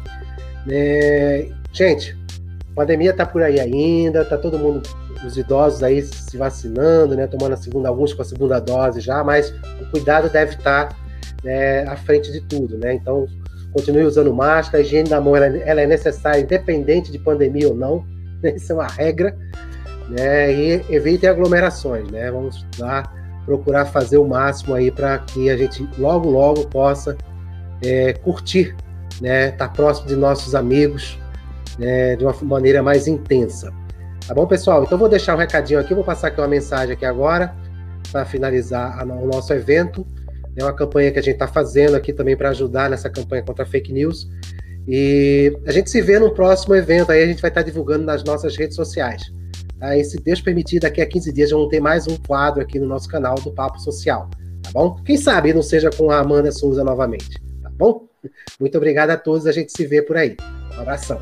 Né, 0.66 1.50
gente, 1.72 2.16
a 2.70 2.74
pandemia 2.74 3.10
está 3.10 3.24
por 3.24 3.42
aí 3.42 3.58
ainda, 3.58 4.24
tá 4.24 4.36
todo 4.36 4.58
mundo 4.58 4.82
os 5.24 5.36
idosos 5.36 5.82
aí 5.82 6.02
se 6.02 6.36
vacinando, 6.36 7.14
né, 7.14 7.26
tomando 7.26 7.52
a 7.52 7.56
segunda, 7.56 7.88
alguns 7.88 8.12
com 8.12 8.22
a 8.22 8.24
segunda 8.24 8.58
dose 8.58 9.00
já, 9.00 9.22
mas 9.22 9.50
o 9.80 9.90
cuidado 9.90 10.30
deve 10.30 10.54
estar 10.54 10.96
né, 11.44 11.86
à 11.86 11.96
frente 11.96 12.32
de 12.32 12.40
tudo, 12.40 12.78
né? 12.78 12.94
Então, 12.94 13.26
continue 13.72 14.04
usando 14.04 14.32
máscara, 14.32 14.78
a 14.78 14.80
higiene 14.80 15.08
da 15.08 15.20
mão 15.20 15.36
ela, 15.36 15.46
ela 15.58 15.80
é 15.80 15.86
necessária, 15.86 16.40
independente 16.40 17.12
de 17.12 17.18
pandemia 17.18 17.68
ou 17.68 17.74
não, 17.74 18.04
né? 18.42 18.52
isso 18.56 18.72
é 18.72 18.74
uma 18.74 18.86
regra, 18.86 19.36
né? 20.08 20.52
E 20.52 20.84
evite 20.88 21.26
aglomerações, 21.26 22.10
né? 22.10 22.30
Vamos 22.30 22.66
lá 22.78 23.02
procurar 23.44 23.86
fazer 23.86 24.18
o 24.18 24.26
máximo 24.26 24.74
aí 24.74 24.90
para 24.90 25.18
que 25.18 25.50
a 25.50 25.56
gente 25.56 25.88
logo, 25.98 26.30
logo 26.30 26.66
possa 26.66 27.16
é, 27.82 28.12
curtir, 28.12 28.74
né? 29.20 29.50
Estar 29.50 29.68
tá 29.68 29.74
próximo 29.74 30.08
de 30.08 30.16
nossos 30.16 30.54
amigos, 30.54 31.18
né? 31.78 32.16
De 32.16 32.24
uma 32.24 32.34
maneira 32.42 32.82
mais 32.82 33.06
intensa. 33.06 33.72
Tá 34.26 34.34
bom, 34.34 34.46
pessoal? 34.46 34.84
Então 34.84 34.96
vou 34.96 35.08
deixar 35.08 35.34
um 35.34 35.38
recadinho 35.38 35.80
aqui, 35.80 35.94
vou 35.94 36.04
passar 36.04 36.28
aqui 36.28 36.40
uma 36.40 36.48
mensagem 36.48 36.94
aqui 36.94 37.04
agora 37.04 37.54
para 38.12 38.24
finalizar 38.24 39.02
o 39.04 39.26
nosso 39.26 39.52
evento. 39.52 40.06
É 40.56 40.62
uma 40.62 40.72
campanha 40.72 41.10
que 41.10 41.18
a 41.18 41.22
gente 41.22 41.34
está 41.34 41.46
fazendo 41.46 41.96
aqui 41.96 42.12
também 42.12 42.36
para 42.36 42.50
ajudar 42.50 42.90
nessa 42.90 43.08
campanha 43.08 43.42
contra 43.42 43.64
fake 43.64 43.92
news. 43.92 44.28
E 44.86 45.56
a 45.66 45.72
gente 45.72 45.90
se 45.90 46.00
vê 46.00 46.18
no 46.18 46.32
próximo 46.32 46.74
evento, 46.74 47.12
aí 47.12 47.22
a 47.22 47.26
gente 47.26 47.40
vai 47.40 47.50
estar 47.50 47.62
tá 47.62 47.66
divulgando 47.66 48.04
nas 48.04 48.24
nossas 48.24 48.56
redes 48.56 48.76
sociais. 48.76 49.22
Tá? 49.78 49.96
E 49.96 50.04
se 50.04 50.18
Deus 50.20 50.40
permitir, 50.40 50.80
daqui 50.80 51.00
a 51.00 51.06
15 51.06 51.32
dias 51.32 51.50
vamos 51.50 51.68
ter 51.68 51.80
mais 51.80 52.06
um 52.06 52.16
quadro 52.16 52.62
aqui 52.62 52.78
no 52.78 52.86
nosso 52.86 53.08
canal 53.08 53.36
do 53.36 53.52
Papo 53.52 53.78
Social. 53.80 54.28
Tá 54.62 54.70
bom? 54.72 54.96
Quem 55.04 55.16
sabe 55.16 55.52
não 55.52 55.62
seja 55.62 55.90
com 55.90 56.10
a 56.10 56.18
Amanda 56.18 56.52
Souza 56.52 56.84
novamente. 56.84 57.49
Bom? 57.80 58.06
Muito 58.60 58.76
obrigado 58.76 59.08
a 59.08 59.16
todos, 59.16 59.46
a 59.46 59.52
gente 59.52 59.72
se 59.72 59.86
vê 59.86 60.02
por 60.02 60.18
aí. 60.18 60.36
Um 60.76 60.82
abração. 60.82 61.18